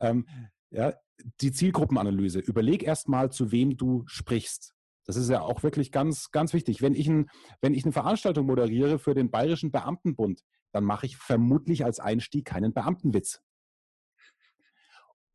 Ähm, 0.00 0.26
ja, 0.70 0.92
die 1.40 1.50
Zielgruppenanalyse. 1.50 2.38
Überleg 2.38 2.84
erst 2.84 3.08
mal, 3.08 3.32
zu 3.32 3.50
wem 3.50 3.76
du 3.76 4.04
sprichst. 4.06 4.74
Das 5.06 5.16
ist 5.16 5.30
ja 5.30 5.40
auch 5.40 5.62
wirklich 5.62 5.90
ganz, 5.90 6.30
ganz 6.30 6.52
wichtig. 6.52 6.82
Wenn 6.82 6.94
ich, 6.94 7.08
ein, 7.08 7.30
wenn 7.62 7.74
ich 7.74 7.84
eine 7.84 7.92
Veranstaltung 7.92 8.46
moderiere 8.46 8.98
für 8.98 9.14
den 9.14 9.30
Bayerischen 9.30 9.72
Beamtenbund, 9.72 10.42
dann 10.72 10.84
mache 10.84 11.06
ich 11.06 11.16
vermutlich 11.16 11.84
als 11.84 12.00
Einstieg 12.00 12.44
keinen 12.44 12.72
Beamtenwitz. 12.72 13.42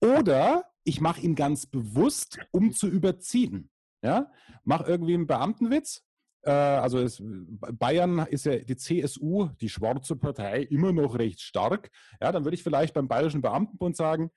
Oder 0.02 0.66
ich 0.84 1.00
mache 1.00 1.22
ihn 1.22 1.36
ganz 1.36 1.66
bewusst, 1.66 2.40
um 2.52 2.74
zu 2.74 2.88
überziehen. 2.88 3.70
Ja? 4.02 4.32
Mach 4.64 4.86
irgendwie 4.86 5.14
einen 5.14 5.28
Beamtenwitz. 5.28 6.04
Äh, 6.42 6.52
also 6.52 7.00
es, 7.00 7.22
Bayern 7.24 8.20
ist 8.20 8.46
ja 8.46 8.58
die 8.58 8.76
CSU, 8.76 9.50
die 9.62 9.70
schwarze 9.70 10.16
Partei, 10.16 10.64
immer 10.64 10.92
noch 10.92 11.18
recht 11.18 11.40
stark. 11.40 11.90
Ja, 12.22 12.32
dann 12.32 12.44
würde 12.44 12.56
ich 12.56 12.64
vielleicht 12.64 12.94
beim 12.94 13.08
Bayerischen 13.08 13.42
Beamtenbund 13.42 13.96
sagen, 13.96 14.30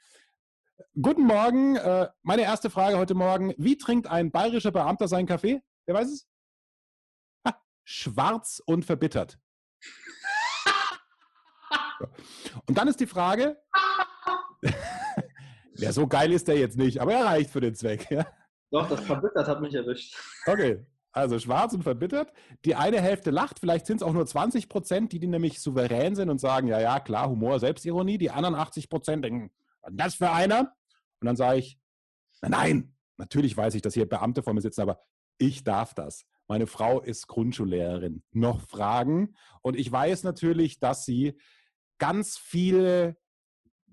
Guten 1.01 1.27
Morgen. 1.27 1.77
Äh, 1.77 2.09
meine 2.23 2.43
erste 2.43 2.69
Frage 2.69 2.99
heute 2.99 3.15
Morgen. 3.15 3.55
Wie 3.57 3.79
trinkt 3.79 4.07
ein 4.09 4.31
bayerischer 4.31 4.73
Beamter 4.73 5.09
seinen 5.09 5.27
Kaffee? 5.27 5.63
Wer 5.87 5.95
weiß 5.95 6.11
es? 6.11 6.29
Ha, 7.47 7.59
schwarz 7.85 8.63
und 8.67 8.85
verbittert. 8.85 9.39
Und 12.67 12.77
dann 12.77 12.89
ist 12.89 13.01
die 13.01 13.07
Frage, 13.07 13.57
ja, 15.75 15.93
so 15.93 16.07
geil 16.07 16.33
ist 16.33 16.49
der 16.49 16.59
jetzt 16.59 16.77
nicht, 16.77 17.01
aber 17.01 17.15
er 17.15 17.25
reicht 17.25 17.51
für 17.51 17.61
den 17.61 17.75
Zweck. 17.75 18.11
Ja? 18.11 18.27
Doch, 18.71 18.89
das 18.89 19.01
verbittert 19.01 19.47
hat 19.47 19.61
mich 19.61 19.75
erwischt. 19.75 20.17
Okay, 20.47 20.85
also 21.13 21.39
schwarz 21.39 21.73
und 21.73 21.83
verbittert. 21.83 22.33
Die 22.65 22.75
eine 22.75 23.01
Hälfte 23.01 23.31
lacht, 23.31 23.59
vielleicht 23.59 23.87
sind 23.87 23.97
es 23.97 24.03
auch 24.03 24.13
nur 24.13 24.27
20 24.27 24.69
Prozent, 24.69 25.13
die, 25.13 25.19
die 25.19 25.29
nämlich 25.29 25.61
souverän 25.61 26.15
sind 26.15 26.29
und 26.29 26.41
sagen, 26.41 26.69
ja, 26.69 26.81
ja, 26.81 27.01
klar, 27.01 27.31
Humor, 27.31 27.59
Selbstironie. 27.59 28.19
Die 28.19 28.31
anderen 28.31 28.55
80 28.55 28.91
Prozent 28.91 29.25
denken, 29.25 29.51
das 29.91 30.17
für 30.17 30.31
einer? 30.31 30.75
Und 31.21 31.27
dann 31.27 31.37
sage 31.37 31.59
ich, 31.59 31.79
nein, 32.43 32.95
natürlich 33.17 33.57
weiß 33.57 33.75
ich, 33.77 33.83
dass 33.83 33.95
hier 33.95 34.09
Beamte 34.09 34.43
vor 34.43 34.53
mir 34.53 34.61
sitzen, 34.61 34.83
aber 34.83 35.01
ich 35.39 35.65
darf 35.65 35.95
das. 35.95 36.27
Meine 36.49 36.67
Frau 36.67 37.01
ist 37.01 37.27
Grundschullehrerin. 37.27 38.23
Noch 38.33 38.61
Fragen? 38.61 39.35
Und 39.63 39.77
ich 39.77 39.91
weiß 39.91 40.23
natürlich, 40.23 40.79
dass 40.79 41.05
sie 41.05 41.39
ganz 41.99 42.39
viele, 42.39 43.17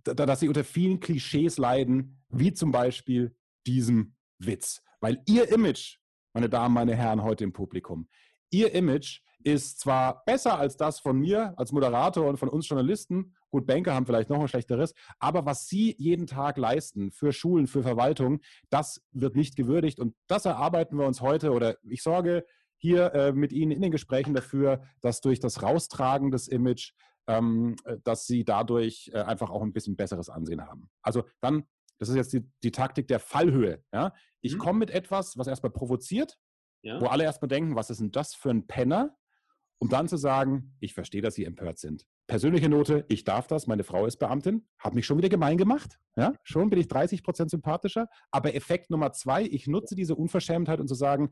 dass 0.04 0.40
sie 0.40 0.48
unter 0.48 0.64
vielen 0.64 1.00
Klischees 1.00 1.58
leiden, 1.58 2.24
wie 2.30 2.54
zum 2.54 2.72
Beispiel 2.72 3.36
diesem 3.66 4.16
Witz. 4.40 4.82
Weil 5.00 5.22
ihr 5.26 5.50
Image, 5.52 5.98
meine 6.34 6.50
Damen, 6.50 6.74
meine 6.74 6.96
Herren, 6.96 7.24
heute 7.24 7.44
im 7.44 7.54
Publikum, 7.54 8.08
ihr 8.50 8.74
Image 8.74 9.22
ist 9.44 9.80
zwar 9.80 10.24
besser 10.26 10.58
als 10.58 10.78
das 10.78 11.00
von 11.00 11.20
mir 11.20 11.54
als 11.58 11.72
Moderator 11.72 12.28
und 12.28 12.38
von 12.38 12.50
uns 12.50 12.68
Journalisten, 12.68 13.36
gut, 13.50 13.66
Banker 13.66 13.94
haben 13.94 14.06
vielleicht 14.06 14.30
noch 14.30 14.40
ein 14.40 14.48
schlechteres, 14.48 14.94
aber 15.20 15.46
was 15.46 15.68
sie 15.68 15.96
jeden 15.98 16.28
Tag 16.28 16.58
leisten 16.58 17.12
für 17.12 17.34
Schulen, 17.34 17.68
für 17.68 17.84
Verwaltung, 17.84 18.40
das 18.70 19.02
wird 19.12 19.36
nicht 19.36 19.56
gewürdigt. 19.56 20.00
Und 20.00 20.16
das 20.28 20.46
erarbeiten 20.46 20.98
wir 20.98 21.06
uns 21.06 21.22
heute. 21.22 21.52
Oder 21.52 21.78
ich 21.84 22.02
sorge 22.02 22.46
hier 22.78 23.14
äh, 23.14 23.32
mit 23.32 23.54
Ihnen 23.54 23.72
in 23.72 23.82
den 23.82 23.92
Gesprächen 23.92 24.34
dafür, 24.34 24.82
dass 25.02 25.22
durch 25.22 25.40
das 25.40 25.62
Raustragen 25.62 26.32
des 26.32 26.48
Image 26.48 26.94
ähm, 27.28 27.76
äh, 27.86 27.98
dass 28.04 28.26
sie 28.26 28.44
dadurch 28.44 29.12
äh, 29.14 29.20
einfach 29.20 29.50
auch 29.50 29.62
ein 29.62 29.74
bisschen 29.74 29.96
besseres 29.96 30.30
Ansehen 30.30 30.62
haben. 30.62 30.90
Also 31.02 31.24
dann, 31.42 31.64
das 32.00 32.10
ist 32.10 32.16
jetzt 32.16 32.34
die, 32.34 32.50
die 32.64 32.72
Taktik 32.72 33.08
der 33.08 33.20
Fallhöhe. 33.20 33.84
Ja? 33.94 34.14
Ich 34.42 34.56
mhm. 34.56 34.60
komme 34.60 34.80
mit 34.80 34.92
etwas, 34.92 35.38
was 35.38 35.48
erstmal 35.48 35.72
provoziert, 35.72 36.38
ja. 36.82 37.00
wo 37.00 37.06
alle 37.08 37.24
erstmal 37.24 37.50
denken, 37.50 37.76
was 37.76 37.90
ist 37.90 38.02
denn 38.02 38.12
das 38.12 38.36
für 38.36 38.50
ein 38.50 38.68
Penner? 38.68 39.16
Um 39.80 39.90
dann 39.90 40.08
zu 40.08 40.16
sagen, 40.16 40.76
ich 40.80 40.94
verstehe, 40.94 41.22
dass 41.22 41.36
Sie 41.36 41.44
empört 41.44 41.78
sind. 41.78 42.06
Persönliche 42.28 42.70
Note, 42.70 43.06
ich 43.10 43.26
darf 43.26 43.48
das, 43.48 43.68
meine 43.68 43.84
Frau 43.84 44.06
ist 44.06 44.16
Beamtin, 44.16 44.66
habe 44.80 44.96
mich 44.96 45.06
schon 45.06 45.18
wieder 45.18 45.28
gemein 45.28 45.58
gemacht. 45.58 46.00
Ja? 46.16 46.34
Schon 46.44 46.70
bin 46.70 46.80
ich 46.80 46.88
30 46.88 47.22
Prozent 47.22 47.52
sympathischer. 47.52 48.08
Aber 48.32 48.56
Effekt 48.56 48.90
Nummer 48.90 49.12
zwei, 49.12 49.44
ich 49.44 49.68
nutze 49.68 49.96
diese 49.96 50.16
Unverschämtheit, 50.16 50.80
um 50.80 50.88
zu 50.88 50.96
sagen, 50.96 51.32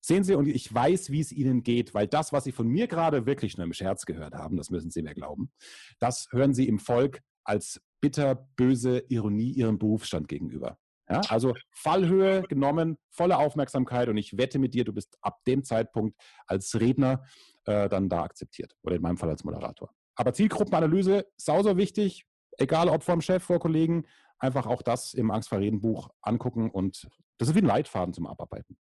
Sehen 0.00 0.24
Sie, 0.24 0.34
und 0.34 0.46
ich 0.46 0.72
weiß, 0.72 1.10
wie 1.10 1.20
es 1.20 1.32
Ihnen 1.32 1.62
geht, 1.62 1.92
weil 1.94 2.06
das, 2.06 2.32
was 2.32 2.44
Sie 2.44 2.52
von 2.52 2.68
mir 2.68 2.86
gerade 2.86 3.26
wirklich 3.26 3.56
nur 3.56 3.66
im 3.66 3.72
Scherz 3.72 4.06
gehört 4.06 4.34
haben, 4.34 4.56
das 4.56 4.70
müssen 4.70 4.90
Sie 4.90 5.02
mir 5.02 5.14
glauben, 5.14 5.50
das 5.98 6.28
hören 6.30 6.54
Sie 6.54 6.68
im 6.68 6.78
Volk 6.78 7.20
als 7.44 7.80
bitterböse 8.00 9.04
Ironie 9.08 9.52
Ihrem 9.52 9.78
Berufsstand 9.78 10.28
gegenüber. 10.28 10.78
Ja, 11.10 11.22
also 11.28 11.54
Fallhöhe 11.70 12.42
genommen, 12.42 12.98
volle 13.10 13.38
Aufmerksamkeit 13.38 14.08
und 14.08 14.18
ich 14.18 14.36
wette 14.36 14.58
mit 14.58 14.74
dir, 14.74 14.84
du 14.84 14.92
bist 14.92 15.16
ab 15.22 15.42
dem 15.46 15.64
Zeitpunkt 15.64 16.20
als 16.46 16.78
Redner 16.78 17.24
äh, 17.64 17.88
dann 17.88 18.10
da 18.10 18.22
akzeptiert 18.24 18.76
oder 18.82 18.96
in 18.96 19.02
meinem 19.02 19.16
Fall 19.16 19.30
als 19.30 19.42
Moderator. 19.42 19.90
Aber 20.16 20.34
Zielgruppenanalyse, 20.34 21.26
sauser 21.38 21.78
wichtig, 21.78 22.26
egal 22.58 22.90
ob 22.90 23.04
vom 23.04 23.22
Chef, 23.22 23.42
vor 23.42 23.58
Kollegen, 23.58 24.04
einfach 24.38 24.66
auch 24.66 24.82
das 24.82 25.14
im 25.14 25.30
Angstverreden-Buch 25.30 26.10
angucken 26.20 26.70
und 26.70 27.08
das 27.38 27.48
ist 27.48 27.54
wie 27.54 27.60
ein 27.60 27.66
Leitfaden 27.66 28.12
zum 28.12 28.26
Abarbeiten 28.26 28.76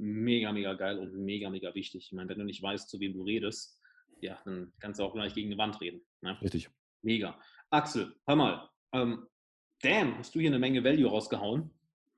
mega, 0.00 0.52
mega 0.52 0.74
geil 0.74 0.98
und 0.98 1.14
mega, 1.14 1.50
mega 1.50 1.74
wichtig. 1.74 2.06
Ich 2.06 2.12
meine, 2.12 2.28
wenn 2.28 2.38
du 2.38 2.44
nicht 2.44 2.62
weißt, 2.62 2.88
zu 2.88 3.00
wem 3.00 3.14
du 3.14 3.22
redest, 3.22 3.80
ja, 4.20 4.38
dann 4.44 4.72
kannst 4.80 5.00
du 5.00 5.04
auch 5.04 5.14
gleich 5.14 5.34
gegen 5.34 5.48
eine 5.48 5.58
Wand 5.58 5.80
reden. 5.80 6.00
Ne? 6.20 6.40
Richtig. 6.42 6.70
Mega. 7.02 7.38
Axel, 7.70 8.14
hör 8.26 8.36
mal. 8.36 8.68
Ähm, 8.92 9.26
damn, 9.82 10.18
hast 10.18 10.34
du 10.34 10.40
hier 10.40 10.50
eine 10.50 10.58
Menge 10.58 10.82
Value 10.82 11.08
rausgehauen. 11.08 11.70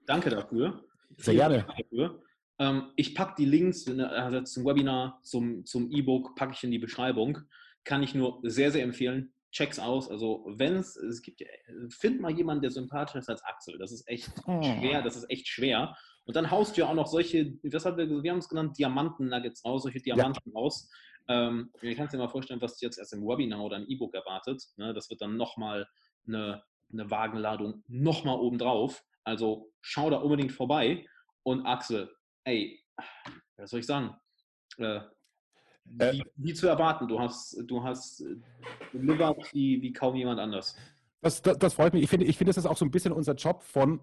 Danke 0.06 0.30
dafür. 0.30 0.84
Sehr 1.16 1.34
gerne. 1.34 1.66
Dafür. 1.66 2.22
Ähm, 2.58 2.92
ich 2.96 3.14
packe 3.14 3.34
die 3.38 3.46
Links 3.46 3.88
also 3.88 4.42
zum 4.42 4.64
Webinar, 4.64 5.20
zum, 5.22 5.64
zum 5.64 5.90
E-Book, 5.90 6.36
packe 6.36 6.52
ich 6.52 6.64
in 6.64 6.70
die 6.70 6.78
Beschreibung. 6.78 7.38
Kann 7.84 8.02
ich 8.02 8.14
nur 8.14 8.40
sehr, 8.42 8.70
sehr 8.70 8.84
empfehlen. 8.84 9.32
Check's 9.50 9.78
aus. 9.78 10.08
Also, 10.10 10.44
wenn 10.46 10.76
es, 10.76 10.96
es 10.96 11.22
gibt, 11.22 11.42
find 11.88 12.20
mal 12.20 12.30
jemanden, 12.30 12.62
der 12.62 12.70
sympathischer 12.70 13.18
ist 13.18 13.28
als 13.28 13.42
Axel. 13.42 13.78
Das 13.78 13.90
ist 13.92 14.06
echt 14.08 14.30
oh. 14.46 14.62
schwer. 14.62 15.02
Das 15.02 15.16
ist 15.16 15.28
echt 15.28 15.48
schwer. 15.48 15.96
Und 16.24 16.36
dann 16.36 16.50
haust 16.50 16.76
du 16.76 16.82
ja 16.82 16.88
auch 16.88 16.94
noch 16.94 17.06
solche, 17.06 17.58
was 17.62 17.84
haben 17.84 17.96
wir, 17.96 18.22
wir 18.22 18.30
haben 18.30 18.38
es 18.38 18.48
genannt, 18.48 18.78
Diamanten-Nuggets 18.78 19.64
raus, 19.64 19.82
solche 19.82 20.00
Diamanten 20.00 20.52
ja. 20.52 20.60
raus. 20.60 20.88
Ähm, 21.28 21.72
ich 21.80 21.96
kann 21.96 22.08
dir 22.08 22.18
mal 22.18 22.28
vorstellen, 22.28 22.60
was 22.60 22.80
jetzt 22.80 22.98
erst 22.98 23.12
im 23.12 23.22
Webinar 23.22 23.62
oder 23.62 23.76
im 23.76 23.88
E-Book 23.88 24.14
erwartet. 24.14 24.62
Ne? 24.76 24.92
Das 24.94 25.10
wird 25.10 25.22
dann 25.22 25.36
nochmal 25.36 25.88
eine, 26.26 26.62
eine 26.92 27.10
Wagenladung 27.10 27.82
nochmal 27.88 28.38
obendrauf. 28.38 29.02
Also 29.24 29.70
schau 29.80 30.10
da 30.10 30.18
unbedingt 30.18 30.52
vorbei. 30.52 31.06
Und 31.42 31.66
Axel, 31.66 32.10
ey, 32.44 32.80
was 33.56 33.70
soll 33.70 33.80
ich 33.80 33.86
sagen? 33.86 34.14
Äh, 34.78 35.00
wie, 35.84 36.04
äh, 36.04 36.24
wie, 36.36 36.54
zu 36.54 36.68
erwarten, 36.68 37.08
du 37.08 37.18
hast, 37.18 37.56
du 37.66 37.82
hast 37.82 38.24
delivered 38.92 39.52
wie, 39.52 39.80
wie 39.82 39.92
kaum 39.92 40.14
jemand 40.14 40.38
anders. 40.38 40.76
Das, 41.22 41.42
das, 41.42 41.58
das, 41.58 41.74
freut 41.74 41.92
mich. 41.92 42.02
Ich 42.02 42.10
finde, 42.10 42.26
ich 42.26 42.38
finde, 42.38 42.50
das 42.50 42.58
ist 42.58 42.66
auch 42.66 42.76
so 42.76 42.84
ein 42.84 42.90
bisschen 42.90 43.12
unser 43.12 43.34
Job 43.34 43.62
von 43.62 44.00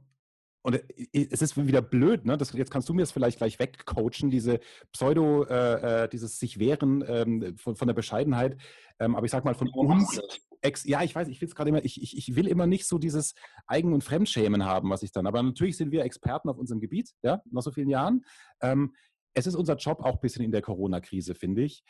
und 0.68 0.76
äh, 0.76 1.28
es 1.32 1.42
ist 1.42 1.56
wieder 1.56 1.82
blöd, 1.82 2.26
ne? 2.26 2.38
Das, 2.38 2.52
jetzt 2.52 2.72
kannst 2.72 2.90
du 2.90 2.94
mir 2.94 3.04
es 3.04 3.14
vielleicht 3.14 3.38
gleich 3.38 3.58
wegcoachen, 3.58 4.30
diese 4.30 4.60
Pseudo, 4.92 5.46
äh, 5.46 6.04
äh, 6.04 6.10
dieses 6.10 6.40
sich 6.40 6.60
wehren 6.60 7.06
ähm, 7.08 7.56
von, 7.58 7.78
von, 7.78 7.88
der 7.88 7.96
Bescheidenheit. 7.96 8.58
Ähm, 9.00 9.16
aber 9.16 9.26
ich 9.26 9.32
sag 9.32 9.46
mal 9.46 9.56
von 9.56 9.70
uns. 9.70 10.20
Ex, 10.60 10.84
ja, 10.84 11.04
ich 11.04 11.16
weiß, 11.16 11.30
ich 11.30 11.40
will 11.40 11.48
es 11.48 11.56
gerade 11.56 11.70
immer, 11.70 11.86
ich, 11.86 12.02
ich, 12.02 12.18
ich 12.18 12.36
will 12.36 12.48
immer 12.48 12.68
nicht 12.68 12.86
so 12.86 12.98
dieses 12.98 13.34
Eigen- 13.66 13.94
und 13.94 14.04
Fremdschämen 14.04 14.66
haben, 14.66 14.90
was 14.90 15.04
ich 15.04 15.14
dann. 15.14 15.26
Aber 15.26 15.42
natürlich 15.42 15.78
sind 15.78 15.92
wir 15.92 16.04
Experten 16.04 16.50
auf 16.50 16.58
unserem 16.58 16.82
Gebiet, 16.82 17.14
ja, 17.22 17.42
nach 17.50 17.62
so 17.62 17.72
vielen 17.72 17.90
Jahren. 17.90 18.26
Ähm, 18.60 18.94
es 19.36 19.48
ist 19.48 19.56
unser 19.56 19.78
Job 19.78 20.02
auch 20.02 20.16
ein 20.16 20.20
bisschen 20.20 20.44
in 20.44 20.52
der 20.52 20.64
Corona-Krise, 20.64 21.36
finde 21.36 21.64
ich. 21.64 21.84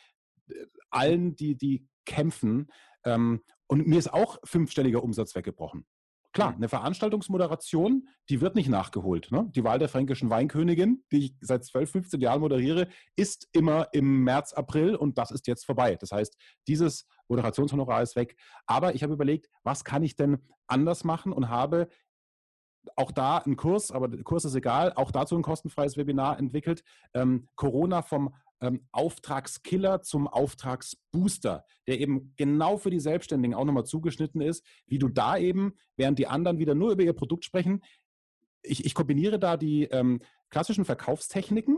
Allen, 0.91 1.35
die, 1.35 1.55
die 1.55 1.87
kämpfen. 2.05 2.67
Ähm, 3.05 3.41
und 3.65 3.87
mir 3.87 3.97
ist 3.97 4.13
auch 4.13 4.37
fünfstelliger 4.43 5.01
Umsatz 5.01 5.33
weggebrochen. 5.33 5.87
Klar, 6.33 6.51
mhm. 6.51 6.57
eine 6.57 6.69
Veranstaltungsmoderation, 6.69 8.07
die 8.29 8.41
wird 8.41 8.55
nicht 8.55 8.69
nachgeholt. 8.69 9.31
Ne? 9.31 9.49
Die 9.55 9.63
Wahl 9.63 9.79
der 9.79 9.89
fränkischen 9.89 10.29
Weinkönigin, 10.29 11.03
die 11.11 11.25
ich 11.25 11.35
seit 11.41 11.65
12, 11.65 11.91
15 11.91 12.21
Jahren 12.21 12.41
moderiere, 12.41 12.87
ist 13.15 13.47
immer 13.53 13.87
im 13.93 14.23
März, 14.23 14.53
April 14.53 14.95
und 14.95 15.17
das 15.17 15.31
ist 15.31 15.47
jetzt 15.47 15.65
vorbei. 15.65 15.95
Das 15.95 16.11
heißt, 16.11 16.37
dieses 16.67 17.07
Moderationshonorar 17.27 18.01
ist 18.01 18.15
weg. 18.15 18.35
Aber 18.65 18.95
ich 18.95 19.03
habe 19.03 19.13
überlegt, 19.13 19.49
was 19.63 19.83
kann 19.83 20.03
ich 20.03 20.15
denn 20.15 20.37
anders 20.67 21.03
machen 21.03 21.31
und 21.33 21.49
habe 21.49 21.89
auch 22.95 23.11
da 23.11 23.39
einen 23.39 23.57
Kurs, 23.57 23.91
aber 23.91 24.07
der 24.07 24.23
Kurs 24.23 24.45
ist 24.45 24.55
egal, 24.55 24.93
auch 24.93 25.11
dazu 25.11 25.35
ein 25.35 25.41
kostenfreies 25.41 25.97
Webinar 25.97 26.39
entwickelt. 26.39 26.83
Ähm, 27.13 27.47
Corona 27.55 28.01
vom 28.01 28.33
ähm, 28.61 28.87
Auftragskiller 28.91 30.01
zum 30.01 30.27
Auftragsbooster, 30.27 31.65
der 31.87 31.99
eben 31.99 32.33
genau 32.35 32.77
für 32.77 32.89
die 32.89 32.99
Selbstständigen 32.99 33.55
auch 33.55 33.65
nochmal 33.65 33.85
zugeschnitten 33.85 34.41
ist, 34.41 34.65
wie 34.85 34.99
du 34.99 35.09
da 35.09 35.37
eben, 35.37 35.73
während 35.95 36.19
die 36.19 36.27
anderen 36.27 36.59
wieder 36.59 36.75
nur 36.75 36.91
über 36.91 37.03
ihr 37.03 37.13
Produkt 37.13 37.45
sprechen, 37.45 37.83
ich, 38.63 38.85
ich 38.85 38.93
kombiniere 38.93 39.39
da 39.39 39.57
die 39.57 39.83
ähm, 39.85 40.21
klassischen 40.49 40.85
Verkaufstechniken 40.85 41.77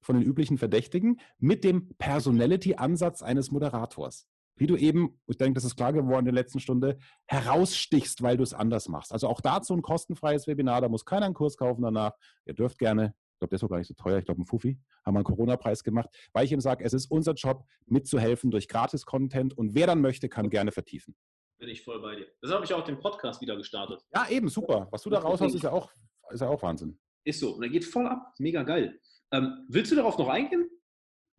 von 0.00 0.16
den 0.16 0.24
üblichen 0.24 0.58
Verdächtigen 0.58 1.20
mit 1.38 1.64
dem 1.64 1.94
Personality-Ansatz 1.98 3.22
eines 3.22 3.50
Moderators. 3.50 4.28
Wie 4.58 4.66
du 4.66 4.76
eben, 4.76 5.20
ich 5.26 5.36
denke, 5.36 5.54
das 5.54 5.64
ist 5.64 5.76
klar 5.76 5.92
geworden 5.92 6.20
in 6.20 6.34
der 6.34 6.42
letzten 6.42 6.60
Stunde, 6.60 6.98
herausstichst, 7.26 8.22
weil 8.22 8.38
du 8.38 8.42
es 8.42 8.54
anders 8.54 8.88
machst. 8.88 9.12
Also 9.12 9.28
auch 9.28 9.40
dazu 9.40 9.74
ein 9.74 9.82
kostenfreies 9.82 10.46
Webinar, 10.46 10.80
da 10.80 10.88
muss 10.88 11.04
keiner 11.04 11.26
einen 11.26 11.34
Kurs 11.34 11.56
kaufen 11.56 11.82
danach. 11.82 12.12
Ihr 12.46 12.54
dürft 12.54 12.78
gerne 12.78 13.14
ich 13.36 13.40
glaube, 13.40 13.50
der 13.50 13.56
ist 13.56 13.64
auch 13.64 13.68
gar 13.68 13.76
nicht 13.76 13.88
so 13.88 13.94
teuer. 13.94 14.18
Ich 14.18 14.24
glaube, 14.24 14.40
ein 14.40 14.46
Fuffi 14.46 14.78
haben 15.04 15.14
wir 15.14 15.18
einen 15.18 15.24
Corona-Preis 15.24 15.84
gemacht, 15.84 16.08
weil 16.32 16.46
ich 16.46 16.52
ihm 16.52 16.60
sage, 16.60 16.82
es 16.82 16.94
ist 16.94 17.10
unser 17.10 17.34
Job, 17.34 17.64
mitzuhelfen 17.84 18.50
durch 18.50 18.66
Gratis-Content 18.66 19.56
und 19.58 19.74
wer 19.74 19.86
dann 19.86 20.00
möchte, 20.00 20.30
kann 20.30 20.48
gerne 20.48 20.72
vertiefen. 20.72 21.14
Bin 21.58 21.68
ich 21.68 21.82
voll 21.82 22.00
bei 22.00 22.16
dir. 22.16 22.26
Das 22.40 22.50
habe 22.50 22.64
ich 22.64 22.72
auch 22.72 22.82
den 22.82 22.98
Podcast 22.98 23.42
wieder 23.42 23.54
gestartet. 23.56 24.00
Ja, 24.14 24.26
eben, 24.30 24.48
super. 24.48 24.88
Was 24.90 25.02
du 25.02 25.10
da 25.10 25.18
raushaust, 25.18 25.54
ist 25.54 25.64
ja 25.64 25.70
auch, 25.70 25.92
ist 26.30 26.40
ja 26.40 26.48
auch 26.48 26.62
Wahnsinn. 26.62 26.98
Ist 27.24 27.40
so. 27.40 27.56
Und 27.56 27.62
er 27.62 27.68
geht 27.68 27.84
voll 27.84 28.06
ab. 28.06 28.32
Mega 28.38 28.62
geil. 28.62 28.98
Ähm, 29.32 29.66
willst 29.68 29.92
du 29.92 29.96
darauf 29.96 30.16
noch 30.16 30.28
eingehen? 30.28 30.70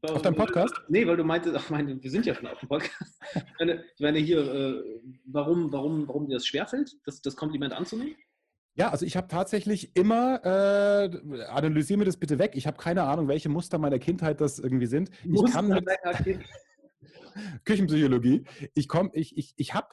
Auf 0.04 0.22
deinem 0.22 0.36
Podcast? 0.36 0.76
Nee, 0.88 1.08
weil 1.08 1.18
du 1.18 1.24
meintest, 1.24 1.56
ach 1.56 1.72
meine, 1.72 2.00
wir 2.00 2.12
sind 2.12 2.28
ja 2.28 2.36
schon 2.36 2.46
auf 2.46 2.60
dem 2.60 2.70
Podcast. 2.70 3.20
Ich 3.34 3.60
meine, 3.60 3.84
ich 3.84 4.00
meine 4.00 4.20
hier, 4.20 4.40
äh, 4.40 5.02
warum, 5.26 5.72
warum, 5.72 6.08
warum 6.08 6.28
dir 6.28 6.36
das 6.36 6.46
schwerfällt, 6.46 6.96
das, 7.06 7.22
das 7.22 7.36
Kompliment 7.36 7.74
anzunehmen? 7.74 8.16
Ja, 8.78 8.90
also 8.92 9.08
ich 9.08 9.18
habe 9.18 9.28
tatsächlich 9.28 9.96
immer, 9.96 10.40
äh, 10.46 11.46
analysiere 11.48 11.98
mir 11.98 12.06
das 12.06 12.18
bitte 12.18 12.38
weg, 12.38 12.52
ich 12.54 12.68
habe 12.68 12.78
keine 12.78 13.04
Ahnung, 13.04 13.28
welche 13.28 13.50
Muster 13.50 13.80
meiner 13.80 13.98
Kindheit 13.98 14.40
das 14.40 14.60
irgendwie 14.60 14.86
sind. 14.86 15.10
Ich 15.24 15.52
kann 15.52 15.68
mit 15.68 15.84
Küchenpsychologie. 17.66 18.44
Ich 18.76 18.88
komme, 18.88 19.10
ich, 19.14 19.36
ich, 19.36 19.56
ich 19.58 19.74
habe, 19.74 19.88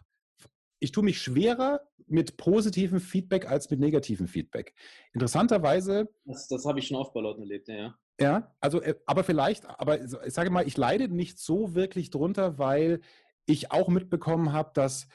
ich 0.80 0.92
tue 0.92 1.02
mich 1.02 1.18
schwerer 1.18 1.80
mit 2.06 2.36
positivem 2.36 3.00
Feedback 3.00 3.50
als 3.50 3.70
mit 3.70 3.80
negativem 3.80 4.28
Feedback. 4.28 4.74
Interessanterweise. 5.14 6.10
Das, 6.26 6.46
das 6.48 6.66
habe 6.66 6.78
ich 6.78 6.86
schon 6.86 6.98
oft 6.98 7.14
bei 7.14 7.20
Leuten 7.20 7.40
erlebt, 7.40 7.68
ja. 7.68 7.94
Ja, 8.20 8.54
also, 8.60 8.82
äh, 8.82 8.96
aber 9.06 9.24
vielleicht, 9.24 9.66
aber 9.66 10.02
ich 10.02 10.34
sage 10.34 10.50
mal, 10.50 10.66
ich 10.66 10.76
leide 10.76 11.08
nicht 11.08 11.38
so 11.38 11.74
wirklich 11.74 12.10
drunter, 12.10 12.58
weil 12.58 13.00
ich 13.46 13.72
auch 13.72 13.88
mitbekommen 13.88 14.52
habe, 14.52 14.72
dass 14.74 15.08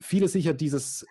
viele 0.00 0.28
sicher 0.28 0.54
dieses 0.54 1.02
äh, 1.02 1.06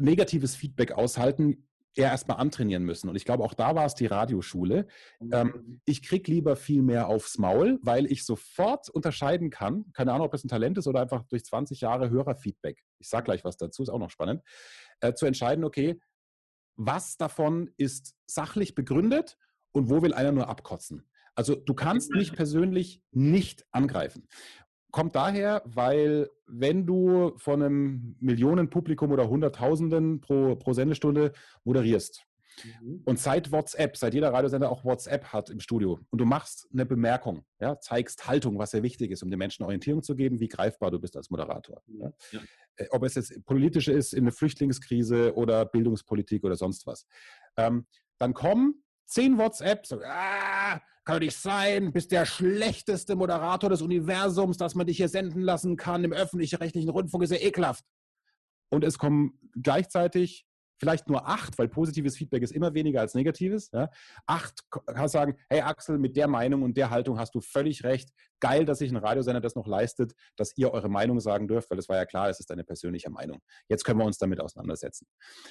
negatives 0.00 0.56
Feedback 0.56 0.92
aushalten, 0.92 1.68
eher 1.94 2.10
erstmal 2.10 2.38
antrainieren 2.38 2.84
müssen. 2.84 3.08
Und 3.08 3.16
ich 3.16 3.24
glaube, 3.24 3.44
auch 3.44 3.54
da 3.54 3.74
war 3.74 3.84
es 3.84 3.94
die 3.94 4.06
Radioschule. 4.06 4.86
Ähm, 5.20 5.52
mhm. 5.54 5.80
ich 5.84 6.02
kriege 6.02 6.30
lieber 6.30 6.56
viel 6.56 6.82
mehr 6.82 7.08
aufs 7.08 7.38
Maul, 7.38 7.78
weil 7.82 8.10
ich 8.10 8.24
sofort 8.24 8.88
unterscheiden 8.88 9.50
kann, 9.50 9.84
keine 9.92 10.12
Ahnung, 10.12 10.26
ob 10.26 10.32
das 10.32 10.44
ein 10.44 10.48
Talent 10.48 10.78
ist 10.78 10.86
oder 10.86 11.02
einfach 11.02 11.22
durch 11.28 11.44
20 11.44 11.80
Jahre 11.80 12.10
Hörerfeedback. 12.10 12.82
Ich 12.98 13.08
sage 13.08 13.24
gleich 13.24 13.44
was 13.44 13.56
dazu, 13.56 13.82
ist 13.82 13.90
auch 13.90 13.98
noch 13.98 14.10
spannend. 14.10 14.42
Äh, 15.00 15.14
zu 15.14 15.26
entscheiden, 15.26 15.64
okay, 15.64 16.00
was 16.76 17.16
davon 17.18 17.70
ist 17.76 18.14
sachlich 18.26 18.74
begründet 18.74 19.36
und 19.72 19.90
wo 19.90 20.00
will 20.02 20.14
einer 20.14 20.32
nur 20.32 20.48
abkotzen. 20.48 21.06
Also 21.34 21.54
du 21.54 21.74
kannst 21.74 22.10
mich 22.12 22.32
persönlich 22.32 23.02
nicht 23.10 23.66
angreifen 23.70 24.28
kommt 24.92 25.16
daher, 25.16 25.62
weil 25.64 26.28
wenn 26.46 26.86
du 26.86 27.32
von 27.38 27.62
einem 27.62 28.16
Millionenpublikum 28.20 29.10
oder 29.10 29.28
Hunderttausenden 29.28 30.20
pro, 30.20 30.54
pro 30.54 30.74
Sendestunde 30.74 31.32
moderierst 31.64 32.24
mhm. 32.80 33.02
und 33.06 33.18
seit 33.18 33.50
WhatsApp, 33.50 33.96
seit 33.96 34.14
jeder 34.14 34.32
Radiosender 34.32 34.70
auch 34.70 34.84
WhatsApp 34.84 35.32
hat 35.32 35.50
im 35.50 35.60
Studio 35.60 35.98
und 36.10 36.20
du 36.20 36.26
machst 36.26 36.68
eine 36.72 36.86
Bemerkung, 36.86 37.44
ja, 37.58 37.80
zeigst 37.80 38.28
Haltung, 38.28 38.58
was 38.58 38.70
sehr 38.70 38.82
wichtig 38.82 39.10
ist, 39.10 39.22
um 39.22 39.30
den 39.30 39.38
Menschen 39.38 39.64
Orientierung 39.64 40.02
zu 40.02 40.14
geben, 40.14 40.38
wie 40.40 40.48
greifbar 40.48 40.90
du 40.90 41.00
bist 41.00 41.16
als 41.16 41.30
Moderator. 41.30 41.82
Ja. 41.86 42.12
Ja. 42.30 42.40
Äh, 42.76 42.86
ob 42.90 43.02
es 43.02 43.14
jetzt 43.14 43.44
politische 43.46 43.92
ist, 43.92 44.12
in 44.12 44.24
der 44.24 44.32
Flüchtlingskrise 44.32 45.34
oder 45.34 45.64
Bildungspolitik 45.64 46.44
oder 46.44 46.56
sonst 46.56 46.86
was. 46.86 47.06
Ähm, 47.56 47.86
dann 48.18 48.34
kommen 48.34 48.84
zehn 49.06 49.38
WhatsApps, 49.38 49.92
ah, 49.92 50.80
kann 51.04 51.16
doch 51.16 51.20
nicht 51.20 51.36
sein, 51.36 51.92
bist 51.92 52.12
der 52.12 52.26
schlechteste 52.26 53.16
Moderator 53.16 53.70
des 53.70 53.82
Universums, 53.82 54.56
dass 54.56 54.74
man 54.74 54.86
dich 54.86 54.98
hier 54.98 55.08
senden 55.08 55.42
lassen 55.42 55.76
kann 55.76 56.04
im 56.04 56.12
öffentlich-rechtlichen 56.12 56.90
Rundfunk, 56.90 57.24
ist 57.24 57.32
ja 57.32 57.38
ekelhaft. 57.38 57.84
Und 58.70 58.84
es 58.84 58.98
kommen 58.98 59.38
gleichzeitig 59.60 60.46
vielleicht 60.82 61.08
nur 61.08 61.28
acht, 61.28 61.58
weil 61.58 61.68
positives 61.68 62.16
Feedback 62.16 62.42
ist 62.42 62.50
immer 62.50 62.74
weniger 62.74 63.00
als 63.00 63.14
negatives. 63.14 63.70
Ja. 63.72 63.88
Acht 64.26 64.64
sagen, 65.06 65.36
hey 65.48 65.60
Axel, 65.60 65.96
mit 65.96 66.16
der 66.16 66.26
Meinung 66.26 66.62
und 66.62 66.76
der 66.76 66.90
Haltung 66.90 67.20
hast 67.20 67.36
du 67.36 67.40
völlig 67.40 67.84
recht. 67.84 68.10
Geil, 68.40 68.64
dass 68.64 68.78
sich 68.78 68.90
ein 68.90 68.96
Radiosender 68.96 69.40
das 69.40 69.54
noch 69.54 69.68
leistet, 69.68 70.12
dass 70.36 70.56
ihr 70.56 70.72
eure 70.72 70.88
Meinung 70.88 71.20
sagen 71.20 71.46
dürft, 71.46 71.70
weil 71.70 71.78
es 71.78 71.88
war 71.88 71.96
ja 71.96 72.04
klar, 72.04 72.30
es 72.30 72.40
ist 72.40 72.50
eine 72.50 72.64
persönliche 72.64 73.10
Meinung. 73.10 73.40
Jetzt 73.68 73.84
können 73.84 74.00
wir 74.00 74.06
uns 74.06 74.18
damit 74.18 74.40
auseinandersetzen. 74.40 75.06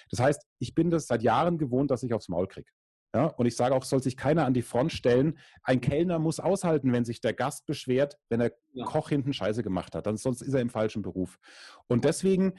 Das 0.09 0.19
heißt, 0.19 0.45
ich 0.59 0.75
bin 0.75 0.89
das 0.89 1.07
seit 1.07 1.23
Jahren 1.23 1.57
gewohnt, 1.57 1.91
dass 1.91 2.03
ich 2.03 2.13
aufs 2.13 2.27
Maul 2.27 2.47
kriege. 2.49 2.69
Ja, 3.13 3.25
und 3.25 3.45
ich 3.45 3.57
sage 3.57 3.75
auch, 3.75 3.83
soll 3.83 4.01
sich 4.01 4.15
keiner 4.15 4.45
an 4.45 4.53
die 4.53 4.61
Front 4.61 4.93
stellen. 4.93 5.37
Ein 5.63 5.81
Kellner 5.81 6.17
muss 6.17 6.39
aushalten, 6.39 6.93
wenn 6.93 7.03
sich 7.03 7.19
der 7.19 7.33
Gast 7.33 7.65
beschwert, 7.65 8.17
wenn 8.29 8.39
der 8.39 8.53
ja. 8.71 8.85
Koch 8.85 9.09
hinten 9.09 9.33
Scheiße 9.33 9.63
gemacht 9.63 9.95
hat. 9.95 10.05
Dann, 10.05 10.15
sonst 10.15 10.41
ist 10.41 10.53
er 10.53 10.61
im 10.61 10.69
falschen 10.69 11.01
Beruf. 11.01 11.37
Und 11.87 12.05
deswegen, 12.05 12.53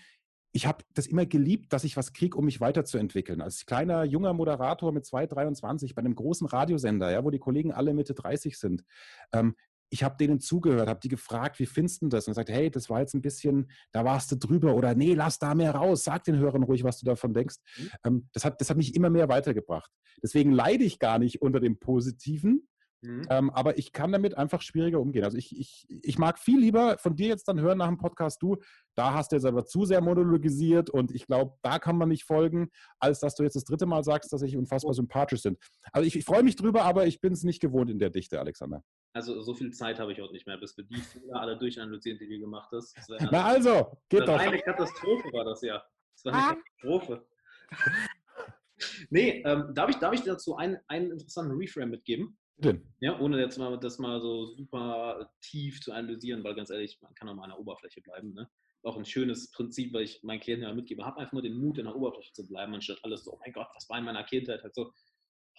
ich 0.53 0.67
habe 0.67 0.85
das 0.93 1.07
immer 1.07 1.25
geliebt, 1.25 1.73
dass 1.73 1.85
ich 1.85 1.97
was 1.97 2.13
kriege, 2.13 2.37
um 2.37 2.45
mich 2.45 2.61
weiterzuentwickeln. 2.61 3.41
Als 3.41 3.65
kleiner, 3.65 4.05
junger 4.05 4.35
Moderator 4.35 4.93
mit 4.93 5.07
2, 5.07 5.27
23 5.27 5.95
bei 5.95 6.01
einem 6.01 6.15
großen 6.15 6.47
Radiosender, 6.47 7.11
ja, 7.11 7.25
wo 7.25 7.31
die 7.31 7.39
Kollegen 7.39 7.73
alle 7.73 7.95
Mitte 7.95 8.13
30 8.13 8.59
sind, 8.59 8.85
ähm, 9.33 9.57
ich 9.93 10.03
habe 10.03 10.17
denen 10.17 10.41
zugehört, 10.41 10.89
habe 10.89 11.01
die 11.01 11.11
gefragt, 11.11 11.59
wie 11.59 11.67
findest 11.67 12.01
du 12.01 12.09
das? 12.09 12.27
Und 12.27 12.31
gesagt, 12.31 12.49
hey, 12.49 12.71
das 12.71 12.89
war 12.89 13.01
jetzt 13.01 13.13
ein 13.13 13.21
bisschen, 13.21 13.71
da 13.93 14.07
warst 14.07 14.33
du 14.33 14.37
drüber 14.37 14.75
oder 14.75 14.95
nee, 14.95 15.13
lass 15.13 15.39
da 15.39 15.55
mehr 15.55 15.75
raus, 15.75 16.05
sag 16.05 16.25
den 16.25 16.39
Hörern 16.39 16.63
ruhig, 16.63 16.83
was 16.83 16.99
du 16.99 17.05
davon 17.05 17.35
denkst. 17.35 17.57
Mhm. 17.77 17.91
Ähm, 18.05 18.29
das, 18.33 18.47
hat, 18.47 18.59
das 18.61 18.71
hat 18.71 18.79
mich 18.79 18.95
immer 18.95 19.11
mehr 19.11 19.29
weitergebracht. 19.29 19.91
Deswegen 20.23 20.51
leide 20.51 20.85
ich 20.85 20.99
gar 20.99 21.19
nicht 21.19 21.43
unter 21.43 21.61
dem 21.61 21.79
Positiven, 21.79 22.67
Mhm. 23.05 23.27
Ähm, 23.31 23.51
aber 23.51 23.79
ich 23.79 23.93
kann 23.93 24.13
damit 24.13 24.39
einfach 24.39 24.63
schwieriger 24.63 25.01
umgehen. 25.01 25.25
Also 25.25 25.37
ich, 25.37 25.59
ich, 25.59 25.87
ich 25.89 26.19
mag 26.19 26.39
viel 26.39 26.61
lieber 26.61 26.99
von 26.99 27.17
dir 27.17 27.27
jetzt 27.27 27.49
dann 27.49 27.61
hören 27.61 27.79
nach 27.79 27.89
dem 27.89 27.99
Podcast, 27.99 28.41
du, 28.41 28.59
da 28.95 29.13
hast 29.13 29.33
du 29.33 29.37
jetzt 29.37 29.45
aber 29.45 29.67
zu 29.67 29.85
sehr 29.85 30.01
monologisiert 30.01 30.89
und 30.89 31.11
ich 31.11 31.27
glaube, 31.27 31.57
da 31.63 31.81
kann 31.81 31.97
man 31.97 32.11
nicht 32.11 32.23
folgen, 32.23 32.69
als 33.01 33.19
dass 33.19 33.35
du 33.35 33.43
jetzt 33.43 33.57
das 33.57 33.65
dritte 33.65 33.87
Mal 33.87 34.05
sagst, 34.05 34.33
dass 34.33 34.43
ich 34.43 34.57
unfassbar 34.57 34.91
oh. 34.91 34.95
sympathisch 34.95 35.43
bin. 35.43 35.57
Also 35.91 36.07
ich, 36.07 36.15
ich 36.15 36.25
freue 36.25 36.45
mich 36.45 36.55
drüber, 36.55 36.85
aber 36.85 37.07
ich 37.07 37.21
bin 37.21 37.33
es 37.33 37.43
nicht 37.43 37.61
gewohnt 37.61 37.91
in 37.91 37.99
der 37.99 38.11
Dichte, 38.11 38.39
Alexander. 38.39 38.85
Also 39.15 39.43
so 39.43 39.55
viel 39.55 39.73
Zeit 39.73 39.99
habe 39.99 40.13
ich 40.13 40.23
auch 40.23 40.33
nicht 40.33 40.47
mehr, 40.47 40.57
bis 40.57 40.77
wir 40.77 40.85
die 40.85 40.97
Fehler 40.97 41.41
alle 41.41 41.59
durchanalysieren, 41.59 42.19
die 42.19 42.29
du 42.29 42.41
gemacht 42.41 42.71
hast. 42.73 42.97
Na 43.31 43.45
also, 43.45 43.99
geht 44.09 44.27
doch. 44.27 44.39
Eine 44.39 44.59
Katastrophe 44.59 45.31
war 45.33 45.45
das 45.45 45.61
ja. 45.63 45.83
Das 46.15 46.25
war 46.25 46.33
eine 46.33 46.43
ah. 46.43 46.63
Katastrophe. 46.81 47.27
nee, 49.11 49.43
ähm, 49.45 49.75
darf, 49.75 49.91
ich, 49.91 49.97
darf 49.97 50.15
ich 50.15 50.23
dazu 50.23 50.57
einen, 50.57 50.79
einen 50.89 51.11
interessanten 51.11 51.57
Reframe 51.57 51.91
mitgeben? 51.91 52.39
Bitte. 52.57 52.83
Ja, 53.01 53.19
ohne 53.19 53.39
jetzt 53.41 53.59
mal 53.59 53.79
das 53.79 53.99
mal 53.99 54.21
so 54.21 54.47
super 54.47 55.31
tief 55.41 55.81
zu 55.81 55.93
analysieren, 55.93 56.45
weil 56.45 56.55
ganz 56.55 56.71
ehrlich, 56.71 56.99
man 57.03 57.15
kann 57.15 57.29
auch 57.29 57.35
mal 57.35 57.45
an 57.45 57.51
der 57.51 57.59
Oberfläche 57.59 58.01
bleiben. 58.01 58.33
Ne? 58.33 58.49
Auch 58.83 58.97
ein 58.97 59.05
schönes 59.05 59.51
Prinzip, 59.51 59.93
weil 59.93 60.05
ich 60.05 60.23
meinen 60.23 60.41
Klienten 60.41 60.69
ja 60.69 60.75
mitgebe. 60.75 61.05
Hab 61.05 61.19
einfach 61.19 61.33
nur 61.33 61.43
den 61.43 61.59
Mut, 61.59 61.79
in 61.79 61.85
der 61.85 61.97
Oberfläche 61.97 62.33
zu 62.33 62.47
bleiben, 62.47 62.75
anstatt 62.75 62.99
alles 63.03 63.25
so, 63.25 63.33
oh 63.33 63.39
mein 63.41 63.53
Gott, 63.53 63.69
was 63.75 63.89
war 63.89 63.99
in 63.99 64.05
meiner 64.05 64.25
Kindheit? 64.25 64.63
Halt 64.63 64.75
so, 64.75 64.93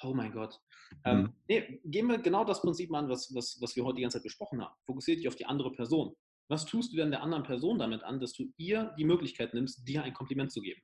oh 0.02 0.14
mein 0.14 0.32
Gott. 0.32 0.60
Ähm, 1.06 1.18
mhm. 1.18 1.34
Nee, 1.48 1.82
gehen 1.86 2.08
wir 2.08 2.18
genau 2.18 2.44
das 2.44 2.62
Prinzip 2.62 2.94
an, 2.94 3.10
was, 3.10 3.34
was, 3.34 3.58
was 3.62 3.76
wir 3.76 3.84
heute 3.84 3.98
die 3.98 4.02
ganze 4.02 4.18
Zeit 4.18 4.24
besprochen 4.24 4.62
haben. 4.62 4.74
Fokussiert 4.86 5.20
dich 5.20 5.28
auf 5.28 5.36
die 5.36 5.46
andere 5.46 5.72
Person. 5.72 6.16
Was 6.50 6.66
tust 6.66 6.92
du 6.92 6.98
denn 6.98 7.12
der 7.12 7.24
anderen 7.24 7.44
Person 7.44 7.80
damit 7.80 8.04
an, 8.04 8.20
dass 8.20 8.34
du 8.34 8.52
ihr 8.58 8.94
die 8.98 9.06
Möglichkeit 9.06 9.54
nimmst, 9.54 9.88
dir 9.88 10.04
ein 10.04 10.14
Kompliment 10.14 10.52
zu 10.52 10.62
geben? 10.62 10.82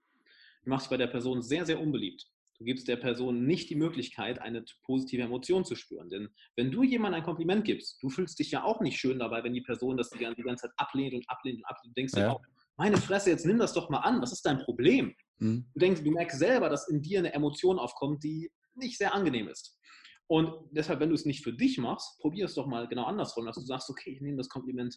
Du 0.64 0.70
machst 0.70 0.86
dich 0.86 0.90
bei 0.92 0.98
der 0.98 1.08
Person 1.08 1.42
sehr, 1.42 1.66
sehr 1.66 1.80
unbeliebt. 1.80 2.26
Du 2.58 2.66
gibst 2.66 2.90
der 2.90 2.98
Person 2.98 3.46
nicht 3.46 3.70
die 3.70 3.76
Möglichkeit, 3.76 4.40
eine 4.40 4.66
positive 4.84 5.22
Emotion 5.22 5.64
zu 5.64 5.76
spüren. 5.76 6.10
Denn 6.10 6.30
wenn 6.58 6.72
du 6.72 6.84
jemandem 6.84 7.22
ein 7.22 7.26
Kompliment 7.26 7.64
gibst, 7.64 8.02
du 8.02 8.10
fühlst 8.10 8.38
dich 8.38 8.52
ja 8.52 8.64
auch 8.64 8.82
nicht 8.82 9.00
schön 9.00 9.18
dabei, 9.20 9.44
wenn 9.44 9.54
die 9.54 9.62
Person 9.62 9.96
das 9.96 10.10
die 10.10 10.20
ganze 10.20 10.64
Zeit 10.64 10.72
ablehnt 10.76 11.14
und 11.14 11.30
ablehnt 11.30 11.60
und 11.60 11.66
ablehnt. 11.66 11.96
Du 11.96 12.02
denkst 12.02 12.14
ja. 12.16 12.20
dir 12.20 12.32
auch, 12.34 12.42
meine 12.76 12.98
Fresse, 12.98 13.30
jetzt 13.30 13.46
nimm 13.46 13.60
das 13.60 13.74
doch 13.74 13.90
mal 13.90 14.00
an. 14.00 14.22
Was 14.22 14.34
ist 14.34 14.46
dein 14.46 14.60
Problem? 14.60 15.16
Mhm. 15.38 15.68
Du 15.74 15.80
denkst, 15.80 16.04
du 16.04 16.12
merkst 16.12 16.38
selber, 16.38 16.70
dass 16.70 16.90
in 16.90 17.02
dir 17.02 17.20
eine 17.20 17.34
Emotion 17.34 17.80
aufkommt, 17.80 18.24
die 18.24 18.52
nicht 18.80 18.98
sehr 18.98 19.14
angenehm 19.14 19.48
ist. 19.48 19.78
Und 20.28 20.54
deshalb, 20.72 21.00
wenn 21.00 21.10
du 21.10 21.16
es 21.16 21.26
nicht 21.26 21.44
für 21.44 21.54
dich 21.54 21.78
machst, 21.80 22.20
probier 22.20 22.46
es 22.46 22.54
doch 22.54 22.68
mal 22.68 22.88
genau 22.88 23.06
andersrum, 23.06 23.46
dass 23.46 23.56
du 23.56 23.62
sagst, 23.62 23.90
okay, 23.90 24.12
ich 24.12 24.22
nehme 24.22 24.38
das 24.38 24.50
Kompliment 24.50 24.96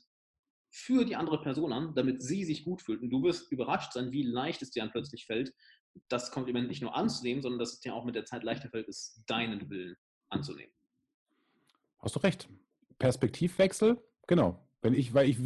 für 0.70 1.04
die 1.04 1.16
andere 1.16 1.40
Person 1.40 1.72
an, 1.72 1.94
damit 1.94 2.22
sie 2.22 2.44
sich 2.44 2.64
gut 2.64 2.82
fühlt. 2.82 3.02
Und 3.02 3.10
du 3.10 3.22
wirst 3.22 3.50
überrascht 3.52 3.92
sein, 3.92 4.12
wie 4.12 4.22
leicht 4.22 4.62
es 4.62 4.70
dir 4.70 4.82
dann 4.82 4.90
plötzlich 4.90 5.26
fällt, 5.26 5.52
das 6.08 6.30
Kompliment 6.30 6.68
nicht 6.68 6.82
nur 6.82 6.94
anzunehmen, 6.94 7.42
sondern 7.42 7.58
dass 7.58 7.74
es 7.74 7.80
dir 7.80 7.94
auch 7.94 8.04
mit 8.04 8.14
der 8.14 8.24
Zeit 8.24 8.42
leichter 8.42 8.70
fällt, 8.70 8.88
es 8.88 9.22
deinen 9.26 9.68
Willen 9.70 9.96
anzunehmen. 10.28 10.72
Hast 11.98 12.16
du 12.16 12.20
recht. 12.20 12.48
Perspektivwechsel, 12.98 14.02
genau. 14.26 14.66
Wenn 14.80 14.94
ich, 14.94 15.14
weil 15.14 15.28
ich, 15.28 15.38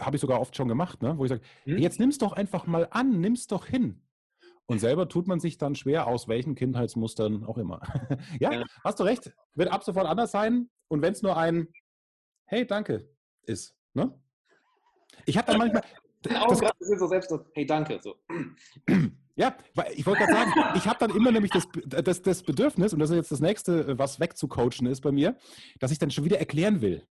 habe 0.00 0.16
ich 0.16 0.20
sogar 0.20 0.40
oft 0.40 0.56
schon 0.56 0.68
gemacht, 0.68 1.02
ne? 1.02 1.16
wo 1.18 1.24
ich 1.24 1.28
sage, 1.28 1.42
hm? 1.64 1.78
jetzt 1.78 2.00
nimm's 2.00 2.18
doch 2.18 2.32
einfach 2.32 2.66
mal 2.66 2.88
an, 2.90 3.20
nimm's 3.20 3.46
doch 3.46 3.66
hin. 3.66 4.00
Und 4.70 4.78
selber 4.78 5.08
tut 5.08 5.26
man 5.26 5.40
sich 5.40 5.58
dann 5.58 5.74
schwer, 5.74 6.06
aus 6.06 6.28
welchen 6.28 6.54
Kindheitsmustern 6.54 7.44
auch 7.44 7.58
immer. 7.58 7.80
ja, 8.38 8.52
ja, 8.52 8.64
hast 8.84 9.00
du 9.00 9.02
recht. 9.02 9.32
Wird 9.54 9.68
ab 9.68 9.82
sofort 9.82 10.06
anders 10.06 10.30
sein. 10.30 10.70
Und 10.86 11.02
wenn 11.02 11.12
es 11.12 11.22
nur 11.22 11.36
ein 11.36 11.66
Hey, 12.44 12.64
danke 12.64 13.08
ist. 13.42 13.74
Ne? 13.94 14.16
Ich 15.26 15.36
habe 15.36 15.48
dann 15.48 15.58
manchmal. 15.58 15.82
Das, 16.22 16.60
das 16.60 16.72
sind 16.80 16.98
so 16.98 17.06
selbst 17.06 17.30
so, 17.30 17.46
hey, 17.54 17.64
danke. 17.64 17.98
So. 18.02 18.14
Ja, 19.36 19.56
ich 19.94 20.04
wollte 20.04 20.20
gerade 20.20 20.32
sagen, 20.34 20.52
ich 20.76 20.86
habe 20.86 20.98
dann 20.98 21.16
immer 21.16 21.32
nämlich 21.32 21.50
das, 21.50 21.66
das, 21.86 22.20
das 22.20 22.42
Bedürfnis, 22.42 22.92
und 22.92 22.98
das 22.98 23.08
ist 23.08 23.16
jetzt 23.16 23.32
das 23.32 23.40
nächste, 23.40 23.98
was 23.98 24.20
wegzucoachen 24.20 24.86
ist 24.86 25.00
bei 25.00 25.12
mir, 25.12 25.38
dass 25.78 25.92
ich 25.92 25.98
dann 25.98 26.10
schon 26.10 26.24
wieder 26.24 26.38
erklären 26.38 26.82
will. 26.82 27.06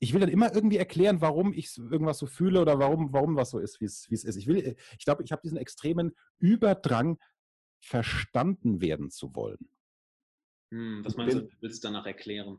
Ich 0.00 0.12
will 0.12 0.20
dann 0.20 0.28
immer 0.28 0.54
irgendwie 0.54 0.76
erklären, 0.76 1.20
warum 1.20 1.52
ich 1.52 1.76
irgendwas 1.76 2.18
so 2.18 2.26
fühle 2.26 2.60
oder 2.60 2.78
warum, 2.78 3.12
warum 3.12 3.36
was 3.36 3.50
so 3.50 3.58
ist, 3.58 3.80
wie 3.80 3.86
es, 3.86 4.06
ist. 4.08 4.36
Ich 4.36 4.46
will, 4.46 4.76
ich 4.96 5.04
glaube, 5.04 5.24
ich 5.24 5.32
habe 5.32 5.42
diesen 5.42 5.58
extremen 5.58 6.14
Überdrang, 6.38 7.18
verstanden 7.80 8.80
werden 8.80 9.10
zu 9.10 9.34
wollen. 9.34 9.68
Hm, 10.72 11.04
was 11.04 11.16
meinst 11.16 11.36
du, 11.36 11.48
willst 11.60 11.82
du 11.82 11.88
danach 11.88 12.06
erklären? 12.06 12.58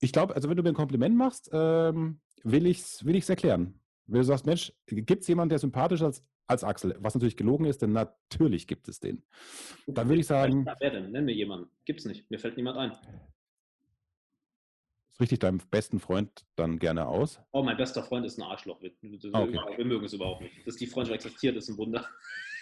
Ich 0.00 0.12
glaube, 0.12 0.34
also 0.34 0.48
wenn 0.48 0.56
du 0.56 0.62
mir 0.62 0.70
ein 0.70 0.74
Kompliment 0.74 1.16
machst, 1.16 1.50
ähm, 1.52 2.20
will 2.42 2.66
ich 2.66 2.80
es 2.80 3.04
will 3.04 3.22
erklären. 3.28 3.80
Wenn 4.06 4.20
du 4.20 4.24
sagst, 4.24 4.46
Mensch, 4.46 4.72
gibt 4.86 5.22
es 5.22 5.28
jemanden, 5.28 5.50
der 5.50 5.58
sympathischer 5.58 6.06
als, 6.06 6.24
als 6.46 6.64
Axel? 6.64 6.96
Was 7.00 7.14
natürlich 7.14 7.36
gelogen 7.36 7.66
ist, 7.66 7.82
denn 7.82 7.92
natürlich 7.92 8.66
gibt 8.66 8.88
es 8.88 8.98
den. 8.98 9.22
Dann 9.86 10.08
würde 10.08 10.20
ich 10.20 10.26
sagen. 10.26 10.66
Wer 10.80 10.90
denn? 10.90 11.12
Nenn 11.12 11.26
mir 11.26 11.34
jemanden. 11.34 11.70
Gibt 11.84 12.00
es 12.00 12.06
nicht. 12.06 12.28
Mir 12.30 12.38
fällt 12.38 12.56
niemand 12.56 12.78
ein. 12.78 12.92
Richtig 15.20 15.40
deinem 15.40 15.60
besten 15.70 16.00
Freund 16.00 16.46
dann 16.56 16.78
gerne 16.78 17.06
aus? 17.06 17.40
Oh, 17.52 17.62
mein 17.62 17.76
bester 17.76 18.02
Freund 18.02 18.24
ist 18.24 18.38
ein 18.38 18.42
Arschloch. 18.42 18.80
Wir, 18.80 18.92
ah, 19.32 19.42
okay. 19.42 19.58
wir 19.76 19.84
mögen 19.84 20.06
es 20.06 20.14
überhaupt 20.14 20.40
nicht. 20.40 20.66
Dass 20.66 20.76
die 20.76 20.86
Freundschaft 20.86 21.24
existiert, 21.24 21.56
ist 21.56 21.68
ein 21.68 21.76
Wunder. 21.76 22.06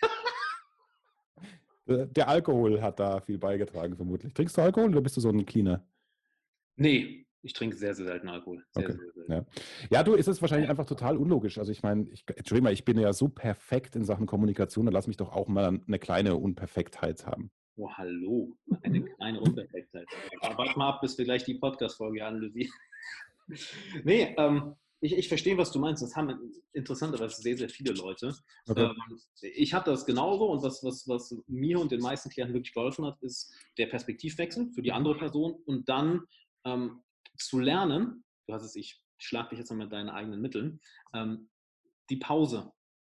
Der 1.87 2.29
Alkohol 2.29 2.83
hat 2.83 3.01
da 3.01 3.21
viel 3.21 3.39
beigetragen, 3.39 3.97
vermutlich. 3.97 4.35
Trinkst 4.35 4.59
du 4.59 4.63
Alkohol 4.63 4.91
oder 4.91 5.01
bist 5.01 5.17
du 5.17 5.23
so 5.23 5.31
ein 5.31 5.47
Cleaner? 5.47 5.87
Nee, 6.77 7.27
ich 7.43 7.55
trinke 7.55 7.77
sehr, 7.77 7.95
sehr 7.95 8.07
selten 8.07 8.29
Alkohol. 8.29 8.63
Sehr, 8.73 8.85
okay. 8.85 8.99
sehr 8.99 9.13
selten. 9.13 9.33
Ja. 9.33 9.45
ja, 9.91 10.03
du, 10.03 10.15
ist 10.15 10.27
es 10.27 10.43
wahrscheinlich 10.43 10.69
einfach 10.69 10.85
total 10.85 11.17
unlogisch. 11.17 11.59
Also 11.59 11.73
ich 11.73 11.83
meine, 11.83 12.07
ich, 12.11 12.25
Entschuldigung 12.37 12.65
mal, 12.65 12.73
ich 12.73 12.85
bin 12.85 12.99
ja 12.99 13.13
so 13.13 13.29
perfekt 13.29 13.97
in 13.97 14.05
Sachen 14.05 14.27
Kommunikation, 14.27 14.85
dann 14.85 14.93
lass 14.93 15.07
mich 15.07 15.17
doch 15.17 15.33
auch 15.33 15.49
mal 15.49 15.81
eine 15.87 15.99
kleine 15.99 16.37
Unperfektheit 16.37 17.27
haben. 17.27 17.51
Oh, 17.81 17.89
hallo, 17.93 18.57
eine 18.83 19.05
kleine 19.05 19.41
Unperfektheit. 19.41 20.09
Warte 20.41 20.77
mal 20.77 20.89
ab, 20.89 21.01
bis 21.01 21.17
wir 21.17 21.25
gleich 21.25 21.45
die 21.45 21.55
Podcast-Folge 21.55 22.27
analysieren. 22.27 22.73
nee, 24.05 24.35
ähm, 24.37 24.75
ich, 25.01 25.17
ich, 25.17 25.29
verstehe, 25.29 25.57
was 25.57 25.71
du 25.71 25.79
meinst. 25.79 26.03
Das 26.03 26.17
haben 26.17 26.53
interessanterweise 26.73 27.41
sehr, 27.41 27.57
sehr 27.57 27.69
viele 27.69 27.93
Leute. 27.93 28.35
Okay. 28.69 28.83
Ähm, 28.83 29.21
ich 29.43 29.75
habe 29.75 29.89
das 29.89 30.05
genauso 30.05 30.51
und 30.51 30.65
was, 30.65 30.83
was, 30.83 31.07
was 31.07 31.37
mir 31.47 31.79
und 31.79 31.93
den 31.93 32.01
meisten 32.01 32.31
Klienten 32.31 32.53
wirklich 32.53 32.75
geholfen 32.75 33.07
hat, 33.07 33.17
ist 33.23 33.55
der 33.79 33.87
Perspektivwechsel 33.87 34.73
für 34.73 34.83
die 34.83 34.91
andere 34.91 35.17
Person 35.17 35.63
und 35.65 35.89
dann 35.89 36.23
ähm, 36.65 37.05
zu 37.37 37.61
lernen, 37.61 38.25
du 38.49 38.55
hast 38.55 38.65
es, 38.65 38.75
ich 38.75 39.01
schlag 39.19 39.51
dich 39.51 39.61
jetzt 39.61 39.71
mal 39.71 39.85
mit 39.85 39.93
deinen 39.93 40.09
eigenen 40.09 40.41
Mitteln, 40.41 40.81
ähm, 41.15 41.49
die 42.11 42.17
Pause 42.17 42.73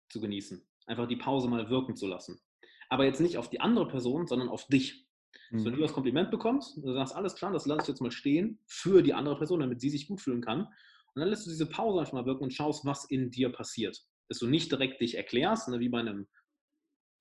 zu 0.09 0.23
genießen. 0.23 0.66
Einfach 0.86 1.07
die 1.07 1.16
Pause 1.16 1.49
mal 1.49 1.69
wirken 1.69 1.97
zu 1.97 2.07
lassen. 2.07 2.41
Aber 2.89 3.05
jetzt 3.05 3.20
nicht 3.20 3.39
auf 3.39 3.51
die 3.51 3.61
andere 3.61 3.89
Person, 3.89 4.27
sondern 4.27 4.48
auf 4.48 4.66
dich. 4.66 5.06
Mhm. 5.51 5.59
So, 5.59 5.65
wenn 5.66 5.74
du 5.74 5.81
das 5.81 5.93
Kompliment 5.93 6.31
bekommst, 6.31 6.77
du 6.77 6.93
sagst, 6.93 7.15
alles 7.15 7.35
klar, 7.35 7.52
das 7.52 7.66
lasse 7.66 7.82
ich 7.82 7.89
jetzt 7.89 8.01
mal 8.01 8.11
stehen 8.11 8.59
für 8.66 9.02
die 9.02 9.15
andere 9.15 9.36
Person, 9.36 9.61
damit 9.61 9.81
sie 9.81 9.90
sich 9.90 10.09
gut 10.09 10.20
fühlen 10.20 10.40
kann. 10.40 10.61
Und 10.61 11.20
dann 11.20 11.28
lässt 11.28 11.47
du 11.47 11.51
diese 11.51 11.66
Pause 11.66 12.01
einfach 12.01 12.12
mal 12.12 12.27
wirken 12.27 12.44
und 12.44 12.52
schaust, 12.52 12.85
was 12.85 13.05
in 13.05 13.31
dir 13.31 13.51
passiert. 13.51 14.01
Dass 14.28 14.39
du 14.39 14.47
nicht 14.47 14.73
direkt 14.73 15.01
dich 15.01 15.16
erklärst, 15.16 15.69
ne, 15.69 15.81
wie 15.81 15.89
bei 15.89 16.01
einem 16.01 16.27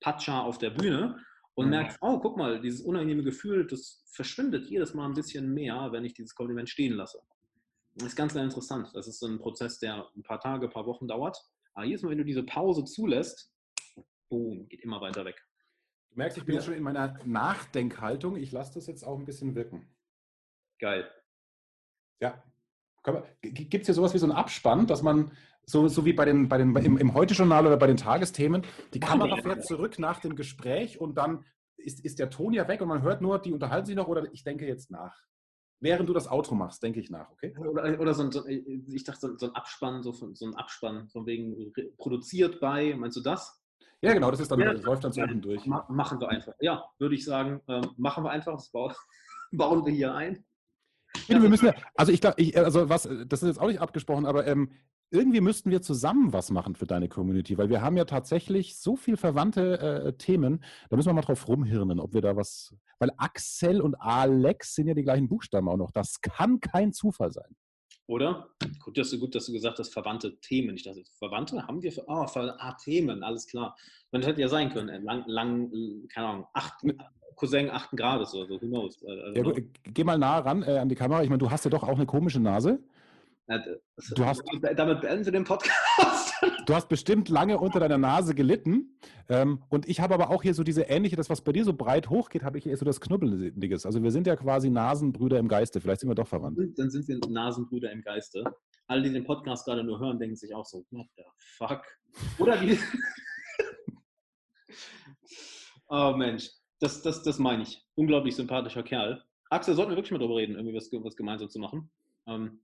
Patscha 0.00 0.42
auf 0.42 0.58
der 0.58 0.70
Bühne, 0.70 1.18
und 1.54 1.66
mhm. 1.66 1.70
merkst, 1.70 1.98
oh, 2.00 2.18
guck 2.18 2.36
mal, 2.36 2.60
dieses 2.60 2.80
unangenehme 2.80 3.22
Gefühl, 3.22 3.66
das 3.66 4.02
verschwindet 4.06 4.66
jedes 4.66 4.94
Mal 4.94 5.06
ein 5.06 5.14
bisschen 5.14 5.52
mehr, 5.54 5.90
wenn 5.92 6.04
ich 6.04 6.14
dieses 6.14 6.34
Kompliment 6.34 6.68
stehen 6.68 6.94
lasse. 6.94 7.20
Das 7.94 8.08
ist 8.08 8.16
ganz, 8.16 8.32
sehr 8.32 8.42
interessant. 8.42 8.90
Das 8.94 9.06
ist 9.06 9.20
so 9.20 9.26
ein 9.26 9.38
Prozess, 9.38 9.78
der 9.78 10.08
ein 10.16 10.22
paar 10.22 10.40
Tage, 10.40 10.66
ein 10.66 10.72
paar 10.72 10.86
Wochen 10.86 11.06
dauert. 11.06 11.38
Aber 11.74 11.86
jedes 11.86 12.02
Mal, 12.02 12.10
wenn 12.10 12.18
du 12.18 12.24
diese 12.24 12.42
Pause 12.42 12.84
zulässt, 12.84 13.52
boom, 14.28 14.68
geht 14.68 14.80
immer 14.80 15.00
weiter 15.00 15.24
weg. 15.24 15.40
Du 16.14 16.18
merkst, 16.18 16.38
ich 16.38 16.44
bin 16.44 16.54
ja. 16.54 16.60
jetzt 16.60 16.66
schon 16.66 16.74
in 16.74 16.82
meiner 16.84 17.18
Nachdenkhaltung. 17.24 18.36
Ich 18.36 18.52
lasse 18.52 18.74
das 18.74 18.86
jetzt 18.86 19.04
auch 19.04 19.18
ein 19.18 19.24
bisschen 19.24 19.56
wirken. 19.56 19.92
Geil. 20.78 21.10
Ja. 22.20 22.40
Gibt 23.42 23.82
es 23.82 23.86
hier 23.86 23.94
sowas 23.94 24.14
wie 24.14 24.18
so 24.18 24.26
einen 24.26 24.36
Abspann, 24.36 24.86
dass 24.86 25.02
man 25.02 25.32
so, 25.66 25.88
so 25.88 26.04
wie 26.04 26.12
bei 26.12 26.24
den, 26.24 26.48
bei 26.48 26.56
den, 26.56 26.74
im, 26.76 26.98
im 26.98 27.14
Heute-Journal 27.14 27.66
oder 27.66 27.76
bei 27.76 27.88
den 27.88 27.96
Tagesthemen. 27.96 28.62
Die 28.92 29.00
Kamera 29.00 29.36
fährt 29.42 29.66
zurück 29.66 29.98
nach 29.98 30.20
dem 30.20 30.36
Gespräch 30.36 31.00
und 31.00 31.18
dann 31.18 31.44
ist, 31.76 32.04
ist 32.04 32.20
der 32.20 32.30
Ton 32.30 32.52
ja 32.52 32.68
weg 32.68 32.80
und 32.80 32.88
man 32.88 33.02
hört 33.02 33.20
nur, 33.20 33.40
die 33.40 33.52
unterhalten 33.52 33.86
sich 33.86 33.96
noch 33.96 34.06
oder 34.06 34.32
ich 34.32 34.44
denke 34.44 34.68
jetzt 34.68 34.92
nach. 34.92 35.20
Während 35.80 36.08
du 36.08 36.14
das 36.14 36.30
Outro 36.30 36.54
machst, 36.54 36.80
denke 36.82 37.00
ich 37.00 37.10
nach, 37.10 37.28
okay? 37.32 37.56
Oder, 37.58 37.98
oder 37.98 38.14
so, 38.14 38.22
ein, 38.22 38.30
so 38.30 38.46
ich 38.46 39.02
dachte, 39.02 39.20
so, 39.20 39.36
so, 39.36 39.46
ein 39.46 39.54
Abspann, 39.56 40.04
so, 40.04 40.12
so 40.12 40.46
ein 40.46 40.54
Abspann, 40.54 41.08
von 41.08 41.26
wegen 41.26 41.72
produziert 41.98 42.60
bei, 42.60 42.94
meinst 42.94 43.16
du 43.16 43.20
das? 43.20 43.63
Ja, 44.04 44.12
genau, 44.14 44.30
das 44.30 44.40
ist 44.40 44.50
dann, 44.50 44.60
ja, 44.60 44.72
das 44.72 44.82
läuft 44.82 45.04
dann 45.04 45.12
so 45.12 45.22
unten 45.22 45.40
durch. 45.40 45.66
Machen 45.66 46.20
wir 46.20 46.28
einfach. 46.28 46.52
Ja, 46.60 46.84
würde 46.98 47.14
ich 47.14 47.24
sagen, 47.24 47.60
ähm, 47.68 47.90
machen 47.96 48.24
wir 48.24 48.30
einfach, 48.30 48.52
das 48.52 48.70
bauen, 48.70 48.92
bauen 49.52 49.84
wir 49.86 49.92
hier 49.92 50.14
ein. 50.14 50.44
Ja, 51.28 51.40
wir 51.40 51.48
müssen 51.48 51.66
ja, 51.66 51.74
also 51.94 52.12
ich 52.12 52.20
glaube, 52.20 52.36
also 52.56 52.88
was, 52.88 53.08
das 53.26 53.42
ist 53.42 53.48
jetzt 53.48 53.60
auch 53.60 53.68
nicht 53.68 53.80
abgesprochen, 53.80 54.26
aber 54.26 54.46
ähm, 54.46 54.70
irgendwie 55.10 55.40
müssten 55.40 55.70
wir 55.70 55.80
zusammen 55.80 56.32
was 56.32 56.50
machen 56.50 56.74
für 56.74 56.86
deine 56.86 57.08
Community, 57.08 57.56
weil 57.56 57.68
wir 57.68 57.80
haben 57.80 57.96
ja 57.96 58.04
tatsächlich 58.04 58.76
so 58.78 58.96
viel 58.96 59.16
verwandte 59.16 59.78
äh, 59.78 60.12
Themen. 60.14 60.64
Da 60.90 60.96
müssen 60.96 61.08
wir 61.08 61.14
mal 61.14 61.20
drauf 61.20 61.46
rumhirnen, 61.46 62.00
ob 62.00 62.14
wir 62.14 62.20
da 62.20 62.36
was. 62.36 62.74
Weil 62.98 63.10
Axel 63.16 63.80
und 63.80 63.94
Alex 63.94 64.74
sind 64.74 64.88
ja 64.88 64.94
die 64.94 65.04
gleichen 65.04 65.28
Buchstaben 65.28 65.68
auch 65.68 65.76
noch. 65.76 65.92
Das 65.92 66.20
kann 66.20 66.60
kein 66.60 66.92
Zufall 66.92 67.32
sein. 67.32 67.56
Oder? 68.06 68.48
Gut, 68.84 68.98
dass 68.98 69.10
du, 69.10 69.18
gut, 69.18 69.34
dass 69.34 69.46
du 69.46 69.52
gesagt 69.52 69.78
hast, 69.78 69.92
verwandte 69.92 70.38
Themen. 70.40 70.76
Ich 70.76 70.82
dachte, 70.82 71.02
Verwandte 71.18 71.66
haben 71.66 71.82
wir 71.82 71.90
für. 71.90 72.04
Oh, 72.06 72.26
ah, 72.26 72.76
Themen, 72.82 73.22
alles 73.22 73.46
klar. 73.46 73.76
Das 74.10 74.26
hätte 74.26 74.42
ja 74.42 74.48
sein 74.48 74.70
können. 74.70 74.88
Äh, 74.88 74.98
lang, 74.98 75.24
lang 75.26 75.70
keine 76.08 76.26
Ahnung, 76.26 76.46
acht, 76.52 76.74
Cousin 77.36 77.70
achten 77.70 77.96
Grades 77.96 78.34
oder 78.34 78.46
so, 78.46 78.60
who 78.60 78.66
knows. 78.66 79.04
Also, 79.04 79.34
ja, 79.34 79.42
gut, 79.42 79.64
geh 79.84 80.04
mal 80.04 80.18
nah 80.18 80.38
ran 80.38 80.62
äh, 80.62 80.78
an 80.78 80.88
die 80.88 80.94
Kamera. 80.94 81.22
Ich 81.22 81.28
meine, 81.28 81.38
du 81.38 81.50
hast 81.50 81.64
ja 81.64 81.70
doch 81.70 81.82
auch 81.82 81.96
eine 81.96 82.06
komische 82.06 82.40
Nase. 82.40 82.78
Du 83.46 84.24
hast, 84.24 84.42
damit 84.76 85.02
beenden 85.02 85.24
wir 85.24 85.32
den 85.32 85.44
Podcast. 85.44 86.32
Du 86.66 86.74
hast 86.74 86.88
bestimmt 86.88 87.28
lange 87.28 87.58
unter 87.58 87.78
deiner 87.78 87.98
Nase 87.98 88.34
gelitten. 88.34 88.98
Ähm, 89.28 89.62
und 89.68 89.86
ich 89.86 90.00
habe 90.00 90.14
aber 90.14 90.30
auch 90.30 90.42
hier 90.42 90.54
so 90.54 90.62
diese 90.62 90.82
ähnliche, 90.82 91.16
das, 91.16 91.28
was 91.28 91.42
bei 91.42 91.52
dir 91.52 91.64
so 91.64 91.74
breit 91.74 92.08
hochgeht, 92.08 92.42
habe 92.42 92.58
ich 92.58 92.64
hier 92.64 92.76
so 92.76 92.84
das 92.84 93.00
Knubbeliges. 93.00 93.84
Also 93.84 94.02
wir 94.02 94.10
sind 94.10 94.26
ja 94.26 94.36
quasi 94.36 94.70
Nasenbrüder 94.70 95.38
im 95.38 95.48
Geiste. 95.48 95.80
Vielleicht 95.80 96.00
sind 96.00 96.08
wir 96.10 96.14
doch 96.14 96.28
verwandt. 96.28 96.58
Dann 96.76 96.90
sind 96.90 97.06
wir 97.06 97.18
Nasenbrüder 97.28 97.92
im 97.92 98.02
Geiste. 98.02 98.44
Alle, 98.86 99.02
die 99.02 99.12
den 99.12 99.24
Podcast 99.24 99.66
gerade 99.66 99.84
nur 99.84 99.98
hören, 100.00 100.18
denken 100.18 100.36
sich 100.36 100.54
auch 100.54 100.64
so, 100.64 100.84
what 100.90 101.06
the 101.16 101.22
fuck? 101.36 101.82
Oder 102.38 102.60
wie? 102.60 102.78
oh 105.88 106.14
Mensch, 106.16 106.50
das, 106.80 107.02
das, 107.02 107.22
das 107.22 107.38
meine 107.38 107.62
ich. 107.62 107.82
Unglaublich 107.94 108.36
sympathischer 108.36 108.82
Kerl. 108.82 109.22
Axel, 109.50 109.74
sollten 109.74 109.92
wir 109.92 109.96
wirklich 109.96 110.12
mal 110.12 110.18
drüber 110.18 110.36
reden, 110.36 110.54
irgendwie 110.56 110.74
was, 110.74 110.90
was 110.92 111.16
gemeinsam 111.16 111.48
zu 111.48 111.58
machen. 111.58 111.90
Ähm, 112.26 112.63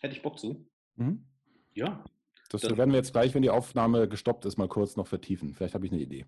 Hätte 0.00 0.14
ich 0.14 0.22
Bock 0.22 0.38
zu. 0.38 0.68
Mhm. 0.96 1.26
Ja. 1.74 2.04
Das 2.50 2.62
dann, 2.62 2.76
werden 2.76 2.90
wir 2.90 2.98
jetzt 2.98 3.12
gleich, 3.12 3.34
wenn 3.34 3.42
die 3.42 3.50
Aufnahme 3.50 4.08
gestoppt 4.08 4.44
ist, 4.46 4.56
mal 4.56 4.68
kurz 4.68 4.96
noch 4.96 5.06
vertiefen. 5.06 5.54
Vielleicht 5.54 5.74
habe 5.74 5.84
ich 5.86 5.92
eine 5.92 6.00
Idee. 6.00 6.26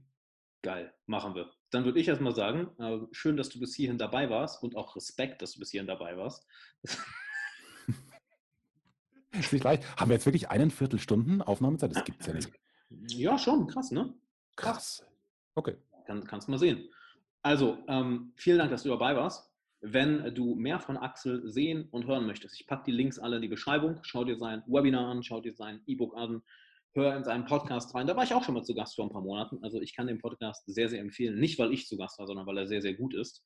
Geil, 0.63 0.93
machen 1.07 1.35
wir. 1.35 1.51
Dann 1.71 1.85
würde 1.85 1.99
ich 1.99 2.09
erstmal 2.09 2.35
sagen, 2.35 2.69
äh, 2.79 2.99
schön, 3.13 3.37
dass 3.37 3.49
du 3.49 3.59
bis 3.59 3.75
hierhin 3.75 3.97
dabei 3.97 4.29
warst 4.29 4.63
und 4.63 4.77
auch 4.77 4.95
Respekt, 4.97 5.41
dass 5.41 5.53
du 5.53 5.61
bis 5.61 5.71
hierhin 5.71 5.87
dabei 5.87 6.17
warst. 6.19 6.47
Ist 9.33 9.53
nicht 9.53 9.65
leicht. 9.65 9.85
Haben 9.97 10.11
wir 10.11 10.17
jetzt 10.17 10.27
wirklich 10.27 10.51
einen 10.51 10.71
Viertelstunden 10.71 11.41
Aufnahmezeit? 11.41 11.95
Das 11.95 12.05
gibt 12.05 12.21
es 12.21 12.27
ja 12.27 12.35
nicht. 12.35 12.51
Ja, 13.09 13.39
schon, 13.39 13.69
krass, 13.69 13.91
ne? 13.93 14.13
Krass. 14.57 15.07
Okay. 15.55 15.77
Kann, 16.05 16.25
kannst 16.25 16.49
du 16.49 16.51
mal 16.51 16.59
sehen. 16.59 16.89
Also, 17.43 17.79
ähm, 17.89 18.33
vielen 18.37 18.59
Dank, 18.59 18.71
dass 18.71 18.83
du 18.83 18.89
dabei 18.91 19.17
warst. 19.17 19.50
Wenn 19.83 20.35
du 20.35 20.55
mehr 20.55 20.79
von 20.79 20.99
Axel 20.99 21.49
sehen 21.51 21.89
und 21.91 22.07
hören 22.07 22.27
möchtest, 22.27 22.61
ich 22.61 22.67
packe 22.67 22.85
die 22.87 22.93
Links 22.93 23.19
alle 23.19 23.37
in 23.37 23.43
die 23.43 23.49
Beschreibung. 23.49 23.99
Schau 24.03 24.25
dir 24.25 24.37
sein 24.37 24.63
Webinar 24.67 25.09
an, 25.09 25.23
schau 25.23 25.41
dir 25.41 25.55
sein 25.55 25.81
E-Book 25.87 26.15
an, 26.17 26.43
hör 26.93 27.17
in 27.17 27.25
seinen 27.25 27.47
Podcast 27.47 27.95
rein. 27.95 28.07
Da 28.07 28.15
war 28.15 28.25
ich 28.25 28.35
auch 28.35 28.45
schon 28.45 28.55
mal 28.55 28.65
zu 28.65 28.75
Gast 28.75 28.97
vor 28.97 29.07
ein 29.07 29.11
paar 29.11 29.23
Monaten. 29.23 29.63
Also 29.63 29.81
ich 29.81 29.95
kann 29.95 30.07
den 30.07 30.19
Podcast 30.19 30.65
sehr, 30.67 30.91
sehr 30.91 31.01
empfehlen. 31.01 31.39
Nicht, 31.39 31.59
weil 31.59 31.73
ich 31.73 31.87
zu 31.87 31.97
Gast 31.97 32.19
war, 32.19 32.27
sondern 32.27 32.47
weil 32.47 32.59
er 32.59 32.67
sehr, 32.67 32.83
sehr 32.83 32.95
gut 32.95 33.15
ist. 33.15 33.43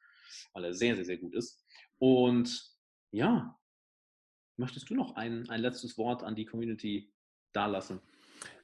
Weil 0.52 0.64
er 0.64 0.74
sehr, 0.74 0.96
sehr, 0.96 1.04
sehr 1.04 1.18
gut 1.18 1.34
ist. 1.34 1.64
Und 1.98 2.68
ja, 3.12 3.56
möchtest 4.56 4.90
du 4.90 4.94
noch 4.94 5.14
ein, 5.14 5.48
ein 5.50 5.60
letztes 5.60 5.96
Wort 5.98 6.24
an 6.24 6.34
die 6.34 6.46
Community 6.46 7.12
dalassen? 7.52 8.00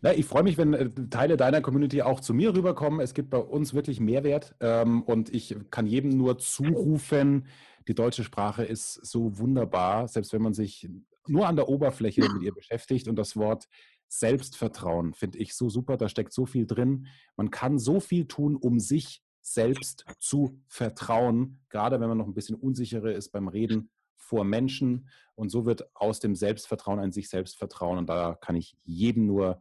Na, 0.02 0.14
ich 0.14 0.24
freue 0.24 0.42
mich, 0.42 0.56
wenn 0.56 0.74
äh, 0.74 0.90
Teile 1.10 1.36
deiner 1.36 1.60
Community 1.60 2.02
auch 2.02 2.20
zu 2.20 2.32
mir 2.32 2.54
rüberkommen. 2.54 3.00
Es 3.00 3.14
gibt 3.14 3.30
bei 3.30 3.38
uns 3.38 3.74
wirklich 3.74 4.00
Mehrwert 4.00 4.54
ähm, 4.60 5.02
und 5.02 5.32
ich 5.32 5.56
kann 5.70 5.86
jedem 5.86 6.16
nur 6.16 6.38
zurufen, 6.38 7.46
die 7.88 7.94
deutsche 7.94 8.24
Sprache 8.24 8.64
ist 8.64 8.94
so 8.94 9.38
wunderbar, 9.38 10.08
selbst 10.08 10.32
wenn 10.32 10.42
man 10.42 10.54
sich 10.54 10.88
nur 11.26 11.46
an 11.46 11.56
der 11.56 11.68
Oberfläche 11.68 12.20
mit 12.20 12.42
ihr 12.42 12.52
beschäftigt 12.54 13.08
und 13.08 13.16
das 13.16 13.36
Wort 13.36 13.66
Selbstvertrauen 14.08 15.14
finde 15.14 15.38
ich 15.38 15.54
so 15.54 15.68
super, 15.68 15.96
da 15.96 16.08
steckt 16.08 16.32
so 16.32 16.46
viel 16.46 16.66
drin. 16.66 17.06
Man 17.36 17.50
kann 17.50 17.78
so 17.78 18.00
viel 18.00 18.26
tun, 18.26 18.56
um 18.56 18.80
sich 18.80 19.22
selbst 19.42 20.04
zu 20.18 20.60
vertrauen, 20.66 21.60
gerade 21.68 22.00
wenn 22.00 22.08
man 22.08 22.18
noch 22.18 22.26
ein 22.26 22.34
bisschen 22.34 22.56
unsicherer 22.56 23.12
ist 23.12 23.30
beim 23.30 23.48
Reden 23.48 23.90
vor 24.20 24.44
Menschen. 24.44 25.08
Und 25.34 25.50
so 25.50 25.66
wird 25.66 25.90
aus 25.94 26.20
dem 26.20 26.34
Selbstvertrauen 26.34 27.00
ein 27.00 27.12
sich 27.12 27.28
selbst 27.28 27.58
vertrauen. 27.58 27.98
Und 27.98 28.08
da 28.08 28.34
kann 28.34 28.56
ich 28.56 28.76
jedem 28.84 29.26
nur 29.26 29.60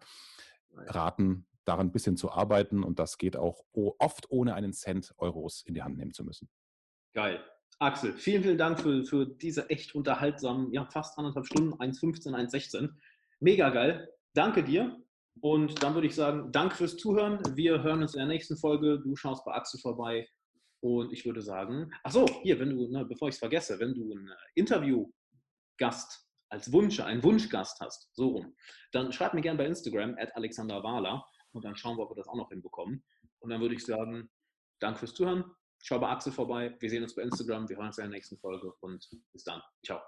raten, 0.71 1.47
daran 1.65 1.87
ein 1.87 1.91
bisschen 1.91 2.17
zu 2.17 2.31
arbeiten. 2.31 2.83
Und 2.83 2.99
das 2.99 3.17
geht 3.17 3.35
auch 3.35 3.63
oft 3.73 4.29
ohne 4.29 4.53
einen 4.53 4.73
Cent 4.73 5.13
Euros 5.17 5.63
in 5.65 5.73
die 5.73 5.81
Hand 5.81 5.97
nehmen 5.97 6.13
zu 6.13 6.23
müssen. 6.23 6.49
Geil. 7.13 7.43
Axel, 7.79 8.17
vielen, 8.17 8.43
vielen 8.43 8.57
Dank 8.57 8.81
für, 8.81 9.05
für 9.05 9.25
diese 9.25 9.69
echt 9.69 9.95
unterhaltsamen, 9.95 10.73
ja, 10.73 10.85
fast 10.85 11.17
anderthalb 11.17 11.45
Stunden, 11.45 11.73
1,15, 11.75 12.35
1,16. 12.35 12.89
Mega 13.39 13.69
geil. 13.69 14.09
Danke 14.33 14.63
dir. 14.63 14.97
Und 15.41 15.81
dann 15.81 15.93
würde 15.93 16.07
ich 16.07 16.15
sagen, 16.15 16.51
danke 16.51 16.75
fürs 16.75 16.97
Zuhören. 16.97 17.39
Wir 17.55 17.81
hören 17.81 18.01
uns 18.01 18.13
in 18.13 18.19
der 18.19 18.27
nächsten 18.27 18.57
Folge. 18.57 18.99
Du 18.99 19.15
schaust 19.15 19.45
bei 19.45 19.53
Axel 19.53 19.79
vorbei. 19.79 20.27
Und 20.81 21.11
ich 21.11 21.25
würde 21.25 21.41
sagen, 21.41 21.91
ach 22.03 22.11
so, 22.11 22.25
hier, 22.41 22.59
wenn 22.59 22.69
du, 22.69 22.87
ne, 22.89 23.05
bevor 23.05 23.27
ich 23.27 23.35
es 23.35 23.39
vergesse, 23.39 23.79
wenn 23.79 23.93
du 23.93 24.11
einen 24.11 24.31
Interviewgast 24.55 26.25
als 26.49 26.71
Wunsch, 26.71 26.99
einen 26.99 27.23
Wunschgast 27.23 27.79
hast, 27.79 28.09
so 28.15 28.29
rum, 28.29 28.55
dann 28.91 29.11
schreib 29.11 29.33
mir 29.33 29.41
gerne 29.41 29.57
bei 29.57 29.65
Instagram 29.65 30.15
at 30.17 30.35
Alexander 30.35 30.81
Wahler 30.83 31.25
und 31.51 31.65
dann 31.65 31.75
schauen 31.75 31.97
wir, 31.97 32.03
ob 32.03 32.11
wir 32.11 32.15
das 32.15 32.27
auch 32.27 32.35
noch 32.35 32.49
hinbekommen. 32.49 33.03
Und 33.39 33.49
dann 33.49 33.61
würde 33.61 33.75
ich 33.75 33.85
sagen, 33.85 34.29
danke 34.79 34.99
fürs 34.99 35.13
Zuhören. 35.13 35.43
Schau 35.81 35.99
bei 35.99 36.09
Axel 36.09 36.31
vorbei. 36.31 36.75
Wir 36.79 36.89
sehen 36.89 37.03
uns 37.03 37.15
bei 37.15 37.21
Instagram. 37.21 37.69
Wir 37.69 37.77
hören 37.77 37.87
uns 37.87 37.97
in 37.97 38.03
der 38.03 38.11
nächsten 38.11 38.37
Folge 38.37 38.73
und 38.81 39.07
bis 39.31 39.43
dann. 39.43 39.61
Ciao. 39.85 40.01